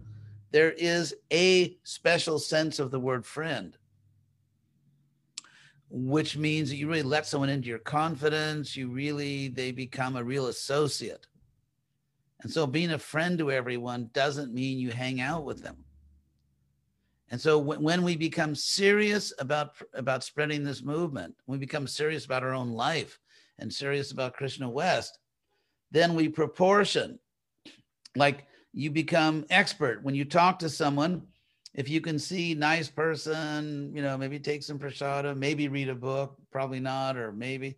there 0.52 0.70
is 0.70 1.12
a 1.32 1.76
special 1.82 2.38
sense 2.38 2.78
of 2.78 2.92
the 2.92 3.00
word 3.00 3.26
friend 3.26 3.76
which 5.90 6.36
means 6.36 6.70
that 6.70 6.76
you 6.76 6.86
really 6.86 7.02
let 7.02 7.26
someone 7.26 7.48
into 7.48 7.66
your 7.66 7.80
confidence. 7.80 8.76
You 8.76 8.86
really, 8.86 9.48
they 9.48 9.72
become 9.72 10.14
a 10.14 10.22
real 10.22 10.46
associate. 10.46 11.26
And 12.42 12.52
so 12.52 12.64
being 12.64 12.92
a 12.92 12.98
friend 12.98 13.36
to 13.38 13.50
everyone 13.50 14.10
doesn't 14.12 14.54
mean 14.54 14.78
you 14.78 14.92
hang 14.92 15.20
out 15.20 15.44
with 15.44 15.64
them. 15.64 15.84
And 17.32 17.40
so 17.40 17.58
when, 17.58 18.04
we 18.04 18.16
become 18.16 18.54
serious 18.54 19.32
about, 19.40 19.72
about 19.94 20.22
spreading 20.22 20.62
this 20.62 20.84
movement, 20.84 21.34
we 21.48 21.58
become 21.58 21.88
serious 21.88 22.24
about 22.24 22.44
our 22.44 22.54
own 22.54 22.70
life 22.70 23.18
and 23.58 23.72
serious 23.72 24.12
about 24.12 24.34
Krishna 24.34 24.70
West, 24.70 25.18
then 25.90 26.14
we 26.14 26.28
proportion. 26.28 27.18
Like 28.16 28.46
you 28.72 28.90
become 28.90 29.44
expert. 29.50 30.02
When 30.02 30.14
you 30.14 30.24
talk 30.24 30.58
to 30.60 30.68
someone, 30.68 31.22
if 31.74 31.88
you 31.88 32.00
can 32.00 32.18
see 32.18 32.54
nice 32.54 32.88
person, 32.88 33.92
you 33.94 34.02
know, 34.02 34.18
maybe 34.18 34.38
take 34.38 34.62
some 34.62 34.78
prasada, 34.78 35.36
maybe 35.36 35.68
read 35.68 35.88
a 35.88 35.94
book, 35.94 36.36
probably 36.50 36.80
not, 36.80 37.16
or 37.16 37.32
maybe 37.32 37.76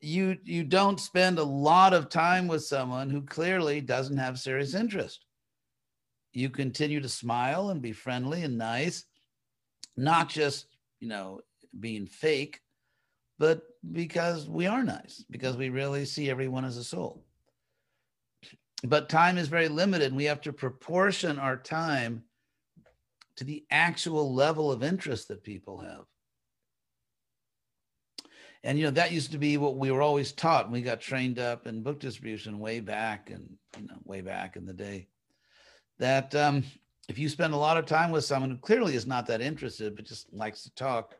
you 0.00 0.36
you 0.44 0.64
don't 0.64 0.98
spend 0.98 1.38
a 1.38 1.44
lot 1.44 1.92
of 1.92 2.08
time 2.08 2.48
with 2.48 2.64
someone 2.64 3.10
who 3.10 3.22
clearly 3.22 3.80
doesn't 3.80 4.16
have 4.16 4.38
serious 4.38 4.74
interest. 4.74 5.24
You 6.32 6.48
continue 6.48 7.00
to 7.00 7.08
smile 7.08 7.70
and 7.70 7.82
be 7.82 7.92
friendly 7.92 8.42
and 8.42 8.56
nice, 8.56 9.04
not 9.96 10.28
just, 10.28 10.66
you 11.00 11.08
know, 11.08 11.40
being 11.78 12.06
fake, 12.06 12.60
but 13.40 13.62
because 13.92 14.46
we 14.50 14.66
are 14.66 14.84
nice, 14.84 15.24
because 15.30 15.56
we 15.56 15.70
really 15.70 16.04
see 16.04 16.28
everyone 16.28 16.66
as 16.66 16.76
a 16.76 16.84
soul. 16.84 17.24
But 18.84 19.08
time 19.08 19.38
is 19.38 19.48
very 19.48 19.68
limited. 19.68 20.14
We 20.14 20.26
have 20.26 20.42
to 20.42 20.52
proportion 20.52 21.38
our 21.38 21.56
time 21.56 22.22
to 23.36 23.44
the 23.44 23.64
actual 23.70 24.34
level 24.34 24.70
of 24.70 24.82
interest 24.82 25.28
that 25.28 25.42
people 25.42 25.78
have. 25.78 26.04
And 28.62 28.78
you 28.78 28.84
know 28.84 28.90
that 28.90 29.10
used 29.10 29.32
to 29.32 29.38
be 29.38 29.56
what 29.56 29.78
we 29.78 29.90
were 29.90 30.02
always 30.02 30.32
taught 30.32 30.70
we 30.70 30.82
got 30.82 31.00
trained 31.00 31.38
up 31.38 31.66
in 31.66 31.82
book 31.82 31.98
distribution 31.98 32.58
way 32.58 32.80
back 32.80 33.30
and 33.30 33.48
you 33.78 33.86
know 33.86 33.96
way 34.04 34.20
back 34.20 34.56
in 34.56 34.66
the 34.66 34.74
day. 34.74 35.08
That 35.98 36.34
um, 36.34 36.62
if 37.08 37.18
you 37.18 37.30
spend 37.30 37.54
a 37.54 37.56
lot 37.56 37.78
of 37.78 37.86
time 37.86 38.10
with 38.10 38.24
someone 38.24 38.50
who 38.50 38.58
clearly 38.58 38.96
is 38.96 39.06
not 39.06 39.26
that 39.28 39.40
interested 39.40 39.96
but 39.96 40.04
just 40.04 40.30
likes 40.30 40.62
to 40.64 40.74
talk, 40.74 41.14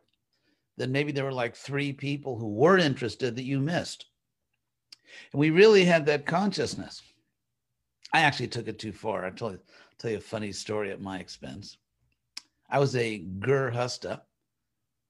then 0.81 0.93
maybe 0.93 1.13
there 1.13 1.25
were 1.25 1.33
like 1.33 1.55
three 1.55 1.93
people 1.93 2.39
who 2.39 2.49
were 2.49 2.79
interested 2.79 3.37
that 3.37 3.45
you 3.45 3.61
missed. 3.61 4.07
And 5.33 5.41
we 5.41 5.51
really 5.51 5.85
had 5.85 6.07
that 6.07 6.27
consciousness. 6.27 7.03
I 8.15 8.21
actually 8.21 8.49
took 8.49 8.67
it 8.67 8.79
too 8.79 8.93
far. 8.93 9.25
I'll 9.25 9.33
tell 9.33 9.53
you, 9.53 9.61
tell 9.99 10.11
you 10.11 10.17
a 10.17 10.21
funny 10.21 10.53
story 10.53 10.91
at 10.91 11.01
my 11.01 11.19
expense. 11.19 11.77
I 12.71 12.79
was 12.79 12.97
a 12.97 13.25
Gurhasta. 13.41 14.23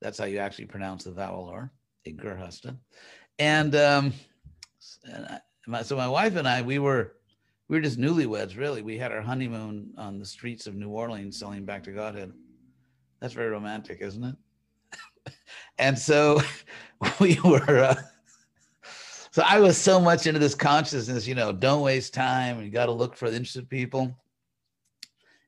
That's 0.01 0.19
how 0.19 0.25
you 0.25 0.39
actually 0.39 0.67
pronounce 0.67 1.05
the 1.05 1.13
vowel 1.13 1.49
R, 1.49 1.71
a 2.07 2.13
Gurhasta. 2.13 2.77
And, 3.39 3.75
um, 3.77 4.13
and 5.05 5.27
I, 5.27 5.41
my, 5.67 5.83
so 5.83 5.97
my 5.97 6.09
wife 6.09 6.37
and 6.37 6.49
I, 6.49 6.63
we 6.63 6.79
were 6.79 7.15
we 7.69 7.77
were 7.77 7.83
just 7.83 8.01
newlyweds, 8.01 8.57
really. 8.57 8.83
We 8.83 8.99
had 8.99 9.13
our 9.13 9.21
honeymoon 9.21 9.93
on 9.97 10.19
the 10.19 10.27
streets 10.27 10.67
of 10.67 10.75
New 10.75 10.89
Orleans, 10.89 11.39
selling 11.39 11.65
back 11.65 11.85
to 11.85 11.93
Godhead. 11.93 12.33
That's 13.21 13.35
very 13.35 13.49
romantic, 13.49 14.01
isn't 14.01 14.25
it? 14.25 14.35
And 15.79 15.99
so 15.99 16.41
we 17.21 17.39
were. 17.45 17.79
Uh, 17.79 17.95
so 19.33 19.43
I 19.47 19.61
was 19.61 19.79
so 19.79 20.01
much 20.01 20.27
into 20.27 20.41
this 20.41 20.57
consciousness, 20.57 21.27
you 21.27 21.37
know, 21.37 21.53
don't 21.53 21.83
waste 21.83 22.13
time. 22.15 22.63
You 22.63 22.71
got 22.71 22.87
to 22.87 22.93
look 22.93 23.17
for 23.17 23.31
the 23.31 23.37
interested 23.37 23.69
people. 23.69 24.17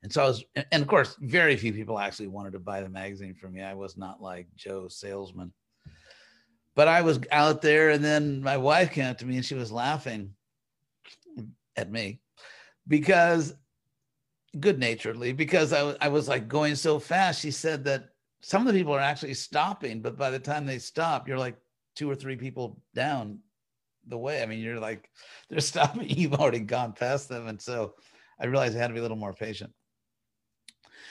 And 0.04 0.12
so 0.12 0.22
I 0.22 0.26
was, 0.26 0.44
and 0.70 0.82
of 0.82 0.88
course, 0.88 1.16
very 1.20 1.56
few 1.56 1.72
people 1.72 1.98
actually 1.98 2.28
wanted 2.28 2.52
to 2.52 2.60
buy 2.60 2.80
the 2.80 2.88
magazine 2.88 3.34
from 3.34 3.52
me. 3.52 3.62
I 3.62 3.74
was 3.74 3.96
not 3.96 4.22
like 4.22 4.46
Joe 4.56 4.88
salesman. 4.88 5.52
But 6.74 6.88
I 6.88 7.02
was 7.02 7.20
out 7.30 7.60
there, 7.60 7.90
and 7.90 8.02
then 8.02 8.40
my 8.40 8.56
wife 8.56 8.92
came 8.92 9.04
up 9.04 9.18
to 9.18 9.26
me 9.26 9.36
and 9.36 9.44
she 9.44 9.54
was 9.54 9.70
laughing 9.70 10.34
at 11.76 11.90
me 11.90 12.20
because 12.88 13.54
good 14.58 14.78
naturedly, 14.78 15.32
because 15.32 15.72
I, 15.72 15.96
I 16.00 16.08
was 16.08 16.28
like 16.28 16.48
going 16.48 16.76
so 16.76 16.98
fast. 16.98 17.40
She 17.40 17.50
said 17.50 17.84
that 17.84 18.11
some 18.43 18.66
of 18.66 18.73
the 18.73 18.78
people 18.78 18.94
are 18.94 19.01
actually 19.01 19.35
stopping, 19.35 20.02
but 20.02 20.19
by 20.19 20.31
the 20.31 20.39
time 20.39 20.66
they 20.66 20.78
stop, 20.78 21.28
you're 21.28 21.39
like 21.39 21.56
two 21.94 22.10
or 22.10 22.14
three 22.14 22.36
people 22.36 22.81
down 22.94 23.39
the 24.09 24.19
way. 24.19 24.43
I 24.43 24.47
mean, 24.47 24.59
you're 24.59 24.81
like, 24.81 25.09
they're 25.48 25.60
stopping, 25.60 26.09
you've 26.10 26.35
already 26.35 26.60
gone 26.60 26.93
past 26.93 27.28
them. 27.28 27.47
And 27.48 27.60
so 27.60 27.94
I 28.40 28.47
realized 28.47 28.77
I 28.77 28.81
had 28.81 28.89
to 28.89 28.94
be 28.94 28.98
a 28.98 29.02
little 29.02 29.16
more 29.16 29.32
patient. 29.32 29.73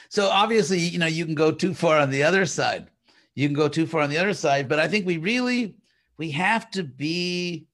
So 0.09 0.27
obviously, 0.27 0.79
you 0.79 0.99
know, 0.99 1.07
you 1.07 1.25
can 1.25 1.35
go 1.35 1.51
too 1.51 1.73
far 1.73 1.97
on 1.97 2.09
the 2.09 2.23
other 2.23 2.45
side. 2.45 2.89
You 3.33 3.47
can 3.47 3.55
go 3.55 3.69
too 3.69 3.87
far 3.87 4.01
on 4.01 4.09
the 4.09 4.17
other 4.17 4.33
side, 4.33 4.67
but 4.67 4.79
I 4.79 4.89
think 4.89 5.05
we 5.05 5.17
really 5.17 5.75
we 6.17 6.31
have 6.31 6.69
to 6.71 6.83
be 6.83 7.67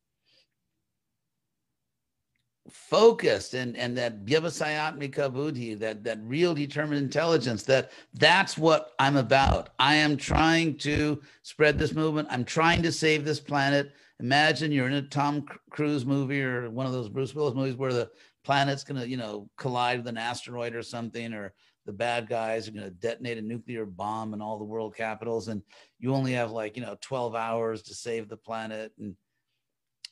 focused 2.89 3.53
and 3.53 3.75
and 3.75 3.97
that 3.97 4.23
vyavasayatmika 4.23 5.33
buddhi 5.33 5.73
that 5.73 6.05
that 6.05 6.19
real 6.23 6.53
determined 6.53 7.03
intelligence 7.03 7.63
that 7.63 7.91
that's 8.13 8.57
what 8.57 8.93
i'm 8.97 9.17
about. 9.17 9.69
I 9.77 9.95
am 9.95 10.15
trying 10.15 10.77
to 10.79 11.21
spread 11.41 11.77
this 11.77 11.93
movement. 11.93 12.29
I'm 12.31 12.45
trying 12.45 12.81
to 12.83 12.91
save 12.93 13.25
this 13.25 13.41
planet. 13.41 13.91
Imagine 14.21 14.71
you're 14.71 14.87
in 14.87 14.93
a 14.93 15.01
tom 15.01 15.45
cruise 15.69 16.05
movie 16.05 16.41
or 16.41 16.69
one 16.69 16.85
of 16.85 16.93
those 16.93 17.09
bruce 17.09 17.35
willis 17.35 17.55
movies 17.55 17.75
where 17.75 17.91
the 17.91 18.09
planet's 18.45 18.85
going 18.85 19.01
to 19.01 19.07
you 19.07 19.17
know 19.17 19.49
collide 19.57 19.97
with 19.99 20.07
an 20.07 20.17
asteroid 20.17 20.73
or 20.73 20.81
something 20.81 21.33
or 21.33 21.53
the 21.85 21.91
bad 21.91 22.29
guys 22.29 22.69
are 22.69 22.71
going 22.71 22.85
to 22.85 22.91
detonate 22.91 23.37
a 23.37 23.41
nuclear 23.41 23.85
bomb 23.85 24.33
in 24.33 24.41
all 24.41 24.57
the 24.57 24.63
world 24.63 24.95
capitals 24.95 25.49
and 25.49 25.61
you 25.99 26.13
only 26.13 26.31
have 26.31 26.51
like 26.51 26.77
you 26.77 26.81
know 26.81 26.95
12 27.01 27.35
hours 27.35 27.81
to 27.81 27.93
save 27.93 28.29
the 28.29 28.37
planet 28.37 28.93
and 28.97 29.13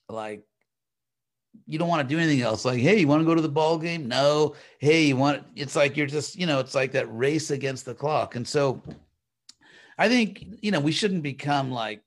like 0.10 0.43
you 1.65 1.80
don't 1.80 1.88
want 1.88 2.07
to 2.07 2.15
do 2.15 2.19
anything 2.19 2.41
else 2.41 2.65
like 2.65 2.80
hey 2.80 2.99
you 2.99 3.07
want 3.07 3.22
to 3.22 3.26
go 3.26 3.36
to 3.36 3.41
the 3.41 3.49
ball 3.49 3.77
game 3.77 4.07
no 4.07 4.56
hey 4.80 5.06
you 5.06 5.18
want 5.18 5.44
it's 5.56 5.76
like 5.76 5.98
you're 5.98 6.07
just 6.07 6.36
you 6.36 6.45
know 6.45 6.60
it's 6.60 6.76
like 6.76 6.91
that 6.91 7.07
race 7.15 7.52
against 7.52 7.86
the 7.86 7.94
clock 7.94 8.36
and 8.36 8.48
so 8.48 8.82
i 9.98 10.07
think 10.07 10.45
you 10.61 10.72
know 10.72 10.80
we 10.80 10.91
shouldn't 10.91 11.23
become 11.23 11.72
like 11.72 12.02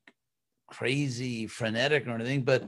crazy 0.67 1.47
frenetic 1.47 2.07
or 2.07 2.11
anything 2.11 2.43
but 2.43 2.65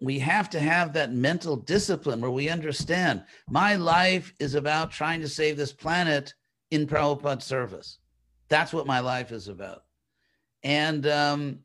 we 0.00 0.18
have 0.18 0.48
to 0.50 0.60
have 0.60 0.92
that 0.92 1.12
mental 1.12 1.56
discipline 1.56 2.20
where 2.20 2.30
we 2.30 2.48
understand 2.48 3.22
my 3.48 3.76
life 3.76 4.32
is 4.38 4.54
about 4.54 4.90
trying 4.90 5.20
to 5.20 5.28
save 5.28 5.56
this 5.56 5.72
planet 5.72 6.32
in 6.70 6.86
Prabhupada's 6.86 7.44
service. 7.44 7.98
That's 8.48 8.72
what 8.72 8.86
my 8.86 9.00
life 9.00 9.32
is 9.32 9.48
about. 9.48 9.84
And 10.62 11.06
um, 11.06 11.60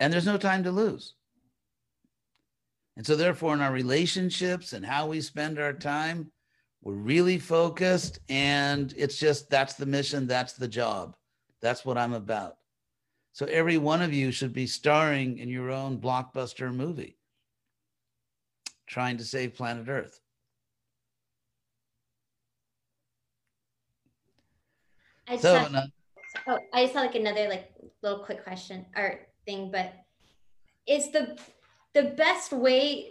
and 0.00 0.12
there's 0.12 0.26
no 0.26 0.36
time 0.36 0.64
to 0.64 0.72
lose. 0.72 1.14
And 2.96 3.06
so 3.06 3.16
therefore 3.16 3.54
in 3.54 3.60
our 3.60 3.72
relationships 3.72 4.72
and 4.72 4.84
how 4.84 5.06
we 5.06 5.20
spend 5.20 5.58
our 5.58 5.72
time, 5.72 6.30
we're 6.82 6.94
really 6.94 7.38
focused 7.38 8.20
and 8.28 8.92
it's 8.96 9.18
just 9.18 9.50
that's 9.50 9.74
the 9.74 9.86
mission, 9.86 10.26
that's 10.26 10.52
the 10.52 10.68
job. 10.68 11.16
That's 11.60 11.84
what 11.84 11.98
I'm 11.98 12.12
about. 12.12 12.56
So 13.32 13.46
every 13.46 13.78
one 13.78 14.02
of 14.02 14.12
you 14.12 14.30
should 14.30 14.52
be 14.52 14.66
starring 14.66 15.38
in 15.38 15.48
your 15.48 15.70
own 15.70 15.98
blockbuster 15.98 16.72
movie 16.72 17.16
trying 18.86 19.16
to 19.16 19.24
save 19.24 19.54
planet 19.54 19.88
Earth. 19.88 20.20
I 25.26 25.32
just, 25.32 25.42
So, 25.42 25.58
have, 25.58 25.90
oh, 26.46 26.58
I 26.72 26.82
just 26.82 26.94
had 26.94 27.00
like 27.00 27.14
another 27.14 27.48
like 27.48 27.72
little 28.02 28.18
quick 28.18 28.44
question 28.44 28.84
or 28.96 29.20
thing, 29.46 29.70
but 29.72 29.94
is 30.86 31.10
the 31.10 31.38
the 31.94 32.02
best 32.02 32.52
way 32.52 33.10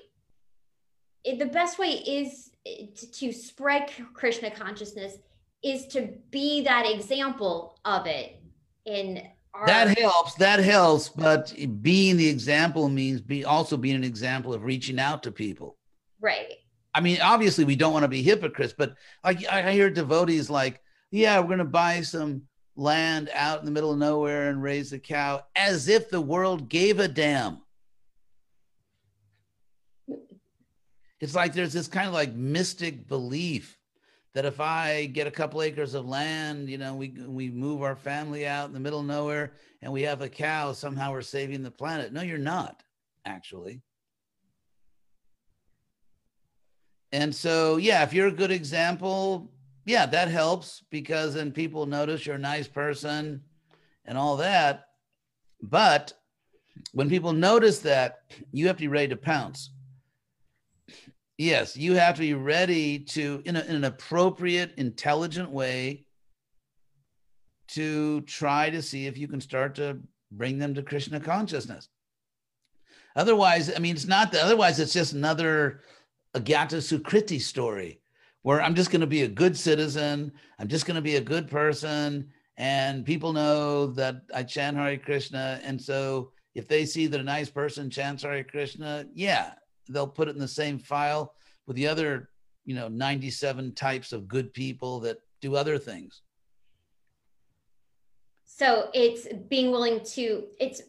the 1.26 1.46
best 1.46 1.80
way 1.80 1.92
is 1.92 2.52
to, 2.66 3.12
to 3.12 3.32
spread 3.32 3.90
krishna 4.14 4.52
consciousness 4.52 5.18
is 5.64 5.88
to 5.88 6.10
be 6.30 6.62
that 6.62 6.86
example 6.86 7.80
of 7.86 8.06
it 8.06 8.42
in 8.86 9.24
our 9.54 9.66
that 9.66 9.98
helps 9.98 10.36
that 10.36 10.60
helps 10.60 11.10
but 11.10 11.54
being 11.82 12.18
the 12.18 12.28
example 12.28 12.90
means 12.90 13.22
be 13.22 13.46
also 13.46 13.78
being 13.78 13.96
an 13.96 14.04
example 14.04 14.54
of 14.54 14.64
reaching 14.64 15.00
out 15.00 15.24
to 15.24 15.32
people. 15.32 15.78
Right. 16.20 16.54
I 16.94 17.02
mean 17.02 17.20
obviously 17.22 17.64
we 17.64 17.76
don't 17.76 17.94
want 17.94 18.04
to 18.04 18.10
be 18.10 18.22
hypocrites 18.22 18.74
but 18.78 18.96
like 19.24 19.48
i 19.48 19.72
hear 19.72 19.90
devotees 19.90 20.50
like 20.50 20.82
yeah 21.12 21.40
we're 21.40 21.48
going 21.48 21.58
to 21.60 21.66
buy 21.66 22.02
some 22.02 22.44
land 22.76 23.30
out 23.34 23.60
in 23.60 23.66
the 23.66 23.72
middle 23.72 23.92
of 23.92 24.00
nowhere 24.00 24.50
and 24.50 24.62
raise 24.62 24.94
a 24.94 25.00
cow 25.00 25.44
as 25.56 25.88
if 25.88 26.10
the 26.10 26.22
world 26.22 26.70
gave 26.70 27.00
a 27.00 27.08
damn 27.08 27.63
it's 31.24 31.36
like 31.36 31.54
there's 31.54 31.72
this 31.72 31.88
kind 31.88 32.08
of 32.08 32.14
like 32.14 32.34
mystic 32.34 33.08
belief 33.08 33.80
that 34.34 34.46
if 34.46 34.60
I 34.60 35.06
get 35.06 35.26
a 35.26 35.32
couple 35.32 35.62
acres 35.62 35.94
of 35.94 36.06
land, 36.06 36.70
you 36.70 36.78
know, 36.78 36.96
we 36.96 37.10
we 37.26 37.50
move 37.50 37.82
our 37.82 37.96
family 37.96 38.46
out 38.46 38.68
in 38.68 38.74
the 38.74 38.80
middle 38.80 39.00
of 39.00 39.06
nowhere 39.06 39.54
and 39.82 39.94
we 39.94 40.02
have 40.02 40.22
a 40.22 40.28
cow, 40.28 40.74
somehow 40.74 41.12
we're 41.12 41.22
saving 41.22 41.64
the 41.64 41.72
planet. 41.72 42.12
No, 42.12 42.22
you're 42.22 42.38
not, 42.38 42.84
actually. 43.26 43.82
And 47.14 47.34
so, 47.34 47.78
yeah, 47.78 48.04
if 48.04 48.12
you're 48.12 48.28
a 48.28 48.32
good 48.32 48.52
example, 48.52 49.52
yeah, 49.86 50.06
that 50.08 50.30
helps 50.30 50.84
because 50.90 51.36
then 51.36 51.52
people 51.52 51.86
notice 51.86 52.26
you're 52.26 52.36
a 52.36 52.40
nice 52.40 52.68
person 52.68 53.44
and 54.04 54.18
all 54.18 54.38
that. 54.38 54.88
But 55.62 56.14
when 56.92 57.08
people 57.08 57.32
notice 57.34 57.80
that, 57.80 58.24
you 58.52 58.68
have 58.68 58.78
to 58.78 58.82
be 58.82 58.88
ready 58.88 59.10
to 59.10 59.16
pounce. 59.16 59.70
Yes, 61.38 61.76
you 61.76 61.96
have 61.96 62.16
to 62.16 62.22
be 62.22 62.34
ready 62.34 63.00
to, 63.00 63.42
in, 63.46 63.56
a, 63.56 63.62
in 63.62 63.76
an 63.76 63.84
appropriate, 63.86 64.74
intelligent 64.78 65.50
way, 65.50 66.06
to 67.70 68.22
try 68.22 68.70
to 68.70 68.82
see 68.82 69.08
if 69.08 69.18
you 69.18 69.28
can 69.28 69.42
start 69.42 69.76
to 69.76 69.98
bring 70.32 70.60
them 70.60 70.76
to 70.76 70.84
Krishna 70.84 71.20
consciousness. 71.20 71.90
Otherwise, 73.16 73.72
I 73.76 73.80
mean, 73.80 73.96
it's 73.96 74.06
not 74.06 74.32
that, 74.32 74.44
otherwise, 74.44 74.80
it's 74.80 74.94
just 74.94 75.14
another 75.14 75.82
Agyata 76.36 76.78
Sukriti 76.78 77.42
story 77.42 78.02
where 78.42 78.62
I'm 78.62 78.76
just 78.76 78.92
going 78.92 79.02
to 79.02 79.08
be 79.08 79.24
a 79.24 79.28
good 79.28 79.58
citizen. 79.58 80.32
I'm 80.60 80.68
just 80.68 80.86
going 80.86 80.96
to 80.96 81.02
be 81.02 81.16
a 81.16 81.22
good 81.22 81.50
person. 81.50 82.30
And 82.58 83.06
people 83.06 83.34
know 83.34 83.88
that 83.88 84.22
I 84.34 84.44
chant 84.44 84.78
Hare 84.78 84.98
Krishna. 84.98 85.60
And 85.64 85.82
so 85.82 86.32
if 86.54 86.68
they 86.68 86.86
see 86.86 87.08
that 87.08 87.20
a 87.20 87.24
nice 87.24 87.50
person 87.50 87.90
chants 87.90 88.24
Hare 88.24 88.44
Krishna, 88.44 89.06
yeah, 89.14 89.54
they'll 89.90 90.08
put 90.08 90.28
it 90.28 90.36
in 90.36 90.40
the 90.40 90.48
same 90.48 90.80
file 90.80 91.34
with 91.68 91.76
the 91.76 91.88
other, 91.88 92.30
you 92.66 92.76
know, 92.76 92.88
97 92.88 93.74
types 93.74 94.14
of 94.14 94.28
good 94.28 94.54
people 94.54 95.00
that 95.02 95.18
do 95.42 95.56
other 95.56 95.78
things. 95.78 96.22
So 98.46 98.90
it's 98.94 99.28
being 99.50 99.72
willing 99.72 100.02
to, 100.14 100.46
it's 100.60 100.82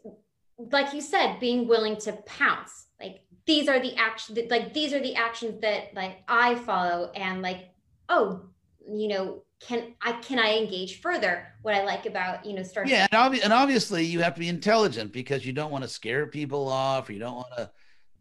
like 0.59 0.93
you 0.93 1.01
said, 1.01 1.41
being 1.41 1.67
willing 1.67 1.97
to 1.99 2.13
pounce. 2.27 2.87
Like 3.01 3.23
these 3.47 3.69
are 3.69 3.81
the 3.81 3.97
actions, 3.97 4.39
like 4.51 4.75
these 4.75 4.93
are 4.93 5.01
the 5.01 5.15
actions 5.15 5.61
that 5.63 5.95
like 5.95 6.23
I 6.29 6.55
follow, 6.57 7.11
and 7.15 7.43
like, 7.43 7.71
oh, 8.09 8.43
you 8.87 9.09
know, 9.09 9.43
can 9.61 9.95
I 10.03 10.13
can 10.13 10.39
I 10.39 10.59
engage 10.59 11.01
further? 11.01 11.47
What 11.63 11.75
I 11.75 11.85
like 11.85 12.07
about 12.07 12.45
you 12.45 12.55
know 12.55 12.63
starting. 12.63 12.93
Yeah, 12.93 13.07
and, 13.11 13.33
obvi- 13.33 13.43
and 13.43 13.53
obviously 13.53 14.05
you 14.05 14.21
have 14.21 14.35
to 14.35 14.41
be 14.41 14.49
intelligent 14.49 15.13
because 15.13 15.47
you 15.47 15.53
don't 15.53 15.71
want 15.71 15.85
to 15.85 15.89
scare 15.89 16.27
people 16.27 16.69
off, 16.69 17.09
or 17.09 17.13
you 17.13 17.19
don't 17.19 17.37
want 17.37 17.57
to 17.57 17.71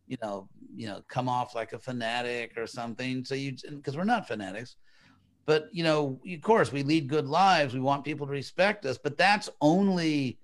you 0.08 0.18
know, 0.22 0.50
you 0.76 0.88
know, 0.88 1.02
come 1.08 1.30
off 1.30 1.56
like 1.56 1.74
a 1.74 1.80
fanatic 1.80 2.58
or 2.58 2.68
something. 2.68 3.24
So 3.24 3.36
you, 3.36 3.56
because 3.70 3.96
we're 3.96 4.04
not 4.04 4.28
fanatics, 4.28 4.76
but 5.46 5.70
you 5.72 5.84
know, 5.84 6.20
of 6.28 6.42
course, 6.42 6.72
we 6.72 6.84
lead 6.84 7.08
good 7.08 7.28
lives. 7.28 7.74
We 7.74 7.80
want 7.80 8.06
people 8.06 8.28
to 8.28 8.32
respect 8.32 8.86
us, 8.86 8.98
but 8.98 9.18
that's 9.18 9.50
only 9.62 10.40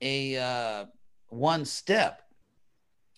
a 0.00 0.36
uh, 0.36 0.84
one 1.28 1.64
step. 1.64 2.22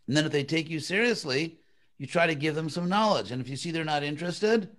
And 0.07 0.17
then 0.17 0.25
if 0.25 0.33
they 0.33 0.45
take 0.45 0.71
you 0.71 0.81
seriously, 0.81 1.59
you 1.99 2.07
try 2.07 2.27
to 2.27 2.35
give 2.35 2.55
them 2.55 2.71
some 2.71 2.89
knowledge. 2.89 3.31
And 3.31 3.41
if 3.41 3.49
you 3.49 3.57
see 3.57 3.71
they're 3.71 3.85
not 3.85 4.03
interested, 4.03 4.71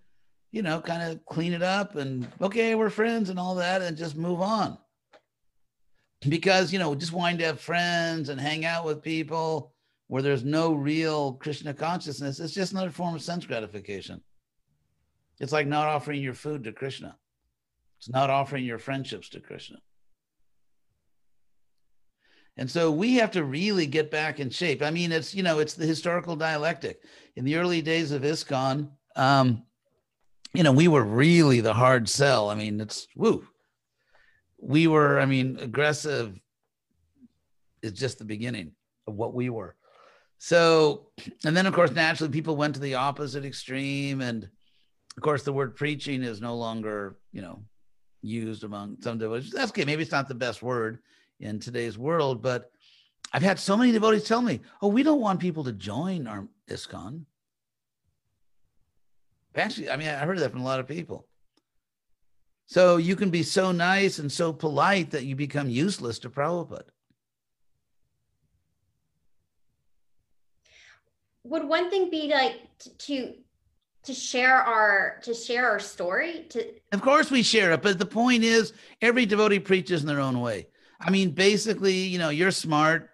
you 0.52 0.62
know, 0.62 0.82
kind 0.82 1.04
of 1.04 1.24
clean 1.26 1.54
it 1.54 1.62
up 1.62 1.96
and 1.96 2.28
okay, 2.42 2.76
we're 2.76 2.90
friends 2.90 3.30
and 3.30 3.40
all 3.40 3.56
that, 3.56 3.82
and 3.82 3.96
just 3.96 4.16
move 4.16 4.42
on. 4.42 4.78
Because 6.28 6.74
you 6.74 6.80
know, 6.80 6.96
just 6.96 7.14
wanting 7.14 7.38
to 7.40 7.46
have 7.46 7.62
friends 7.62 8.30
and 8.30 8.42
hang 8.42 8.66
out 8.66 8.86
with 8.86 9.02
people 9.02 9.74
where 10.10 10.23
there's 10.23 10.44
no 10.44 10.73
real 10.73 11.34
Krishna 11.34 11.72
consciousness, 11.72 12.40
it's 12.40 12.53
just 12.53 12.72
another 12.72 12.90
form 12.90 13.14
of 13.14 13.22
sense 13.22 13.45
gratification. 13.45 14.22
It's 15.40 15.52
like 15.52 15.68
not 15.68 15.88
offering 15.88 16.23
your 16.23 16.34
food 16.34 16.64
to 16.64 16.72
Krishna. 16.72 17.15
It's 17.99 18.10
not 18.10 18.31
offering 18.31 18.65
your 18.65 18.80
friendships 18.80 19.30
to 19.30 19.40
Krishna. 19.40 19.77
And 22.57 22.69
so 22.69 22.91
we 22.91 23.15
have 23.18 23.30
to 23.31 23.44
really 23.44 23.86
get 23.86 24.10
back 24.10 24.40
in 24.40 24.49
shape. 24.49 24.81
I 24.81 24.90
mean, 24.90 25.11
it's, 25.11 25.36
you 25.36 25.44
know, 25.44 25.60
it's 25.60 25.76
the 25.76 25.86
historical 25.86 26.36
dialectic. 26.36 27.03
In 27.36 27.45
the 27.45 27.57
early 27.57 27.84
days 27.84 28.11
of 28.11 28.23
ISKCON, 28.23 28.90
um, 29.15 29.64
you 30.56 30.64
know, 30.64 30.72
we 30.72 30.88
were 30.88 31.03
really 31.03 31.61
the 31.61 31.73
hard 31.73 32.10
sell. 32.10 32.49
I 32.49 32.56
mean, 32.56 32.81
it's 32.81 33.07
woo. 33.15 33.48
We 34.60 34.88
were, 34.88 35.19
I 35.19 35.27
mean, 35.27 35.60
aggressive 35.61 36.34
is 37.84 37.91
just 37.91 38.18
the 38.18 38.26
beginning 38.26 38.72
of 39.06 39.14
what 39.14 39.36
we 39.36 39.52
were. 39.52 39.76
So, 40.40 41.07
and 41.45 41.56
then 41.56 41.68
of 41.68 41.74
course, 41.74 41.91
naturally, 41.91 42.32
people 42.32 42.56
went 42.56 42.74
to 42.76 42.80
the 42.82 42.95
opposite 42.95 43.45
extreme. 43.45 44.22
And 44.22 44.49
of 45.16 45.22
course, 45.22 45.44
the 45.44 45.53
word 45.53 45.76
preaching 45.76 46.24
is 46.24 46.41
no 46.41 46.56
longer, 46.56 47.18
you 47.32 47.41
know, 47.41 47.61
used 48.22 48.64
among 48.64 49.02
some 49.02 49.18
devotees. 49.18 49.52
That's 49.52 49.72
okay. 49.72 49.86
Maybe 49.86 50.02
it's 50.02 50.11
not 50.11 50.28
the 50.28 50.36
best 50.36 50.64
word 50.64 50.99
in 51.40 51.60
today's 51.60 51.98
world, 51.98 52.41
but 52.41 52.72
I've 53.32 53.41
had 53.41 53.60
so 53.60 53.78
many 53.78 53.91
devotees 53.91 54.24
tell 54.24 54.41
me, 54.41 54.61
oh, 54.82 54.88
we 54.88 55.03
don't 55.03 55.22
want 55.22 55.40
people 55.40 55.66
to 55.66 55.74
join 55.74 56.26
our 56.26 56.48
ISKCON. 56.70 57.26
Actually, 59.56 59.90
I 59.90 59.98
mean, 59.98 60.07
I 60.07 60.26
heard 60.26 60.40
that 60.40 60.52
from 60.52 60.61
a 60.61 60.66
lot 60.66 60.80
of 60.80 60.88
people. 60.88 61.28
So 62.66 62.98
you 62.98 63.16
can 63.16 63.30
be 63.30 63.44
so 63.44 63.72
nice 63.72 64.20
and 64.20 64.32
so 64.32 64.53
polite 64.53 65.11
that 65.11 65.26
you 65.26 65.36
become 65.36 65.70
useless 65.70 66.20
to 66.20 66.30
Prabhupada. 66.30 66.84
Would 71.50 71.68
one 71.68 71.90
thing 71.90 72.10
be 72.10 72.30
like 72.30 72.62
to 73.00 73.34
to 74.04 74.14
share 74.14 74.56
our 74.56 75.20
to 75.24 75.34
share 75.34 75.70
our 75.70 75.80
story 75.80 76.46
to 76.50 76.66
of 76.94 77.02
course 77.02 77.30
we 77.30 77.44
share 77.44 77.72
it 77.72 77.82
but 77.82 78.00
the 78.00 78.06
point 78.06 78.44
is 78.44 78.74
every 79.02 79.26
devotee 79.26 79.60
preaches 79.60 80.02
in 80.02 80.08
their 80.08 80.22
own 80.22 80.40
way. 80.40 80.68
I 81.02 81.10
mean 81.10 81.32
basically 81.32 81.98
you 81.98 82.20
know 82.20 82.30
you're 82.30 82.52
smart 82.52 83.10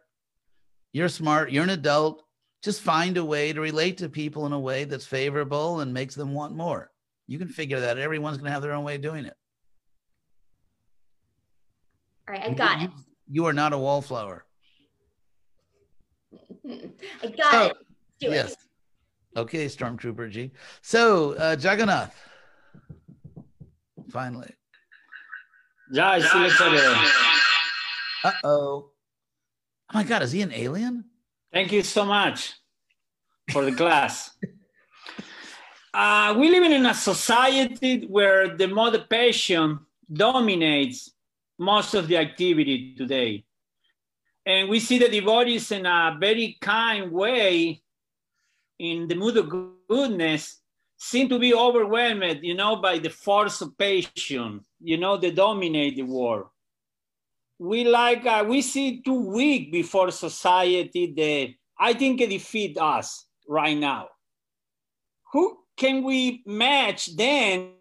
you're 0.93 1.09
smart 1.09 1.51
you're 1.51 1.63
an 1.63 1.71
adult. 1.71 2.23
Just 2.61 2.81
find 2.81 3.17
a 3.17 3.25
way 3.25 3.53
to 3.53 3.61
relate 3.61 3.97
to 3.99 4.09
people 4.09 4.47
in 4.47 4.51
a 4.51 4.59
way 4.59 4.85
that's 4.85 5.05
favorable 5.05 5.81
and 5.81 5.93
makes 5.93 6.15
them 6.15 6.33
want 6.33 6.55
more. 6.55 6.89
You 7.27 7.37
can 7.37 7.47
figure 7.47 7.79
that 7.79 7.99
everyone's 7.99 8.37
going 8.37 8.45
to 8.45 8.51
have 8.51 8.63
their 8.63 8.73
own 8.73 8.83
way 8.83 8.95
of 8.95 9.01
doing 9.01 9.25
it. 9.25 9.35
All 12.27 12.33
right 12.33 12.43
i 12.43 12.53
got 12.53 12.81
you, 12.81 12.87
it. 12.87 12.91
you 13.29 13.45
are 13.45 13.53
not 13.53 13.71
a 13.71 13.77
wallflower. 13.77 14.45
I 16.67 17.27
got 17.37 17.51
so, 17.51 17.65
it 17.67 17.84
do 18.19 18.27
yes. 18.27 18.51
It. 18.51 18.57
Okay, 19.37 19.65
Stormtrooper 19.65 20.29
G. 20.29 20.51
So, 20.81 21.33
uh, 21.33 21.57
Jagannath, 21.59 22.15
finally. 24.09 24.53
Yeah, 25.91 26.11
I 26.11 26.19
Uh 28.23 28.31
oh. 28.43 28.89
Oh 29.89 29.93
my 29.93 30.03
God, 30.03 30.23
is 30.23 30.31
he 30.31 30.41
an 30.41 30.51
alien? 30.53 31.05
Thank 31.53 31.71
you 31.71 31.83
so 31.83 32.05
much 32.05 32.53
for 33.51 33.63
the 33.65 33.71
class. 33.71 34.31
uh, 35.93 36.35
we 36.37 36.49
live 36.49 36.63
in 36.63 36.85
a 36.85 36.93
society 36.93 38.07
where 38.07 38.55
the 38.55 38.67
mode 38.67 38.95
of 38.95 39.09
passion 39.09 39.79
dominates 40.11 41.11
most 41.59 41.93
of 41.93 42.07
the 42.07 42.17
activity 42.17 42.95
today. 42.95 43.43
And 44.45 44.69
we 44.69 44.79
see 44.79 44.97
the 44.97 45.09
devotees 45.09 45.71
in 45.71 45.85
a 45.85 46.17
very 46.19 46.57
kind 46.61 47.11
way 47.11 47.81
in 48.79 49.07
the 49.07 49.15
mood 49.15 49.37
of 49.37 49.51
goodness 49.87 50.61
seem 50.97 51.29
to 51.29 51.39
be 51.39 51.53
overwhelmed, 51.53 52.39
you 52.41 52.55
know, 52.55 52.77
by 52.77 52.97
the 52.97 53.09
force 53.09 53.61
of 53.61 53.77
passion, 53.77 54.61
you 54.79 54.97
know, 54.97 55.17
that 55.17 55.35
dominate 55.35 55.95
the 55.95 56.03
world. 56.03 56.47
We 57.59 57.85
like, 57.85 58.25
uh, 58.25 58.45
we 58.47 58.61
see 58.61 59.01
too 59.01 59.31
weak 59.31 59.71
before 59.71 60.11
society 60.11 61.13
that 61.15 61.53
I 61.79 61.93
think 61.93 62.21
it 62.21 62.29
defeat 62.29 62.77
us 62.77 63.27
right 63.47 63.77
now. 63.77 64.09
Who 65.31 65.57
can 65.77 66.03
we 66.03 66.43
match 66.45 67.15
then 67.15 67.71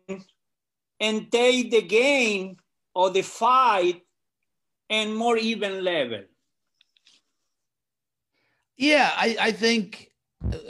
and 1.00 1.30
take 1.30 1.70
the 1.70 1.82
game 1.82 2.56
or 2.94 3.10
the 3.10 3.22
fight 3.22 4.02
and 4.90 5.14
more 5.14 5.36
even 5.36 5.84
level? 5.84 6.22
Yeah, 8.76 9.12
I, 9.14 9.36
I 9.40 9.52
think, 9.52 10.10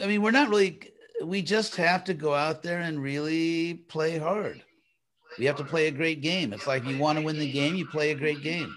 I 0.02 0.06
mean, 0.06 0.22
we're 0.22 0.30
not 0.30 0.48
really, 0.48 0.80
we 1.22 1.42
just 1.42 1.76
have 1.76 2.04
to 2.04 2.14
go 2.14 2.34
out 2.34 2.62
there 2.62 2.80
and 2.80 3.02
really 3.02 3.74
play 3.88 4.18
hard. 4.18 4.62
We 5.38 5.44
have 5.46 5.56
to 5.56 5.64
play 5.64 5.88
a 5.88 5.90
great 5.90 6.20
game. 6.20 6.52
It's 6.52 6.66
like 6.66 6.84
you 6.84 6.98
want 6.98 7.18
to 7.18 7.24
win 7.24 7.38
the 7.38 7.50
game, 7.50 7.74
you 7.74 7.86
play 7.86 8.12
a 8.12 8.14
great 8.14 8.42
game. 8.42 8.74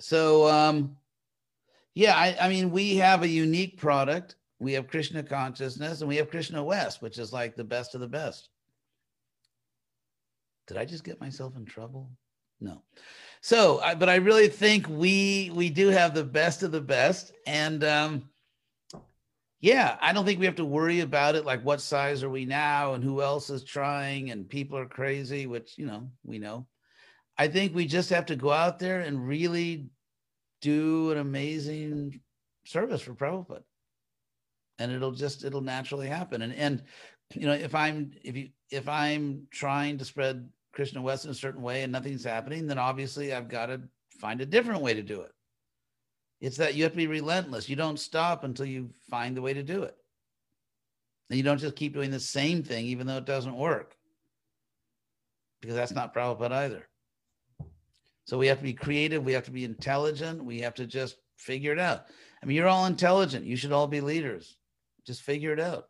So, 0.00 0.48
um, 0.48 0.96
yeah, 1.94 2.16
I, 2.16 2.36
I 2.40 2.48
mean, 2.48 2.70
we 2.70 2.96
have 2.96 3.22
a 3.22 3.28
unique 3.28 3.76
product. 3.76 4.36
We 4.60 4.72
have 4.72 4.88
Krishna 4.88 5.22
consciousness 5.22 6.00
and 6.00 6.08
we 6.08 6.16
have 6.16 6.30
Krishna 6.30 6.62
West, 6.62 7.02
which 7.02 7.18
is 7.18 7.32
like 7.32 7.56
the 7.56 7.64
best 7.64 7.94
of 7.94 8.00
the 8.00 8.08
best. 8.08 8.48
Did 10.66 10.76
I 10.76 10.84
just 10.84 11.04
get 11.04 11.20
myself 11.20 11.56
in 11.56 11.64
trouble? 11.64 12.10
No. 12.60 12.82
So, 13.40 13.80
I, 13.80 13.94
but 13.94 14.08
I 14.08 14.16
really 14.16 14.48
think 14.48 14.88
we 14.88 15.50
we 15.54 15.70
do 15.70 15.88
have 15.88 16.14
the 16.14 16.24
best 16.24 16.62
of 16.62 16.72
the 16.72 16.80
best, 16.80 17.32
and 17.46 17.84
um, 17.84 18.28
yeah, 19.60 19.96
I 20.00 20.12
don't 20.12 20.24
think 20.24 20.40
we 20.40 20.46
have 20.46 20.56
to 20.56 20.64
worry 20.64 21.00
about 21.00 21.34
it. 21.34 21.44
Like, 21.44 21.64
what 21.64 21.80
size 21.80 22.22
are 22.22 22.30
we 22.30 22.44
now, 22.44 22.94
and 22.94 23.02
who 23.02 23.22
else 23.22 23.50
is 23.50 23.64
trying, 23.64 24.30
and 24.30 24.48
people 24.48 24.78
are 24.78 24.86
crazy, 24.86 25.46
which 25.46 25.78
you 25.78 25.86
know 25.86 26.10
we 26.24 26.38
know. 26.38 26.66
I 27.36 27.48
think 27.48 27.74
we 27.74 27.86
just 27.86 28.10
have 28.10 28.26
to 28.26 28.36
go 28.36 28.50
out 28.50 28.78
there 28.78 29.00
and 29.00 29.26
really 29.26 29.90
do 30.60 31.12
an 31.12 31.18
amazing 31.18 32.20
service 32.64 33.00
for 33.00 33.14
Prabhupada, 33.14 33.62
and 34.78 34.90
it'll 34.90 35.12
just 35.12 35.44
it'll 35.44 35.60
naturally 35.60 36.08
happen. 36.08 36.42
And 36.42 36.52
and 36.52 36.82
you 37.34 37.46
know, 37.46 37.52
if 37.54 37.74
I'm 37.74 38.12
if 38.22 38.36
you 38.36 38.48
if 38.70 38.88
I'm 38.88 39.46
trying 39.50 39.98
to 39.98 40.04
spread 40.04 40.48
Krishna 40.78 41.02
West 41.02 41.24
in 41.24 41.32
a 41.32 41.34
certain 41.34 41.60
way 41.60 41.82
and 41.82 41.90
nothing's 41.90 42.22
happening, 42.22 42.68
then 42.68 42.78
obviously 42.78 43.34
I've 43.34 43.48
got 43.48 43.66
to 43.66 43.80
find 44.20 44.40
a 44.40 44.46
different 44.46 44.80
way 44.80 44.94
to 44.94 45.02
do 45.02 45.22
it. 45.22 45.32
It's 46.40 46.56
that 46.58 46.76
you 46.76 46.84
have 46.84 46.92
to 46.92 46.96
be 46.96 47.08
relentless. 47.08 47.68
You 47.68 47.74
don't 47.74 47.98
stop 47.98 48.44
until 48.44 48.66
you 48.66 48.90
find 49.10 49.36
the 49.36 49.42
way 49.42 49.52
to 49.52 49.64
do 49.64 49.82
it. 49.82 49.96
And 51.28 51.36
you 51.36 51.42
don't 51.42 51.58
just 51.58 51.74
keep 51.74 51.94
doing 51.94 52.12
the 52.12 52.20
same 52.20 52.62
thing, 52.62 52.86
even 52.86 53.08
though 53.08 53.16
it 53.16 53.24
doesn't 53.24 53.56
work, 53.56 53.96
because 55.60 55.74
that's 55.74 55.90
not 55.90 56.14
Prabhupada 56.14 56.52
either. 56.52 56.88
So 58.26 58.38
we 58.38 58.46
have 58.46 58.58
to 58.58 58.62
be 58.62 58.72
creative. 58.72 59.24
We 59.24 59.32
have 59.32 59.46
to 59.46 59.50
be 59.50 59.64
intelligent. 59.64 60.44
We 60.44 60.60
have 60.60 60.74
to 60.74 60.86
just 60.86 61.16
figure 61.38 61.72
it 61.72 61.80
out. 61.80 62.04
I 62.40 62.46
mean, 62.46 62.56
you're 62.56 62.68
all 62.68 62.86
intelligent. 62.86 63.44
You 63.44 63.56
should 63.56 63.72
all 63.72 63.88
be 63.88 64.00
leaders. 64.00 64.58
Just 65.04 65.22
figure 65.22 65.52
it 65.52 65.58
out. 65.58 65.88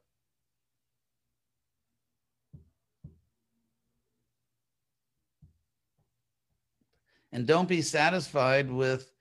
And 7.39 7.47
don't 7.47 7.69
be 7.69 7.83
satisfied 7.83 8.69
with 8.69 9.13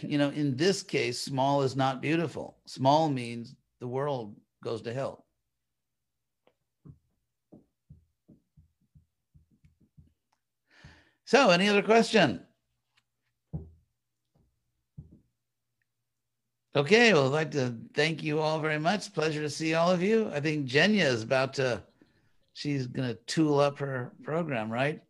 you 0.00 0.16
know 0.16 0.30
in 0.30 0.56
this 0.56 0.82
case 0.82 1.20
small 1.20 1.60
is 1.60 1.76
not 1.76 2.00
beautiful. 2.00 2.56
Small 2.64 3.10
means 3.10 3.54
the 3.80 3.86
world 3.86 4.34
goes 4.62 4.80
to 4.80 4.94
hell. 4.94 5.26
So 11.26 11.50
any 11.50 11.68
other 11.68 11.82
question? 11.82 12.40
Okay 16.74 17.12
well 17.12 17.26
i'd 17.26 17.32
like 17.32 17.50
to 17.50 17.74
thank 17.92 18.22
you 18.22 18.40
all 18.40 18.58
very 18.58 18.78
much. 18.78 19.12
Pleasure 19.12 19.42
to 19.42 19.50
see 19.50 19.74
all 19.74 19.90
of 19.90 20.02
you. 20.02 20.30
I 20.32 20.40
think 20.40 20.66
jenya 20.66 21.04
is 21.04 21.22
about 21.22 21.52
to 21.54 21.82
she's 22.54 22.86
going 22.86 23.08
to 23.08 23.18
tool 23.26 23.60
up 23.60 23.78
her 23.80 24.12
program 24.22 24.70
right? 24.72 25.02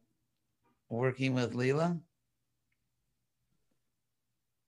Working 0.90 1.32
with 1.32 1.54
leela 1.54 2.00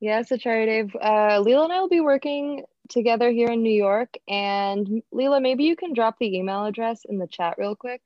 Yes, 0.06 0.30
Acharya 0.30 0.66
Dev. 0.66 0.94
Uh, 0.94 1.42
Leela 1.42 1.64
and 1.64 1.72
I 1.72 1.80
will 1.80 1.88
be 1.88 1.98
working 2.00 2.62
together 2.88 3.28
here 3.28 3.48
in 3.48 3.64
New 3.64 3.72
York. 3.74 4.14
And 4.28 5.02
Leela, 5.12 5.42
maybe 5.42 5.64
you 5.64 5.74
can 5.74 5.94
drop 5.94 6.14
the 6.20 6.36
email 6.36 6.64
address 6.64 7.00
in 7.08 7.18
the 7.18 7.26
chat 7.26 7.56
real 7.58 7.74
quick. 7.74 8.02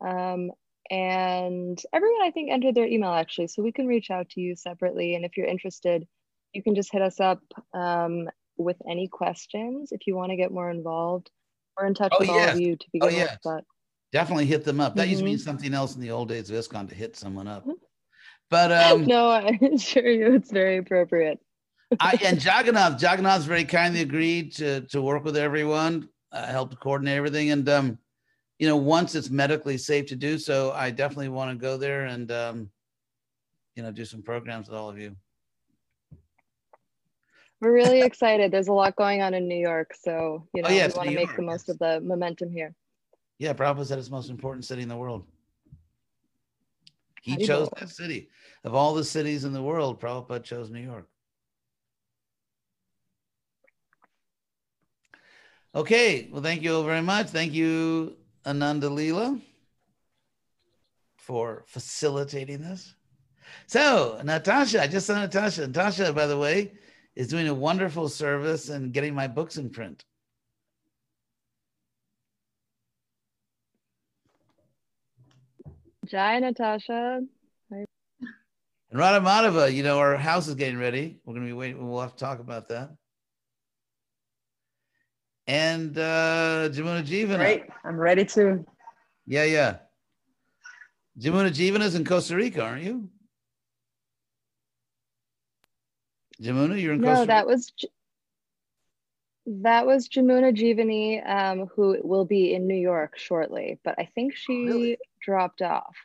Um, 0.00 0.52
and 0.90 1.78
everyone, 1.92 2.22
I 2.22 2.30
think, 2.30 2.50
entered 2.50 2.74
their 2.74 2.86
email 2.86 3.12
actually, 3.12 3.48
so 3.48 3.62
we 3.62 3.72
can 3.72 3.86
reach 3.86 4.10
out 4.10 4.30
to 4.30 4.40
you 4.40 4.56
separately. 4.56 5.16
And 5.16 5.26
if 5.26 5.36
you're 5.36 5.46
interested, 5.46 6.08
you 6.54 6.62
can 6.62 6.74
just 6.74 6.90
hit 6.90 7.02
us 7.02 7.20
up 7.20 7.42
um, 7.74 8.26
with 8.56 8.78
any 8.90 9.06
questions 9.08 9.92
if 9.92 10.06
you 10.06 10.16
want 10.16 10.30
to 10.30 10.36
get 10.36 10.50
more 10.50 10.70
involved. 10.70 11.30
We're 11.78 11.88
in 11.88 11.92
touch 11.92 12.14
Oh, 12.14 12.20
with 12.20 12.30
all 12.30 12.48
of 12.48 12.58
you 12.58 12.76
to 12.76 12.86
Oh, 12.86 13.06
begin 13.06 13.20
with. 13.20 13.38
But 13.44 13.64
Definitely 14.12 14.46
hit 14.46 14.64
them 14.64 14.80
up. 14.80 14.96
That 14.96 15.08
used 15.08 15.18
to 15.20 15.26
mean 15.26 15.36
Mhm. 15.36 15.40
something 15.40 15.74
else 15.74 15.94
in 15.94 16.00
the 16.00 16.10
old 16.10 16.28
days 16.30 16.48
of 16.48 16.56
ISKCON 16.56 16.88
to 16.88 16.94
hit 16.94 17.16
someone 17.16 17.48
up. 17.48 17.66
But 18.54 18.70
um, 18.92 19.04
no, 19.04 19.30
I 19.30 19.58
assure 19.74 20.08
you 20.08 20.32
it's 20.34 20.52
very 20.52 20.76
appropriate. 20.76 21.40
I 21.98 22.16
and 22.24 22.42
Jagannath, 22.42 23.02
Jagannath's 23.02 23.46
very 23.46 23.64
kindly 23.64 24.00
agreed 24.00 24.52
to 24.56 24.82
to 24.82 25.02
work 25.02 25.24
with 25.24 25.36
everyone, 25.36 26.08
uh, 26.30 26.46
help 26.46 26.78
coordinate 26.78 27.16
everything, 27.16 27.50
and 27.50 27.68
um, 27.68 27.98
you 28.60 28.68
know, 28.68 28.76
once 28.76 29.16
it's 29.16 29.28
medically 29.28 29.76
safe 29.76 30.06
to 30.06 30.14
do 30.14 30.38
so, 30.38 30.70
I 30.70 30.92
definitely 30.92 31.30
want 31.30 31.50
to 31.50 31.56
go 31.60 31.76
there 31.76 32.04
and 32.04 32.30
um, 32.30 32.70
you 33.74 33.82
know, 33.82 33.90
do 33.90 34.04
some 34.04 34.22
programs 34.22 34.68
with 34.68 34.78
all 34.78 34.88
of 34.88 35.00
you. 35.00 35.16
We're 37.60 37.72
really 37.72 38.02
excited. 38.02 38.52
There's 38.52 38.68
a 38.68 38.72
lot 38.72 38.94
going 38.94 39.20
on 39.20 39.34
in 39.34 39.48
New 39.48 39.58
York, 39.58 39.96
so 40.00 40.46
you 40.54 40.62
know 40.62 40.68
Oh, 40.68 40.72
yeah, 40.72 40.86
we 40.86 40.92
want 40.92 41.08
to 41.08 41.14
make 41.16 41.34
the 41.34 41.42
most 41.42 41.68
of 41.68 41.76
the 41.80 42.00
momentum 42.02 42.52
here. 42.52 42.72
Yeah, 43.40 43.52
Prabhupada 43.52 43.86
said 43.86 43.98
it's 43.98 44.06
the 44.06 44.14
most 44.14 44.30
important 44.30 44.64
city 44.64 44.82
in 44.82 44.88
the 44.88 44.96
world. 44.96 45.26
He 47.24 47.38
chose 47.38 47.70
that 47.78 47.88
city. 47.88 48.28
Of 48.64 48.74
all 48.74 48.92
the 48.92 49.02
cities 49.02 49.44
in 49.44 49.54
the 49.54 49.62
world, 49.62 49.98
Prabhupada 49.98 50.42
chose 50.44 50.68
New 50.68 50.80
York. 50.80 51.08
Okay, 55.74 56.28
well, 56.30 56.42
thank 56.42 56.62
you 56.62 56.76
all 56.76 56.84
very 56.84 57.00
much. 57.00 57.28
Thank 57.28 57.54
you, 57.54 58.18
Ananda 58.44 58.88
Leela, 58.88 59.40
for 61.16 61.64
facilitating 61.66 62.60
this. 62.60 62.94
So, 63.68 64.20
Natasha, 64.22 64.82
I 64.82 64.86
just 64.86 65.06
saw 65.06 65.18
Natasha. 65.18 65.66
Natasha, 65.66 66.12
by 66.12 66.26
the 66.26 66.38
way, 66.38 66.72
is 67.16 67.28
doing 67.28 67.48
a 67.48 67.54
wonderful 67.54 68.10
service 68.10 68.68
and 68.68 68.92
getting 68.92 69.14
my 69.14 69.28
books 69.28 69.56
in 69.56 69.70
print. 69.70 70.04
Jai 76.04 76.38
Natasha. 76.38 77.20
And 77.70 77.86
Radha 78.92 79.24
Madhava, 79.24 79.72
you 79.72 79.82
know, 79.82 79.98
our 79.98 80.16
house 80.16 80.46
is 80.46 80.54
getting 80.54 80.78
ready. 80.78 81.18
We're 81.24 81.34
going 81.34 81.46
to 81.46 81.50
be 81.50 81.52
waiting. 81.52 81.88
We'll 81.88 82.00
have 82.00 82.12
to 82.12 82.24
talk 82.24 82.38
about 82.38 82.68
that. 82.68 82.90
And 85.46 85.98
uh, 85.98 86.68
Jamuna 86.70 87.04
Jivana. 87.04 87.36
Great. 87.36 87.64
I'm 87.84 87.96
ready 87.96 88.24
to. 88.26 88.64
Yeah, 89.26 89.44
yeah. 89.44 89.76
Jamuna 91.18 91.50
Jivana 91.50 91.82
is 91.82 91.94
in 91.94 92.04
Costa 92.04 92.36
Rica, 92.36 92.62
aren't 92.62 92.84
you? 92.84 93.08
Jamuna, 96.40 96.80
you're 96.80 96.94
in 96.94 97.00
No, 97.00 97.08
Costa 97.08 97.20
Rica? 97.22 97.32
No, 97.32 97.34
that 97.34 97.46
was 97.46 97.72
that 99.46 99.86
was 99.86 100.08
Jamuna 100.08 100.56
Jeevani, 100.56 101.28
um, 101.28 101.66
who 101.74 101.98
will 102.02 102.24
be 102.24 102.54
in 102.54 102.66
New 102.66 102.74
York 102.74 103.18
shortly, 103.18 103.78
but 103.84 103.94
I 103.98 104.08
think 104.14 104.34
she 104.34 104.64
Really? 104.64 104.98
Dropped 105.24 105.62
off. 105.62 105.96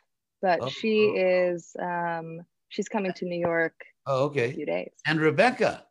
But 0.42 0.62
Oh, 0.62 0.68
she 0.68 1.08
is 1.08 1.76
um, 1.80 2.40
she's 2.68 2.88
coming 2.88 3.12
to 3.14 3.26
New 3.26 3.38
York 3.38 3.74
Oh, 4.06 4.16
in 4.16 4.22
a 4.22 4.26
okay. 4.26 4.52
few 4.52 4.66
days. 4.66 4.92
And 5.06 5.20
Rebecca. 5.20 5.84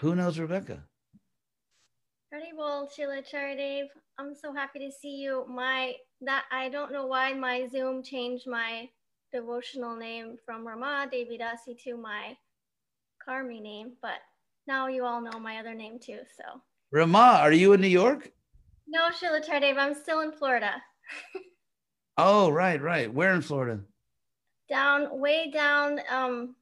Who 0.00 0.16
knows 0.16 0.38
Rebecca? 0.38 0.82
Pretty 2.30 2.52
well, 2.56 2.88
Acharya 2.98 3.56
Dev. 3.56 3.86
I'm 4.18 4.34
so 4.34 4.52
happy 4.52 4.78
to 4.80 4.90
see 4.90 5.16
you. 5.16 5.46
My 5.48 5.94
that 6.22 6.44
I 6.50 6.68
don't 6.70 6.92
know 6.92 7.06
why 7.06 7.34
my 7.34 7.68
Zoom 7.70 8.02
changed 8.02 8.46
my 8.48 8.88
devotional 9.32 9.96
name 9.96 10.36
from 10.44 10.66
Rama 10.66 11.08
Devidasi 11.12 11.80
to 11.84 11.96
my 11.96 12.36
Karmi 13.26 13.60
name, 13.62 13.92
but 14.02 14.18
now 14.66 14.88
you 14.88 15.04
all 15.04 15.20
know 15.20 15.38
my 15.38 15.58
other 15.58 15.74
name 15.74 15.98
too. 16.00 16.20
So 16.36 16.60
Rama, 16.90 17.38
are 17.40 17.52
you 17.52 17.72
in 17.74 17.80
New 17.80 17.86
York? 17.86 18.30
No, 18.92 19.08
Acharya 19.08 19.60
Dev. 19.60 19.78
I'm 19.78 19.94
still 19.94 20.20
in 20.20 20.30
Florida, 20.32 20.74
Oh, 22.18 22.50
right, 22.50 22.80
right. 22.80 23.12
Where 23.12 23.32
in 23.32 23.40
Florida? 23.40 23.80
down 24.68 25.18
way 25.18 25.50
down 25.50 26.00
um, 26.10 26.54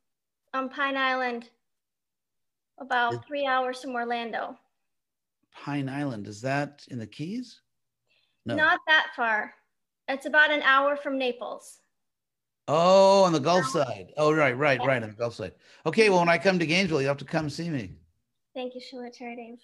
on 0.54 0.68
Pine 0.68 0.96
Island, 0.96 1.48
about 2.78 3.26
three 3.26 3.46
hours 3.46 3.82
from 3.82 3.94
Orlando. 3.94 4.56
Pine 5.52 5.88
Island. 5.88 6.26
Is 6.28 6.40
that 6.42 6.84
in 6.88 6.98
the 6.98 7.06
Keys? 7.06 7.60
No. 8.46 8.54
Not 8.54 8.80
that 8.86 9.08
far. 9.14 9.52
It's 10.08 10.26
about 10.26 10.50
an 10.50 10.62
hour 10.62 10.96
from 10.96 11.18
Naples. 11.18 11.78
Oh, 12.68 13.24
on 13.24 13.32
the 13.32 13.40
Gulf 13.40 13.66
side. 13.66 14.12
Oh, 14.16 14.32
right, 14.32 14.56
right, 14.56 14.80
right, 14.84 15.02
on 15.02 15.10
the 15.10 15.16
Gulf 15.16 15.34
side. 15.34 15.52
Okay, 15.84 16.08
well, 16.10 16.20
when 16.20 16.28
I 16.28 16.38
come 16.38 16.58
to 16.60 16.66
Gainesville, 16.66 17.02
you 17.02 17.08
have 17.08 17.16
to 17.18 17.24
come 17.24 17.50
see 17.50 17.68
me. 17.68 17.92
Thank 18.54 18.74
you, 18.74 18.80
Acharya 18.80 19.36
Dev. 19.36 19.58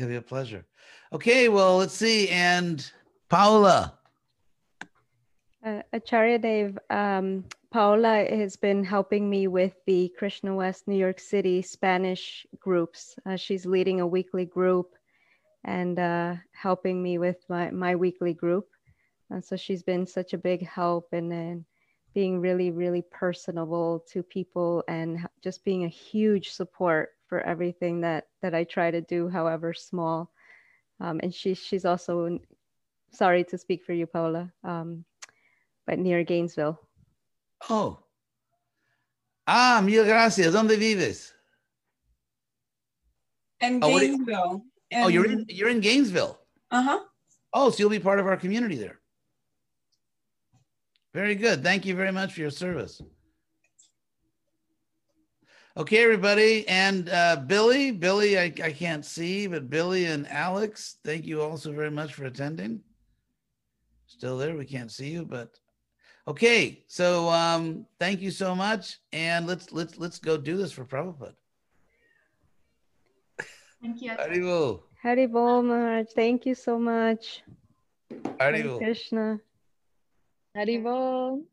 It'll 0.00 0.08
be 0.08 0.16
a 0.16 0.22
pleasure. 0.22 0.64
Okay, 1.12 1.50
well, 1.50 1.76
let's 1.76 1.92
see. 1.92 2.30
And 2.30 2.90
Paula. 3.28 3.98
Uh, 5.62 5.82
Acharya 5.92 6.38
Dev, 6.38 6.78
um, 6.88 7.44
Paola 7.70 8.24
has 8.30 8.56
been 8.56 8.82
helping 8.82 9.28
me 9.28 9.46
with 9.46 9.74
the 9.86 10.10
Krishna 10.16 10.54
West 10.54 10.88
New 10.88 10.96
York 10.96 11.20
City 11.20 11.60
Spanish 11.60 12.46
groups. 12.58 13.18
Uh, 13.26 13.36
she's 13.36 13.66
leading 13.66 14.00
a 14.00 14.06
weekly 14.06 14.46
group 14.46 14.94
and 15.64 15.98
uh, 15.98 16.36
helping 16.52 17.02
me 17.02 17.18
with 17.18 17.44
my, 17.50 17.70
my 17.70 17.94
weekly 17.94 18.32
group. 18.32 18.68
And 19.28 19.44
so 19.44 19.54
she's 19.54 19.82
been 19.82 20.06
such 20.06 20.32
a 20.32 20.38
big 20.38 20.66
help 20.66 21.08
and 21.12 21.30
then 21.30 21.66
being 22.14 22.40
really, 22.40 22.70
really 22.70 23.02
personable 23.02 24.02
to 24.12 24.22
people 24.22 24.82
and 24.88 25.28
just 25.42 25.62
being 25.62 25.84
a 25.84 25.88
huge 25.88 26.52
support 26.52 27.10
for 27.30 27.40
everything 27.40 28.02
that 28.02 28.26
that 28.42 28.54
I 28.54 28.64
try 28.64 28.90
to 28.90 29.00
do, 29.00 29.28
however 29.30 29.72
small. 29.72 30.30
Um, 31.00 31.20
and 31.22 31.32
she, 31.32 31.54
she's 31.54 31.86
also, 31.86 32.38
sorry 33.12 33.44
to 33.44 33.56
speak 33.56 33.82
for 33.84 33.94
you, 33.94 34.06
Paola, 34.06 34.52
um, 34.64 35.06
but 35.86 35.98
near 35.98 36.22
Gainesville. 36.24 36.78
Oh. 37.70 38.00
Ah, 39.46 39.80
mil 39.82 40.04
gracias. 40.04 40.52
¿Dónde 40.54 40.76
vives? 40.76 41.32
And 43.62 43.82
Oh, 43.82 43.88
what 43.90 44.02
you- 44.02 44.18
Gainesville. 44.18 44.64
Oh, 44.92 45.08
you're 45.08 45.24
in 45.30 45.46
you're 45.48 45.68
in 45.70 45.80
Gainesville. 45.80 46.36
Uh-huh. 46.72 46.98
Oh, 47.52 47.70
so 47.70 47.78
you'll 47.78 47.90
be 47.90 48.00
part 48.00 48.18
of 48.18 48.26
our 48.26 48.36
community 48.36 48.76
there. 48.76 49.00
Very 51.14 51.34
good. 51.36 51.62
Thank 51.62 51.86
you 51.86 51.94
very 51.94 52.12
much 52.12 52.34
for 52.34 52.40
your 52.40 52.50
service. 52.50 53.00
Okay, 55.76 56.02
everybody. 56.02 56.66
And 56.66 57.08
uh, 57.08 57.36
Billy, 57.46 57.92
Billy, 57.92 58.38
I, 58.38 58.52
I 58.62 58.72
can't 58.72 59.04
see, 59.04 59.46
but 59.46 59.70
Billy 59.70 60.06
and 60.06 60.26
Alex, 60.28 60.96
thank 61.04 61.24
you 61.24 61.42
also 61.42 61.72
very 61.72 61.90
much 61.90 62.14
for 62.14 62.24
attending. 62.24 62.80
Still 64.06 64.36
there, 64.36 64.56
we 64.56 64.64
can't 64.66 64.90
see 64.90 65.10
you, 65.10 65.24
but 65.24 65.50
okay. 66.26 66.82
So 66.88 67.28
um, 67.28 67.86
thank 68.00 68.20
you 68.20 68.32
so 68.32 68.54
much. 68.54 68.98
And 69.12 69.46
let's 69.46 69.70
let's 69.70 69.96
let's 69.96 70.18
go 70.18 70.36
do 70.36 70.56
this 70.56 70.72
for 70.72 70.84
Prabhupada. 70.84 71.34
Thank 73.80 74.02
you. 74.02 74.10
Haribo. 74.10 74.82
Haribol 75.02 75.64
Maharaj, 75.64 76.08
thank 76.14 76.44
you 76.44 76.54
so 76.54 76.78
much. 76.78 77.42
Hare 78.10 78.52
Haribol. 78.52 78.78
Krishna. 78.78 79.40
Haribol. 80.56 81.44